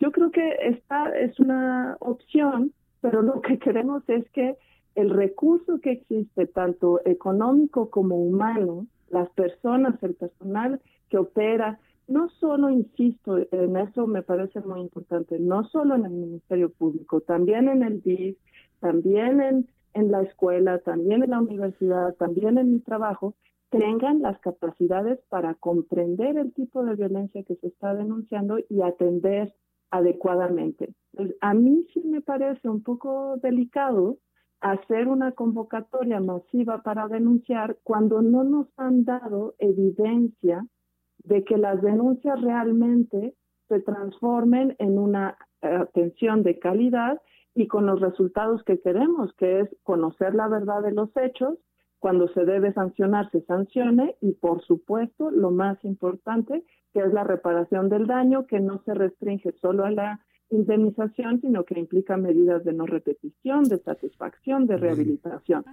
Yo 0.00 0.12
creo 0.12 0.30
que 0.30 0.56
esta 0.62 1.08
es 1.16 1.38
una 1.38 1.96
opción, 2.00 2.72
pero 3.00 3.22
lo 3.22 3.40
que 3.40 3.58
queremos 3.58 4.02
es 4.08 4.28
que 4.30 4.56
el 4.94 5.10
recurso 5.10 5.80
que 5.80 5.92
existe, 5.92 6.46
tanto 6.46 7.00
económico 7.04 7.90
como 7.90 8.16
humano, 8.16 8.86
las 9.10 9.28
personas, 9.30 10.00
el 10.02 10.14
personal 10.14 10.80
que 11.08 11.18
opera, 11.18 11.78
no 12.06 12.28
solo, 12.28 12.70
insisto, 12.70 13.38
en 13.50 13.76
eso 13.76 14.06
me 14.06 14.22
parece 14.22 14.60
muy 14.60 14.80
importante, 14.80 15.38
no 15.38 15.64
solo 15.64 15.94
en 15.94 16.04
el 16.04 16.12
Ministerio 16.12 16.70
Público, 16.70 17.20
también 17.20 17.68
en 17.68 17.82
el 17.82 18.02
DIF, 18.02 18.36
también 18.80 19.40
en, 19.40 19.68
en 19.94 20.10
la 20.10 20.22
escuela, 20.22 20.78
también 20.80 21.22
en 21.22 21.30
la 21.30 21.40
universidad, 21.40 22.14
también 22.14 22.58
en 22.58 22.72
mi 22.72 22.80
trabajo, 22.80 23.34
tengan 23.78 24.22
las 24.22 24.38
capacidades 24.40 25.20
para 25.28 25.54
comprender 25.54 26.36
el 26.38 26.52
tipo 26.52 26.84
de 26.84 26.94
violencia 26.94 27.42
que 27.44 27.56
se 27.56 27.68
está 27.68 27.94
denunciando 27.94 28.58
y 28.68 28.82
atender 28.82 29.54
adecuadamente. 29.90 30.94
Pues, 31.12 31.34
a 31.40 31.54
mí 31.54 31.86
sí 31.92 32.02
me 32.04 32.20
parece 32.20 32.68
un 32.68 32.82
poco 32.82 33.36
delicado 33.38 34.18
hacer 34.60 35.08
una 35.08 35.32
convocatoria 35.32 36.20
masiva 36.20 36.82
para 36.82 37.06
denunciar 37.08 37.76
cuando 37.82 38.22
no 38.22 38.44
nos 38.44 38.66
han 38.78 39.04
dado 39.04 39.54
evidencia 39.58 40.66
de 41.18 41.44
que 41.44 41.58
las 41.58 41.82
denuncias 41.82 42.40
realmente 42.40 43.34
se 43.68 43.80
transformen 43.80 44.74
en 44.78 44.98
una 44.98 45.36
eh, 45.62 45.68
atención 45.68 46.42
de 46.42 46.58
calidad 46.58 47.20
y 47.54 47.66
con 47.66 47.86
los 47.86 48.00
resultados 48.00 48.62
que 48.64 48.80
queremos, 48.80 49.32
que 49.34 49.60
es 49.60 49.76
conocer 49.82 50.34
la 50.34 50.48
verdad 50.48 50.82
de 50.82 50.92
los 50.92 51.10
hechos, 51.16 51.58
cuando 52.04 52.28
se 52.34 52.44
debe 52.44 52.70
sancionar 52.74 53.30
se 53.30 53.40
sancione 53.46 54.14
y 54.20 54.32
por 54.32 54.62
supuesto 54.66 55.30
lo 55.30 55.50
más 55.50 55.82
importante 55.86 56.62
que 56.92 57.00
es 57.00 57.10
la 57.14 57.24
reparación 57.24 57.88
del 57.88 58.06
daño 58.06 58.46
que 58.46 58.60
no 58.60 58.82
se 58.84 58.92
restringe 58.92 59.54
solo 59.58 59.86
a 59.86 59.90
la 59.90 60.20
indemnización 60.50 61.40
sino 61.40 61.64
que 61.64 61.80
implica 61.80 62.18
medidas 62.18 62.62
de 62.62 62.74
no 62.74 62.84
repetición, 62.84 63.64
de 63.64 63.78
satisfacción, 63.78 64.66
de 64.66 64.76
rehabilitación. 64.76 65.64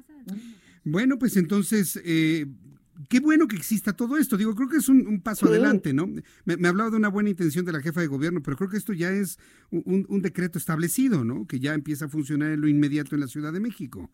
Bueno, 0.85 1.19
pues 1.19 1.35
entonces 1.35 2.01
eh, 2.05 2.45
qué 3.09 3.19
bueno 3.19 3.45
que 3.49 3.57
exista 3.57 3.91
todo 3.91 4.15
esto. 4.15 4.37
Digo, 4.37 4.55
creo 4.55 4.69
que 4.69 4.77
es 4.77 4.87
un, 4.87 5.19
paso 5.19 5.47
adelante, 5.47 5.91
¿no? 5.91 6.07
Me, 6.45 6.65
hablaba 6.65 6.91
de 6.91 6.95
una 6.95 7.09
buena 7.09 7.29
intención 7.29 7.65
de 7.65 7.73
la 7.73 7.81
jefa 7.81 7.99
de 7.99 8.07
gobierno, 8.07 8.41
pero 8.41 8.55
creo 8.55 8.69
que 8.69 8.77
esto 8.77 8.93
ya 8.93 9.11
es 9.11 9.37
un, 9.69 10.05
un, 10.07 10.21
decreto 10.21 10.57
establecido, 10.57 11.25
¿no? 11.25 11.45
Que 11.45 11.59
ya 11.59 11.73
empieza 11.73 12.05
a 12.05 12.07
funcionar 12.07 12.51
en 12.51 12.61
lo 12.61 12.69
inmediato 12.69 13.15
en 13.15 13.19
la 13.19 13.27
Ciudad 13.27 13.51
de 13.51 13.59
México. 13.59 14.09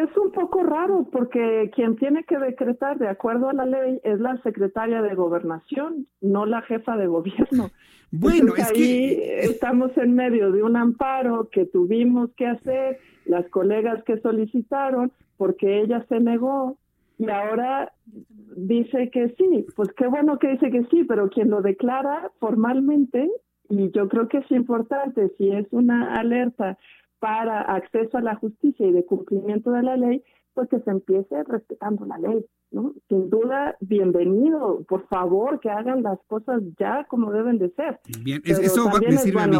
Es 0.00 0.16
un 0.16 0.32
poco 0.32 0.62
raro 0.62 1.06
porque 1.12 1.70
quien 1.74 1.96
tiene 1.96 2.24
que 2.24 2.38
decretar 2.38 2.98
de 2.98 3.08
acuerdo 3.08 3.50
a 3.50 3.52
la 3.52 3.66
ley 3.66 4.00
es 4.02 4.18
la 4.18 4.40
secretaria 4.42 5.02
de 5.02 5.14
gobernación, 5.14 6.06
no 6.22 6.46
la 6.46 6.62
jefa 6.62 6.96
de 6.96 7.06
gobierno. 7.06 7.70
Bueno, 8.12 8.54
es 8.56 8.68
ahí 8.68 9.20
estamos 9.22 9.96
en 9.96 10.16
medio 10.16 10.50
de 10.50 10.64
un 10.64 10.74
amparo 10.76 11.48
que 11.48 11.64
tuvimos 11.64 12.30
que 12.36 12.44
hacer, 12.44 12.98
las 13.24 13.48
colegas 13.50 14.02
que 14.02 14.18
solicitaron, 14.18 15.12
porque 15.36 15.80
ella 15.80 16.04
se 16.08 16.18
negó 16.18 16.76
y 17.18 17.30
ahora 17.30 17.92
dice 18.56 19.10
que 19.10 19.28
sí. 19.38 19.64
Pues 19.76 19.90
qué 19.96 20.08
bueno 20.08 20.40
que 20.40 20.48
dice 20.48 20.72
que 20.72 20.82
sí, 20.90 21.04
pero 21.04 21.30
quien 21.30 21.50
lo 21.50 21.62
declara 21.62 22.32
formalmente, 22.40 23.30
y 23.68 23.92
yo 23.92 24.08
creo 24.08 24.26
que 24.26 24.38
es 24.38 24.50
importante, 24.50 25.30
si 25.38 25.48
es 25.52 25.68
una 25.70 26.16
alerta 26.18 26.78
para 27.20 27.60
acceso 27.60 28.18
a 28.18 28.22
la 28.22 28.34
justicia 28.36 28.86
y 28.86 28.92
de 28.92 29.04
cumplimiento 29.04 29.70
de 29.70 29.82
la 29.82 29.96
ley, 29.96 30.24
pues 30.54 30.68
que 30.68 30.80
se 30.80 30.90
empiece 30.90 31.44
respetando 31.44 32.04
la 32.06 32.18
ley, 32.18 32.44
¿no? 32.72 32.92
Sin 33.08 33.30
duda, 33.30 33.76
bienvenido, 33.80 34.84
por 34.88 35.06
favor, 35.06 35.60
que 35.60 35.70
hagan 35.70 36.02
las 36.02 36.18
cosas 36.26 36.60
ya 36.78 37.06
como 37.08 37.30
deben 37.30 37.58
de 37.58 37.70
ser. 37.70 38.00
Bien, 38.22 38.42
eso 38.44 38.90
me 38.90 39.16
sirve 39.18 39.40
a 39.40 39.46
mí. 39.46 39.56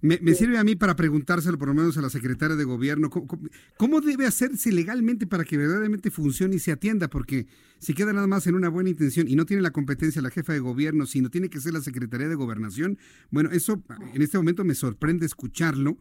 Me, 0.00 0.34
sirve 0.34 0.58
a 0.58 0.64
mí 0.64 0.74
para 0.74 0.96
preguntárselo 0.96 1.58
por 1.58 1.68
lo 1.68 1.74
menos 1.74 1.98
a 1.98 2.02
la 2.02 2.08
secretaria 2.08 2.56
de 2.56 2.64
gobierno, 2.64 3.10
¿cómo, 3.76 4.00
debe 4.00 4.26
hacerse 4.26 4.72
legalmente 4.72 5.26
para 5.26 5.44
que 5.44 5.58
verdaderamente 5.58 6.10
funcione 6.10 6.56
y 6.56 6.60
se 6.60 6.72
atienda? 6.72 7.08
Porque 7.08 7.46
si 7.78 7.92
queda 7.92 8.12
nada 8.12 8.26
más 8.26 8.46
en 8.46 8.54
una 8.54 8.70
buena 8.70 8.90
intención 8.90 9.28
y 9.28 9.36
no 9.36 9.44
tiene 9.44 9.62
la 9.62 9.70
competencia 9.70 10.22
la 10.22 10.30
jefa 10.30 10.52
de 10.52 10.60
gobierno, 10.60 11.04
sino 11.04 11.28
tiene 11.28 11.50
que 11.50 11.60
ser 11.60 11.74
la 11.74 11.80
secretaría 11.80 12.28
de 12.28 12.34
gobernación, 12.36 12.96
bueno, 13.30 13.50
eso 13.52 13.82
en 14.14 14.22
este 14.22 14.38
momento 14.38 14.64
me 14.64 14.74
sorprende 14.74 15.26
escucharlo 15.26 15.98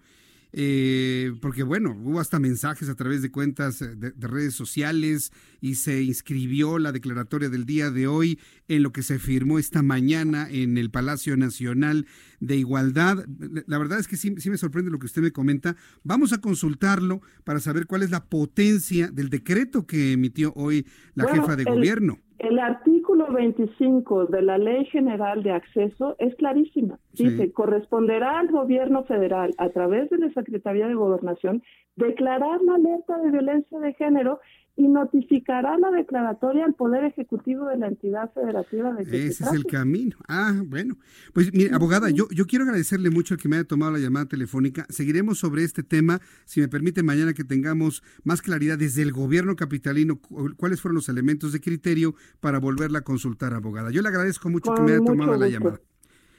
eh, 0.51 1.33
porque 1.41 1.63
bueno, 1.63 1.95
hubo 2.03 2.19
hasta 2.19 2.39
mensajes 2.39 2.89
a 2.89 2.95
través 2.95 3.21
de 3.21 3.31
cuentas 3.31 3.81
eh, 3.81 3.95
de, 3.95 4.27
redes 4.27 4.55
sociales 4.55 5.31
y 5.61 5.75
se 5.75 6.01
inscribió 6.01 6.79
la 6.79 6.91
declaratoria 6.91 7.49
del 7.49 7.65
día 7.65 7.91
de 7.91 8.07
hoy 8.07 8.39
en 8.67 8.81
lo 8.81 8.91
que 8.91 9.03
se 9.03 9.19
firmó 9.19 9.59
esta 9.59 9.83
mañana 9.83 10.47
en 10.49 10.77
el 10.77 10.89
Palacio 10.89 11.37
Nacional 11.37 12.07
de 12.39 12.57
Igualdad. 12.57 13.25
La 13.67 13.77
verdad 13.77 13.99
es 13.99 14.07
que 14.07 14.17
sí, 14.17 14.35
sí 14.37 14.49
me 14.49 14.57
sorprende 14.57 14.89
lo 14.89 14.99
que 14.99 15.05
usted 15.05 15.21
me 15.21 15.31
comenta. 15.31 15.75
Vamos 16.03 16.33
a 16.33 16.39
consultarlo 16.39 17.21
para 17.43 17.59
saber 17.59 17.85
cuál 17.85 18.03
es 18.03 18.09
la 18.09 18.25
potencia 18.25 19.09
del 19.09 19.29
decreto 19.29 19.85
que 19.85 20.13
emitió 20.13 20.53
hoy 20.55 20.87
la 21.13 21.27
jefa 21.31 21.55
de 21.55 21.65
gobierno. 21.65 22.19
El 22.39 22.57
artículo 22.57 23.27
25 23.33 24.27
de 24.27 24.41
la 24.41 24.57
Ley 24.57 24.85
General 24.85 25.43
de 25.43 25.51
Acceso 25.51 26.15
es 26.19 26.33
clarísima. 26.35 26.97
Dice, 27.11 27.51
corresponderá 27.51 28.39
al 28.39 28.47
gobierno 28.47 29.03
federal, 29.03 29.53
a 29.57 29.69
través 29.69 30.09
de 30.09 30.19
la 30.19 30.31
Secretaría 30.31 30.87
de 30.87 30.93
Gobernación, 30.93 31.61
declarar 31.97 32.61
la 32.61 32.75
alerta 32.75 33.17
de 33.17 33.31
violencia 33.31 33.79
de 33.79 33.93
género 33.93 34.39
y 34.79 34.87
notificará 34.87 35.77
la 35.77 35.91
declaratoria 35.91 36.63
al 36.63 36.73
Poder 36.73 37.03
Ejecutivo 37.03 37.67
de 37.67 37.77
la 37.77 37.87
entidad 37.87 38.31
federativa 38.31 38.93
de 38.93 39.27
Ese 39.27 39.43
es 39.43 39.51
el 39.51 39.65
camino. 39.65 40.15
Ah, 40.29 40.53
bueno. 40.65 40.95
Pues, 41.33 41.53
mire, 41.53 41.75
abogada, 41.75 42.09
yo, 42.09 42.29
yo 42.31 42.47
quiero 42.47 42.63
agradecerle 42.63 43.09
mucho 43.09 43.33
el 43.33 43.41
que 43.41 43.49
me 43.49 43.57
haya 43.57 43.65
tomado 43.67 43.91
la 43.91 43.99
llamada 43.99 44.27
telefónica. 44.27 44.85
Seguiremos 44.87 45.37
sobre 45.37 45.65
este 45.65 45.83
tema, 45.83 46.21
si 46.45 46.61
me 46.61 46.69
permite, 46.69 47.03
mañana 47.03 47.33
que 47.33 47.43
tengamos 47.43 48.03
más 48.23 48.41
claridad 48.41 48.77
desde 48.77 49.01
el 49.01 49.11
gobierno 49.11 49.57
capitalino, 49.57 50.21
cuáles 50.55 50.79
fueron 50.79 50.95
los 50.95 51.09
elementos 51.09 51.51
de 51.51 51.59
criterio 51.59 52.15
para 52.39 52.59
volverla 52.59 52.99
a 52.99 53.01
consultar, 53.01 53.53
abogada. 53.53 53.91
Yo 53.91 54.01
le 54.01 54.07
agradezco 54.07 54.47
mucho 54.47 54.73
que 54.73 54.81
me 54.81 54.93
haya 54.93 55.03
tomado 55.03 55.35
la 55.35 55.49
llamada. 55.49 55.81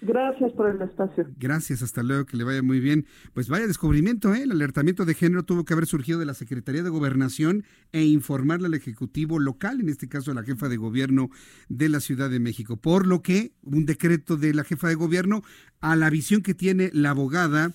Gracias 0.03 0.53
por 0.53 0.71
el 0.71 0.81
espacio. 0.81 1.27
Gracias, 1.39 1.83
hasta 1.83 2.03
luego, 2.03 2.25
que 2.25 2.37
le 2.37 2.45
vaya 2.45 2.63
muy 2.63 2.81
bien. 2.81 3.07
Pues 3.35 3.49
vaya 3.49 3.67
descubrimiento, 3.67 4.35
¿eh? 4.35 4.45
El 4.45 4.53
alertamiento 4.53 5.05
de 5.05 5.15
género 5.15 5.43
tuvo 5.43 5.65
que 5.65 5.75
haber 5.75 5.87
surgido 5.87 6.19
de 6.19 6.25
la 6.25 6.33
Secretaría 6.33 6.83
de 6.83 6.89
Gobernación 6.89 7.65
e 7.93 8.05
informarle 8.05 8.67
al 8.67 8.75
Ejecutivo 8.75 9.39
local, 9.39 9.81
en 9.81 9.91
este 9.91 10.09
caso 10.09 10.31
a 10.31 10.35
la 10.35 10.43
jefa 10.43 10.69
de 10.69 10.79
gobierno 10.79 11.31
de 11.69 11.91
la 11.91 12.01
Ciudad 12.01 12.31
de 12.31 12.41
México. 12.41 12.79
Por 12.79 13.07
lo 13.07 13.21
que 13.21 13.53
un 13.63 13.85
decreto 13.85 14.37
de 14.37 14.55
la 14.55 14.65
jefa 14.65 14.89
de 14.89 14.95
gobierno, 14.95 15.43
a 15.81 15.97
la 15.97 16.09
visión 16.09 16.41
que 16.41 16.55
tiene 16.55 16.91
la 16.95 17.11
abogada 17.11 17.73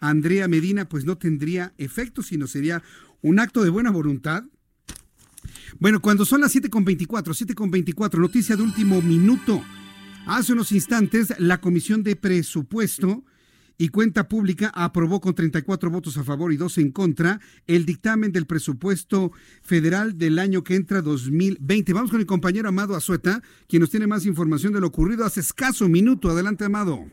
Andrea 0.00 0.48
Medina, 0.48 0.88
pues 0.88 1.06
no 1.06 1.16
tendría 1.16 1.72
efecto, 1.78 2.22
sino 2.22 2.46
sería 2.46 2.82
un 3.22 3.38
acto 3.38 3.62
de 3.62 3.70
buena 3.70 3.90
voluntad. 3.90 4.44
Bueno, 5.78 6.00
cuando 6.00 6.24
son 6.26 6.42
las 6.42 6.54
7.24, 6.54 7.06
7.24, 7.06 8.18
noticia 8.18 8.56
de 8.56 8.62
último 8.62 9.00
minuto. 9.00 9.62
Hace 10.26 10.52
unos 10.52 10.70
instantes, 10.70 11.34
la 11.38 11.60
Comisión 11.60 12.04
de 12.04 12.14
Presupuesto 12.14 13.24
y 13.76 13.88
Cuenta 13.88 14.28
Pública 14.28 14.70
aprobó 14.72 15.20
con 15.20 15.34
34 15.34 15.90
votos 15.90 16.16
a 16.16 16.22
favor 16.22 16.52
y 16.52 16.56
2 16.56 16.78
en 16.78 16.92
contra 16.92 17.40
el 17.66 17.84
dictamen 17.84 18.30
del 18.30 18.46
presupuesto 18.46 19.32
federal 19.62 20.16
del 20.16 20.38
año 20.38 20.62
que 20.62 20.76
entra 20.76 21.02
2020. 21.02 21.92
Vamos 21.92 22.12
con 22.12 22.20
el 22.20 22.26
compañero 22.26 22.68
Amado 22.68 22.94
Azueta, 22.94 23.42
quien 23.68 23.80
nos 23.80 23.90
tiene 23.90 24.06
más 24.06 24.24
información 24.24 24.72
de 24.72 24.80
lo 24.80 24.86
ocurrido 24.86 25.24
hace 25.24 25.40
escaso 25.40 25.88
minuto. 25.88 26.30
Adelante, 26.30 26.64
Amado. 26.64 27.04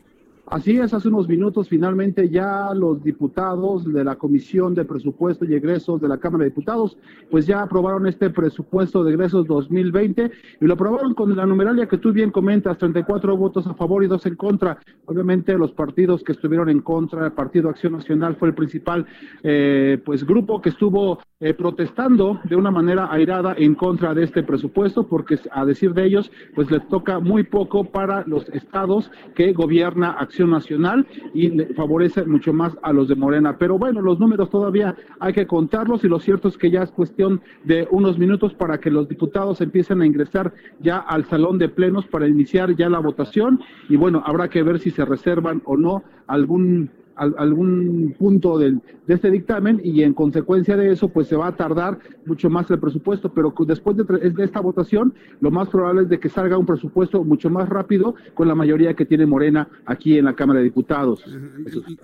Así 0.50 0.76
es, 0.76 0.92
hace 0.92 1.06
unos 1.06 1.28
minutos 1.28 1.68
finalmente 1.68 2.28
ya 2.28 2.74
los 2.74 3.04
diputados 3.04 3.84
de 3.84 4.02
la 4.02 4.16
Comisión 4.16 4.74
de 4.74 4.84
Presupuesto 4.84 5.44
y 5.44 5.54
Egresos 5.54 6.00
de 6.00 6.08
la 6.08 6.18
Cámara 6.18 6.42
de 6.42 6.50
Diputados, 6.50 6.98
pues 7.30 7.46
ya 7.46 7.62
aprobaron 7.62 8.08
este 8.08 8.30
presupuesto 8.30 9.04
de 9.04 9.12
egresos 9.12 9.46
2020 9.46 10.28
y 10.60 10.64
lo 10.64 10.74
aprobaron 10.74 11.14
con 11.14 11.36
la 11.36 11.46
numeralia 11.46 11.86
que 11.86 11.98
tú 11.98 12.12
bien 12.12 12.32
comentas, 12.32 12.78
34 12.78 13.36
votos 13.36 13.64
a 13.68 13.74
favor 13.74 14.02
y 14.02 14.08
dos 14.08 14.26
en 14.26 14.34
contra. 14.34 14.80
Obviamente 15.06 15.56
los 15.56 15.70
partidos 15.70 16.24
que 16.24 16.32
estuvieron 16.32 16.68
en 16.68 16.80
contra, 16.80 17.26
el 17.26 17.32
Partido 17.32 17.68
Acción 17.68 17.92
Nacional 17.92 18.34
fue 18.34 18.48
el 18.48 18.54
principal 18.54 19.06
eh, 19.44 20.02
pues 20.04 20.26
grupo 20.26 20.60
que 20.60 20.70
estuvo 20.70 21.20
eh, 21.38 21.54
protestando 21.54 22.40
de 22.42 22.56
una 22.56 22.72
manera 22.72 23.08
airada 23.12 23.54
en 23.56 23.76
contra 23.76 24.14
de 24.14 24.24
este 24.24 24.42
presupuesto, 24.42 25.06
porque 25.06 25.38
a 25.52 25.64
decir 25.64 25.94
de 25.94 26.06
ellos, 26.06 26.32
pues 26.56 26.68
les 26.72 26.86
toca 26.88 27.20
muy 27.20 27.44
poco 27.44 27.84
para 27.84 28.24
los 28.26 28.48
estados 28.48 29.12
que 29.36 29.52
gobierna 29.52 30.10
Acción 30.10 30.39
Nacional 30.46 31.06
y 31.34 31.50
favorece 31.74 32.24
mucho 32.24 32.52
más 32.52 32.76
a 32.82 32.92
los 32.92 33.08
de 33.08 33.14
Morena. 33.14 33.56
Pero 33.58 33.78
bueno, 33.78 34.00
los 34.00 34.18
números 34.18 34.50
todavía 34.50 34.94
hay 35.18 35.32
que 35.32 35.46
contarlos 35.46 36.04
y 36.04 36.08
lo 36.08 36.20
cierto 36.20 36.48
es 36.48 36.56
que 36.56 36.70
ya 36.70 36.82
es 36.82 36.90
cuestión 36.90 37.40
de 37.64 37.86
unos 37.90 38.18
minutos 38.18 38.54
para 38.54 38.78
que 38.78 38.90
los 38.90 39.08
diputados 39.08 39.60
empiecen 39.60 40.02
a 40.02 40.06
ingresar 40.06 40.52
ya 40.80 40.98
al 40.98 41.24
salón 41.24 41.58
de 41.58 41.68
plenos 41.68 42.06
para 42.06 42.28
iniciar 42.28 42.74
ya 42.76 42.88
la 42.88 42.98
votación 42.98 43.60
y 43.88 43.96
bueno, 43.96 44.22
habrá 44.24 44.48
que 44.48 44.62
ver 44.62 44.78
si 44.78 44.90
se 44.90 45.04
reservan 45.04 45.62
o 45.64 45.76
no 45.76 46.02
algún 46.26 46.90
algún 47.20 48.14
punto 48.18 48.58
del, 48.58 48.80
de 49.06 49.14
este 49.14 49.30
dictamen 49.30 49.80
y 49.84 50.02
en 50.02 50.14
consecuencia 50.14 50.76
de 50.76 50.92
eso 50.92 51.08
pues 51.08 51.28
se 51.28 51.36
va 51.36 51.48
a 51.48 51.56
tardar 51.56 51.98
mucho 52.26 52.48
más 52.48 52.70
el 52.70 52.78
presupuesto, 52.78 53.32
pero 53.32 53.54
después 53.66 53.96
de, 53.96 54.04
de, 54.04 54.44
esta 54.44 54.60
votación 54.60 55.14
lo 55.40 55.50
más 55.50 55.68
probable 55.68 56.02
es 56.02 56.08
de 56.08 56.18
que 56.18 56.28
salga 56.28 56.56
un 56.56 56.66
presupuesto 56.66 57.22
mucho 57.24 57.50
más 57.50 57.68
rápido 57.68 58.14
con 58.34 58.48
la 58.48 58.54
mayoría 58.54 58.94
que 58.94 59.04
tiene 59.04 59.26
Morena 59.26 59.68
aquí 59.84 60.18
en 60.18 60.24
la 60.24 60.34
Cámara 60.34 60.60
de 60.60 60.64
Diputados. 60.64 61.24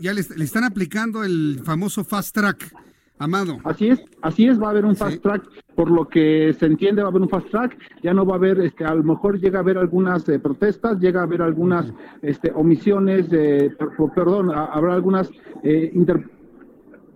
Ya 0.01 0.13
le, 0.13 0.23
le 0.37 0.45
están 0.45 0.65
aplicando 0.65 1.25
el 1.25 1.61
famoso 1.65 2.05
fast 2.05 2.35
track 2.35 2.86
Amado. 3.19 3.57
Así 3.65 3.89
es, 3.89 4.05
así 4.21 4.47
es, 4.47 4.61
va 4.61 4.67
a 4.67 4.71
haber 4.71 4.85
un 4.85 4.95
fast 4.95 5.23
track, 5.23 5.43
por 5.75 5.91
lo 5.91 6.07
que 6.07 6.55
se 6.59 6.67
entiende 6.67 7.01
va 7.01 7.09
a 7.09 7.11
haber 7.11 7.23
un 7.23 7.31
fast 7.31 7.49
track, 7.49 7.79
ya 8.03 8.13
no 8.13 8.27
va 8.27 8.35
a 8.35 8.37
haber, 8.37 8.61
este, 8.61 8.85
a 8.85 8.95
lo 8.95 9.03
mejor 9.03 9.41
llega 9.41 9.59
a 9.59 9.63
haber 9.63 9.79
algunas 9.79 10.29
eh, 10.29 10.39
protestas, 10.39 11.01
llega 11.01 11.21
a 11.21 11.23
haber 11.23 11.41
algunas 11.41 11.91
este, 12.21 12.53
omisiones, 12.55 13.27
eh, 13.33 13.75
perdón, 14.15 14.51
habrá 14.53 14.93
algunas 14.93 15.31
eh, 15.63 15.93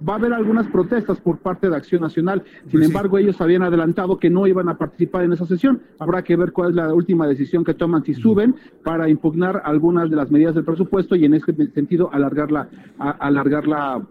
va 0.09 0.15
a 0.15 0.17
haber 0.17 0.33
algunas 0.33 0.67
protestas 0.69 1.21
por 1.21 1.39
parte 1.39 1.69
de 1.69 1.77
Acción 1.77 2.01
Nacional. 2.01 2.43
Sin 2.63 2.81
pues 2.81 2.87
embargo, 2.87 3.19
ellos 3.19 3.39
habían 3.41 3.63
adelantado 3.63 4.19
que 4.19 4.31
no 4.31 4.47
iban 4.47 4.69
a 4.71 4.79
participar 4.79 5.25
en 5.25 5.35
esa 5.35 5.45
sesión. 5.45 5.83
Habrá 5.99 6.23
que 6.23 6.37
ver 6.37 6.53
cuál 6.53 6.71
es 6.71 6.77
la 6.77 6.95
última 6.95 7.27
decisión 7.27 7.65
que 7.65 7.75
toman 7.75 8.05
si 8.05 8.15
suben 8.15 8.55
para 8.83 9.11
impugnar 9.11 9.61
algunas 9.65 10.09
de 10.09 10.17
las 10.17 10.31
medidas 10.31 10.55
del 10.55 10.65
presupuesto 10.65 11.17
y 11.17 11.27
en 11.27 11.35
ese 11.35 11.53
sentido 11.75 12.09
alargar 12.13 12.71
alargar 12.99 13.67
la 13.67 14.03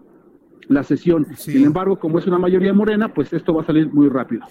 la 0.70 0.84
sesión. 0.84 1.26
Sin 1.36 1.64
embargo, 1.64 1.98
como 1.98 2.20
es 2.20 2.26
una 2.28 2.38
mayoría 2.38 2.72
morena, 2.72 3.12
pues 3.12 3.32
esto 3.32 3.52
va 3.52 3.62
a 3.62 3.66
salir 3.66 3.92
muy 3.92 4.08
rápido. 4.08 4.42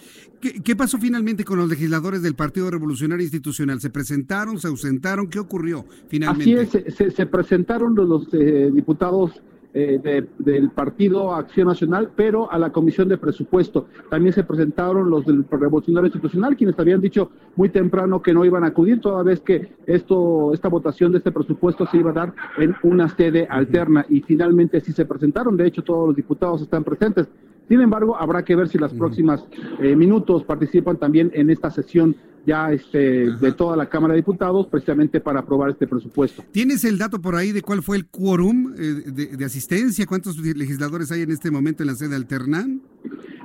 ¿Qué, 0.42 0.76
pasó 0.76 0.98
finalmente 0.98 1.46
con 1.46 1.58
los 1.58 1.70
legisladores 1.70 2.22
del 2.22 2.36
Partido 2.36 2.70
Revolucionario 2.70 3.24
Institucional? 3.24 3.80
¿Se 3.80 3.90
presentaron, 3.90 4.60
se 4.60 4.68
ausentaron? 4.68 5.28
¿Qué 5.28 5.40
ocurrió 5.40 5.86
finalmente? 6.10 6.62
Así 6.62 6.84
es, 6.88 7.14
se, 7.16 7.26
presentaron 7.26 7.96
los, 7.96 8.28
eh, 8.34 8.70
diputados 8.74 9.42
eh, 9.74 10.26
del 10.40 10.70
Partido 10.72 11.34
Acción 11.34 11.68
Nacional, 11.68 12.10
pero 12.16 12.52
a 12.52 12.58
la 12.58 12.72
Comisión 12.72 13.08
de 13.08 13.18
Presupuesto. 13.18 13.88
También 14.10 14.34
se 14.34 14.44
presentaron 14.44 15.10
los 15.10 15.26
del 15.26 15.46
Revolucionario 15.50 16.08
Institucional, 16.08 16.58
quienes 16.58 16.80
habían 16.80 17.02
dicho 17.02 17.30
muy 17.56 17.70
temprano 17.70 18.22
que 18.22 18.34
no 18.34 18.44
iban 18.46 18.64
a 18.64 18.68
acudir, 18.68 19.00
toda 19.00 19.22
vez 19.22 19.42
que 19.42 19.74
esto, 19.86 20.54
esta 20.54 20.70
votación 20.70 21.12
de 21.12 21.20
este 21.20 21.32
presupuesto 21.32 21.86
se 21.86 21.98
iba 21.98 22.10
a 22.10 22.14
dar 22.14 22.34
en 22.58 22.76
una 22.82 23.10
sede 23.10 23.48
alterna 23.50 24.06
y 24.10 24.22
finalmente 24.22 24.82
sí 24.82 24.92
se 24.92 25.06
presentaron. 25.06 25.56
De 25.56 25.68
hecho, 25.68 25.84
todos 25.84 26.08
los 26.08 26.16
diputados 26.16 26.62
están 26.62 26.84
presentes. 26.84 27.28
Sin 27.68 27.82
embargo, 27.82 28.18
habrá 28.18 28.44
que 28.44 28.56
ver 28.56 28.68
si 28.68 28.80
las 28.80 28.92
próximas 28.94 29.46
eh, 29.80 29.96
minutos 29.96 30.44
participan 30.44 30.98
también 30.98 31.30
en 31.36 31.52
esta 31.52 31.70
sesión 31.70 32.16
ya 32.46 32.72
este, 32.72 33.32
de 33.32 33.52
toda 33.52 33.76
la 33.76 33.90
Cámara 33.90 34.14
de 34.14 34.22
Diputados 34.22 34.68
precisamente 34.68 35.20
para 35.20 35.40
aprobar 35.42 35.72
este 35.72 35.88
presupuesto. 35.88 36.44
¿Tienes 36.52 36.84
el 36.84 36.98
dato 36.98 37.22
por 37.22 37.36
ahí 37.36 37.52
de 37.52 37.62
cuál 37.62 37.84
fue 37.84 37.98
el 37.98 38.08
quórum 38.08 38.74
eh, 38.78 39.36
de, 39.38 39.46
asistencia? 39.46 40.06
¿Cuántos 40.06 40.38
legisladores 40.38 41.12
hay 41.12 41.22
en 41.22 41.32
este 41.32 41.52
momento 41.52 41.84
en 41.84 41.88
la 41.88 41.96
sede 41.96 42.16
alterna? 42.16 42.68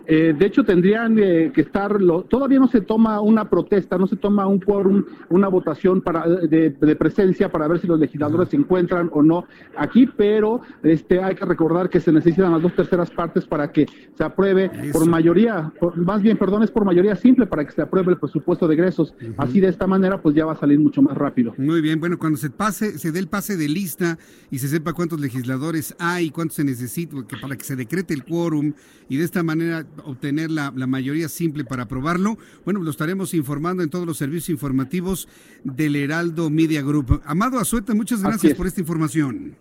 Eh, 0.07 0.35
de 0.39 0.47
hecho, 0.47 0.65
tendrían 0.65 1.19
eh, 1.19 1.51
que 1.55 1.63
estar, 1.63 1.99
todavía 2.29 2.59
no 2.59 2.69
se 2.69 2.81
toma 2.81 3.21
una 3.21 3.49
protesta, 3.49 3.99
no 3.99 4.07
se 4.07 4.17
toma 4.17 4.47
un 4.47 4.61
quórum, 4.61 5.05
una 5.31 5.49
votación 5.49 6.01
para, 6.01 6.27
de, 6.29 6.71
presencia 6.97 7.51
para 7.51 7.67
ver 7.69 7.81
si 7.81 7.87
los 7.87 7.99
legisladores 7.99 8.51
se 8.51 8.57
encuentran 8.57 9.11
o 9.13 9.23
no 9.23 9.45
aquí, 9.77 10.07
pero 10.07 10.61
este, 10.83 11.23
hay 11.23 11.35
que 11.35 11.45
recordar 11.45 11.89
que 11.89 12.01
se 12.01 12.13
necesitan 12.13 12.53
las 12.53 12.63
dos 12.63 12.75
terceras 12.75 13.11
partes 13.11 13.47
para 13.47 13.73
que 13.73 13.87
se 14.17 14.25
apruebe 14.25 14.71
por 14.93 15.07
mayoría, 15.07 15.73
más 15.97 16.23
bien, 16.23 16.37
perdón, 16.37 16.63
es 16.63 16.71
por 16.71 16.85
mayoría 16.85 17.17
simple 17.17 17.47
para 17.47 17.65
que 17.65 17.73
se 17.73 17.83
apruebe 17.83 18.13
el 18.13 18.19
presupuesto 18.19 18.69
de 18.69 18.75
egresos. 18.75 19.15
Así 19.37 19.61
de 19.61 19.69
esta 19.69 19.87
manera, 19.87 20.21
pues 20.21 20.35
ya 20.35 20.47
va 20.47 20.53
a 20.53 20.57
salir 20.57 20.79
mucho 20.79 21.03
más 21.03 21.17
rápido. 21.17 21.55
Muy 21.59 21.81
bien, 21.81 22.01
bueno, 22.01 22.19
cuando 22.19 22.39
se 22.39 22.51
pase, 22.51 22.99
se 22.99 23.13
dé 23.13 23.19
el 23.19 23.29
pase 23.29 23.57
de 23.57 23.69
lista 23.69 24.19
y 24.51 24.59
se 24.59 24.69
sepa 24.69 24.93
cuántos 24.93 25.21
legisladores 25.21 25.95
hay, 25.99 26.31
cuántos 26.31 26.57
se 26.57 26.65
necesita 26.65 27.17
para 27.41 27.57
que 27.57 27.65
se 27.65 27.77
decrete 27.77 28.15
el 28.15 28.25
quórum 28.25 28.73
y 29.09 29.17
de 29.17 29.25
esta 29.25 29.43
manera 29.43 29.87
obtener 30.05 30.51
la, 30.51 30.71
mayoría 30.71 31.29
simple 31.29 31.65
para 31.65 31.85
aprobarlo, 31.85 32.39
bueno, 32.65 32.83
lo 32.83 32.91
estaremos 32.91 33.35
informando 33.35 33.83
en 33.83 33.91
todos 33.91 34.07
los 34.07 34.17
servicios 34.17 34.51
informativos 34.51 35.29
del 35.63 35.97
Heraldo 35.97 36.51
Media 36.51 36.83
Group. 36.83 37.23
Amado 37.25 37.59
Azueta, 37.59 37.95
muchas 37.95 38.23
gracias 38.23 38.55
por 38.55 38.67
esta 38.67 38.81
información. 38.81 39.57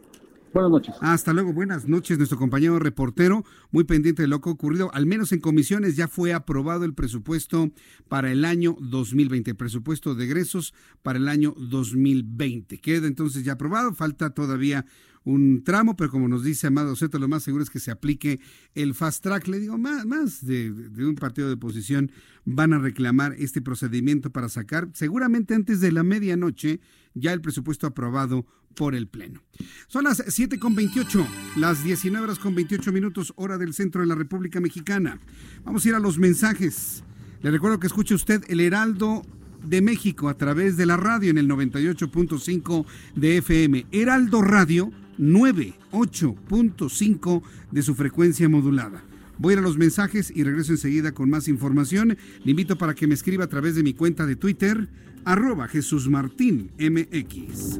Buenas 0.53 0.71
noches. 0.71 0.95
Hasta 1.01 1.33
luego, 1.33 1.51
buenas 1.51 1.87
noches. 1.87 2.17
Nuestro 2.19 2.37
compañero 2.37 2.77
reportero, 2.77 3.43
muy 3.71 3.85
pendiente 3.85 4.21
de 4.21 4.27
lo 4.27 4.39
que 4.39 4.49
ha 4.49 4.53
ocurrido, 4.53 4.91
al 4.93 5.07
menos 5.07 5.31
en 5.31 5.39
comisiones 5.39 5.95
ya 5.95 6.07
fue 6.07 6.31
aprobado 6.31 6.85
el 6.85 6.93
presupuesto 6.93 7.71
para 8.07 8.31
el 8.31 8.45
año 8.45 8.77
2020, 8.79 9.51
el 9.51 9.57
presupuesto 9.57 10.13
de 10.13 10.25
egresos 10.25 10.75
para 11.01 11.17
el 11.17 11.27
año 11.27 11.55
2020. 11.57 12.77
Queda 12.79 13.07
entonces 13.07 13.43
ya 13.43 13.53
aprobado, 13.53 13.95
falta 13.95 14.29
todavía 14.29 14.85
un 15.25 15.63
tramo, 15.63 15.95
pero 15.95 16.09
como 16.09 16.27
nos 16.27 16.43
dice 16.43 16.67
Amado 16.67 16.95
Zeto, 16.95 17.19
lo 17.19 17.27
más 17.27 17.43
seguro 17.43 17.63
es 17.63 17.69
que 17.69 17.79
se 17.79 17.91
aplique 17.91 18.39
el 18.75 18.93
fast 18.93 19.23
track. 19.23 19.47
Le 19.47 19.59
digo, 19.59 19.77
más, 19.77 20.05
más 20.05 20.45
de, 20.45 20.71
un 20.71 21.15
partido 21.15 21.47
de 21.47 21.53
oposición 21.53 22.11
van 22.45 22.73
a 22.73 22.79
reclamar 22.79 23.33
este 23.37 23.61
procedimiento 23.61 24.31
para 24.31 24.49
sacar, 24.49 24.89
seguramente 24.93 25.53
antes 25.53 25.79
de 25.79 25.91
la 25.91 26.03
medianoche, 26.03 26.81
ya 27.13 27.31
el 27.31 27.41
presupuesto 27.41 27.87
aprobado 27.87 28.45
por 28.75 28.95
el 28.95 29.07
Pleno. 29.07 29.41
Son 29.87 30.03
las 30.03 30.23
7 30.27 30.59
con 30.59 30.75
28, 30.75 31.25
las 31.57 31.83
19 31.83 32.25
horas 32.25 32.39
con 32.39 32.55
28 32.55 32.91
minutos, 32.91 33.31
hora 33.35 33.57
del 33.57 33.73
centro 33.73 34.01
de 34.01 34.07
la 34.07 34.15
República 34.15 34.59
Mexicana. 34.59 35.19
Vamos 35.63 35.85
a 35.85 35.89
ir 35.89 35.95
a 35.95 35.99
los 35.99 36.17
mensajes. 36.17 37.03
Le 37.41 37.51
recuerdo 37.51 37.79
que 37.79 37.87
escuche 37.87 38.15
usted 38.15 38.43
el 38.47 38.59
Heraldo 38.59 39.21
de 39.63 39.81
México 39.81 40.27
a 40.27 40.37
través 40.37 40.75
de 40.75 40.85
la 40.85 40.97
radio 40.97 41.29
en 41.29 41.37
el 41.37 41.47
98.5 41.47 42.85
de 43.15 43.37
FM. 43.37 43.85
Heraldo 43.91 44.41
Radio 44.41 44.91
98.5 45.17 47.41
de 47.71 47.81
su 47.81 47.95
frecuencia 47.95 48.49
modulada. 48.49 49.03
Voy 49.37 49.51
a 49.51 49.53
ir 49.53 49.59
a 49.59 49.63
los 49.63 49.77
mensajes 49.77 50.31
y 50.35 50.43
regreso 50.43 50.71
enseguida 50.71 51.11
con 51.11 51.29
más 51.29 51.47
información. 51.47 52.17
Le 52.43 52.51
invito 52.51 52.77
para 52.77 52.93
que 52.93 53.07
me 53.07 53.13
escriba 53.13 53.45
a 53.45 53.49
través 53.49 53.75
de 53.75 53.83
mi 53.83 53.93
cuenta 53.93 54.25
de 54.25 54.35
Twitter, 54.35 54.89
arroba 55.25 55.67
Jesús 55.67 56.09
Martín 56.09 56.71
MX. 56.79 57.79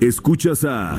Escuchas 0.00 0.64
a 0.64 0.98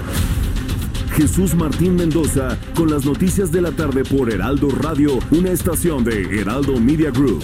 Jesús 1.15 1.55
Martín 1.55 1.95
Mendoza 1.95 2.57
con 2.75 2.91
las 2.91 3.05
noticias 3.05 3.51
de 3.51 3.61
la 3.61 3.71
tarde 3.71 4.03
por 4.03 4.31
Heraldo 4.31 4.69
Radio, 4.69 5.17
una 5.31 5.49
estación 5.49 6.03
de 6.03 6.39
Heraldo 6.39 6.79
Media 6.79 7.09
Group. 7.09 7.43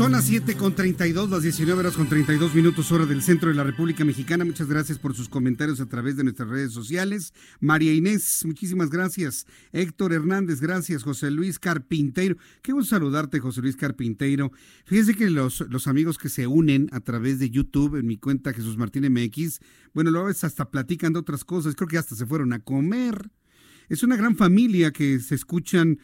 Son 0.00 0.12
las 0.12 0.24
7 0.24 0.56
con 0.56 0.74
32, 0.74 1.28
las 1.28 1.42
19 1.42 1.78
horas 1.78 1.94
con 1.94 2.08
32 2.08 2.54
minutos 2.54 2.90
hora 2.90 3.04
del 3.04 3.20
centro 3.20 3.50
de 3.50 3.54
la 3.54 3.64
República 3.64 4.02
Mexicana. 4.02 4.46
Muchas 4.46 4.66
gracias 4.66 4.98
por 4.98 5.14
sus 5.14 5.28
comentarios 5.28 5.78
a 5.78 5.84
través 5.90 6.16
de 6.16 6.24
nuestras 6.24 6.48
redes 6.48 6.72
sociales. 6.72 7.34
María 7.60 7.92
Inés, 7.92 8.42
muchísimas 8.46 8.88
gracias. 8.88 9.46
Héctor 9.72 10.14
Hernández, 10.14 10.62
gracias. 10.62 11.02
José 11.02 11.30
Luis 11.30 11.58
Carpinteiro. 11.58 12.38
Qué 12.62 12.72
gusto 12.72 12.96
saludarte, 12.96 13.40
José 13.40 13.60
Luis 13.60 13.76
Carpinteiro. 13.76 14.52
Fíjese 14.86 15.14
que 15.14 15.28
los, 15.28 15.66
los 15.68 15.86
amigos 15.86 16.16
que 16.16 16.30
se 16.30 16.46
unen 16.46 16.88
a 16.92 17.00
través 17.00 17.38
de 17.38 17.50
YouTube 17.50 17.96
en 17.96 18.06
mi 18.06 18.16
cuenta 18.16 18.54
Jesús 18.54 18.78
Martín 18.78 19.04
MX, 19.12 19.60
bueno, 19.92 20.10
luego 20.10 20.28
hasta 20.28 20.70
platican 20.70 21.12
de 21.12 21.18
otras 21.18 21.44
cosas. 21.44 21.74
Creo 21.74 21.88
que 21.88 21.98
hasta 21.98 22.16
se 22.16 22.24
fueron 22.24 22.54
a 22.54 22.60
comer. 22.60 23.30
Es 23.90 24.02
una 24.02 24.16
gran 24.16 24.34
familia 24.34 24.92
que 24.92 25.20
se 25.20 25.34
escuchan 25.34 25.98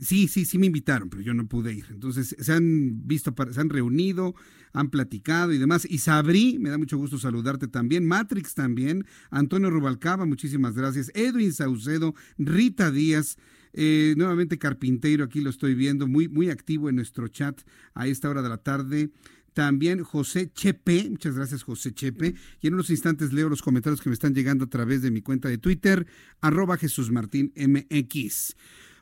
Sí, 0.00 0.26
sí, 0.26 0.44
sí 0.44 0.58
me 0.58 0.66
invitaron, 0.66 1.08
pero 1.08 1.22
yo 1.22 1.32
no 1.32 1.46
pude 1.46 1.72
ir. 1.72 1.86
Entonces 1.90 2.34
se 2.38 2.52
han 2.52 3.06
visto, 3.06 3.32
se 3.52 3.60
han 3.60 3.70
reunido, 3.70 4.34
han 4.72 4.90
platicado 4.90 5.52
y 5.52 5.58
demás. 5.58 5.86
Y 5.88 5.98
Sabri, 5.98 6.58
me 6.58 6.70
da 6.70 6.78
mucho 6.78 6.96
gusto 6.98 7.18
saludarte 7.18 7.68
también. 7.68 8.04
Matrix 8.04 8.54
también. 8.54 9.06
Antonio 9.30 9.70
Rubalcaba, 9.70 10.26
muchísimas 10.26 10.74
gracias. 10.74 11.12
Edwin 11.14 11.52
Saucedo, 11.52 12.14
Rita 12.36 12.90
Díaz. 12.90 13.36
Eh, 13.78 14.14
nuevamente 14.16 14.58
Carpinteiro, 14.58 15.24
aquí 15.24 15.40
lo 15.40 15.50
estoy 15.50 15.74
viendo, 15.74 16.06
muy, 16.06 16.28
muy 16.28 16.48
activo 16.48 16.88
en 16.88 16.96
nuestro 16.96 17.28
chat 17.28 17.60
a 17.94 18.06
esta 18.06 18.30
hora 18.30 18.40
de 18.40 18.48
la 18.48 18.56
tarde. 18.56 19.10
También 19.52 20.02
José 20.02 20.50
Chepe, 20.52 21.08
muchas 21.10 21.34
gracias 21.36 21.62
José 21.62 21.92
Chepe. 21.92 22.34
Y 22.60 22.66
en 22.66 22.74
unos 22.74 22.90
instantes 22.90 23.32
leo 23.32 23.48
los 23.48 23.62
comentarios 23.62 24.00
que 24.00 24.08
me 24.08 24.14
están 24.14 24.34
llegando 24.34 24.64
a 24.64 24.68
través 24.68 25.00
de 25.02 25.10
mi 25.10 25.22
cuenta 25.22 25.48
de 25.48 25.58
Twitter, 25.58 26.06
arroba 26.40 26.76
Jesús 26.76 27.10
Martín 27.10 27.52
MX. 27.56 28.56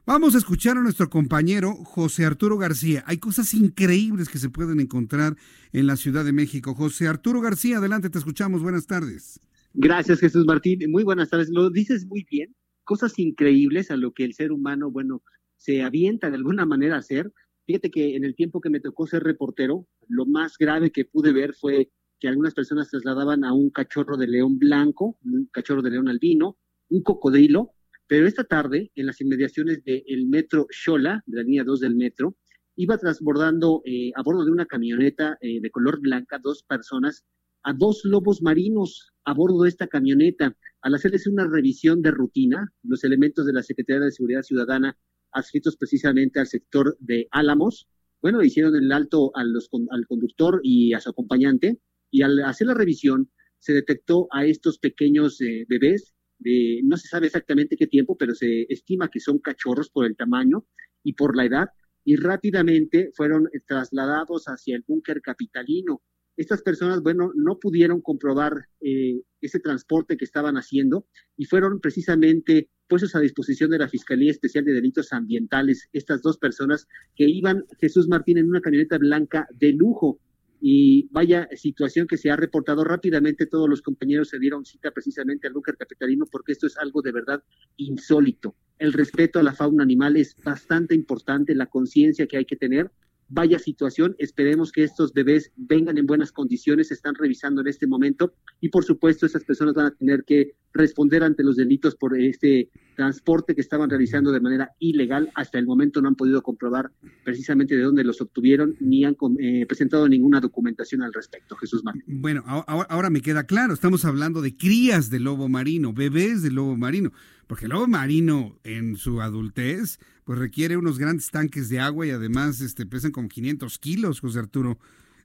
Vamos 0.06 0.34
a 0.34 0.38
escuchar 0.38 0.76
a 0.76 0.82
nuestro 0.82 1.08
compañero 1.08 1.76
José 1.76 2.26
Arturo 2.26 2.58
García. 2.58 3.02
Hay 3.06 3.16
cosas 3.16 3.54
increíbles 3.54 4.28
que 4.28 4.36
se 4.36 4.50
pueden 4.50 4.78
encontrar 4.78 5.34
en 5.72 5.86
la 5.86 5.96
Ciudad 5.96 6.26
de 6.26 6.32
México. 6.34 6.74
José 6.74 7.08
Arturo 7.08 7.40
García, 7.40 7.78
adelante, 7.78 8.10
te 8.10 8.18
escuchamos. 8.18 8.62
Buenas 8.62 8.86
tardes. 8.86 9.40
Gracias, 9.72 10.20
Jesús 10.20 10.44
Martín. 10.44 10.90
Muy 10.90 11.04
buenas 11.04 11.30
tardes. 11.30 11.48
Lo 11.48 11.70
dices 11.70 12.04
muy 12.04 12.26
bien. 12.30 12.54
Cosas 12.84 13.18
increíbles 13.18 13.90
a 13.90 13.96
lo 13.96 14.12
que 14.12 14.24
el 14.24 14.34
ser 14.34 14.52
humano, 14.52 14.90
bueno, 14.90 15.22
se 15.56 15.82
avienta 15.82 16.28
de 16.28 16.36
alguna 16.36 16.66
manera 16.66 16.96
a 16.96 16.98
hacer. 16.98 17.32
Fíjate 17.64 17.90
que 17.90 18.14
en 18.14 18.24
el 18.24 18.34
tiempo 18.34 18.60
que 18.60 18.68
me 18.68 18.80
tocó 18.80 19.06
ser 19.06 19.22
reportero, 19.22 19.88
lo 20.06 20.26
más 20.26 20.58
grave 20.58 20.90
que 20.92 21.06
pude 21.06 21.32
ver 21.32 21.54
fue 21.54 21.90
que 22.20 22.28
algunas 22.28 22.52
personas 22.52 22.90
trasladaban 22.90 23.42
a 23.42 23.54
un 23.54 23.70
cachorro 23.70 24.18
de 24.18 24.26
león 24.26 24.58
blanco, 24.58 25.16
un 25.24 25.48
cachorro 25.50 25.80
de 25.80 25.92
león 25.92 26.08
albino, 26.08 26.58
un 26.90 27.02
cocodrilo, 27.02 27.70
pero 28.06 28.26
esta 28.26 28.44
tarde, 28.44 28.90
en 28.94 29.06
las 29.06 29.20
inmediaciones 29.20 29.82
del 29.84 30.26
metro 30.26 30.66
Xola, 30.70 31.22
de 31.26 31.36
la 31.36 31.42
línea 31.42 31.64
2 31.64 31.80
del 31.80 31.96
metro, 31.96 32.36
iba 32.76 32.98
transbordando 32.98 33.82
eh, 33.84 34.10
a 34.14 34.22
bordo 34.22 34.44
de 34.44 34.50
una 34.50 34.66
camioneta 34.66 35.38
eh, 35.40 35.60
de 35.60 35.70
color 35.70 36.00
blanca 36.00 36.38
dos 36.42 36.62
personas, 36.64 37.24
a 37.62 37.72
dos 37.72 38.02
lobos 38.04 38.42
marinos 38.42 39.12
a 39.24 39.32
bordo 39.32 39.62
de 39.62 39.70
esta 39.70 39.86
camioneta. 39.86 40.56
Al 40.82 40.94
hacerles 40.94 41.26
una 41.26 41.46
revisión 41.46 42.02
de 42.02 42.10
rutina, 42.10 42.72
los 42.82 43.04
elementos 43.04 43.46
de 43.46 43.54
la 43.54 43.62
Secretaría 43.62 44.04
de 44.04 44.12
Seguridad 44.12 44.42
Ciudadana 44.42 44.98
adscritos 45.32 45.76
precisamente 45.76 46.40
al 46.40 46.46
sector 46.46 46.96
de 47.00 47.26
Álamos, 47.30 47.88
bueno, 48.22 48.42
hicieron 48.42 48.74
el 48.76 48.90
alto 48.92 49.32
al 49.34 50.06
conductor 50.06 50.60
y 50.62 50.94
a 50.94 51.00
su 51.00 51.10
acompañante, 51.10 51.78
y 52.10 52.22
al 52.22 52.40
hacer 52.44 52.68
la 52.68 52.74
revisión 52.74 53.30
se 53.58 53.72
detectó 53.72 54.28
a 54.30 54.46
estos 54.46 54.78
pequeños 54.78 55.40
eh, 55.40 55.66
bebés 55.68 56.13
no 56.38 56.96
se 56.96 57.08
sabe 57.08 57.26
exactamente 57.26 57.76
qué 57.76 57.86
tiempo, 57.86 58.16
pero 58.16 58.34
se 58.34 58.66
estima 58.68 59.08
que 59.08 59.20
son 59.20 59.38
cachorros 59.38 59.90
por 59.90 60.06
el 60.06 60.16
tamaño 60.16 60.66
y 61.02 61.14
por 61.14 61.36
la 61.36 61.44
edad, 61.44 61.68
y 62.04 62.16
rápidamente 62.16 63.10
fueron 63.14 63.48
trasladados 63.66 64.44
hacia 64.46 64.76
el 64.76 64.84
búnker 64.86 65.22
capitalino. 65.22 66.02
Estas 66.36 66.62
personas, 66.62 67.00
bueno, 67.02 67.30
no 67.34 67.58
pudieron 67.58 68.00
comprobar 68.00 68.66
eh, 68.80 69.22
ese 69.40 69.60
transporte 69.60 70.16
que 70.16 70.24
estaban 70.24 70.56
haciendo 70.56 71.06
y 71.36 71.44
fueron 71.44 71.80
precisamente 71.80 72.68
puestos 72.88 73.14
a 73.14 73.20
disposición 73.20 73.70
de 73.70 73.78
la 73.78 73.88
Fiscalía 73.88 74.32
Especial 74.32 74.64
de 74.64 74.72
Delitos 74.72 75.12
Ambientales, 75.12 75.88
estas 75.92 76.22
dos 76.22 76.38
personas 76.38 76.88
que 77.14 77.24
iban, 77.24 77.64
Jesús 77.80 78.08
Martín, 78.08 78.38
en 78.38 78.48
una 78.48 78.60
camioneta 78.60 78.98
blanca 78.98 79.46
de 79.52 79.72
lujo 79.72 80.18
y 80.66 81.08
vaya 81.10 81.46
situación 81.56 82.06
que 82.06 82.16
se 82.16 82.30
ha 82.30 82.36
reportado 82.36 82.84
rápidamente, 82.84 83.44
todos 83.44 83.68
los 83.68 83.82
compañeros 83.82 84.30
se 84.30 84.38
dieron 84.38 84.64
cita 84.64 84.92
precisamente 84.92 85.46
al 85.46 85.52
búnker 85.52 85.76
capitalino 85.76 86.24
porque 86.24 86.52
esto 86.52 86.66
es 86.66 86.78
algo 86.78 87.02
de 87.02 87.12
verdad 87.12 87.44
insólito. 87.76 88.56
El 88.78 88.94
respeto 88.94 89.38
a 89.38 89.42
la 89.42 89.52
fauna 89.52 89.82
animal 89.82 90.16
es 90.16 90.34
bastante 90.42 90.94
importante, 90.94 91.54
la 91.54 91.66
conciencia 91.66 92.26
que 92.26 92.38
hay 92.38 92.46
que 92.46 92.56
tener 92.56 92.90
vaya 93.28 93.58
situación. 93.58 94.16
Esperemos 94.18 94.72
que 94.72 94.84
estos 94.84 95.12
bebés 95.12 95.52
vengan 95.54 95.98
en 95.98 96.06
buenas 96.06 96.32
condiciones, 96.32 96.88
se 96.88 96.94
están 96.94 97.14
revisando 97.14 97.60
en 97.60 97.66
este 97.66 97.86
momento 97.86 98.32
y 98.62 98.70
por 98.70 98.86
supuesto 98.86 99.26
esas 99.26 99.44
personas 99.44 99.74
van 99.74 99.86
a 99.86 99.94
tener 99.94 100.24
que 100.24 100.54
responder 100.74 101.22
ante 101.22 101.44
los 101.44 101.56
delitos 101.56 101.94
por 101.94 102.18
este 102.18 102.68
transporte 102.96 103.54
que 103.54 103.60
estaban 103.60 103.88
realizando 103.88 104.32
de 104.32 104.40
manera 104.40 104.72
ilegal. 104.80 105.30
Hasta 105.34 105.58
el 105.58 105.66
momento 105.66 106.02
no 106.02 106.08
han 106.08 106.16
podido 106.16 106.42
comprobar 106.42 106.90
precisamente 107.24 107.76
de 107.76 107.82
dónde 107.82 108.04
los 108.04 108.20
obtuvieron 108.20 108.76
ni 108.80 109.04
han 109.04 109.16
eh, 109.38 109.64
presentado 109.66 110.08
ninguna 110.08 110.40
documentación 110.40 111.02
al 111.02 111.12
respecto. 111.12 111.56
Jesús 111.56 111.84
Martín. 111.84 112.02
Bueno, 112.06 112.42
ahora, 112.44 113.08
me 113.10 113.22
queda 113.22 113.44
claro, 113.44 113.72
estamos 113.72 114.04
hablando 114.04 114.42
de 114.42 114.56
crías 114.56 115.10
de 115.10 115.20
lobo 115.20 115.48
marino, 115.48 115.92
bebés 115.92 116.42
de 116.42 116.50
lobo 116.50 116.76
marino, 116.76 117.12
porque 117.46 117.66
el 117.66 117.70
lobo 117.70 117.86
marino 117.86 118.58
en 118.64 118.96
su 118.96 119.20
adultez 119.20 120.00
pues 120.24 120.38
requiere 120.38 120.76
unos 120.76 120.98
grandes 120.98 121.30
tanques 121.30 121.68
de 121.68 121.78
agua 121.78 122.06
y 122.06 122.10
además 122.10 122.60
este, 122.60 122.86
pesan 122.86 123.12
como 123.12 123.28
500 123.28 123.78
kilos, 123.78 124.20
José 124.20 124.40
Arturo. 124.40 124.78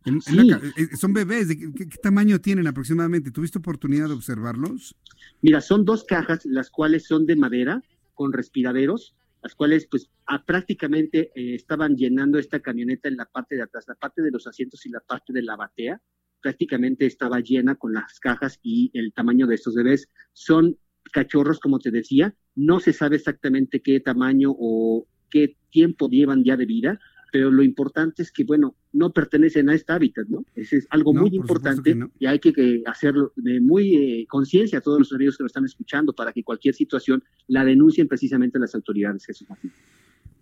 Eh, 0.06 0.96
son 0.96 1.14
bebés, 1.14 1.50
¿de 1.50 1.58
qué, 1.58 1.86
tamaño 2.02 2.40
tienen 2.40 2.68
aproximadamente? 2.68 3.32
¿Tuviste 3.32 3.60
oportunidad 3.60 4.08
de 4.08 4.14
observarlos? 4.14 4.96
Mira, 5.42 5.62
son 5.62 5.86
dos 5.86 6.04
cajas, 6.04 6.46
las 6.46 6.70
cuales 6.70 7.06
son 7.06 7.26
de 7.26 7.36
madera, 7.36 7.84
con 8.14 8.34
respiraderos, 8.34 9.16
las 9.42 9.56
cuales 9.56 9.88
pues 9.90 10.10
prácticamente 10.46 11.32
eh, 11.36 11.56
estaban 11.56 11.96
llenando 11.96 12.38
esta 12.40 12.60
camioneta 12.60 13.08
en 13.08 13.18
la 13.18 13.26
parte 13.26 13.56
de 13.56 13.64
atrás, 13.64 13.86
la 13.88 13.96
parte 13.96 14.22
de 14.22 14.32
los 14.32 14.48
asientos 14.48 14.86
y 14.86 14.90
la 14.90 15.00
parte 15.00 15.34
de 15.34 15.42
la 15.42 15.56
batea, 15.56 16.02
prácticamente 16.42 17.06
estaba 17.06 17.40
llena 17.40 17.76
con 17.76 17.94
las 17.94 18.20
cajas 18.20 18.60
y 18.62 18.92
el 18.94 19.14
tamaño 19.14 19.48
de 19.48 19.56
estos 19.56 19.76
bebés. 19.76 20.08
Son 20.34 20.78
cachorros, 21.12 21.60
como 21.60 21.80
te 21.80 21.92
decía, 21.92 22.36
no 22.56 22.80
se 22.80 22.94
sabe 22.94 23.18
exactamente 23.18 23.82
qué 23.82 24.00
tamaño 24.00 24.52
o 24.58 25.08
qué 25.30 25.58
tiempo 25.70 26.10
llevan 26.10 26.44
ya 26.44 26.58
de 26.58 26.66
vida, 26.66 27.00
pero 27.32 27.52
lo 27.52 27.64
importante 27.64 28.24
es 28.24 28.32
que, 28.32 28.44
bueno, 28.44 28.76
no 28.94 29.12
pertenecen 29.12 29.70
a 29.70 29.76
este 29.76 29.94
hábitat, 29.94 30.28
¿no? 30.28 30.46
Ese 30.56 30.78
es 30.78 30.88
algo 30.90 31.14
muy 31.14 31.30
importante 31.34 31.98
y 32.20 32.26
hay 32.26 32.40
que, 32.40 32.84
hacerlo 32.86 33.34
de 33.36 33.62
muy 33.62 33.96
eh, 33.96 34.28
conciencia 34.28 34.80
a 34.80 34.82
todos 34.82 35.00
los 35.00 35.14
amigos 35.14 35.38
que 35.38 35.44
lo 35.44 35.48
están 35.48 35.66
escuchando 35.66 36.14
para 36.14 36.32
que 36.34 36.44
cualquier 36.44 36.74
situación 36.74 37.24
la 37.48 37.64
denuncien 37.64 38.08
precisamente 38.08 38.60
las 38.60 38.74
autoridades, 38.76 39.26
Jesús 39.26 39.50
Martín. 39.50 39.72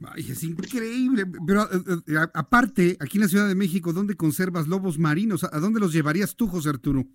Ay, 0.06 0.26
es 0.30 0.44
increíble. 0.44 1.26
Pero 1.46 1.64
eh, 1.64 2.02
eh, 2.08 2.16
aparte, 2.34 2.98
aquí 3.00 3.18
en 3.18 3.24
la 3.24 3.28
Ciudad 3.28 3.48
de 3.48 3.56
México, 3.56 3.94
¿dónde 3.94 4.16
conservas 4.16 4.68
lobos 4.68 5.00
marinos? 5.00 5.44
¿A 5.44 5.60
dónde 5.60 5.80
los 5.80 5.94
llevarías 5.94 6.36
tú, 6.36 6.48
José 6.48 6.70
Arturo? 6.70 7.08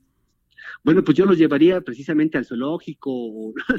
Bueno, 0.85 1.03
pues 1.05 1.17
yo 1.17 1.25
los 1.25 1.39
llevaría 1.39 1.81
precisamente 1.81 2.39
al 2.39 2.45
zoológico. 2.45 3.55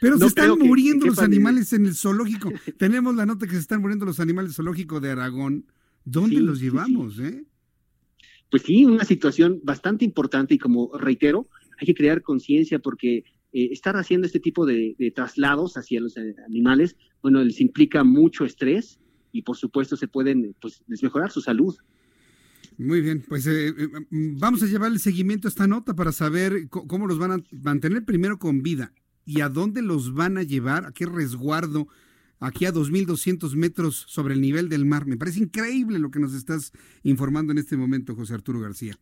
Pero, 0.00 0.18
se, 0.18 0.26
están 0.26 0.58
muriendo 0.58 1.06
los 1.06 1.18
animales 1.18 1.72
en 1.72 1.86
el 1.86 1.94
zoológico. 1.94 2.50
Tenemos 2.78 3.14
la 3.14 3.26
nota 3.26 3.46
que 3.46 3.52
se 3.52 3.60
están 3.60 3.80
muriendo 3.80 4.04
los 4.04 4.20
animales 4.20 4.54
zoológicos 4.54 5.00
de 5.02 5.10
Aragón. 5.10 5.66
¿Dónde 6.04 6.40
los 6.40 6.60
llevamos, 6.60 7.18
eh? 7.18 7.44
Pues 8.50 8.62
sí, 8.62 8.84
una 8.84 9.04
situación 9.04 9.60
bastante 9.64 10.04
importante 10.04 10.54
y 10.54 10.58
como 10.58 10.96
reitero, 10.98 11.48
hay 11.80 11.86
que 11.86 11.94
crear 11.94 12.22
conciencia 12.22 12.78
porque 12.78 13.24
eh, 13.52 13.68
estar 13.72 13.96
haciendo 13.96 14.26
este 14.26 14.38
tipo 14.38 14.66
de, 14.66 14.94
de, 14.98 15.10
traslados 15.10 15.76
hacia 15.76 16.00
los 16.00 16.16
eh, 16.16 16.34
animales, 16.46 16.96
bueno, 17.22 17.42
les 17.42 17.60
implica 17.60 18.04
mucho 18.04 18.44
estrés 18.44 19.00
y 19.32 19.42
por 19.42 19.56
supuesto 19.56 19.96
se 19.96 20.08
pueden 20.08 20.54
pues 20.60 20.82
desmejorar 20.86 21.30
su 21.30 21.40
salud. 21.40 21.74
Muy 22.76 23.00
bien, 23.00 23.24
pues 23.28 23.46
eh, 23.46 23.68
eh, 23.68 23.88
vamos 24.10 24.62
a 24.62 24.66
llevar 24.66 24.90
el 24.90 24.98
seguimiento 24.98 25.46
a 25.46 25.50
esta 25.50 25.66
nota 25.66 25.94
para 25.94 26.12
saber 26.12 26.68
cómo 26.68 27.06
los 27.06 27.18
van 27.18 27.32
a 27.32 27.36
mantener 27.50 28.04
primero 28.04 28.38
con 28.38 28.62
vida 28.62 28.92
y 29.24 29.40
a 29.40 29.48
dónde 29.48 29.80
los 29.82 30.12
van 30.12 30.38
a 30.38 30.42
llevar, 30.42 30.86
a 30.86 30.92
qué 30.92 31.06
resguardo, 31.06 31.88
aquí 32.40 32.66
a 32.66 32.72
2.200 32.72 33.54
metros 33.54 34.04
sobre 34.08 34.34
el 34.34 34.40
nivel 34.40 34.68
del 34.68 34.84
mar. 34.84 35.06
Me 35.06 35.16
parece 35.16 35.40
increíble 35.40 35.98
lo 35.98 36.10
que 36.10 36.18
nos 36.18 36.34
estás 36.34 36.72
informando 37.02 37.52
en 37.52 37.58
este 37.58 37.76
momento, 37.76 38.14
José 38.14 38.34
Arturo 38.34 38.60
García. 38.60 38.98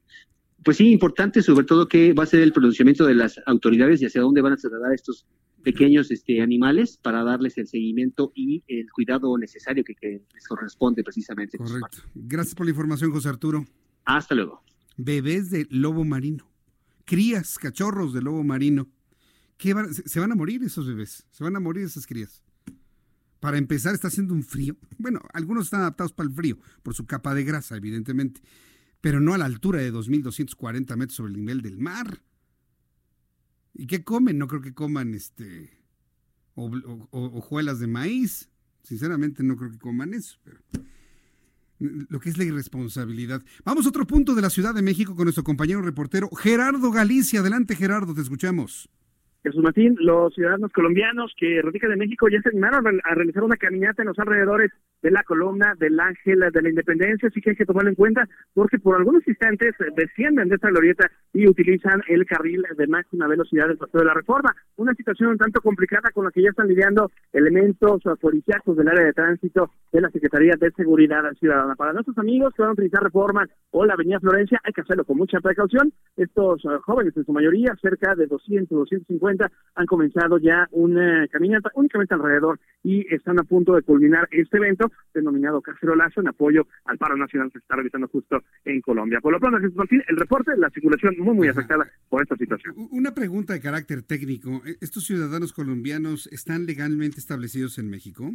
Pues 0.64 0.76
sí, 0.76 0.92
importante 0.92 1.42
sobre 1.42 1.64
todo 1.64 1.88
que 1.88 2.12
va 2.12 2.22
a 2.22 2.26
ser 2.26 2.40
el 2.40 2.52
pronunciamiento 2.52 3.04
de 3.04 3.14
las 3.14 3.40
autoridades 3.46 4.00
y 4.00 4.06
hacia 4.06 4.20
dónde 4.20 4.42
van 4.42 4.52
a 4.52 4.56
trasladar 4.56 4.92
estos 4.92 5.26
pequeños 5.62 6.10
este, 6.10 6.42
animales 6.42 6.98
para 7.00 7.22
darles 7.24 7.56
el 7.58 7.66
seguimiento 7.66 8.32
y 8.34 8.62
el 8.68 8.90
cuidado 8.90 9.36
necesario 9.38 9.84
que, 9.84 9.94
les 10.34 10.48
corresponde 10.48 11.02
precisamente. 11.02 11.58
Correcto. 11.58 11.98
Gracias 12.14 12.54
por 12.54 12.66
la 12.66 12.70
información, 12.70 13.10
José 13.12 13.28
Arturo. 13.28 13.64
Hasta 14.04 14.34
luego. 14.34 14.62
Bebés 14.96 15.50
de 15.50 15.66
lobo 15.70 16.04
marino, 16.04 16.50
crías, 17.04 17.58
cachorros 17.58 18.12
de 18.12 18.22
lobo 18.22 18.44
marino. 18.44 18.88
¿Qué 19.56 19.74
se 20.06 20.20
van 20.20 20.32
a 20.32 20.34
morir 20.34 20.62
esos 20.64 20.86
bebés, 20.86 21.24
se 21.30 21.44
van 21.44 21.56
a 21.56 21.60
morir 21.60 21.84
esas 21.84 22.06
crías. 22.06 22.42
Para 23.38 23.58
empezar, 23.58 23.94
está 23.94 24.08
haciendo 24.08 24.34
un 24.34 24.44
frío. 24.44 24.76
Bueno, 24.98 25.20
algunos 25.32 25.64
están 25.64 25.80
adaptados 25.80 26.12
para 26.12 26.28
el 26.28 26.34
frío, 26.34 26.58
por 26.82 26.94
su 26.94 27.06
capa 27.06 27.34
de 27.34 27.42
grasa, 27.42 27.76
evidentemente, 27.76 28.40
pero 29.00 29.20
no 29.20 29.34
a 29.34 29.38
la 29.38 29.46
altura 29.46 29.80
de 29.80 29.92
2.240 29.92 30.96
metros 30.96 31.16
sobre 31.16 31.32
el 31.32 31.38
nivel 31.38 31.60
del 31.60 31.78
mar. 31.78 32.22
¿Y 33.74 33.86
qué 33.86 34.04
comen? 34.04 34.38
No 34.38 34.48
creo 34.48 34.60
que 34.60 34.74
coman 34.74 35.14
este 35.14 35.70
hojuelas 36.54 37.78
de 37.78 37.86
maíz. 37.86 38.50
Sinceramente 38.82 39.42
no 39.42 39.56
creo 39.56 39.70
que 39.70 39.78
coman 39.78 40.12
eso, 40.12 40.38
pero 40.44 40.58
lo 41.78 42.20
que 42.20 42.30
es 42.30 42.38
la 42.38 42.44
irresponsabilidad. 42.44 43.42
Vamos 43.64 43.86
a 43.86 43.88
otro 43.88 44.06
punto 44.06 44.34
de 44.34 44.42
la 44.42 44.50
Ciudad 44.50 44.74
de 44.74 44.82
México 44.82 45.16
con 45.16 45.24
nuestro 45.24 45.44
compañero 45.44 45.82
reportero 45.82 46.28
Gerardo 46.30 46.90
Galicia. 46.90 47.40
Adelante 47.40 47.74
Gerardo, 47.74 48.14
te 48.14 48.20
escuchamos. 48.20 48.88
Jesús 49.42 49.62
Martín, 49.62 49.96
los 49.98 50.32
ciudadanos 50.34 50.72
colombianos 50.72 51.32
que 51.36 51.60
radican 51.62 51.92
en 51.92 51.98
México 51.98 52.28
ya 52.28 52.40
se 52.42 52.50
animaron 52.50 53.00
a 53.02 53.14
realizar 53.14 53.42
una 53.42 53.56
caminata 53.56 54.02
en 54.02 54.08
los 54.08 54.18
alrededores 54.18 54.70
de 55.02 55.10
la 55.10 55.24
columna 55.24 55.74
del 55.78 55.98
Ángel 55.98 56.40
de 56.52 56.62
la 56.62 56.68
Independencia, 56.68 57.28
así 57.28 57.40
que 57.40 57.50
hay 57.50 57.56
que 57.56 57.66
tomarlo 57.66 57.90
en 57.90 57.96
cuenta 57.96 58.28
porque 58.54 58.78
por 58.78 58.96
algunos 58.96 59.26
instantes 59.26 59.74
descienden 59.96 60.48
de 60.48 60.54
esta 60.54 60.68
glorieta 60.68 61.10
y 61.32 61.48
utilizan 61.48 62.02
el 62.08 62.24
carril 62.24 62.62
de 62.76 62.86
máxima 62.86 63.26
velocidad 63.26 63.66
del 63.66 63.78
Paseo 63.78 64.00
de 64.00 64.06
la 64.06 64.14
Reforma. 64.14 64.54
Una 64.76 64.94
situación 64.94 65.30
un 65.30 65.38
tanto 65.38 65.60
complicada 65.60 66.10
con 66.12 66.24
la 66.24 66.30
que 66.30 66.42
ya 66.42 66.50
están 66.50 66.68
lidiando 66.68 67.10
elementos 67.32 68.02
policíacos 68.20 68.76
del 68.76 68.88
área 68.88 69.06
de 69.06 69.12
tránsito 69.12 69.70
de 69.90 70.00
la 70.00 70.10
Secretaría 70.10 70.54
de 70.58 70.70
Seguridad 70.72 71.22
Ciudadana. 71.38 71.74
Para 71.74 71.92
nuestros 71.92 72.16
amigos 72.18 72.54
que 72.54 72.62
van 72.62 72.70
a 72.70 72.74
utilizar 72.74 73.02
Reforma 73.02 73.46
o 73.70 73.84
la 73.84 73.94
Avenida 73.94 74.20
Florencia, 74.20 74.60
hay 74.62 74.72
que 74.72 74.82
hacerlo 74.82 75.04
con 75.04 75.16
mucha 75.16 75.40
precaución. 75.40 75.92
Estos 76.16 76.64
uh, 76.64 76.78
jóvenes, 76.82 77.16
en 77.16 77.24
su 77.24 77.32
mayoría, 77.32 77.74
cerca 77.80 78.14
de 78.14 78.26
200, 78.26 78.68
250, 78.68 79.31
han 79.74 79.86
comenzado 79.86 80.38
ya 80.38 80.68
una 80.70 81.26
caminata 81.28 81.70
únicamente 81.74 82.14
alrededor 82.14 82.60
y 82.82 83.06
están 83.14 83.38
a 83.38 83.44
punto 83.44 83.74
de 83.74 83.82
culminar 83.82 84.28
este 84.30 84.58
evento 84.58 84.90
denominado 85.14 85.60
Cacerolazo 85.60 86.20
en 86.20 86.28
apoyo 86.28 86.66
al 86.84 86.98
paro 86.98 87.16
nacional 87.16 87.48
que 87.48 87.58
se 87.58 87.62
está 87.62 87.76
realizando 87.76 88.08
justo 88.08 88.42
en 88.64 88.80
Colombia. 88.80 89.20
Por 89.20 89.32
lo 89.32 89.40
pronto, 89.40 89.58
Jesús 89.58 89.76
Martín, 89.76 90.02
el 90.08 90.16
reporte, 90.16 90.52
la 90.56 90.70
circulación 90.70 91.14
muy, 91.18 91.34
muy 91.34 91.48
afectada 91.48 91.86
por 92.08 92.22
esta 92.22 92.36
situación. 92.36 92.74
Una 92.90 93.14
pregunta 93.14 93.52
de 93.52 93.60
carácter 93.60 94.02
técnico. 94.02 94.62
¿Estos 94.80 95.04
ciudadanos 95.04 95.52
colombianos 95.52 96.26
están 96.28 96.66
legalmente 96.66 97.18
establecidos 97.18 97.78
en 97.78 97.90
México? 97.90 98.30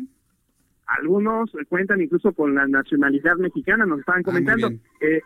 Algunos 0.88 1.52
cuentan 1.68 2.02
incluso 2.02 2.32
con 2.32 2.56
la 2.56 2.66
nacionalidad 2.66 3.36
mexicana, 3.36 3.86
nos 3.86 4.00
estaban 4.00 4.22
ah, 4.22 4.24
comentando. 4.24 4.70
eh, 5.02 5.22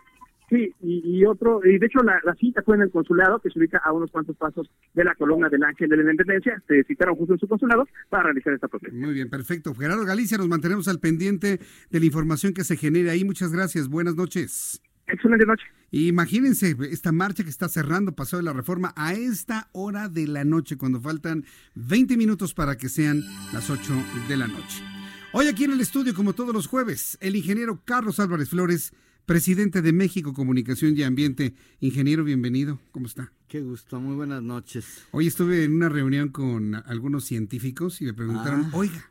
Sí, 0.52 0.70
y, 0.82 1.24
otro, 1.24 1.62
y 1.64 1.78
de 1.78 1.86
hecho 1.86 2.00
la, 2.02 2.34
cita 2.34 2.62
fue 2.62 2.76
en 2.76 2.82
el 2.82 2.90
consulado, 2.90 3.40
que 3.40 3.48
se 3.48 3.58
ubica 3.58 3.78
a 3.78 3.90
unos 3.90 4.10
cuantos 4.10 4.36
pasos 4.36 4.70
de 4.92 5.02
la 5.02 5.14
columna 5.14 5.48
del 5.48 5.64
Ángel 5.64 5.88
de 5.88 5.96
la 5.96 6.02
Independencia. 6.02 6.62
Se 6.68 6.84
citaron 6.84 7.16
justo 7.16 7.32
en 7.32 7.40
su 7.40 7.48
consulado 7.48 7.88
para 8.10 8.24
realizar 8.24 8.52
esta 8.52 8.68
protesta. 8.68 8.94
Muy 8.94 9.14
bien, 9.14 9.30
perfecto. 9.30 9.74
Gerardo 9.74 10.04
Galicia, 10.04 10.36
nos 10.36 10.48
mantenemos 10.48 10.88
al 10.88 11.00
pendiente 11.00 11.58
de 11.90 12.00
la 12.00 12.04
información 12.04 12.52
que 12.52 12.64
se 12.64 12.76
genere 12.76 13.08
ahí. 13.08 13.24
Muchas 13.24 13.50
gracias. 13.50 13.88
Buenas 13.88 14.14
noches. 14.14 14.82
Excelente 15.06 15.46
noche. 15.46 15.64
Imagínense 15.90 16.76
esta 16.90 17.12
marcha 17.12 17.44
que 17.44 17.50
está 17.50 17.70
cerrando 17.70 18.12
Paseo 18.12 18.38
de 18.38 18.44
la 18.44 18.52
Reforma 18.52 18.92
a 18.94 19.14
esta 19.14 19.70
hora 19.72 20.10
de 20.10 20.26
la 20.26 20.44
noche, 20.44 20.76
cuando 20.76 21.00
faltan 21.00 21.46
20 21.76 22.18
minutos 22.18 22.52
para 22.52 22.76
que 22.76 22.90
sean 22.90 23.22
las 23.54 23.70
8 23.70 23.90
de 24.28 24.36
la 24.36 24.48
noche. 24.48 24.84
Hoy 25.32 25.46
aquí 25.46 25.64
en 25.64 25.72
el 25.72 25.80
estudio, 25.80 26.12
como 26.14 26.34
todos 26.34 26.52
los 26.52 26.66
jueves, 26.66 27.16
el 27.22 27.36
ingeniero 27.36 27.80
Carlos 27.86 28.20
Álvarez 28.20 28.50
Flores 28.50 28.92
presidente 29.26 29.82
de 29.82 29.92
México 29.92 30.32
Comunicación 30.32 30.96
y 30.96 31.02
Ambiente. 31.02 31.54
Ingeniero, 31.80 32.24
bienvenido. 32.24 32.80
¿Cómo 32.90 33.06
está? 33.06 33.32
Qué 33.48 33.60
gusto, 33.60 34.00
muy 34.00 34.16
buenas 34.16 34.42
noches. 34.42 35.04
Hoy 35.10 35.26
estuve 35.26 35.64
en 35.64 35.74
una 35.74 35.88
reunión 35.88 36.30
con 36.30 36.74
algunos 36.74 37.24
científicos 37.24 38.00
y 38.00 38.06
me 38.06 38.14
preguntaron, 38.14 38.64
ah. 38.66 38.70
oiga, 38.72 39.10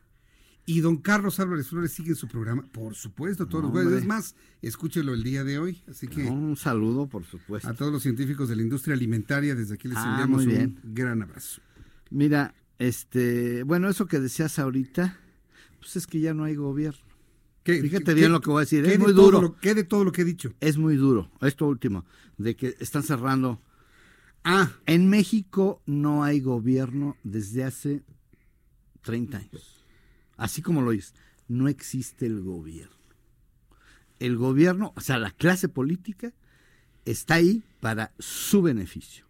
¿y 0.65 0.81
don 0.81 0.97
Carlos 0.97 1.39
Álvarez 1.39 1.67
Flores 1.67 1.91
sigue 1.91 2.09
en 2.09 2.15
su 2.15 2.27
programa? 2.27 2.63
Por 2.71 2.95
supuesto, 2.95 3.47
todos 3.47 3.65
los 3.65 3.71
jueves. 3.71 3.93
Es 3.93 4.05
más, 4.05 4.35
escúchelo 4.61 5.13
el 5.13 5.23
día 5.23 5.43
de 5.43 5.59
hoy. 5.59 5.81
Así 5.87 6.07
que. 6.07 6.23
un 6.23 6.57
saludo, 6.57 7.07
por 7.07 7.23
supuesto. 7.23 7.69
A 7.69 7.73
todos 7.73 7.91
los 7.91 8.03
científicos 8.03 8.49
de 8.49 8.55
la 8.55 8.63
industria 8.63 8.95
alimentaria, 8.95 9.55
desde 9.55 9.75
aquí 9.75 9.87
les 9.87 9.97
ah, 9.97 10.09
enviamos 10.11 10.45
un 10.45 10.79
gran 10.83 11.21
abrazo. 11.21 11.61
Mira, 12.09 12.53
este, 12.79 13.63
bueno, 13.63 13.89
eso 13.89 14.07
que 14.07 14.19
decías 14.19 14.59
ahorita, 14.59 15.19
pues 15.79 15.95
es 15.95 16.07
que 16.07 16.19
ya 16.19 16.33
no 16.33 16.43
hay 16.43 16.55
gobierno. 16.55 17.10
Fíjate 17.63 18.13
bien 18.13 18.31
lo 18.31 18.41
que 18.41 18.49
voy 18.49 18.59
a 18.59 18.61
decir. 18.61 18.85
Es 18.85 18.97
muy 18.97 19.13
duro. 19.13 19.55
¿Qué 19.61 19.75
de 19.75 19.83
todo 19.83 20.03
lo 20.03 20.11
que 20.11 20.21
he 20.21 20.25
dicho? 20.25 20.53
Es 20.59 20.77
muy 20.77 20.95
duro. 20.95 21.29
Esto 21.41 21.67
último, 21.67 22.05
de 22.37 22.55
que 22.55 22.75
están 22.79 23.03
cerrando. 23.03 23.61
Ah. 24.43 24.71
En 24.87 25.07
México 25.09 25.81
no 25.85 26.23
hay 26.23 26.39
gobierno 26.39 27.17
desde 27.23 27.63
hace 27.63 28.03
30 29.03 29.37
años. 29.37 29.85
Así 30.37 30.63
como 30.63 30.81
lo 30.81 30.91
dices, 30.91 31.13
no 31.47 31.67
existe 31.67 32.25
el 32.25 32.41
gobierno. 32.41 32.95
El 34.19 34.37
gobierno, 34.37 34.93
o 34.95 35.01
sea, 35.01 35.19
la 35.19 35.31
clase 35.31 35.69
política 35.69 36.33
está 37.05 37.35
ahí 37.35 37.63
para 37.79 38.13
su 38.17 38.61
beneficio, 38.63 39.25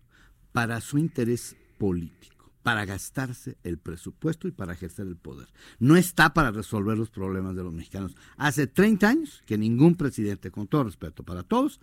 para 0.53 0.79
su 0.79 0.97
interés 0.97 1.55
político 1.77 2.40
para 2.63 2.85
gastarse 2.85 3.57
el 3.63 3.77
presupuesto 3.77 4.47
y 4.47 4.51
para 4.51 4.73
ejercer 4.73 5.07
el 5.07 5.17
poder. 5.17 5.47
No 5.79 5.95
está 5.95 6.33
para 6.33 6.51
resolver 6.51 6.97
los 6.97 7.09
problemas 7.09 7.55
de 7.55 7.63
los 7.63 7.73
mexicanos. 7.73 8.15
Hace 8.37 8.67
30 8.67 9.09
años 9.09 9.43
que 9.45 9.57
ningún 9.57 9.95
presidente, 9.95 10.51
con 10.51 10.67
todo 10.67 10.83
respeto 10.83 11.23
para 11.23 11.43
todos, 11.43 11.79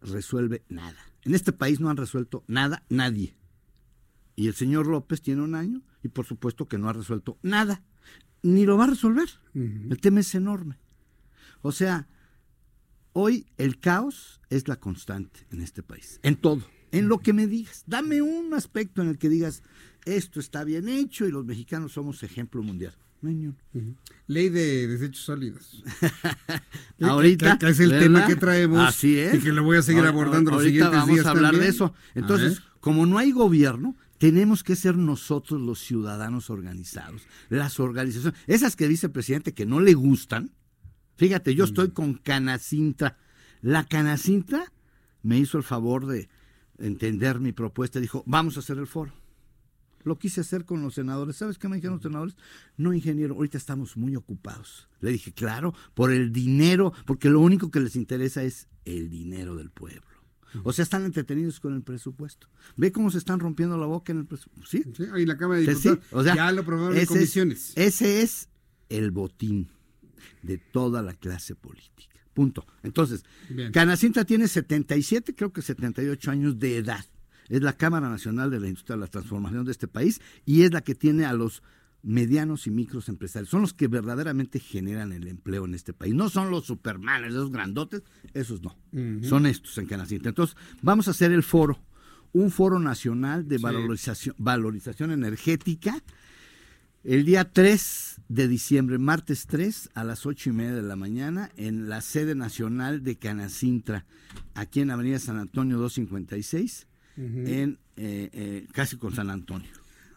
resuelve 0.00 0.64
nada. 0.68 0.98
En 1.22 1.34
este 1.34 1.52
país 1.52 1.80
no 1.80 1.90
han 1.90 1.96
resuelto 1.96 2.44
nada 2.46 2.84
nadie. 2.88 3.36
Y 4.34 4.48
el 4.48 4.54
señor 4.54 4.86
López 4.86 5.20
tiene 5.20 5.42
un 5.42 5.54
año 5.54 5.82
y 6.02 6.08
por 6.08 6.26
supuesto 6.26 6.66
que 6.66 6.78
no 6.78 6.88
ha 6.88 6.94
resuelto 6.94 7.38
nada. 7.42 7.82
Ni 8.42 8.64
lo 8.64 8.76
va 8.76 8.84
a 8.84 8.88
resolver. 8.88 9.28
El 9.54 9.98
tema 10.00 10.20
es 10.20 10.34
enorme. 10.34 10.78
O 11.60 11.70
sea, 11.70 12.08
hoy 13.12 13.46
el 13.56 13.78
caos 13.78 14.40
es 14.50 14.66
la 14.66 14.80
constante 14.80 15.46
en 15.50 15.60
este 15.60 15.82
país, 15.82 16.18
en 16.22 16.36
todo 16.36 16.62
en 16.92 17.08
lo 17.08 17.18
que 17.18 17.32
me 17.32 17.46
digas. 17.46 17.82
Dame 17.86 18.22
un 18.22 18.54
aspecto 18.54 19.02
en 19.02 19.08
el 19.08 19.18
que 19.18 19.28
digas, 19.28 19.62
esto 20.04 20.38
está 20.38 20.62
bien 20.62 20.88
hecho 20.88 21.26
y 21.26 21.32
los 21.32 21.44
mexicanos 21.44 21.92
somos 21.92 22.22
ejemplo 22.22 22.62
mundial. 22.62 22.94
Ley 24.26 24.48
de 24.48 24.88
desechos 24.88 25.24
sólidos. 25.24 25.82
ahorita 27.00 27.58
es 27.68 27.78
el 27.80 27.90
tema 27.90 28.26
que 28.26 28.34
traemos 28.34 28.80
Así 28.80 29.16
es. 29.18 29.34
y 29.34 29.38
que 29.38 29.52
lo 29.52 29.62
voy 29.62 29.76
a 29.76 29.82
seguir 29.82 30.04
abordando 30.04 30.50
los 30.50 30.62
siguientes 30.64 30.92
vamos 30.92 31.24
a 31.24 31.30
hablar 31.30 31.56
de 31.56 31.68
eso. 31.68 31.94
Entonces, 32.14 32.62
como 32.80 33.06
no 33.06 33.18
hay 33.18 33.30
gobierno, 33.30 33.96
tenemos 34.18 34.64
que 34.64 34.76
ser 34.76 34.96
nosotros 34.96 35.60
los 35.60 35.78
ciudadanos 35.78 36.50
organizados, 36.50 37.22
las 37.48 37.78
organizaciones, 37.78 38.38
esas 38.46 38.76
que 38.76 38.88
dice 38.88 39.06
el 39.06 39.12
presidente 39.12 39.54
que 39.54 39.66
no 39.66 39.80
le 39.80 39.94
gustan. 39.94 40.50
Fíjate, 41.16 41.54
yo 41.54 41.64
estoy 41.64 41.90
con 41.90 42.14
Canacintra. 42.14 43.18
La 43.60 43.84
Canacintra 43.84 44.72
me 45.22 45.38
hizo 45.38 45.58
el 45.58 45.64
favor 45.64 46.06
de 46.06 46.28
entender 46.78 47.40
mi 47.40 47.52
propuesta, 47.52 48.00
dijo, 48.00 48.22
vamos 48.26 48.56
a 48.56 48.60
hacer 48.60 48.78
el 48.78 48.86
foro. 48.86 49.12
Lo 50.04 50.18
quise 50.18 50.40
hacer 50.40 50.64
con 50.64 50.82
los 50.82 50.94
senadores. 50.94 51.36
¿Sabes 51.36 51.58
qué 51.58 51.68
me 51.68 51.76
dijeron 51.76 51.96
los 51.96 52.02
senadores? 52.02 52.36
No, 52.76 52.92
ingeniero, 52.92 53.34
ahorita 53.34 53.56
estamos 53.56 53.96
muy 53.96 54.16
ocupados. 54.16 54.88
Le 55.00 55.12
dije, 55.12 55.32
claro, 55.32 55.74
por 55.94 56.12
el 56.12 56.32
dinero, 56.32 56.92
porque 57.06 57.30
lo 57.30 57.40
único 57.40 57.70
que 57.70 57.80
les 57.80 57.94
interesa 57.94 58.42
es 58.42 58.68
el 58.84 59.10
dinero 59.10 59.54
del 59.54 59.70
pueblo. 59.70 60.02
O 60.64 60.72
sea, 60.72 60.82
están 60.82 61.04
entretenidos 61.04 61.60
con 61.60 61.74
el 61.74 61.82
presupuesto. 61.82 62.48
Ve 62.76 62.92
cómo 62.92 63.10
se 63.10 63.18
están 63.18 63.40
rompiendo 63.40 63.78
la 63.78 63.86
boca 63.86 64.12
en 64.12 64.18
el 64.18 64.26
presupuesto. 64.26 64.68
Sí, 64.68 64.82
sí 64.94 65.04
ahí 65.12 65.24
la 65.24 65.36
Cámara 65.36 65.60
de 65.60 65.66
Diputados 65.66 66.00
o 66.10 66.22
sea, 66.22 66.34
ya 66.34 66.52
lo 66.52 66.60
aprobaron 66.60 66.96
en 66.96 67.06
comisiones. 67.06 67.72
ese 67.76 68.22
es 68.22 68.48
el 68.88 69.10
botín 69.12 69.68
de 70.42 70.58
toda 70.58 71.02
la 71.02 71.14
clase 71.14 71.54
política. 71.54 72.11
Punto. 72.34 72.66
Entonces, 72.82 73.24
Canacinta 73.72 74.24
tiene 74.24 74.48
77, 74.48 75.34
creo 75.34 75.52
que 75.52 75.62
78 75.62 76.30
años 76.30 76.58
de 76.58 76.78
edad. 76.78 77.04
Es 77.48 77.60
la 77.62 77.74
Cámara 77.74 78.08
Nacional 78.08 78.50
de 78.50 78.60
la 78.60 78.68
Industria 78.68 78.96
de 78.96 79.00
la 79.00 79.08
Transformación 79.08 79.64
de 79.64 79.72
este 79.72 79.88
país 79.88 80.20
y 80.46 80.62
es 80.62 80.72
la 80.72 80.80
que 80.80 80.94
tiene 80.94 81.26
a 81.26 81.32
los 81.34 81.62
medianos 82.02 82.66
y 82.66 82.70
micros 82.70 83.08
empresarios. 83.08 83.50
Son 83.50 83.60
los 83.60 83.74
que 83.74 83.88
verdaderamente 83.88 84.58
generan 84.58 85.12
el 85.12 85.28
empleo 85.28 85.64
en 85.66 85.74
este 85.74 85.92
país. 85.92 86.14
No 86.14 86.28
son 86.28 86.50
los 86.50 86.64
supermanes, 86.64 87.30
esos 87.30 87.52
grandotes, 87.52 88.02
esos 88.34 88.62
no. 88.62 88.76
Son 89.22 89.46
estos 89.46 89.76
en 89.78 89.86
Canacinta. 89.86 90.28
Entonces, 90.28 90.56
vamos 90.80 91.08
a 91.08 91.12
hacer 91.12 91.32
el 91.32 91.42
foro, 91.42 91.78
un 92.32 92.50
foro 92.50 92.78
nacional 92.78 93.46
de 93.46 93.58
valorización, 93.58 94.34
valorización 94.38 95.10
energética 95.12 96.02
el 97.04 97.24
día 97.24 97.50
3 97.50 98.20
de 98.28 98.48
diciembre, 98.48 98.98
martes 98.98 99.46
3, 99.46 99.90
a 99.94 100.04
las 100.04 100.24
ocho 100.24 100.50
y 100.50 100.52
media 100.52 100.74
de 100.74 100.82
la 100.82 100.96
mañana, 100.96 101.50
en 101.56 101.88
la 101.88 102.00
sede 102.00 102.34
nacional 102.34 103.02
de 103.02 103.16
Canacintra, 103.16 104.06
aquí 104.54 104.80
en 104.80 104.90
Avenida 104.90 105.18
San 105.18 105.38
Antonio 105.38 105.78
256, 105.78 106.86
en, 107.16 107.78
eh, 107.96 108.30
eh, 108.32 108.66
casi 108.72 108.96
con 108.96 109.14
San 109.14 109.30
Antonio. 109.30 109.70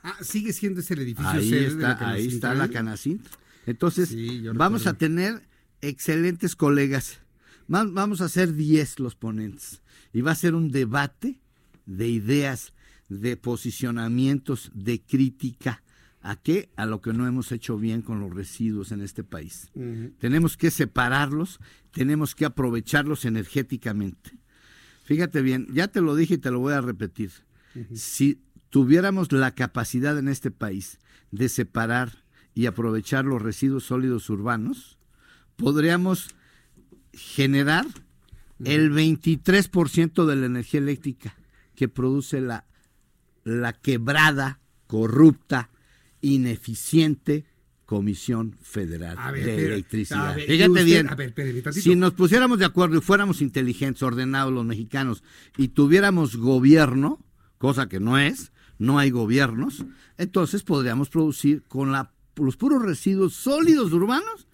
Ah, 0.04 0.16
sigue 0.22 0.54
siendo 0.54 0.82
ese 0.82 0.94
el 0.94 1.02
edificio 1.02 1.32
ahí 1.32 1.54
está, 1.54 2.10
Ahí 2.10 2.28
está 2.28 2.54
la 2.54 2.70
Canacintra. 2.70 3.32
Entonces, 3.66 4.16
vamos 4.54 4.86
a 4.86 4.94
tener 4.94 5.42
excelentes 5.82 6.56
colegas. 6.56 7.20
Vamos 7.68 8.22
a 8.22 8.30
ser 8.30 8.54
10 8.54 9.00
los 9.00 9.16
ponentes. 9.16 9.82
Y 10.14 10.22
va 10.22 10.32
a 10.32 10.36
ser 10.36 10.54
un 10.54 10.72
debate 10.72 11.42
de 11.88 12.08
ideas, 12.08 12.74
de 13.10 13.36
posicionamientos, 13.36 14.72
de 14.76 15.02
crítica 15.02 15.82
¿A 16.26 16.38
qué? 16.38 16.72
A 16.76 16.88
lo 16.88 17.04
que 17.04 17.14
no 17.14 17.28
hemos 17.28 17.52
hecho 17.52 17.78
bien 17.78 18.02
con 18.02 18.20
los 18.20 18.34
residuos 18.34 18.92
en 18.92 19.02
este 19.02 19.24
país. 19.24 19.70
Tenemos 20.18 20.58
que 20.58 20.72
separarlos, 20.72 21.60
tenemos 21.92 22.34
que 22.34 22.46
aprovecharlos 22.46 23.26
energéticamente. 23.26 24.32
Fíjate 25.04 25.44
bien, 25.44 25.68
ya 25.72 25.88
te 25.88 26.02
lo 26.02 26.16
dije 26.16 26.34
y 26.34 26.38
te 26.40 26.50
lo 26.50 26.62
voy 26.62 26.74
a 26.74 26.82
repetir. 26.82 27.30
Si 27.94 28.42
tuviéramos 28.72 29.32
la 29.32 29.52
capacidad 29.52 30.18
en 30.18 30.28
este 30.28 30.50
país 30.50 30.98
de 31.30 31.48
separar 31.48 32.24
y 32.56 32.66
aprovechar 32.66 33.24
los 33.26 33.44
residuos 33.44 33.84
sólidos 33.84 34.28
urbanos, 34.32 34.98
podríamos 35.58 36.34
generar 37.14 37.86
el 38.64 38.92
23% 38.92 40.26
de 40.26 40.36
la 40.36 40.46
energía 40.48 40.80
eléctrica 40.80 41.36
que 41.76 41.88
produce 41.88 42.42
la, 42.42 42.66
la 43.44 43.74
quebrada, 43.74 44.60
corrupta, 44.88 45.70
ineficiente 46.34 47.46
Comisión 47.86 48.56
Federal 48.64 49.16
A 49.20 49.32
ver, 49.32 49.46
de 49.46 49.56
pero- 49.56 49.74
Electricidad. 49.76 50.32
a 50.32 50.36
ver, 50.36 50.48
Fíjate 50.48 50.72
usted- 50.72 50.86
bien, 50.86 51.08
a 51.10 51.16
ver, 51.16 51.34
si 51.72 51.96
nos 51.96 52.14
pusiéramos 52.14 52.58
de 52.58 52.66
acuerdo 52.66 52.98
y 52.98 53.02
fuéramos 53.02 53.42
inteligentes, 53.42 54.02
ordenados 54.02 54.52
los 54.52 54.66
mexicanos 54.66 55.24
y 55.56 55.68
tuviéramos 55.68 56.36
gobierno, 56.38 57.24
cosa 57.60 57.88
que 57.88 58.00
no 58.00 58.18
es, 58.18 58.52
no 58.80 58.98
hay 58.98 59.12
gobiernos, 59.12 59.86
entonces 60.18 60.64
podríamos 60.64 61.10
producir 61.10 61.62
con 61.68 61.92
la- 61.92 62.12
los 62.38 62.58
puros 62.58 62.82
residuos 62.82 63.34
sólidos 63.36 63.94
urbanos 63.94 64.48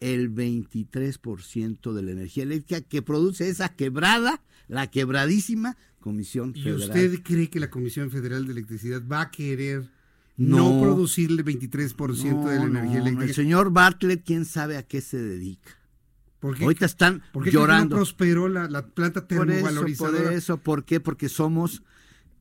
el 0.00 0.30
23% 0.30 1.92
de 1.92 2.02
la 2.02 2.12
energía 2.12 2.44
eléctrica 2.44 2.80
que 2.80 3.02
produce 3.02 3.48
esa 3.50 3.68
quebrada, 3.76 4.42
la 4.68 4.90
quebradísima 4.90 5.76
Comisión 6.00 6.52
¿Y 6.56 6.62
Federal. 6.62 6.80
usted 6.88 7.22
cree 7.22 7.50
que 7.50 7.60
la 7.60 7.68
Comisión 7.68 8.10
Federal 8.10 8.46
de 8.46 8.52
Electricidad 8.52 9.02
va 9.06 9.20
a 9.20 9.30
querer 9.30 9.90
no, 10.40 10.74
No. 10.74 10.80
producirle 10.82 11.44
23% 11.44 12.48
de 12.48 12.56
la 12.56 12.64
No, 12.64 12.78
energía 12.78 12.98
no, 12.98 13.02
eléctrica? 13.06 13.24
El 13.24 13.34
señor 13.34 13.70
Bartlett, 13.72 14.24
quién 14.24 14.44
sabe 14.46 14.76
a 14.78 14.82
qué 14.82 15.00
se 15.00 15.18
dedica. 15.18 15.70
¿Por 16.38 16.56
qué? 16.56 16.64
Ahorita 16.64 16.86
están 16.86 17.22
¿Por 17.32 17.44
qué 17.44 17.50
llorando. 17.50 17.96
no 17.96 18.00
prosperó 18.00 18.48
la, 18.48 18.66
la 18.68 18.86
planta 18.86 19.26
por 19.26 19.50
eso, 19.50 19.66
termovalorizadora? 19.66 20.22
por 20.24 20.32
eso, 20.32 20.56
¿por 20.56 20.84
qué? 20.84 20.98
Porque 20.98 21.28
somos, 21.28 21.82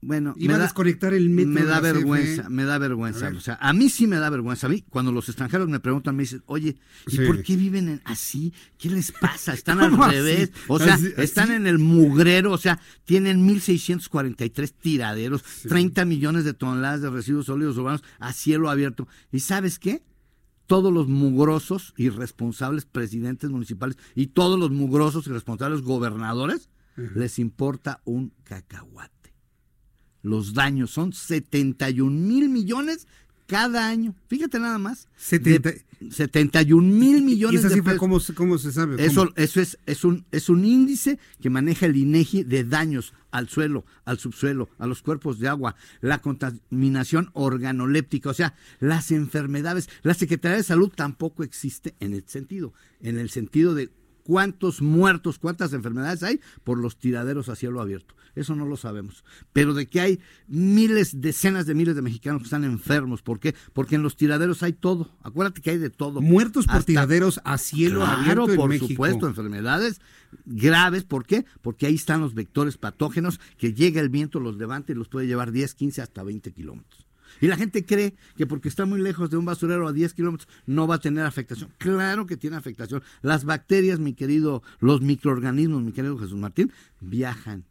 bueno, 0.02 0.34
Iba 0.38 0.56
a 0.56 0.60
desconectar 0.60 1.14
el 1.14 1.30
metro 1.30 1.52
me 1.52 1.64
da 1.64 1.80
vergüenza, 1.82 2.44
CFE. 2.44 2.50
me 2.50 2.64
da 2.64 2.78
vergüenza. 2.78 3.26
ver. 3.28 3.36
O 3.36 3.42
sea, 3.42 3.58
a 3.60 3.74
mí 3.74 3.90
sí 3.90 4.08
me 4.08 4.16
da 4.18 4.30
vergüenza. 4.30 4.68
A 4.68 4.70
mí, 4.70 4.84
cuando 4.90 5.12
los 5.12 5.28
extranjeros 5.28 5.68
me 5.68 5.80
preguntan, 5.80 6.16
me 6.16 6.24
dicen, 6.24 6.42
oye, 6.46 6.78
¿y 7.08 7.12
Sí. 7.18 7.26
por 7.26 7.44
qué 7.44 7.58
viven 7.58 7.90
en- 7.90 8.02
así? 8.06 8.54
¿Qué 8.78 8.90
les 8.90 9.12
pasa? 9.12 9.54
Están 9.54 9.80
¿Cómo 9.80 10.04
al 10.04 10.10
así? 10.12 10.18
revés. 10.20 10.52
O 10.68 10.80
sea, 10.80 10.94
Así- 10.94 11.12
están 11.18 11.46
así. 11.46 11.54
en 11.54 11.68
el 11.68 11.80
mugrero, 11.80 12.52
o 12.54 12.58
sea, 12.58 12.80
tienen 13.04 13.46
1.643 13.46 14.74
tiraderos, 14.74 15.44
30 15.68 16.06
millones 16.06 16.46
de 16.46 16.54
toneladas 16.54 17.02
de 17.02 17.10
residuos 17.10 17.48
sólidos 17.48 17.78
urbanos 17.78 18.04
a 18.20 18.32
cielo 18.34 18.70
abierto. 18.70 19.08
¿Y 19.32 19.40
sabes 19.42 19.80
qué? 19.80 20.04
todos 20.66 20.94
los 20.94 21.08
mugrosos 21.08 21.96
irresponsables 21.98 22.86
presidentes 22.86 23.50
municipales 23.50 23.98
y 24.14 24.28
todos 24.28 24.60
los 24.60 24.70
mugrosos 24.70 25.26
irresponsables 25.26 25.82
gobernadores 25.82 26.70
les 27.16 27.40
importa 27.40 28.02
un 28.06 28.34
cacahuate. 28.44 29.19
Los 30.24 30.54
daños 30.54 30.91
son 30.91 31.14
71 31.14 32.10
mil 32.12 32.50
millones 32.50 33.08
cada 33.48 33.88
año. 33.88 34.14
Fíjate 34.28 34.60
nada 34.60 34.78
más. 34.78 35.08
Setenta- 35.18 35.72
De 35.72 35.84
71 36.12 36.82
mil 36.96 37.18
¿Y 37.18 37.22
millones 37.22 37.60
esa 37.60 37.70
de 37.70 37.74
cifra 37.76 37.91
pesos. 37.94 38.00
cómo, 38.00 38.20
se- 38.20 38.34
cómo 38.34 38.58
se 38.58 38.72
sabe? 38.72 39.04
Eso, 39.04 39.32
eso 39.36 39.60
es, 39.60 39.78
es, 39.86 40.06
un, 40.06 40.24
es 40.32 40.48
un 40.50 40.64
índice 40.64 41.20
que 41.41 41.50
maneja 41.50 41.88
el 41.88 41.98
INEGI 41.98 42.44
de 42.44 42.64
daños 42.64 43.14
al 43.32 43.50
suelo, 43.50 43.84
al 44.06 44.18
subsuelo, 44.18 44.70
a 44.78 44.88
los 44.88 45.02
cuerpos 45.02 45.40
de 45.40 45.50
agua, 45.50 45.76
la 46.00 46.20
contaminación 46.20 47.30
organoléptica, 47.34 48.30
o 48.30 48.34
sea, 48.34 48.56
las 48.80 49.12
enfermedades. 49.12 49.90
La 50.04 50.14
Secretaría 50.14 50.58
de 50.58 50.64
Salud 50.64 50.90
tampoco 50.96 51.44
existe 51.44 51.96
en 52.00 52.14
el 52.14 52.24
sentido, 52.28 52.74
en 53.02 53.18
el 53.20 53.30
sentido 53.30 53.74
de 53.76 53.90
cuántos 54.24 54.82
muertos, 54.82 55.40
cuántas 55.40 55.74
enfermedades 55.74 56.24
hay 56.24 56.40
por 56.64 56.78
los 56.78 56.98
tiraderos 56.98 57.50
a 57.50 57.56
cielo 57.56 57.82
abierto. 57.82 58.16
Eso 58.40 58.56
no 58.56 58.66
lo 58.66 58.78
sabemos. 58.78 59.24
Pero 59.53 59.74
de 59.74 59.88
que 59.88 59.99
hay 60.02 60.20
miles, 60.48 61.22
decenas 61.22 61.66
de 61.66 61.76
miles 61.76 61.95
de 61.95 62.02
mexicanos 62.02 62.41
que 62.41 62.45
están 62.45 62.64
enfermos. 62.64 63.22
¿Por 63.22 63.40
qué? 63.40 63.53
Porque 63.74 63.95
en 63.95 64.03
los 64.03 64.16
tiraderos 64.16 64.64
hay 64.64 64.74
todo. 64.74 65.16
Acuérdate 65.24 65.61
que 65.61 65.72
hay 65.72 65.78
de 65.78 65.90
todo. 65.90 66.22
Muertos 66.22 66.66
por 66.66 66.76
Hasta- 66.78 66.86
tiraderos 66.88 67.40
a 67.44 67.57
cielo 67.57 67.99
Claro, 68.02 68.22
abierto 68.22 68.49
en 68.52 68.56
por 68.56 68.70
México. 68.70 68.88
supuesto, 68.88 69.28
enfermedades 69.28 69.99
graves. 70.45 71.03
¿Por 71.03 71.26
qué? 71.26 71.45
Porque 71.61 71.86
ahí 71.86 71.95
están 71.95 72.22
los 72.22 72.34
vectores 72.34 72.78
patógenos 72.78 73.40
que 73.57 73.74
llega 73.74 74.02
el 74.02 74.10
viento, 74.10 74.40
los 74.40 74.57
levanta 74.57 74.91
y 74.91 74.95
los 74.95 75.07
puede 75.10 75.28
llevar 75.28 75.52
10, 75.52 75.74
15, 75.76 76.02
hasta 76.02 76.24
20 76.24 76.52
kilómetros. 76.52 77.06
Y 77.41 77.48
la 77.48 77.56
gente 77.57 77.86
cree 77.86 78.16
que 78.38 78.48
porque 78.48 78.68
está 78.68 78.86
muy 78.86 78.99
lejos 78.99 79.30
de 79.30 79.38
un 79.38 79.45
basurero 79.45 79.88
a 79.88 79.94
10 79.94 80.14
kilómetros 80.14 80.49
no 80.66 80.88
va 80.88 80.95
a 80.95 80.99
tener 80.99 81.26
afectación. 81.26 81.70
Claro 81.78 82.26
que 82.26 82.38
tiene 82.38 82.57
afectación. 82.57 83.02
Las 83.22 83.45
bacterias, 83.45 83.99
mi 83.99 84.14
querido, 84.14 84.61
los 84.80 85.02
microorganismos, 85.02 85.82
mi 85.84 85.91
querido 85.91 86.18
Jesús 86.18 86.38
Martín, 86.38 86.72
viajan 86.99 87.64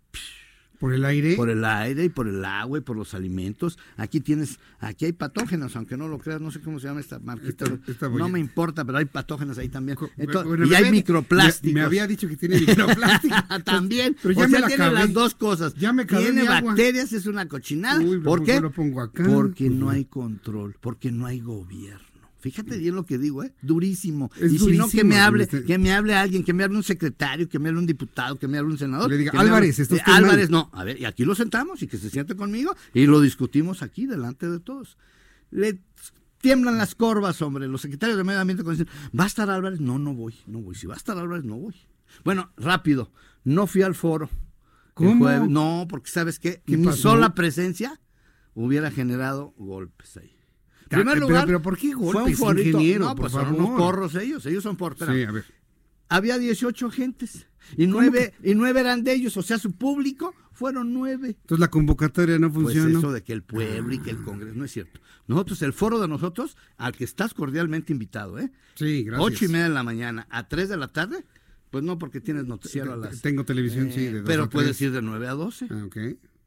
¿Por 0.79 0.93
el 0.95 1.05
aire? 1.05 1.35
por 1.37 1.51
el 1.51 1.65
aire 1.65 2.05
y 2.05 2.09
por 2.09 2.29
el 2.29 2.45
agua 2.45 2.79
y 2.79 2.81
por 2.83 2.97
los 2.97 3.13
alimentos. 3.15 3.79
Aquí 3.97 4.21
tienes, 4.21 4.59
aquí 4.79 5.07
hay 5.07 5.13
patógenos, 5.13 5.75
aunque 5.77 5.97
no 5.97 6.07
lo 6.09 6.19
creas, 6.19 6.41
no 6.41 6.51
sé 6.51 6.61
cómo 6.61 6.79
se 6.79 6.87
llama 6.87 7.01
esta 7.01 7.19
marquita. 7.19 7.65
Esta- 7.65 7.91
esta 7.91 8.07
voy 8.09 8.19
no 8.23 8.29
me 8.29 8.39
importa, 8.39 8.85
pero 8.85 8.99
hay 8.99 9.05
patógenos 9.07 9.59
ahí 9.59 9.69
también. 9.69 9.99
Entonces, 10.17 10.49
Bueno, 10.49 10.67
y 10.67 10.71
hay 10.71 10.77
había- 10.77 10.91
microplásticos. 10.93 11.75
Me, 11.75 11.81
me 11.81 11.87
había 11.87 12.07
dicho 12.07 12.29
que 12.29 12.37
tiene 12.37 12.61
microplásticos. 12.61 13.39
también. 13.65 14.17
Pero 14.23 14.35
ya 14.35 14.41
o 14.41 14.45
me 14.45 14.51
sea, 14.51 14.61
la 14.61 14.67
tiene 14.69 14.91
las 14.93 15.13
dos 15.13 15.35
cosas. 15.35 15.75
Ya 15.75 15.93
me 15.93 16.05
tiene 16.05 16.43
agua. 16.43 16.61
bacterias, 16.71 17.13
es 17.13 17.27
una 17.27 17.47
cochinada. 17.49 18.01
Uy, 18.01 18.19
¿Por 18.19 18.39
¿por 18.39 18.45
qué? 18.45 18.53
qué 18.55 18.61
lo 18.61 18.71
pongo 18.71 19.01
acá? 19.01 19.25
Porque 19.27 19.69
no 19.71 19.91
hay 19.91 20.05
control, 20.05 20.77
porque 20.81 21.11
no 21.13 21.27
hay 21.27 21.41
gobierno. 21.41 22.08
Fíjate 22.41 22.79
bien 22.79 22.95
lo 22.95 23.05
que 23.05 23.19
digo, 23.19 23.43
¿eh? 23.43 23.53
Durísimo. 23.63 24.31
Es 24.41 24.53
y 24.53 24.59
si 24.59 24.77
no, 24.79 24.89
que 24.89 25.03
me 25.03 25.19
hable, 25.19 25.49
que 25.49 25.77
me 25.77 25.93
hable 25.93 26.15
alguien, 26.15 26.45
que 26.45 26.53
me 26.53 26.63
hable 26.63 26.77
un 26.77 26.85
secretario, 26.85 27.49
que 27.49 27.59
me 27.59 27.69
hable 27.69 27.81
un 27.81 27.87
diputado, 27.87 28.39
que 28.39 28.47
me 28.47 28.59
hable 28.59 28.73
un 28.73 28.79
senador. 28.79 29.11
Le 29.11 29.17
diga, 29.17 29.33
"Álvarez, 29.35 29.79
está 29.81 29.97
usted 29.97 30.07
mal". 30.13 30.25
Álvarez, 30.25 30.49
no. 30.49 30.71
A 30.73 30.85
ver, 30.85 31.01
y 31.01 31.05
aquí 31.05 31.25
lo 31.25 31.35
sentamos 31.35 31.83
y 31.83 31.89
que 31.89 31.99
se 31.99 32.11
siente 32.11 32.37
conmigo 32.37 32.77
y 32.95 33.07
lo 33.07 33.21
discutimos 33.21 33.83
aquí 33.83 34.07
delante 34.07 34.49
de 34.49 34.61
todos. 34.61 34.97
Le 35.51 35.81
tiemblan 36.41 36.79
las 36.79 36.95
corvas, 36.95 37.43
hombre. 37.43 37.67
Los 37.67 37.81
secretarios 37.81 38.17
de 38.17 38.23
Medio 38.23 38.41
Ambiente 38.41 38.63
dicen, 38.71 38.89
¿va 39.19 39.25
a 39.25 39.27
estar 39.27 39.51
Álvarez? 39.51 39.81
No, 39.81 39.99
no 39.99 40.15
voy, 40.15 40.35
no 40.47 40.61
voy. 40.61 40.77
Si 40.77 40.87
va 40.87 40.95
a 40.95 40.99
estar 40.99 41.19
Álvarez, 41.19 41.45
no 41.45 41.57
voy. 41.57 41.75
Bueno, 42.25 42.53
rápido. 42.57 43.11
No 43.43 43.67
fui 43.67 43.83
al 43.83 43.95
foro. 43.97 44.31
¿Cómo? 44.95 45.25
jueves. 45.25 45.49
No, 45.49 45.87
porque 45.89 46.11
¿sabes 46.11 46.39
qué? 46.39 46.63
¿Qué 46.67 46.77
Mi 46.77 46.87
pasó? 46.87 47.03
sola 47.03 47.35
presencia 47.35 48.01
hubiera 48.55 48.91
generado 48.91 49.55
golpes 49.57 50.17
ahí. 50.17 50.38
En 50.91 50.99
primer 51.01 51.15
pero- 51.15 51.29
lugar, 51.29 51.47
pero 51.47 51.63
¿por 51.63 51.77
qué 51.77 51.93
fue 51.95 52.07
un 52.07 52.13
golpes, 52.37 52.67
ingeniero, 52.67 53.05
No, 53.07 53.11
por 53.15 53.21
pues 53.23 53.33
son 53.33 53.45
favor? 53.47 53.61
unos 53.61 53.79
porros 53.79 54.15
ellos, 54.17 54.45
ellos 54.47 54.63
son 54.63 54.77
porros. 54.77 54.99
Sí, 55.01 55.23
a 55.23 55.31
ver. 55.33 55.45
Había 56.09 56.39
18 56.39 56.91
gentes 56.91 57.47
y 57.77 57.87
¿Cómo 57.87 58.01
nueve, 58.01 58.33
y 58.43 58.55
nueve 58.55 58.81
eran 58.81 59.05
de 59.05 59.13
ellos, 59.13 59.37
o 59.37 59.43
sea, 59.43 59.59
su 59.59 59.73
público 59.73 60.35
fueron 60.53 60.95
nueve. 60.95 61.37
Entonces 61.41 61.59
la 61.61 61.69
convocatoria 61.69 62.39
no 62.39 62.51
Pues 62.51 62.65
funciona. 62.69 62.99
eso 62.99 63.13
de 63.13 63.23
que 63.23 63.33
el 63.35 63.43
pueblo 63.43 63.93
y 63.95 63.99
que 63.99 64.11
el 64.11 64.23
Congreso, 64.23 64.55
no 64.57 64.65
es 64.65 64.73
cierto. 64.73 65.01
Nosotros, 65.27 65.61
el 65.63 65.75
foro 65.75 66.01
de 66.01 66.09
nosotros, 66.09 66.57
al 66.79 66.95
que 66.97 67.05
estás 67.05 67.35
cordialmente 67.35 67.93
invitado, 67.93 68.39
¿eh? 68.39 68.51
Sí, 68.75 69.05
gracias. 69.05 69.27
Ocho 69.27 69.45
y 69.45 69.49
media 69.49 69.65
de 69.65 69.75
la 69.75 69.83
mañana 69.83 70.27
a 70.31 70.49
tres 70.49 70.71
de 70.71 70.79
la 70.79 70.89
tarde, 70.89 71.27
pues 71.71 71.85
no 71.85 71.99
porque 71.99 72.21
tienes 72.23 72.47
noticiero 72.47 72.95
a 72.95 72.97
las... 72.97 73.21
Tengo 73.21 73.45
televisión, 73.45 73.89
Eh, 73.89 73.93
sí, 73.95 74.05
de 74.07 74.13
dos 74.21 74.27
Pero 74.27 74.45
a 74.45 74.49
puedes 74.49 74.81
ir 74.81 74.91
de 74.91 75.03
9 75.03 75.29
a 75.29 75.33
12. 75.35 75.67
Ah, 75.71 75.85
ok. 75.85 75.97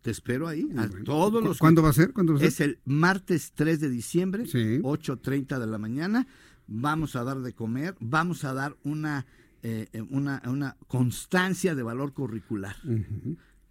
Te 0.02 0.12
espero 0.12 0.48
ahí. 0.48 0.68
A 0.78 0.88
bueno. 0.88 1.04
todos 1.06 1.42
¿Cu- 1.42 1.48
los 1.48 1.58
cuándo 1.60 1.84
va 1.84 1.90
a 1.90 1.94
ser? 1.94 2.12
¿Cuándo 2.14 2.34
va 2.34 2.38
a 2.38 2.42
ser? 2.42 2.50
Es 2.50 2.60
el 2.62 2.80
martes 2.86 3.52
3 3.54 3.80
de 3.80 3.90
diciembre, 3.90 4.46
Sí. 4.48 4.80
8.30 4.82 5.60
de 5.60 5.68
la 5.68 5.78
mañana. 5.78 6.28
Vamos 6.68 7.16
a 7.16 7.24
dar 7.24 7.40
de 7.42 7.54
comer, 7.54 7.96
vamos 8.00 8.44
a 8.44 8.54
dar 8.54 8.78
una, 8.84 9.26
eh, 9.62 9.88
eh, 9.94 10.02
una, 10.10 10.42
una 10.46 10.78
constancia 10.88 11.76
de 11.76 11.84
valor 11.84 12.14
curricular. 12.14 12.76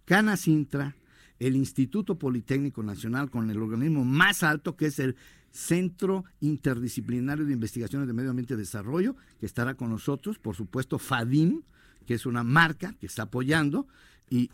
Cana 0.05 0.37
Sintra, 0.37 0.95
el 1.39 1.55
Instituto 1.55 2.17
Politécnico 2.19 2.83
Nacional, 2.83 3.29
con 3.29 3.49
el 3.49 3.57
organismo 3.61 4.05
más 4.05 4.43
alto, 4.43 4.75
que 4.77 4.85
es 4.87 4.99
el 4.99 5.15
Centro 5.51 6.23
Interdisciplinario 6.39 7.45
de 7.45 7.53
Investigaciones 7.53 8.07
de 8.07 8.13
Medio 8.13 8.29
Ambiente 8.29 8.53
y 8.53 8.57
Desarrollo, 8.57 9.15
que 9.39 9.45
estará 9.47 9.73
con 9.73 9.89
nosotros, 9.89 10.37
por 10.39 10.55
supuesto, 10.55 10.97
FADIM, 10.99 11.63
que 12.05 12.13
es 12.13 12.25
una 12.25 12.43
marca 12.43 12.93
que 12.99 13.07
está 13.07 13.23
apoyando, 13.23 13.87
y 14.29 14.49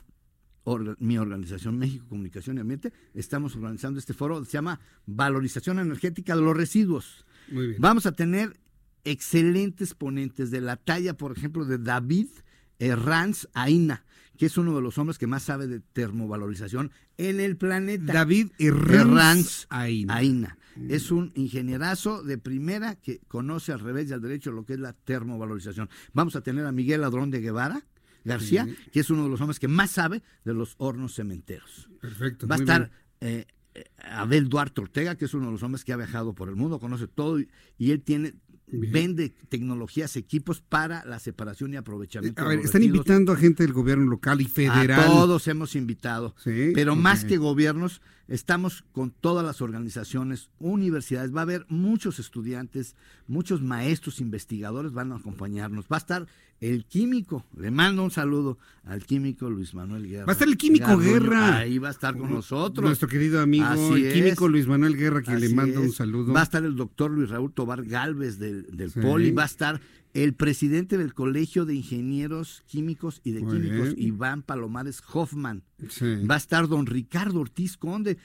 orga- 0.68 0.98
mi 1.00 1.18
organización 1.18 1.78
México 1.78 2.06
Comunicación 2.10 2.58
y 2.58 2.60
Ambiente, 2.60 2.92
estamos 3.14 3.56
organizando 3.56 4.00
este 4.00 4.14
foro, 4.14 4.44
se 4.44 4.52
llama 4.52 4.80
Valorización 5.06 5.80
Energética 5.80 6.36
de 6.36 6.42
los 6.42 6.56
Residuos. 6.58 7.26
Muy 7.50 7.68
bien. 7.68 7.82
Vamos 7.82 8.06
a 8.06 8.12
tener 8.12 8.60
excelentes 9.06 9.94
ponentes 9.94 10.52
de 10.52 10.60
la 10.62 10.76
talla, 10.76 11.16
por 11.16 11.32
ejemplo, 11.36 11.64
de 11.66 11.78
David 11.78 12.28
Herranz 12.80 13.48
Aina, 13.54 14.04
que 14.38 14.48
es 14.48 14.58
uno 14.58 14.76
de 14.76 14.82
los 14.82 14.98
hombres 14.98 15.18
que 15.18 15.26
más 15.28 15.44
sabe 15.44 15.68
de 15.68 15.80
termovalorización 15.80 16.92
en 17.18 17.40
el 17.40 17.56
planeta. 17.56 18.12
David 18.14 18.50
Herranz 18.60 19.66
Aina. 19.70 20.16
Aina. 20.16 20.58
Es 20.90 21.10
un 21.10 21.32
ingenierazo 21.36 22.22
de 22.22 22.38
primera 22.38 22.96
que 22.96 23.20
conoce 23.28 23.72
al 23.72 23.80
revés 23.80 24.10
y 24.10 24.14
al 24.14 24.22
derecho 24.22 24.52
lo 24.52 24.64
que 24.64 24.74
es 24.74 24.80
la 24.80 24.94
termovalorización. 24.94 25.90
Vamos 26.14 26.36
a 26.36 26.42
tener 26.42 26.66
a 26.68 26.72
Miguel 26.72 27.02
Ladrón 27.02 27.32
de 27.32 27.40
Guevara 27.42 27.84
García, 28.28 28.66
Sí. 28.66 28.76
que 28.92 29.00
es 29.00 29.10
uno 29.10 29.24
de 29.24 29.30
los 29.30 29.42
hombres 29.42 29.60
que 29.60 29.68
más 29.68 29.92
sabe 29.92 30.22
de 30.46 30.54
los 30.54 30.76
hornos 30.78 31.16
cementeros. 31.16 31.90
Perfecto. 32.02 32.48
Va 32.48 32.56
a 32.56 32.60
estar 32.60 32.92
bien. 33.22 33.46
eh, 33.74 33.86
Abel 34.12 34.50
Duarte 34.50 34.82
Ortega, 34.82 35.16
que 35.16 35.26
es 35.26 35.34
uno 35.34 35.48
de 35.48 35.52
los 35.52 35.64
hombres 35.64 35.84
que 35.86 35.94
ha 35.94 35.98
viajado 35.98 36.34
por 36.34 36.50
el 36.50 36.56
mundo, 36.56 36.80
conoce 36.80 37.08
todo 37.08 37.40
y, 37.40 37.48
y 37.78 37.92
él 37.92 38.02
tiene 38.02 38.34
vende 38.70 39.30
tecnologías, 39.48 40.18
equipos 40.18 40.60
para 40.60 41.06
la 41.06 41.20
separación 41.20 41.74
y 41.74 41.78
aprovechamiento. 41.78 42.42
A 42.42 42.48
ver, 42.50 42.60
están 42.60 42.84
invitando 42.84 43.32
a 43.32 43.38
gente 43.38 43.64
del 43.64 43.72
gobierno 43.72 44.04
local 44.10 44.42
y 44.42 44.46
federal. 44.46 44.92
A 45.00 45.06
todos 45.06 45.48
hemos 45.48 45.74
invitado, 45.76 46.36
pero 46.44 46.96
más 46.98 47.24
que 47.24 47.38
gobiernos, 47.38 48.02
estamos 48.28 48.84
con 48.92 49.12
todas 49.12 49.46
las 49.46 49.62
organizaciones, 49.62 50.50
universidades, 50.60 51.34
va 51.34 51.40
a 51.40 51.44
haber 51.44 51.66
muchos 51.70 52.20
estudiantes, 52.20 52.98
muchos 53.26 53.62
maestros, 53.62 54.20
investigadores 54.20 54.92
van 54.92 55.14
a 55.14 55.16
acompañarnos. 55.16 55.86
Va 55.86 55.96
a 55.96 56.00
estar 56.00 56.28
el 56.60 56.86
químico, 56.86 57.46
le 57.56 57.72
mando 57.72 58.04
un 58.04 58.12
saludo 58.12 58.58
al 58.84 59.06
químico 59.06 59.50
Luis 59.50 59.74
Manuel 59.74 60.08
Guerra. 60.08 60.26
Va 60.26 60.32
a 60.32 60.34
estar 60.34 60.48
el 60.48 60.58
químico 60.58 60.98
Guerra. 60.98 61.58
Ahí 61.58 61.78
va 61.78 61.90
a 61.90 61.92
estar 61.92 62.18
con 62.18 62.32
nosotros. 62.32 62.86
Nuestro 62.86 63.08
querido 63.08 63.42
amigo, 63.42 63.96
el 63.96 64.14
químico 64.14 64.48
Luis 64.48 64.68
Manuel 64.68 64.96
Guerra, 64.96 65.22
que 65.22 65.36
le 65.36 65.50
mando 65.50 65.82
un 65.82 65.92
saludo. 65.92 66.34
Va 66.34 66.42
a 66.42 66.44
estar 66.44 66.64
el 66.64 66.76
doctor 66.76 67.12
Luis 67.12 67.30
Raúl 67.30 67.54
Tobar 67.54 67.84
Galvez 67.86 68.40
del, 68.40 68.66
del 68.76 68.92
Poli, 68.92 69.32
va 69.32 69.44
a 69.44 69.48
estar 69.48 69.82
el 70.14 70.34
presidente 70.34 70.98
del 70.98 71.14
Colegio 71.14 71.66
de 71.66 71.76
Ingenieros 71.76 72.64
Químicos 72.66 73.22
y 73.24 73.32
de 73.32 73.42
Químicos, 73.42 73.94
Iván 73.98 74.42
Palomares 74.42 75.04
Hoffman. 75.14 75.64
Va 76.30 76.36
a 76.36 76.38
estar 76.38 76.68
don 76.68 76.88
Ricardo 76.88 77.40
Ortiz 77.40 77.78
Conde, 77.78 78.18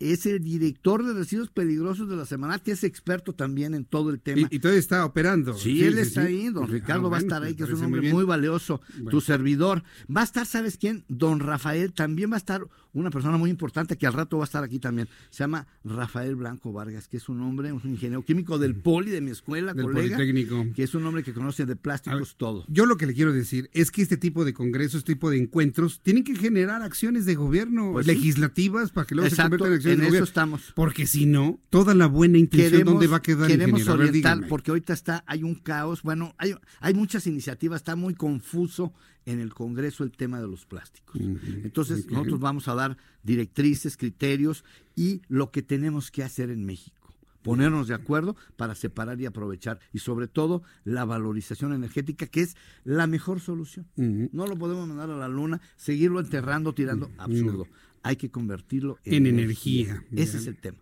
es 0.00 0.24
el 0.24 0.42
director 0.42 1.04
de 1.04 1.12
residuos 1.12 1.50
peligrosos 1.50 2.08
de 2.08 2.16
la 2.16 2.24
semana, 2.24 2.58
que 2.58 2.72
es 2.72 2.82
experto 2.84 3.34
también 3.34 3.74
en 3.74 3.84
todo 3.84 4.10
el 4.10 4.18
tema. 4.18 4.48
Y, 4.50 4.58
todavía 4.58 4.80
está 4.80 5.04
operando. 5.04 5.54
Sí, 5.54 5.84
él 5.84 5.98
está 5.98 6.22
ahí, 6.22 6.48
don 6.48 6.64
ah, 6.64 6.66
Ricardo 6.66 7.10
va 7.10 7.18
a 7.18 7.20
estar 7.20 7.42
ahí, 7.42 7.54
que 7.54 7.64
es 7.64 7.70
un 7.70 7.84
hombre 7.84 8.10
muy, 8.10 8.24
valioso, 8.24 8.80
tu 9.10 9.20
servidor. 9.20 9.84
Va 10.14 10.22
a 10.22 10.24
estar, 10.24 10.46
¿sabes 10.46 10.78
quién? 10.78 11.04
Don 11.08 11.40
Rafael, 11.40 11.92
también 11.92 12.30
va 12.30 12.36
a 12.36 12.38
estar 12.38 12.66
una 12.92 13.10
persona 13.10 13.36
muy 13.36 13.50
importante 13.50 13.96
que 13.96 14.06
al 14.06 14.12
rato 14.12 14.38
va 14.38 14.44
a 14.44 14.46
estar 14.46 14.64
aquí 14.64 14.78
también. 14.78 15.08
Se 15.30 15.44
llama 15.44 15.66
Rafael 15.84 16.36
Blanco 16.36 16.72
Vargas, 16.72 17.08
que 17.08 17.16
es 17.16 17.28
un 17.28 17.40
hombre, 17.42 17.72
un 17.72 17.82
ingeniero 17.84 18.24
químico 18.24 18.58
del 18.58 18.74
Poli, 18.74 19.10
de 19.10 19.20
mi 19.20 19.30
escuela, 19.30 19.72
del 19.74 19.86
colega, 19.86 20.16
Politécnico. 20.16 20.66
Que 20.74 20.82
es 20.82 20.94
un 20.94 21.06
hombre 21.06 21.22
que 21.22 21.32
conoce 21.32 21.66
de 21.66 21.76
plásticos 21.76 22.36
todo. 22.36 22.64
Yo 22.68 22.86
lo 22.86 22.96
que 22.96 23.06
le 23.06 23.14
quiero 23.14 23.32
decir 23.32 23.70
es 23.72 23.90
que 23.90 24.02
este 24.02 24.16
tipo 24.16 24.44
de 24.44 24.52
congresos, 24.52 24.98
este 25.00 25.14
tipo 25.14 25.30
de 25.30 25.38
encuentros, 25.38 26.00
tienen 26.02 26.24
que 26.24 26.34
generar 26.34 26.82
acciones 26.82 27.26
de 27.26 27.34
gobierno 27.34 27.92
pues 27.92 28.06
legislativas 28.06 28.90
para 28.90 29.06
que 29.06 29.14
luego 29.14 29.30
se 29.30 29.36
conviertan 29.36 29.68
en 29.68 29.74
acciones 29.74 29.94
en 29.94 30.00
de 30.00 30.06
gobierno. 30.06 30.24
estamos. 30.24 30.72
Porque 30.74 31.06
si 31.06 31.26
no, 31.26 31.60
toda 31.70 31.94
la 31.94 32.06
buena 32.06 32.38
intención, 32.38 32.84
¿dónde 32.84 33.06
va 33.06 33.18
a 33.18 33.22
quedar? 33.22 33.48
Queremos 33.48 33.86
orientar, 33.88 34.46
porque 34.48 34.70
ahorita 34.70 34.92
está, 34.92 35.24
hay 35.26 35.42
un 35.42 35.54
caos, 35.54 36.02
bueno, 36.02 36.34
hay, 36.38 36.54
hay 36.80 36.94
muchas 36.94 37.26
iniciativas, 37.26 37.80
está 37.80 37.96
muy 37.96 38.14
confuso 38.14 38.92
en 39.26 39.40
el 39.40 39.52
Congreso 39.54 40.04
el 40.04 40.12
tema 40.12 40.40
de 40.40 40.48
los 40.48 40.66
plásticos. 40.66 41.20
Entonces, 41.20 42.06
nosotros 42.10 42.40
vamos 42.40 42.68
a 42.68 42.74
dar 42.74 42.96
directrices, 43.22 43.96
criterios 43.96 44.64
y 44.96 45.22
lo 45.28 45.50
que 45.50 45.62
tenemos 45.62 46.10
que 46.10 46.22
hacer 46.22 46.50
en 46.50 46.64
México 46.64 47.00
ponernos 47.42 47.88
de 47.88 47.94
acuerdo 47.94 48.36
para 48.56 48.74
separar 48.74 49.20
y 49.20 49.26
aprovechar 49.26 49.80
y 49.92 50.00
sobre 50.00 50.28
todo 50.28 50.62
la 50.84 51.04
valorización 51.04 51.72
energética 51.72 52.26
que 52.26 52.42
es 52.42 52.56
la 52.84 53.06
mejor 53.06 53.40
solución. 53.40 53.86
No 53.96 54.46
lo 54.46 54.56
podemos 54.56 54.86
mandar 54.88 55.10
a 55.10 55.16
la 55.16 55.28
luna, 55.28 55.60
seguirlo 55.76 56.20
enterrando, 56.20 56.74
tirando, 56.74 57.10
absurdo. 57.18 57.66
Hay 58.02 58.16
que 58.16 58.30
convertirlo 58.30 58.98
en, 59.04 59.26
energía. 59.26 60.04
Ese 60.12 60.38
es 60.38 60.46
el 60.46 60.56
tema. 60.56 60.78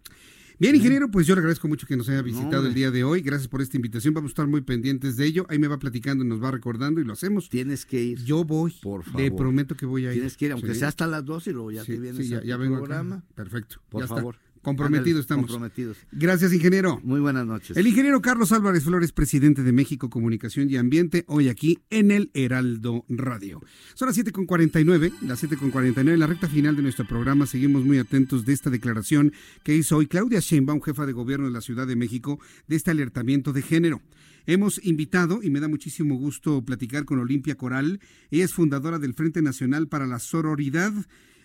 Bien, 0.58 0.74
ingeniero, 0.74 1.08
pues 1.08 1.26
yo 1.26 1.36
le 1.36 1.38
agradezco 1.38 1.68
mucho 1.68 1.86
que 1.86 1.96
nos 1.96 2.08
haya 2.08 2.20
visitado 2.20 2.66
el 2.66 2.74
día 2.74 2.90
de 2.90 3.04
hoy. 3.04 3.20
Gracias 3.20 3.46
por 3.46 3.62
esta 3.62 3.76
invitación. 3.76 4.12
Vamos 4.12 4.30
a 4.30 4.32
estar 4.32 4.46
muy 4.48 4.60
pendientes 4.60 5.16
de 5.16 5.24
ello. 5.24 5.46
Ahí 5.48 5.58
me 5.58 5.68
va 5.68 5.78
platicando 5.78 6.24
y 6.24 6.26
nos 6.26 6.42
va 6.42 6.50
recordando 6.50 7.00
y 7.00 7.04
lo 7.04 7.12
hacemos. 7.12 7.48
Tienes 7.48 7.86
que 7.86 8.02
ir. 8.02 8.24
Yo 8.24 8.42
voy. 8.44 8.74
Por 8.82 9.04
favor. 9.04 9.20
Le 9.20 9.30
prometo 9.30 9.76
que 9.76 9.86
voy 9.86 10.06
a 10.06 10.08
ir. 10.08 10.14
Tienes 10.14 10.36
que 10.36 10.46
ir, 10.46 10.52
aunque 10.52 10.74
sea 10.74 10.88
hasta 10.88 11.06
las 11.06 11.24
12 11.24 11.50
y 11.50 11.52
luego 11.52 11.70
ya 11.70 11.84
te 11.84 11.98
vienes 11.98 12.26
sí, 12.26 12.32
ya, 12.32 12.42
ya 12.42 12.56
vengo 12.56 12.78
programa. 12.78 13.22
Perfecto. 13.36 13.80
Por 13.88 14.08
favor. 14.08 14.36
Comprometidos 14.68 15.20
estamos. 15.22 15.46
Comprometidos. 15.46 15.96
Gracias, 16.12 16.52
ingeniero. 16.52 17.00
Muy 17.02 17.20
buenas 17.20 17.46
noches. 17.46 17.76
El 17.76 17.86
ingeniero 17.86 18.20
Carlos 18.20 18.52
Álvarez 18.52 18.84
Flores, 18.84 19.12
presidente 19.12 19.62
de 19.62 19.72
México 19.72 20.10
Comunicación 20.10 20.68
y 20.68 20.76
Ambiente, 20.76 21.24
hoy 21.26 21.48
aquí 21.48 21.78
en 21.88 22.10
el 22.10 22.30
Heraldo 22.34 23.04
Radio. 23.08 23.62
Son 23.94 24.08
las 24.08 24.18
7.49, 24.18 25.12
las 25.22 25.42
7.49, 25.42 26.16
la 26.16 26.26
recta 26.26 26.48
final 26.48 26.76
de 26.76 26.82
nuestro 26.82 27.06
programa. 27.06 27.46
Seguimos 27.46 27.84
muy 27.84 27.98
atentos 27.98 28.44
de 28.44 28.52
esta 28.52 28.68
declaración 28.68 29.32
que 29.62 29.74
hizo 29.74 29.96
hoy 29.96 30.06
Claudia 30.06 30.40
Sheinbaum, 30.40 30.82
jefa 30.82 31.06
de 31.06 31.12
gobierno 31.12 31.46
de 31.46 31.52
la 31.52 31.60
Ciudad 31.60 31.86
de 31.86 31.96
México, 31.96 32.38
de 32.66 32.76
este 32.76 32.90
alertamiento 32.90 33.52
de 33.52 33.62
género. 33.62 34.02
Hemos 34.46 34.84
invitado, 34.84 35.42
y 35.42 35.50
me 35.50 35.60
da 35.60 35.68
muchísimo 35.68 36.16
gusto 36.16 36.62
platicar 36.62 37.04
con 37.04 37.18
Olimpia 37.18 37.56
Coral, 37.56 38.00
ella 38.30 38.44
es 38.44 38.54
fundadora 38.54 38.98
del 38.98 39.14
Frente 39.14 39.42
Nacional 39.42 39.88
para 39.88 40.06
la 40.06 40.18
Sororidad 40.18 40.92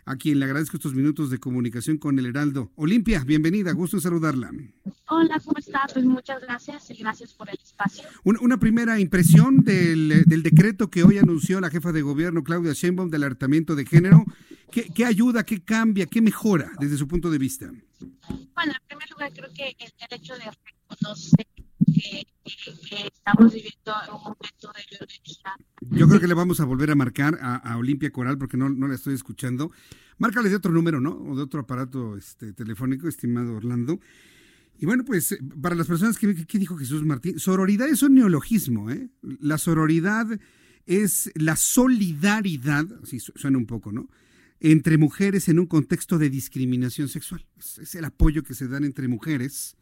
a 0.05 0.15
quien 0.15 0.39
le 0.39 0.45
agradezco 0.45 0.77
estos 0.77 0.93
minutos 0.93 1.29
de 1.29 1.39
comunicación 1.39 1.97
con 1.97 2.19
el 2.19 2.25
Heraldo. 2.25 2.71
Olimpia, 2.75 3.23
bienvenida, 3.23 3.71
gusto 3.71 3.97
en 3.97 4.01
saludarla. 4.01 4.51
Hola, 5.07 5.39
¿cómo 5.43 5.57
estás? 5.57 5.93
Pues 5.93 6.05
muchas 6.05 6.41
gracias 6.41 6.89
y 6.91 6.95
gracias 6.95 7.33
por 7.33 7.49
el 7.49 7.57
espacio. 7.61 8.03
Una, 8.23 8.57
primera 8.57 8.99
impresión 8.99 9.57
del, 9.59 10.23
decreto 10.25 10.89
que 10.89 11.03
hoy 11.03 11.17
anunció 11.17 11.59
la 11.59 11.69
jefa 11.69 11.91
de 11.91 12.01
gobierno 12.01 12.43
Claudia 12.43 12.73
Sheinbaum 12.73 13.09
del 13.09 13.23
alertamiento 13.23 13.75
de 13.75 13.85
género. 13.85 14.25
¿Qué, 14.71 15.05
ayuda, 15.05 15.45
qué 15.45 15.63
cambia, 15.63 16.07
qué 16.07 16.21
mejora 16.21 16.71
desde 16.79 16.97
su 16.97 17.07
punto 17.07 17.29
de 17.29 17.37
vista? 17.37 17.67
Bueno, 18.55 18.73
en 18.73 18.87
primer 18.87 19.09
lugar 19.11 19.31
creo 19.33 19.49
que 19.53 19.75
el, 19.79 19.91
hecho 20.09 20.33
de 20.33 20.51
reconocer 20.89 21.45
estamos 22.45 23.53
viviendo 23.53 23.93
un 24.11 24.21
momento 24.21 24.71
de 24.75 24.83
violencia. 24.89 25.55
Yo 25.81 26.07
creo 26.07 26.19
que 26.19 26.27
le 26.27 26.33
vamos 26.33 26.59
a 26.59 26.65
volver 26.65 26.91
a 26.91 26.95
marcar 26.95 27.37
a, 27.41 27.77
Olimpia 27.77 28.11
Coral 28.11 28.37
porque 28.37 28.57
no, 28.57 28.69
no 28.69 28.87
la 28.87 28.95
estoy 28.95 29.13
escuchando. 29.13 29.71
Márcale 30.17 30.49
de 30.49 30.55
otro 30.55 30.71
número, 30.71 30.99
¿no? 30.99 31.11
O 31.11 31.35
de 31.35 31.43
otro 31.43 31.61
aparato 31.61 32.17
este, 32.17 32.53
telefónico, 32.53 33.07
estimado 33.07 33.55
Orlando. 33.55 33.99
Y 34.79 34.85
bueno, 34.85 35.03
pues 35.05 35.37
para 35.61 35.75
las 35.75 35.87
personas 35.87 36.17
que, 36.17 36.45
¿qué 36.45 36.59
dijo 36.59 36.77
Jesús 36.77 37.03
Martín? 37.03 37.39
Sororidad 37.39 37.87
es 37.87 38.03
un 38.03 38.15
neologismo, 38.15 38.89
¿eh? 38.89 39.09
La 39.21 39.57
sororidad 39.57 40.27
es 40.85 41.31
la 41.35 41.55
solidaridad, 41.55 42.85
así 43.01 43.19
suena 43.19 43.57
un 43.57 43.65
poco, 43.65 43.91
¿no? 43.91 44.09
Entre 44.59 44.97
mujeres 44.97 45.49
en 45.49 45.59
un 45.59 45.67
contexto 45.67 46.17
de 46.17 46.29
discriminación 46.29 47.07
sexual. 47.07 47.45
Es 47.57 47.95
el 47.95 48.05
apoyo 48.05 48.43
que 48.43 48.53
se 48.53 48.67
dan 48.67 48.83
entre 48.83 49.07
mujeres 49.07 49.75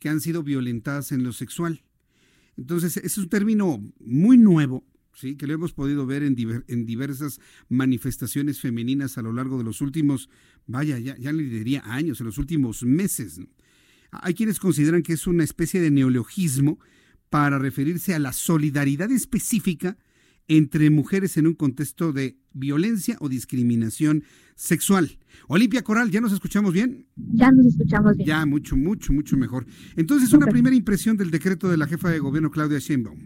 que 0.00 0.08
han 0.08 0.20
sido 0.20 0.42
violentadas 0.42 1.12
en 1.12 1.22
lo 1.22 1.32
sexual. 1.32 1.84
Entonces, 2.56 2.96
es 2.96 3.16
un 3.16 3.28
término 3.28 3.80
muy 4.00 4.36
nuevo, 4.36 4.84
¿sí? 5.14 5.36
que 5.36 5.46
lo 5.46 5.54
hemos 5.54 5.72
podido 5.72 6.06
ver 6.06 6.22
en, 6.24 6.36
en 6.66 6.86
diversas 6.86 7.40
manifestaciones 7.68 8.60
femeninas 8.60 9.18
a 9.18 9.22
lo 9.22 9.32
largo 9.32 9.58
de 9.58 9.64
los 9.64 9.80
últimos, 9.80 10.28
vaya, 10.66 10.98
ya, 10.98 11.16
ya 11.16 11.32
le 11.32 11.44
diría 11.44 11.82
años, 11.84 12.20
en 12.20 12.26
los 12.26 12.38
últimos 12.38 12.82
meses. 12.82 13.40
Hay 14.10 14.34
quienes 14.34 14.58
consideran 14.58 15.02
que 15.02 15.12
es 15.12 15.26
una 15.26 15.44
especie 15.44 15.80
de 15.80 15.90
neologismo 15.90 16.80
para 17.28 17.58
referirse 17.58 18.14
a 18.14 18.18
la 18.18 18.32
solidaridad 18.32 19.10
específica 19.12 19.96
entre 20.50 20.90
mujeres 20.90 21.36
en 21.36 21.46
un 21.46 21.54
contexto 21.54 22.12
de 22.12 22.36
violencia 22.52 23.16
o 23.20 23.28
discriminación 23.28 24.24
sexual. 24.56 25.08
Olimpia 25.46 25.82
Coral, 25.82 26.10
¿ya 26.10 26.20
nos 26.20 26.32
escuchamos 26.32 26.72
bien? 26.72 27.06
Ya 27.14 27.52
nos 27.52 27.66
escuchamos 27.66 28.16
bien. 28.16 28.26
Ya, 28.26 28.44
mucho, 28.44 28.76
mucho, 28.76 29.12
mucho 29.12 29.36
mejor. 29.36 29.64
Entonces, 29.94 30.32
una 30.32 30.48
primera 30.48 30.74
impresión 30.74 31.16
del 31.16 31.30
decreto 31.30 31.68
de 31.68 31.76
la 31.76 31.86
jefa 31.86 32.10
de 32.10 32.18
gobierno, 32.18 32.50
Claudia 32.50 32.80
Sheinbaum. 32.80 33.16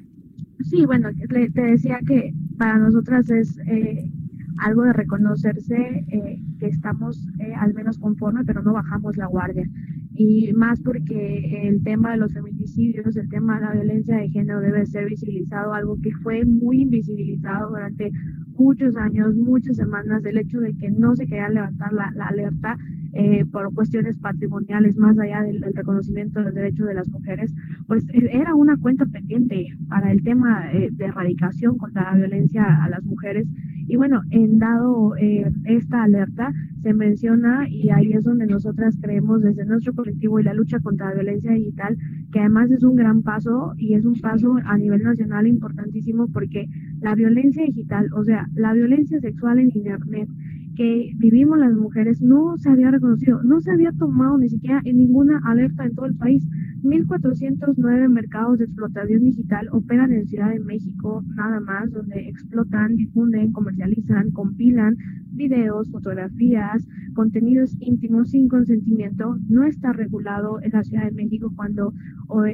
Sí, 0.68 0.84
bueno, 0.84 1.08
te 1.54 1.62
decía 1.62 1.98
que 2.06 2.34
para 2.58 2.78
nosotras 2.78 3.30
es 3.30 3.56
eh, 3.66 4.12
algo 4.58 4.82
de 4.82 4.92
reconocerse 4.92 6.04
eh, 6.06 6.42
que 6.60 6.66
estamos 6.66 7.26
eh, 7.40 7.54
al 7.54 7.72
menos 7.72 7.96
conforme, 7.96 8.44
pero 8.44 8.62
no 8.62 8.74
bajamos 8.74 9.16
la 9.16 9.26
guardia 9.26 9.66
y 10.16 10.52
más 10.52 10.80
porque 10.80 11.68
el 11.68 11.82
tema 11.82 12.12
de 12.12 12.18
los 12.18 12.32
feminicidios, 12.32 13.16
el 13.16 13.28
tema 13.28 13.56
de 13.56 13.66
la 13.66 13.72
violencia 13.72 14.16
de 14.16 14.30
género 14.30 14.60
debe 14.60 14.86
ser 14.86 15.08
visibilizado, 15.08 15.74
algo 15.74 15.98
que 16.00 16.12
fue 16.22 16.44
muy 16.44 16.82
invisibilizado 16.82 17.70
durante 17.70 18.12
muchos 18.56 18.96
años, 18.96 19.34
muchas 19.34 19.76
semanas, 19.76 20.24
el 20.24 20.38
hecho 20.38 20.60
de 20.60 20.74
que 20.74 20.90
no 20.90 21.16
se 21.16 21.26
quería 21.26 21.48
levantar 21.48 21.92
la, 21.92 22.12
alerta 22.26 22.78
eh, 23.12 23.44
por 23.50 23.72
cuestiones 23.74 24.16
patrimoniales, 24.18 24.96
más 24.96 25.18
allá 25.18 25.42
del, 25.42 25.62
reconocimiento 25.74 26.38
de 26.38 26.46
los 26.46 26.54
derechos 26.54 26.86
de 26.86 26.94
las 26.94 27.08
mujeres, 27.08 27.52
pues 27.88 28.04
e, 28.10 28.28
era 28.32 28.54
una 28.54 28.76
cuenta 28.76 29.06
pendiente 29.06 29.66
para 29.88 30.12
el 30.12 30.22
tema 30.22 30.72
eh, 30.72 30.90
de 30.92 31.04
erradicación 31.06 31.76
contra 31.76 32.12
la 32.12 32.16
violencia 32.16 32.84
a 32.84 32.88
las 32.88 33.04
mujeres. 33.04 33.46
Y 33.86 33.96
bueno, 33.96 34.22
en 34.30 34.58
dado 34.58 35.16
eh, 35.16 35.50
esta 35.64 36.04
alerta, 36.04 36.52
se 36.82 36.92
menciona, 36.92 37.68
y 37.68 37.90
ahí 37.90 38.12
es 38.12 38.24
donde 38.24 38.46
nosotras 38.46 38.96
creemos 39.00 39.42
desde 39.42 39.64
nuestro 39.64 39.94
colectivo 39.94 40.38
y 40.38 40.42
la 40.42 40.54
lucha 40.54 40.80
contra 40.80 41.08
la 41.08 41.14
violencia 41.14 41.52
digital, 41.52 41.96
que 42.30 42.40
además 42.40 42.70
es 42.70 42.82
un 42.82 42.96
gran 42.96 43.22
paso 43.22 43.74
y 43.78 43.94
es 43.94 44.04
un 44.04 44.14
paso 44.20 44.56
a 44.64 44.76
nivel 44.76 45.02
nacional 45.02 45.46
importantísimo 45.46 46.28
porque 46.28 46.68
la 47.00 47.14
violencia 47.14 47.64
digital, 47.64 48.12
o 48.12 48.22
sea, 48.24 48.48
la 48.54 48.72
violencia 48.74 49.18
sexual 49.20 49.58
en 49.58 49.70
Internet, 49.74 50.28
que 50.74 51.12
vivimos 51.16 51.58
las 51.58 51.74
mujeres 51.74 52.20
no 52.20 52.56
se 52.58 52.68
había 52.68 52.90
reconocido, 52.90 53.42
no 53.42 53.60
se 53.60 53.70
había 53.70 53.92
tomado 53.92 54.38
ni 54.38 54.48
siquiera 54.48 54.80
en 54.84 54.98
ninguna 54.98 55.40
alerta 55.44 55.84
en 55.84 55.94
todo 55.94 56.06
el 56.06 56.16
país. 56.16 56.46
1.409 56.82 58.08
mercados 58.08 58.58
de 58.58 58.66
explotación 58.66 59.24
digital 59.24 59.68
operan 59.72 60.12
en 60.12 60.26
Ciudad 60.26 60.50
de 60.50 60.60
México, 60.60 61.24
nada 61.34 61.60
más, 61.60 61.90
donde 61.90 62.28
explotan, 62.28 62.96
difunden, 62.96 63.52
comercializan, 63.52 64.30
compilan 64.32 64.96
videos, 65.32 65.90
fotografías, 65.90 66.86
contenidos 67.14 67.76
íntimos 67.80 68.30
sin 68.30 68.48
consentimiento. 68.48 69.38
No 69.48 69.64
está 69.64 69.92
regulado 69.92 70.60
en 70.62 70.72
la 70.72 70.84
Ciudad 70.84 71.04
de 71.04 71.12
México 71.12 71.52
cuando 71.56 71.94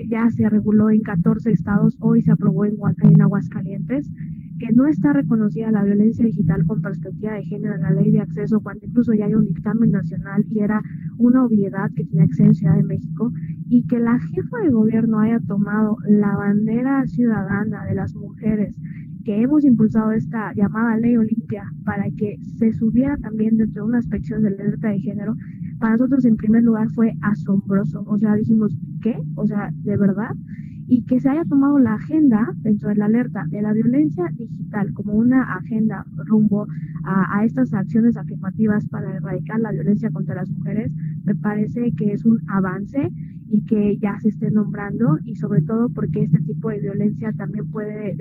ya 0.08 0.30
se 0.30 0.48
reguló 0.48 0.90
en 0.90 1.00
14 1.00 1.50
estados, 1.50 1.96
hoy 2.00 2.22
se 2.22 2.32
aprobó 2.32 2.64
en, 2.64 2.76
en 3.02 3.20
Aguascalientes 3.20 4.10
que 4.60 4.72
no 4.72 4.86
está 4.86 5.14
reconocida 5.14 5.72
la 5.72 5.82
violencia 5.82 6.24
digital 6.24 6.64
con 6.66 6.82
perspectiva 6.82 7.32
de 7.32 7.44
género 7.44 7.74
en 7.74 7.80
la 7.80 7.90
ley 7.92 8.10
de 8.10 8.20
acceso, 8.20 8.60
cuando 8.60 8.86
incluso 8.86 9.14
ya 9.14 9.24
hay 9.24 9.34
un 9.34 9.46
dictamen 9.46 9.90
nacional 9.90 10.44
y 10.50 10.60
era 10.60 10.82
una 11.18 11.44
obviedad 11.44 11.90
que 11.96 12.04
tenía 12.04 12.24
acceso 12.24 12.44
en 12.44 12.54
Ciudad 12.54 12.76
de 12.76 12.84
México, 12.84 13.32
y 13.68 13.86
que 13.86 13.98
la 13.98 14.18
jefa 14.18 14.58
de 14.58 14.70
gobierno 14.70 15.18
haya 15.20 15.40
tomado 15.40 15.96
la 16.06 16.36
bandera 16.36 17.06
ciudadana 17.06 17.86
de 17.86 17.94
las 17.94 18.14
mujeres 18.14 18.76
que 19.24 19.42
hemos 19.42 19.64
impulsado 19.64 20.12
esta 20.12 20.52
llamada 20.54 20.96
ley 20.96 21.16
Olimpia 21.16 21.64
para 21.84 22.04
que 22.16 22.38
se 22.58 22.72
subiera 22.72 23.16
también 23.18 23.56
dentro 23.56 23.82
de 23.82 23.88
una 23.88 23.98
inspección 23.98 24.42
de 24.42 24.50
la 24.50 24.62
alerta 24.62 24.88
de 24.88 25.00
género, 25.00 25.36
para 25.78 25.92
nosotros 25.92 26.24
en 26.26 26.36
primer 26.36 26.62
lugar 26.62 26.90
fue 26.90 27.14
asombroso. 27.22 28.04
O 28.06 28.18
sea, 28.18 28.34
dijimos, 28.34 28.76
¿qué? 29.02 29.16
O 29.36 29.46
sea, 29.46 29.70
¿de 29.82 29.96
verdad? 29.96 30.34
Y 30.90 31.02
que 31.02 31.20
se 31.20 31.28
haya 31.28 31.44
tomado 31.44 31.78
la 31.78 31.94
agenda 31.94 32.52
dentro 32.56 32.88
de 32.88 32.96
la 32.96 33.04
alerta 33.04 33.44
de 33.46 33.62
la 33.62 33.72
violencia 33.72 34.24
digital 34.36 34.92
como 34.92 35.12
una 35.12 35.54
agenda 35.54 36.04
rumbo 36.16 36.66
a, 37.04 37.44
estas 37.44 37.72
acciones 37.72 38.16
afirmativas 38.16 38.84
para 38.86 39.14
erradicar 39.14 39.60
la 39.60 39.70
violencia 39.70 40.10
contra 40.10 40.34
las 40.34 40.50
mujeres, 40.50 40.90
me 41.24 41.34
parece 41.34 41.92
que 41.96 42.12
es 42.12 42.24
un 42.24 42.38
avance 42.48 43.10
y 43.50 43.62
que 43.62 43.98
ya 43.98 44.18
se 44.20 44.28
esté 44.28 44.50
nombrando 44.50 45.18
y 45.24 45.34
sobre 45.34 45.62
todo 45.62 45.88
porque 45.88 46.22
este 46.22 46.38
tipo 46.42 46.70
de 46.70 46.80
violencia 46.80 47.32
también 47.32 47.68
puede 47.68 48.16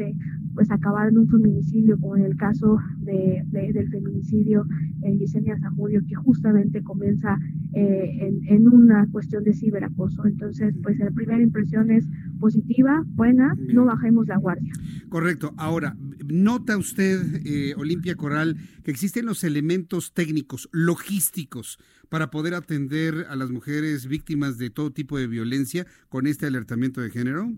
pues 0.55 0.71
acabar 0.71 1.09
en 1.09 1.19
un 1.19 1.29
feminicidio 1.29 1.99
como 1.99 2.17
en 2.17 2.25
el 2.25 2.35
caso 2.35 2.79
de, 2.99 3.43
del 3.51 3.89
feminicidio 3.89 4.65
en 5.03 5.19
Yesenia 5.19 5.57
Zamudio 5.59 6.01
que 6.07 6.15
justamente 6.15 6.81
comienza 6.81 7.37
eh, 7.73 8.17
en, 8.21 8.47
en, 8.47 8.67
una 8.67 9.07
cuestión 9.11 9.43
de 9.43 9.53
ciberacoso. 9.53 10.25
Entonces, 10.25 10.75
pues 10.81 10.97
la 10.97 11.11
primera 11.11 11.41
impresión 11.41 11.91
es 11.91 12.07
positiva, 12.39 13.03
buena, 13.09 13.55
no 13.71 13.85
bajemos 13.85 14.27
la 14.27 14.37
guardia. 14.37 14.73
Correcto. 15.09 15.53
Ahora, 15.57 15.95
¿nota 16.27 16.77
usted, 16.77 17.41
eh, 17.45 17.75
Olimpia 17.77 18.15
Coral, 18.15 18.57
que 18.83 18.91
existen 18.91 19.25
los 19.25 19.43
elementos 19.43 20.13
técnicos, 20.13 20.69
logísticos, 20.71 21.77
para 22.09 22.31
poder 22.31 22.55
atender 22.55 23.25
a 23.29 23.35
las 23.35 23.51
mujeres 23.51 24.07
víctimas 24.07 24.57
de 24.57 24.69
todo 24.69 24.91
tipo 24.91 25.17
de 25.17 25.27
violencia 25.27 25.85
con 26.09 26.27
este 26.27 26.47
alertamiento 26.47 27.01
de 27.01 27.09
género? 27.09 27.51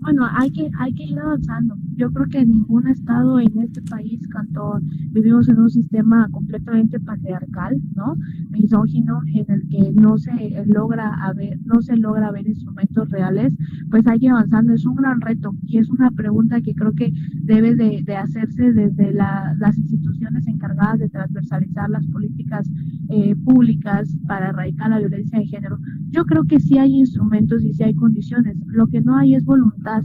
Bueno, 0.00 0.26
hay 0.30 0.50
que, 0.50 0.70
hay 0.78 0.94
que 0.94 1.04
ir 1.04 1.18
avanzando. 1.18 1.76
Yo 1.96 2.10
creo 2.12 2.26
que 2.28 2.46
ningún 2.46 2.86
estado 2.88 3.40
en 3.40 3.58
este 3.60 3.82
país, 3.82 4.20
cuando 4.32 4.80
vivimos 5.10 5.48
en 5.48 5.58
un 5.58 5.68
sistema 5.68 6.28
completamente 6.30 7.00
patriarcal, 7.00 7.76
¿no? 7.94 8.16
Misógino, 8.50 9.20
en 9.34 9.50
el 9.50 9.68
que 9.68 9.92
no 9.92 10.16
se 10.16 10.32
logra 10.66 11.12
haber, 11.24 11.58
no 11.66 11.82
se 11.82 11.96
logra 11.96 12.30
ver 12.30 12.46
instrumentos 12.46 13.10
reales, 13.10 13.54
pues 13.90 14.06
hay 14.06 14.20
que 14.20 14.28
avanzando. 14.28 14.72
Es 14.72 14.86
un 14.86 14.94
gran 14.94 15.20
reto 15.20 15.54
y 15.66 15.78
es 15.78 15.90
una 15.90 16.10
pregunta 16.12 16.60
que 16.60 16.74
creo 16.74 16.92
que 16.92 17.12
debe 17.42 17.74
de, 17.74 18.16
hacerse 18.16 18.72
desde 18.72 19.12
las 19.12 19.76
instituciones 19.76 20.17
de 20.98 21.08
transversalizar 21.08 21.90
las 21.90 22.06
políticas 22.06 22.68
eh, 23.08 23.34
públicas 23.44 24.08
para 24.26 24.50
erradicar 24.50 24.90
la 24.90 24.98
violencia 24.98 25.38
de 25.38 25.46
género. 25.46 25.78
Yo 26.10 26.24
creo 26.24 26.44
que 26.44 26.60
sí 26.60 26.78
hay 26.78 26.94
instrumentos 26.94 27.64
y 27.64 27.74
sí 27.74 27.82
hay 27.82 27.94
condiciones. 27.94 28.56
Lo 28.66 28.86
que 28.86 29.00
no 29.00 29.16
hay 29.16 29.34
es 29.34 29.44
voluntad 29.44 30.02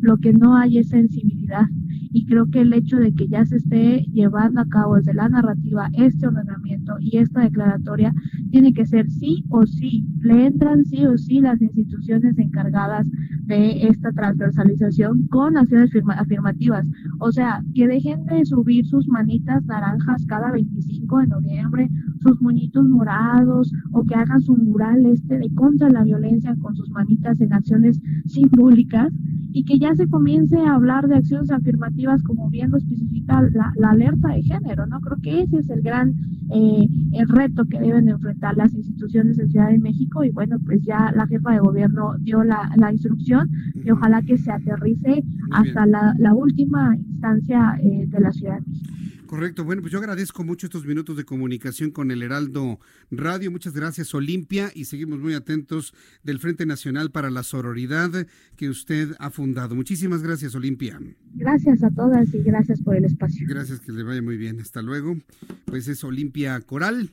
lo 0.00 0.16
que 0.18 0.32
no 0.32 0.56
hay 0.56 0.78
es 0.78 0.88
sensibilidad. 0.88 1.66
Y 2.12 2.26
creo 2.26 2.46
que 2.50 2.60
el 2.60 2.72
hecho 2.72 2.96
de 2.96 3.12
que 3.14 3.28
ya 3.28 3.44
se 3.44 3.56
esté 3.56 4.04
llevando 4.12 4.60
a 4.60 4.68
cabo 4.68 4.96
desde 4.96 5.14
la 5.14 5.28
narrativa 5.28 5.88
este 5.94 6.26
ordenamiento 6.26 6.96
y 7.00 7.18
esta 7.18 7.40
declaratoria 7.40 8.12
tiene 8.50 8.72
que 8.72 8.86
ser 8.86 9.08
sí 9.10 9.44
o 9.50 9.66
sí, 9.66 10.06
le 10.20 10.46
entran 10.46 10.84
sí 10.84 11.04
o 11.06 11.16
sí 11.18 11.40
las 11.40 11.60
instituciones 11.60 12.38
encargadas 12.38 13.06
de 13.46 13.86
esta 13.88 14.10
transversalización 14.12 15.26
con 15.28 15.56
acciones 15.56 15.90
afirmativas. 16.16 16.86
O 17.20 17.30
sea, 17.30 17.62
que 17.74 17.86
dejen 17.86 18.24
de 18.26 18.44
subir 18.44 18.84
sus 18.86 19.06
manitas 19.08 19.64
naranjas 19.66 20.26
cada 20.26 20.50
25 20.52 21.18
de 21.18 21.26
noviembre, 21.28 21.88
sus 22.20 22.40
muñitos 22.40 22.88
morados, 22.88 23.72
o 23.92 24.04
que 24.04 24.14
hagan 24.14 24.40
su 24.40 24.56
mural 24.56 25.06
este 25.06 25.38
de 25.38 25.48
contra 25.54 25.88
la 25.88 26.02
violencia 26.02 26.56
con 26.60 26.74
sus 26.74 26.90
manitas 26.90 27.40
en 27.40 27.52
acciones 27.52 28.00
simbólicas 28.26 29.12
y 29.56 29.64
que 29.64 29.78
ya 29.78 29.94
se 29.94 30.06
comience 30.06 30.54
a 30.58 30.74
hablar 30.74 31.08
de 31.08 31.16
acciones 31.16 31.50
afirmativas 31.50 32.22
como 32.24 32.50
bien 32.50 32.70
lo 32.70 32.76
especifica 32.76 33.40
la, 33.40 33.88
alerta 33.88 34.28
de 34.28 34.42
género, 34.42 34.84
¿no? 34.84 35.00
Creo 35.00 35.16
que 35.22 35.40
ese 35.44 35.60
es 35.60 35.70
el 35.70 35.80
gran 35.80 36.12
eh, 36.52 36.86
el 37.12 37.26
reto 37.26 37.64
que 37.64 37.80
deben 37.80 38.10
enfrentar 38.10 38.54
las 38.54 38.74
instituciones 38.74 39.38
en 39.38 39.48
Ciudad 39.48 39.70
de 39.70 39.78
México 39.78 40.22
y 40.24 40.30
bueno, 40.30 40.58
pues 40.66 40.82
ya 40.82 41.10
la 41.16 41.26
jefa 41.26 41.52
de 41.52 41.60
gobierno 41.60 42.18
dio 42.20 42.44
la, 42.44 42.68
instrucción 42.92 43.48
y 43.82 43.90
ojalá 43.90 44.20
que 44.20 44.36
se 44.36 44.52
aterrice 44.52 45.24
hasta 45.52 45.86
la, 45.86 46.34
última 46.34 46.94
instancia 46.94 47.78
eh, 47.82 48.04
de 48.08 48.20
la 48.20 48.32
Ciudad 48.32 48.60
de 48.60 48.66
México. 48.66 49.05
Correcto. 49.26 49.64
Bueno, 49.64 49.82
pues 49.82 49.92
yo 49.92 49.98
agradezco 49.98 50.44
mucho 50.44 50.66
estos 50.66 50.86
minutos 50.86 51.16
de 51.16 51.24
comunicación 51.24 51.90
con 51.90 52.10
el 52.10 52.22
Heraldo 52.22 52.78
Radio. 53.10 53.50
Muchas 53.50 53.74
gracias, 53.74 54.14
Olimpia, 54.14 54.70
y 54.74 54.84
seguimos 54.84 55.18
muy 55.18 55.34
atentos 55.34 55.94
del 56.22 56.38
Frente 56.38 56.66
Nacional 56.66 57.10
para 57.10 57.30
la 57.30 57.42
Sororidad 57.42 58.26
que 58.56 58.68
usted 58.68 59.14
ha 59.18 59.30
fundado. 59.30 59.74
Muchísimas 59.74 60.22
gracias, 60.22 60.54
Olimpia. 60.54 61.00
Gracias 61.34 61.82
a 61.82 61.90
todas 61.90 62.32
y 62.32 62.42
gracias 62.42 62.80
por 62.80 62.96
el 62.96 63.04
espacio. 63.04 63.46
Gracias, 63.48 63.80
que 63.80 63.92
le 63.92 64.02
vaya 64.02 64.22
muy 64.22 64.36
bien. 64.36 64.60
Hasta 64.60 64.82
luego. 64.82 65.16
Pues 65.64 65.88
es 65.88 66.02
Olimpia 66.04 66.60
Coral 66.60 67.10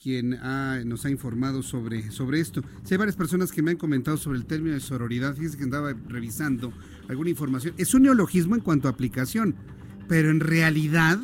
quien 0.00 0.38
nos 0.84 1.04
ha 1.04 1.10
informado 1.10 1.62
sobre, 1.62 2.12
sobre 2.12 2.38
esto. 2.38 2.62
hay 2.88 2.96
varias 2.96 3.16
personas 3.16 3.50
que 3.50 3.62
me 3.62 3.72
han 3.72 3.76
comentado 3.76 4.16
sobre 4.16 4.38
el 4.38 4.46
término 4.46 4.74
de 4.74 4.80
sororidad. 4.80 5.34
Fíjense 5.34 5.58
que 5.58 5.64
andaba 5.64 5.92
revisando 6.06 6.72
alguna 7.08 7.30
información. 7.30 7.74
Es 7.78 7.94
un 7.94 8.02
neologismo 8.02 8.54
en 8.54 8.60
cuanto 8.60 8.86
a 8.86 8.92
aplicación 8.92 9.56
pero 10.08 10.30
en 10.30 10.40
realidad, 10.40 11.18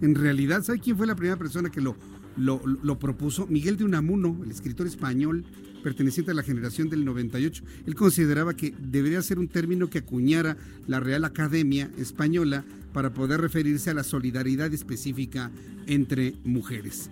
en 0.00 0.14
realidad, 0.14 0.62
¿sabe 0.62 0.78
quién 0.78 0.96
fue 0.96 1.06
la 1.06 1.16
primera 1.16 1.36
persona 1.36 1.70
que 1.70 1.80
lo, 1.80 2.98
propuso? 2.98 3.46
Miguel 3.48 3.76
de 3.76 3.84
Unamuno, 3.84 4.40
el 4.44 4.50
escritor 4.50 4.86
español 4.86 5.44
perteneciente 5.82 6.30
a 6.30 6.34
la 6.34 6.44
generación 6.44 6.88
del 6.88 7.04
98. 7.04 7.64
Él 7.86 7.94
consideraba 7.96 8.54
que 8.54 8.72
debería 8.78 9.20
ser 9.20 9.40
un 9.40 9.48
término 9.48 9.90
que 9.90 9.98
acuñara 9.98 10.56
la 10.86 11.00
Real 11.00 11.24
Academia 11.24 11.90
Española 11.98 12.64
para 12.92 13.12
poder 13.12 13.40
referirse 13.40 13.90
a 13.90 13.94
la 13.94 14.04
solidaridad 14.04 14.72
específica 14.72 15.50
entre 15.86 16.34
mujeres. 16.44 17.10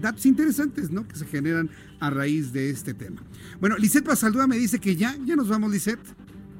Datos 0.00 0.24
interesantes, 0.26 0.90
¿no? 0.90 1.08
Que 1.08 1.16
se 1.16 1.26
generan 1.26 1.68
a 1.98 2.10
raíz 2.10 2.52
de 2.52 2.70
este 2.70 2.94
tema. 2.94 3.22
Bueno, 3.60 3.76
Lisette 3.76 4.06
Basaldúa 4.06 4.46
me 4.46 4.56
dice 4.56 4.78
que 4.78 4.94
ya, 4.94 5.16
ya 5.24 5.34
nos 5.34 5.48
vamos, 5.48 5.72
Lisette. 5.72 5.98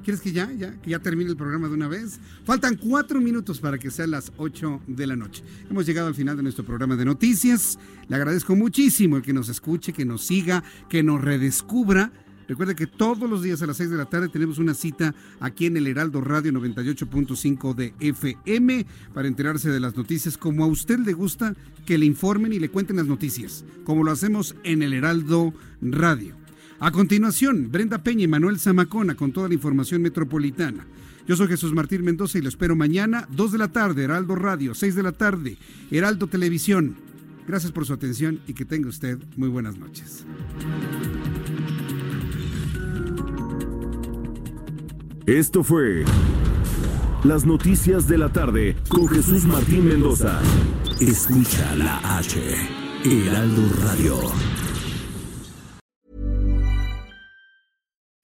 ¿Quieres 0.07 0.21
que 0.21 0.31
ya, 0.31 0.49
ya, 0.53 0.71
que 0.79 0.91
ya 0.91 0.99
termine 0.99 1.29
el 1.29 1.35
programa 1.35 1.67
de 1.67 1.73
una 1.73 1.89
vez? 1.89 2.17
Faltan 2.45 2.77
cuatro 2.77 3.19
minutos 3.19 3.59
para 3.59 3.77
que 3.77 3.91
sean 3.91 4.11
las 4.11 4.31
ocho 4.37 4.79
de 4.87 5.05
la 5.05 5.17
noche. 5.17 5.43
Hemos 5.69 5.85
llegado 5.85 6.07
al 6.07 6.15
final 6.15 6.37
de 6.37 6.43
nuestro 6.43 6.63
programa 6.63 6.95
de 6.95 7.03
noticias. 7.03 7.77
Le 8.07 8.15
agradezco 8.15 8.55
muchísimo 8.55 9.17
el 9.17 9.21
que 9.21 9.33
nos 9.33 9.49
escuche, 9.49 9.91
que 9.91 10.05
nos 10.05 10.23
siga, 10.23 10.63
que 10.87 11.03
nos 11.03 11.21
redescubra. 11.21 12.13
Recuerde 12.47 12.73
que 12.73 12.87
todos 12.87 13.29
los 13.29 13.43
días 13.43 13.61
a 13.61 13.67
las 13.67 13.75
seis 13.75 13.89
de 13.89 13.97
la 13.97 14.05
tarde 14.05 14.29
tenemos 14.29 14.59
una 14.59 14.75
cita 14.75 15.13
aquí 15.41 15.65
en 15.65 15.75
el 15.75 15.87
Heraldo 15.87 16.21
Radio 16.21 16.53
98.5 16.53 17.75
de 17.75 17.93
FM 17.99 18.85
para 19.13 19.27
enterarse 19.27 19.69
de 19.69 19.81
las 19.81 19.97
noticias 19.97 20.37
como 20.37 20.63
a 20.63 20.67
usted 20.67 20.99
le 20.99 21.11
gusta 21.11 21.53
que 21.85 21.97
le 21.97 22.05
informen 22.05 22.53
y 22.53 22.59
le 22.59 22.69
cuenten 22.69 22.95
las 22.95 23.07
noticias, 23.07 23.65
como 23.83 24.05
lo 24.05 24.11
hacemos 24.11 24.55
en 24.63 24.83
el 24.83 24.93
Heraldo 24.93 25.53
Radio. 25.81 26.46
A 26.79 26.91
continuación, 26.91 27.71
Brenda 27.71 28.03
Peña 28.03 28.25
y 28.25 28.27
Manuel 28.27 28.59
Zamacona 28.59 29.15
con 29.15 29.31
toda 29.31 29.47
la 29.47 29.55
información 29.55 30.01
metropolitana. 30.01 30.85
Yo 31.27 31.35
soy 31.35 31.47
Jesús 31.47 31.73
Martín 31.73 32.03
Mendoza 32.03 32.37
y 32.37 32.41
lo 32.41 32.49
espero 32.49 32.75
mañana, 32.75 33.27
2 33.31 33.51
de 33.51 33.57
la 33.57 33.69
tarde, 33.69 34.03
Heraldo 34.03 34.35
Radio, 34.35 34.75
6 34.75 34.95
de 34.95 35.03
la 35.03 35.11
tarde, 35.11 35.57
Heraldo 35.89 36.27
Televisión. 36.27 36.95
Gracias 37.47 37.71
por 37.71 37.85
su 37.85 37.93
atención 37.93 38.41
y 38.45 38.53
que 38.53 38.63
tenga 38.63 38.89
usted 38.89 39.17
muy 39.35 39.49
buenas 39.49 39.77
noches. 39.77 40.23
Esto 45.25 45.63
fue 45.63 46.05
Las 47.23 47.45
Noticias 47.45 48.07
de 48.07 48.19
la 48.19 48.31
Tarde 48.31 48.77
con 48.87 49.07
Jesús 49.07 49.45
Martín 49.45 49.85
Mendoza. 49.85 50.39
Escucha 51.01 51.75
la 51.75 52.17
H, 52.17 52.39
Heraldo 53.03 53.63
Radio. 53.83 54.76